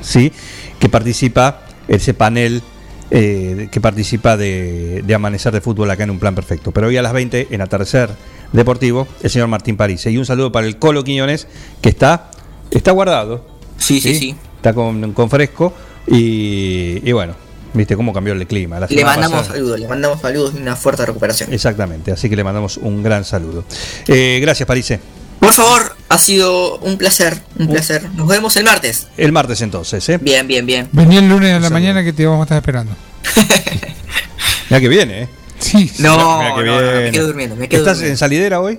[0.00, 0.32] ¿sí?
[0.78, 2.62] Que participa, ese panel
[3.10, 6.72] eh, que participa de, de Amanecer de Fútbol acá en Un Plan Perfecto.
[6.72, 8.08] Pero hoy a las 20 en Atardecer
[8.52, 10.06] Deportivo, el señor Martín París.
[10.06, 11.46] Y un saludo para el Colo Quiñones,
[11.82, 12.30] que está,
[12.70, 13.44] está guardado.
[13.76, 14.34] Sí, sí, sí.
[14.56, 15.74] Está con, con fresco
[16.06, 17.34] y, y bueno,
[17.74, 18.78] viste cómo cambió el clima.
[18.80, 21.52] La Le mandamos pasada- saludos, le mandamos saludos y una fuerte recuperación.
[21.52, 23.64] Exactamente, así que le mandamos un gran saludo.
[24.08, 25.00] Eh, gracias, Parise.
[25.40, 28.08] Por favor, ha sido un placer, un placer.
[28.14, 29.08] Nos vemos el martes.
[29.16, 30.18] El martes entonces, ¿eh?
[30.22, 30.88] Bien, bien, bien.
[30.92, 32.92] Vení el lunes a la mañana que te vamos a estar esperando.
[34.70, 35.28] Mira que viene, ¿eh?
[35.58, 36.02] Sí, sí.
[36.02, 36.16] No,
[36.56, 38.14] que no, no, me quedo durmiendo, me quedo ¿Estás durmiendo.
[38.14, 38.78] en salidera hoy?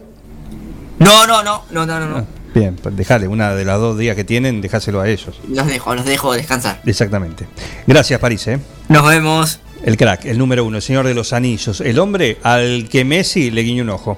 [1.00, 2.28] No, no, no, no, no, no, no.
[2.54, 5.40] Bien, pues dejale, una de las dos días que tienen, dejáselo a ellos.
[5.50, 6.82] Los dejo, los dejo descansar.
[6.86, 7.48] Exactamente.
[7.88, 8.60] Gracias, París, ¿eh?
[8.90, 9.60] Nos vemos.
[9.84, 13.52] El crack, el número uno, el señor de los anillos, el hombre al que Messi
[13.52, 14.18] le guiñó un ojo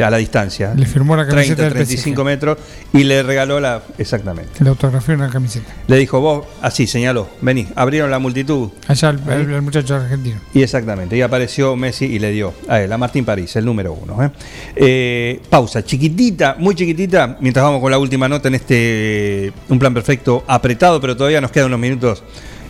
[0.00, 0.72] a la distancia.
[0.74, 2.58] Le firmó la camiseta 30, del 35 metros
[2.94, 3.82] y le regaló la.
[3.98, 4.64] Exactamente.
[4.64, 5.70] Le autografió una camiseta.
[5.86, 8.70] Le dijo, vos, así señaló, vení, abrieron la multitud.
[8.88, 9.42] Allá el, Ahí.
[9.42, 10.40] el- el muchacho argentino.
[10.54, 13.92] Y exactamente, y apareció Messi y le dio a él, a Martín París, el número
[13.92, 14.22] uno.
[14.24, 14.30] ¿eh?
[14.76, 19.92] Eh, pausa, chiquitita, muy chiquitita, mientras vamos con la última nota en este Un Plan
[19.92, 22.22] Perfecto apretado, pero todavía nos quedan unos minutos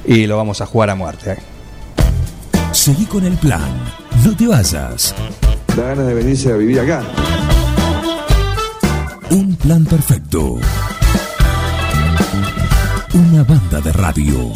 [0.05, 1.33] y lo vamos a jugar a muerte.
[1.33, 1.37] ¿eh?
[2.73, 3.61] Seguí con el plan.
[4.25, 5.15] No te vayas.
[5.77, 7.03] Da ganas de venirse a vivir acá.
[9.31, 10.59] Un plan perfecto.
[13.81, 14.53] de radio.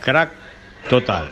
[0.00, 0.30] Crack
[0.88, 1.28] total.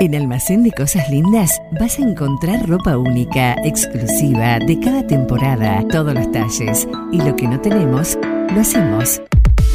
[0.00, 6.14] En Almacén de Cosas Lindas vas a encontrar ropa única, exclusiva, de cada temporada, todos
[6.14, 6.88] los talles.
[7.12, 8.18] Y lo que no tenemos,
[8.54, 9.20] lo hacemos.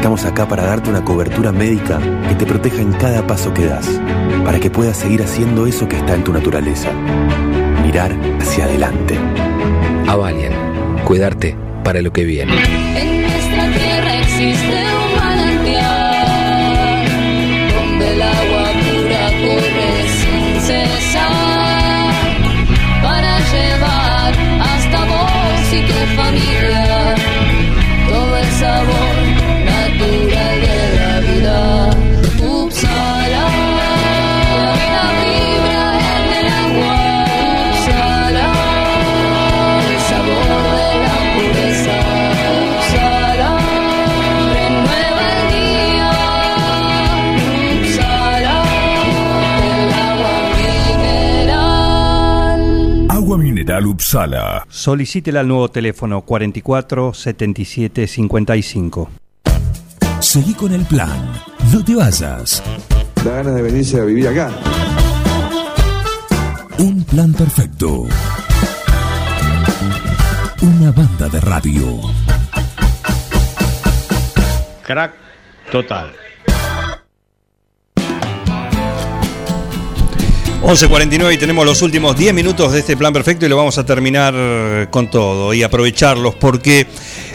[0.00, 4.00] Estamos acá para darte una cobertura médica que te proteja en cada paso que das,
[4.46, 6.90] para que puedas seguir haciendo eso que está en tu naturaleza.
[7.84, 9.18] Mirar hacia adelante.
[10.06, 10.54] Avalian.
[11.04, 11.54] Cuidarte
[11.84, 12.50] para lo que viene.
[12.96, 17.04] En nuestra tierra existe un manantial
[17.74, 22.14] donde el agua pura corre sin cesar
[23.02, 27.14] para llevar hasta vos y tu familia
[28.08, 29.09] todo el sabor
[53.86, 54.66] Upsala.
[54.68, 59.10] Solicítela al nuevo teléfono 44 77 55.
[60.20, 61.32] Seguí con el plan.
[61.72, 62.62] No te vayas.
[63.24, 64.50] Da ganas de venirse a vivir acá.
[66.78, 68.06] Un plan perfecto.
[70.62, 72.00] Una banda de radio.
[74.86, 75.14] Crack
[75.70, 76.12] total.
[80.62, 83.86] 11.49 y tenemos los últimos 10 minutos de este plan perfecto y lo vamos a
[83.86, 86.86] terminar con todo y aprovecharlos porque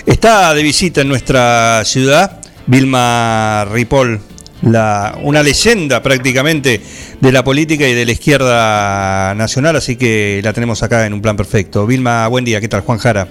[0.05, 4.19] está de visita en nuestra ciudad Vilma Ripoll,
[4.63, 6.81] la, una leyenda prácticamente
[7.19, 11.21] de la política y de la izquierda nacional, así que la tenemos acá en un
[11.21, 11.85] plan perfecto.
[11.85, 12.81] Vilma, buen día, ¿qué tal?
[12.81, 13.27] Juan Jara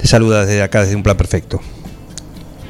[0.00, 1.60] te saluda desde acá, desde un plan perfecto.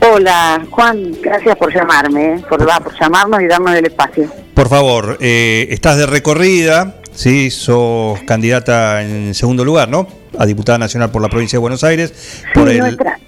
[0.00, 4.28] Hola, Juan, gracias por llamarme, eh, por, va, por llamarnos y darnos el espacio.
[4.54, 7.50] Por favor, eh, estás de recorrida, ¿sí?
[7.50, 10.06] sos candidata en segundo lugar, ¿no?
[10.38, 12.44] A diputada nacional por la provincia de Buenos Aires.
[12.54, 13.18] por Sí, el- nuestra,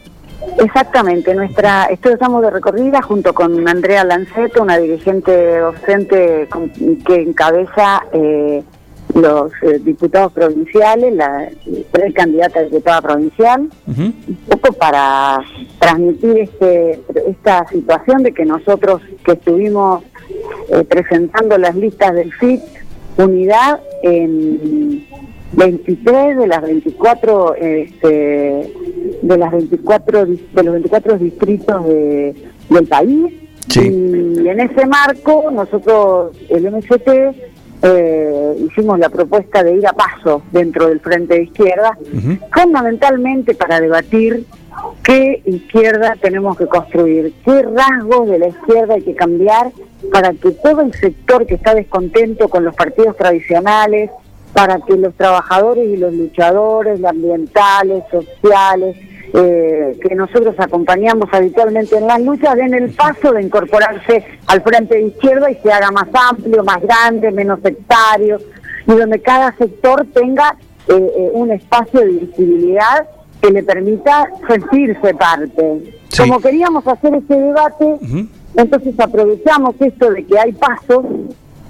[0.58, 6.70] exactamente, nuestra, esto estamos de recorrida junto con Andrea Lanceto, una dirigente docente con-
[7.04, 8.62] que encabeza eh,
[9.14, 11.48] los eh, diputados provinciales, la
[11.90, 15.40] precandidata a diputada provincial, un poco para
[15.78, 20.02] transmitir este, esta situación de que nosotros que estuvimos
[20.72, 22.60] eh, presentando las listas del FIT
[23.16, 25.04] Unidad en
[25.52, 28.72] 23 de las 24 este,
[29.22, 32.34] de las 24 dis- de los 24 distritos de-
[32.70, 33.34] del país.
[33.82, 37.08] Y en ese marco nosotros el MST
[37.82, 41.96] eh, hicimos la propuesta de ir a paso dentro del frente de izquierda
[42.52, 44.44] fundamentalmente para debatir
[45.02, 49.72] qué izquierda tenemos que construir, qué rasgos de la izquierda hay que cambiar
[50.12, 54.10] para que todo el sector que está descontento con los partidos tradicionales,
[54.52, 58.96] para que los trabajadores y los luchadores ambientales, sociales,
[59.32, 64.96] eh, que nosotros acompañamos habitualmente en las luchas, den el paso de incorporarse al frente
[64.96, 68.38] de izquierda y se haga más amplio, más grande, menos sectario,
[68.86, 70.56] y donde cada sector tenga
[70.88, 73.08] eh, eh, un espacio de visibilidad
[73.40, 75.94] que le permita sentirse parte.
[76.16, 77.98] Como queríamos hacer este debate,
[78.56, 81.04] entonces aprovechamos esto de que hay pasos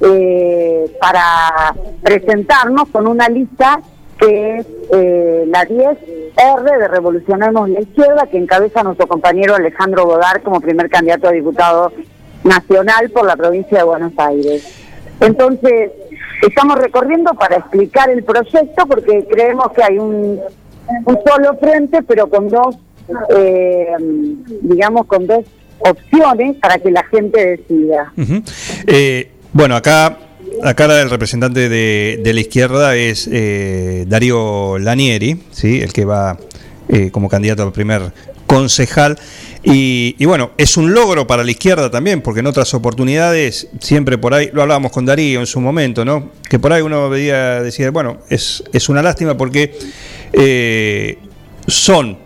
[0.01, 3.81] eh, para presentarnos con una lista
[4.21, 10.43] que es eh, la 10R de Revolucionemos la Izquierda, que encabeza nuestro compañero Alejandro Godard
[10.43, 11.93] como primer candidato a diputado
[12.45, 14.77] nacional por la provincia de Buenos Aires.
[15.21, 15.91] Entonces,
[16.47, 20.41] estamos recorriendo para explicar el proyecto porque creemos que hay un,
[21.27, 22.77] solo frente, pero con dos,
[23.37, 23.87] eh,
[24.63, 25.45] digamos, con dos
[25.79, 28.13] opciones para que la gente decida.
[28.87, 30.17] Eh, bueno, acá,
[30.63, 35.81] acá el representante de, la izquierda es eh, Darío Lanieri, ¿sí?
[35.81, 36.39] el que va
[36.89, 38.13] eh, como candidato al primer
[38.47, 39.19] concejal.
[39.63, 44.19] Y, y bueno, es un logro para la izquierda también, porque en otras oportunidades, siempre
[44.19, 46.31] por ahí, lo hablábamos con Darío en su momento, ¿no?
[46.49, 49.77] Que por ahí uno veía, decía, bueno, es, es una lástima porque
[50.33, 51.19] eh,
[51.67, 52.19] son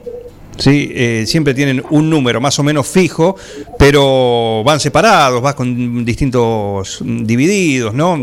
[0.58, 0.90] ¿sí?
[0.94, 3.36] Eh, siempre tienen un número más o menos fijo,
[3.78, 8.18] pero van separados, vas con distintos divididos, ¿no?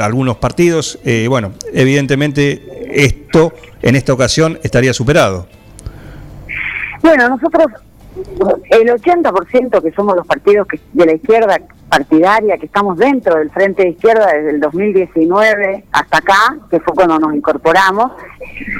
[0.00, 5.46] Algunos partidos, eh, bueno, evidentemente esto en esta ocasión estaría superado.
[7.02, 7.66] Bueno, nosotros,
[8.70, 13.50] el 80% que somos los partidos que, de la izquierda partidaria, que estamos dentro del
[13.50, 18.12] Frente de Izquierda desde el 2019 hasta acá, que fue cuando nos incorporamos,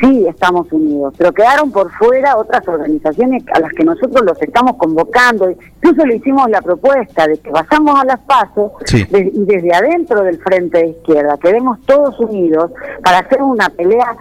[0.00, 4.76] sí estamos unidos, pero quedaron por fuera otras organizaciones a las que nosotros los estamos
[4.76, 5.48] convocando.
[5.50, 8.72] Incluso le hicimos la propuesta de que vayamos a las pasos
[9.10, 12.70] de- y desde adentro del Frente de Izquierda, quedemos todos unidos
[13.02, 14.16] para hacer una pelea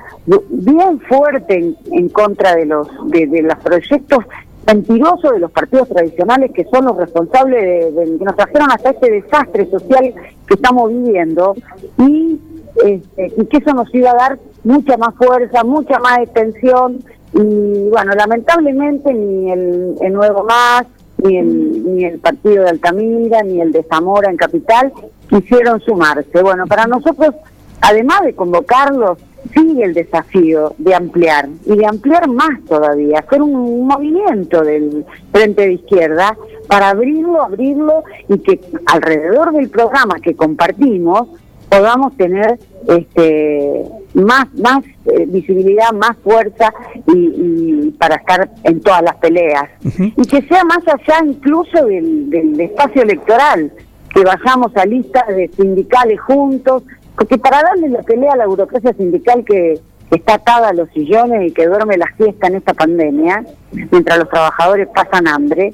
[0.49, 4.25] bien fuerte en, en contra de los, de, de los proyectos
[4.67, 8.89] mentirosos de los partidos tradicionales que son los responsables de, de- que nos trajeron hasta
[8.91, 10.13] este desastre social
[10.47, 11.55] que estamos viviendo
[11.99, 12.39] y,
[12.83, 16.99] este, y que eso nos iba a dar mucha más fuerza, mucha más extensión
[17.33, 20.85] y bueno, lamentablemente ni el, el Nuevo Más,
[21.23, 24.91] ni el, ni el partido de Altamira, ni el de Zamora en Capital
[25.29, 26.41] quisieron sumarse.
[26.41, 27.35] Bueno, para nosotros,
[27.81, 29.17] además de convocarlos,
[29.55, 35.63] sigue el desafío de ampliar y de ampliar más todavía, hacer un movimiento del Frente
[35.63, 41.29] de Izquierda para abrirlo, abrirlo y que alrededor del programa que compartimos
[41.69, 46.73] podamos tener este más más eh, visibilidad, más fuerza
[47.07, 49.69] y, y para estar en todas las peleas.
[50.15, 53.71] Y que sea más allá incluso del, del espacio electoral,
[54.13, 56.83] que vayamos a listas de sindicales juntos,
[57.15, 59.79] porque para darle la pelea a la burocracia sindical que,
[60.11, 64.29] está atada a los sillones y que duerme la siesta en esta pandemia, mientras los
[64.29, 65.73] trabajadores pasan hambre,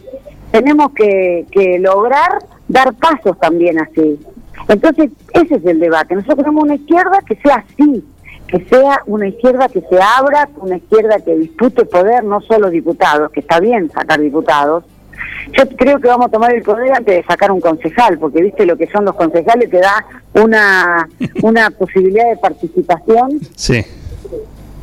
[0.51, 4.19] tenemos que, que lograr dar pasos también así.
[4.67, 6.15] Entonces, ese es el debate.
[6.15, 8.05] Nosotros queremos una izquierda que sea así,
[8.47, 13.31] que sea una izquierda que se abra, una izquierda que dispute poder, no solo diputados,
[13.31, 14.85] que está bien sacar diputados.
[15.53, 18.65] Yo creo que vamos a tomar el poder antes de sacar un concejal, porque viste
[18.65, 21.07] lo que son los concejales, te da una,
[21.41, 23.83] una posibilidad de participación Sí.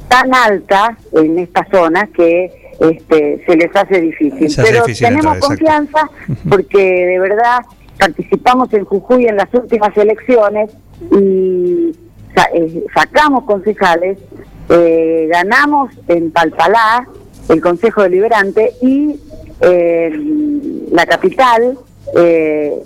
[0.08, 2.50] tan alta en estas zonas que
[2.80, 4.46] este, se les hace difícil.
[4.46, 6.10] Hace Pero difícil tenemos entrar, confianza
[6.48, 7.58] porque de verdad
[7.98, 10.70] participamos en Jujuy en las últimas elecciones
[11.12, 11.92] y
[12.54, 14.18] eh, sacamos concejales,
[14.68, 17.08] eh, ganamos en Palpalá
[17.48, 19.18] el Consejo Deliberante y
[19.60, 20.10] eh,
[20.90, 21.78] la capital
[22.16, 22.82] eh,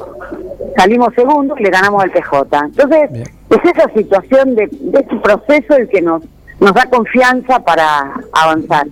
[0.76, 2.59] salimos segundo y le ganamos al PJ.
[2.65, 3.10] Entonces,
[3.51, 6.23] es esa situación de, de ese proceso el que nos,
[6.60, 8.86] nos da confianza para avanzar.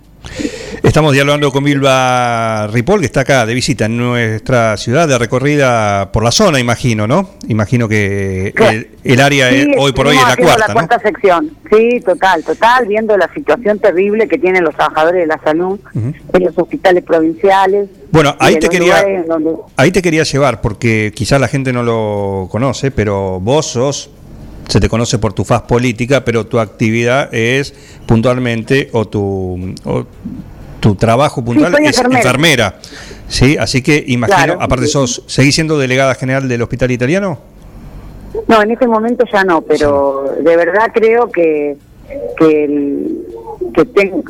[0.83, 6.11] Estamos dialogando con Bilba Ripoll, que está acá de visita en nuestra ciudad, de recorrida
[6.11, 7.29] por la zona, imagino, ¿no?
[7.47, 10.73] Imagino que el, el área Sí, es- hoy por hoy es la cuarta, la ¿no?
[10.73, 11.51] cuarta sección.
[11.71, 16.43] Sí, total, total, viendo la situación terrible que tienen los trabajadores de la salud en
[16.43, 17.87] los hospitales provinciales.
[18.11, 22.47] Bueno, ahí te quería donde- ahí te quería llevar porque quizás la gente no lo
[22.51, 24.09] conoce, pero vos sos
[24.67, 27.73] se te conoce por tu faz política, pero tu actividad es
[28.05, 30.05] puntualmente o tu o
[30.79, 32.19] tu trabajo puntual es enfermera.
[32.19, 32.75] enfermera.
[33.27, 34.61] Sí, así que imagino, Claro.
[34.61, 37.39] aparte sos seguís siendo delegada general del Hospital Italiano?
[38.47, 41.77] No, en este momento ya no, pero de verdad creo que
[42.37, 43.17] que el,
[43.73, 44.21] que tengo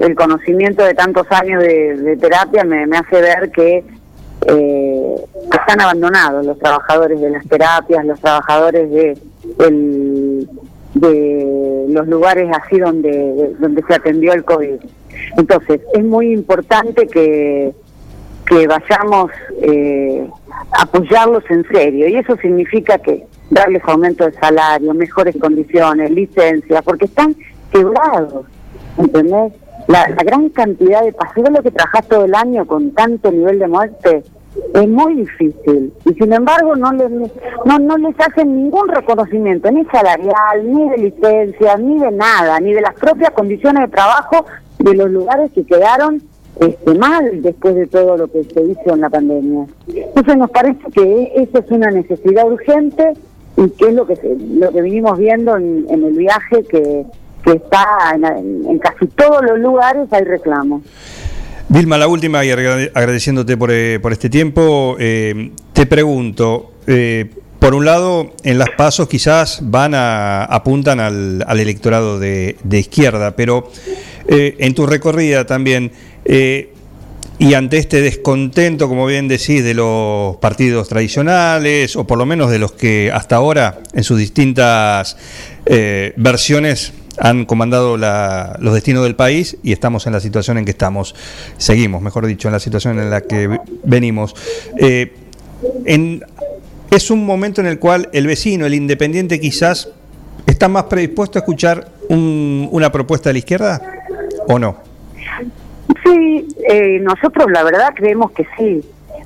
[0.00, 3.84] el conocimiento de tantos años de, de terapia me, me hace ver que
[4.46, 5.14] eh,
[5.52, 9.18] están abandonados los trabajadores de las terapias, los trabajadores de
[9.60, 10.48] el-
[10.94, 14.76] de los lugares así donde de- donde se atendió el COVID.
[15.36, 17.72] Entonces es muy importante que
[18.46, 19.30] que vayamos
[19.62, 20.28] eh,
[20.72, 27.06] apoyarlos en serio y eso significa que darles aumento de salario, mejores condiciones, licencias, porque
[27.06, 27.34] están
[27.72, 28.44] quebrados,
[28.98, 29.52] ¿entendés?
[29.88, 33.58] La, la gran cantidad de pacientes, lo que trabajás todo el año con tanto nivel
[33.58, 34.22] de muerte,
[34.74, 35.92] es muy difícil.
[36.04, 40.98] Y sin embargo no les no, no les hacen ningún reconocimiento ni salarial ni de
[40.98, 44.46] licencia ni de nada ni de las propias condiciones de trabajo
[44.78, 46.22] de los lugares que quedaron
[46.60, 49.66] este, mal después de todo lo que se hizo en la pandemia.
[49.88, 53.12] Entonces nos parece que eso es una necesidad urgente
[53.56, 54.14] y que es lo que
[54.58, 57.06] lo que vinimos viendo en, en el viaje que
[57.44, 60.82] que está en, casi todos los lugares hay reclamos.
[61.68, 67.30] Vilma, la última y agrade- agradeciéndote por, eh, por este tiempo, eh, te pregunto, eh,
[67.58, 73.70] por un lado, en las pasos quizás van a apuntan al, electorado de, izquierda, pero
[74.28, 75.90] en tu recorrida también,
[76.26, 82.50] y ante este descontento, como bien decís, de los partidos tradicionales, o por lo menos
[82.50, 85.16] de los que hasta ahora, en sus distintas
[85.64, 90.72] versiones, han comandado la- los destinos del país y estamos en la situación en que
[90.72, 91.14] estamos.
[91.56, 94.34] Seguimos, mejor dicho, en la situación en la que ve- venimos.
[94.78, 95.12] Eh,
[95.84, 96.24] en-
[96.90, 99.88] es un momento en el cual el vecino, el independiente, quizás
[100.46, 103.80] está más predispuesto a escuchar un- una propuesta de la izquierda
[104.48, 104.76] o no.
[106.04, 108.82] Sí, eh, nosotros la verdad creemos que sí,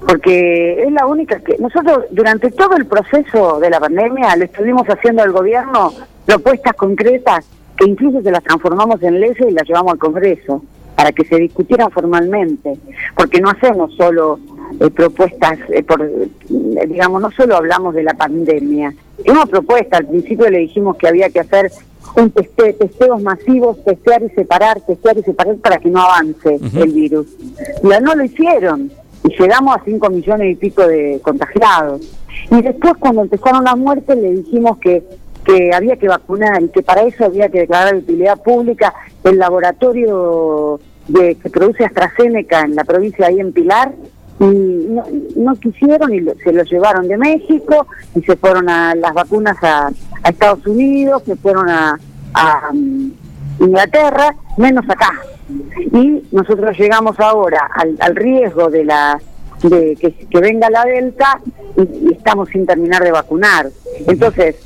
[0.07, 4.87] porque es la única que nosotros durante todo el proceso de la pandemia le estuvimos
[4.89, 5.93] haciendo al gobierno
[6.27, 7.45] propuestas concretas
[7.79, 10.63] que incluso se las transformamos en leyes y las llevamos al Congreso
[10.97, 12.77] para que se discutieran formalmente,
[13.17, 14.41] porque no hacemos solo
[14.81, 16.29] eh, propuestas, eh, por, eh,
[16.89, 18.93] digamos, no solo hablamos de la pandemia.
[19.29, 21.71] Una propuesta, al principio le dijimos que había que hacer
[22.17, 26.93] un teste, testeos masivos, testear y separar, testear y separar para que no avance el
[26.93, 27.29] virus.
[27.85, 28.91] Ya no lo hicieron
[29.23, 32.01] y llegamos a 5 millones y pico de contagiados.
[32.51, 35.03] Y después cuando empezaron las muertes le dijimos que
[35.49, 38.93] que había que vacunar y que para eso había que declarar de utilidad pública
[39.25, 40.79] el laboratorio
[41.09, 43.93] de, que produce AstraZeneca en la provincia ahí en Pilar
[44.41, 49.15] y no, quisieron y lo- se lo llevaron de México y se fueron a las
[49.15, 49.91] vacunas a,
[50.29, 51.99] Estados Unidos, se fueron a,
[52.35, 53.11] a, mm,
[53.61, 55.13] Inglaterra, menos acá.
[55.93, 57.71] Y nosotros llegamos ahora
[58.01, 59.19] al riesgo de la
[59.63, 61.41] de que, que venga la delta
[61.77, 63.69] y, y estamos sin terminar de vacunar.
[64.07, 64.57] Entonces,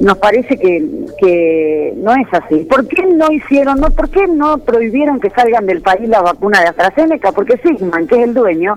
[0.00, 2.64] nos parece que, que no es así.
[2.64, 6.60] ¿Por qué no hicieron, no, por qué no prohibieron que salgan del país la vacuna
[6.60, 7.32] de AstraZeneca?
[7.32, 8.74] Porque Sigman, que es el dueño,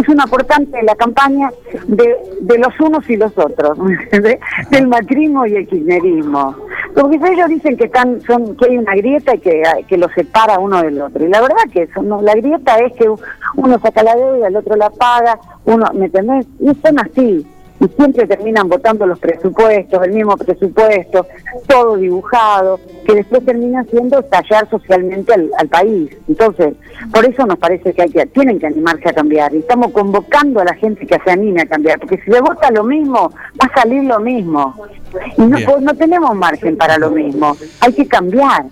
[0.00, 1.50] es un aportante de la campaña
[1.86, 3.78] de, de los unos y los otros,
[4.70, 6.56] del macrismo y el kirchnerismo.
[6.94, 10.58] Porque ellos dicen que están, son, que hay una grieta y que, que los separa
[10.58, 11.24] uno del otro.
[11.24, 14.56] Y la verdad que eso, no, la grieta es que uno saca la deuda, el
[14.56, 16.46] otro la paga, uno, ¿me entendés?
[16.60, 17.46] Y son así.
[17.84, 21.26] Y siempre terminan votando los presupuestos, el mismo presupuesto,
[21.66, 26.10] todo dibujado, que después termina siendo estallar socialmente al, al país.
[26.28, 26.74] Entonces,
[27.12, 29.52] por eso nos parece que, hay que tienen que animarse a cambiar.
[29.52, 32.70] Y estamos convocando a la gente que se anime a cambiar, porque si le vota
[32.70, 34.76] lo mismo, va a salir lo mismo.
[35.36, 37.56] Y no, po- no tenemos margen para lo mismo.
[37.80, 38.66] Hay que cambiar.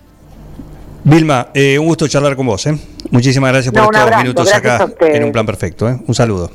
[1.03, 2.65] Vilma, eh, un gusto charlar con vos.
[2.69, 2.79] ¿eh?
[3.11, 5.89] Muchísimas gracias por No, estos abrazo, minutos acá en un plan perfecto.
[5.89, 5.99] ¿eh?
[6.07, 6.51] Un saludo.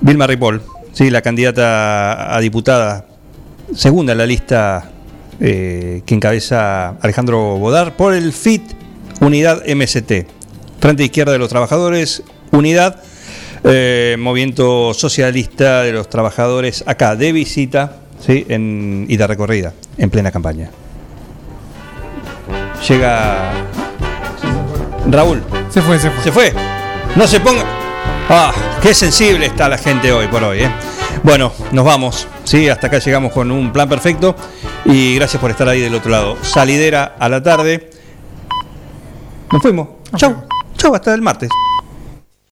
[0.00, 0.62] Vilma Ripoll,
[0.98, 3.06] sí, la candidata a diputada,
[3.72, 4.90] segunda en la lista
[5.38, 8.62] eh, que encabeza Alejandro Bodar por el FIT
[9.20, 10.26] Unidad MST,
[10.80, 13.00] Frente Izquierda de los Trabajadores, Unidad,
[13.62, 18.44] eh, Movimiento Socialista de los Trabajadores, acá de visita ¿sí?
[18.48, 20.68] en, y de recorrida, en plena campaña.
[22.88, 23.52] Llega
[25.08, 25.44] Raúl.
[25.70, 26.24] Se fue, se fue.
[26.24, 26.52] Se fue.
[27.14, 27.77] No se ponga.
[28.30, 30.70] Ah, qué sensible está la gente hoy por hoy, ¿eh?
[31.22, 32.28] Bueno, nos vamos.
[32.44, 34.36] Sí, hasta acá llegamos con un plan perfecto.
[34.84, 36.36] Y gracias por estar ahí del otro lado.
[36.42, 37.90] Salidera a la tarde.
[39.50, 39.88] Nos fuimos.
[40.16, 40.44] Chau.
[40.76, 41.48] Chau, hasta el martes.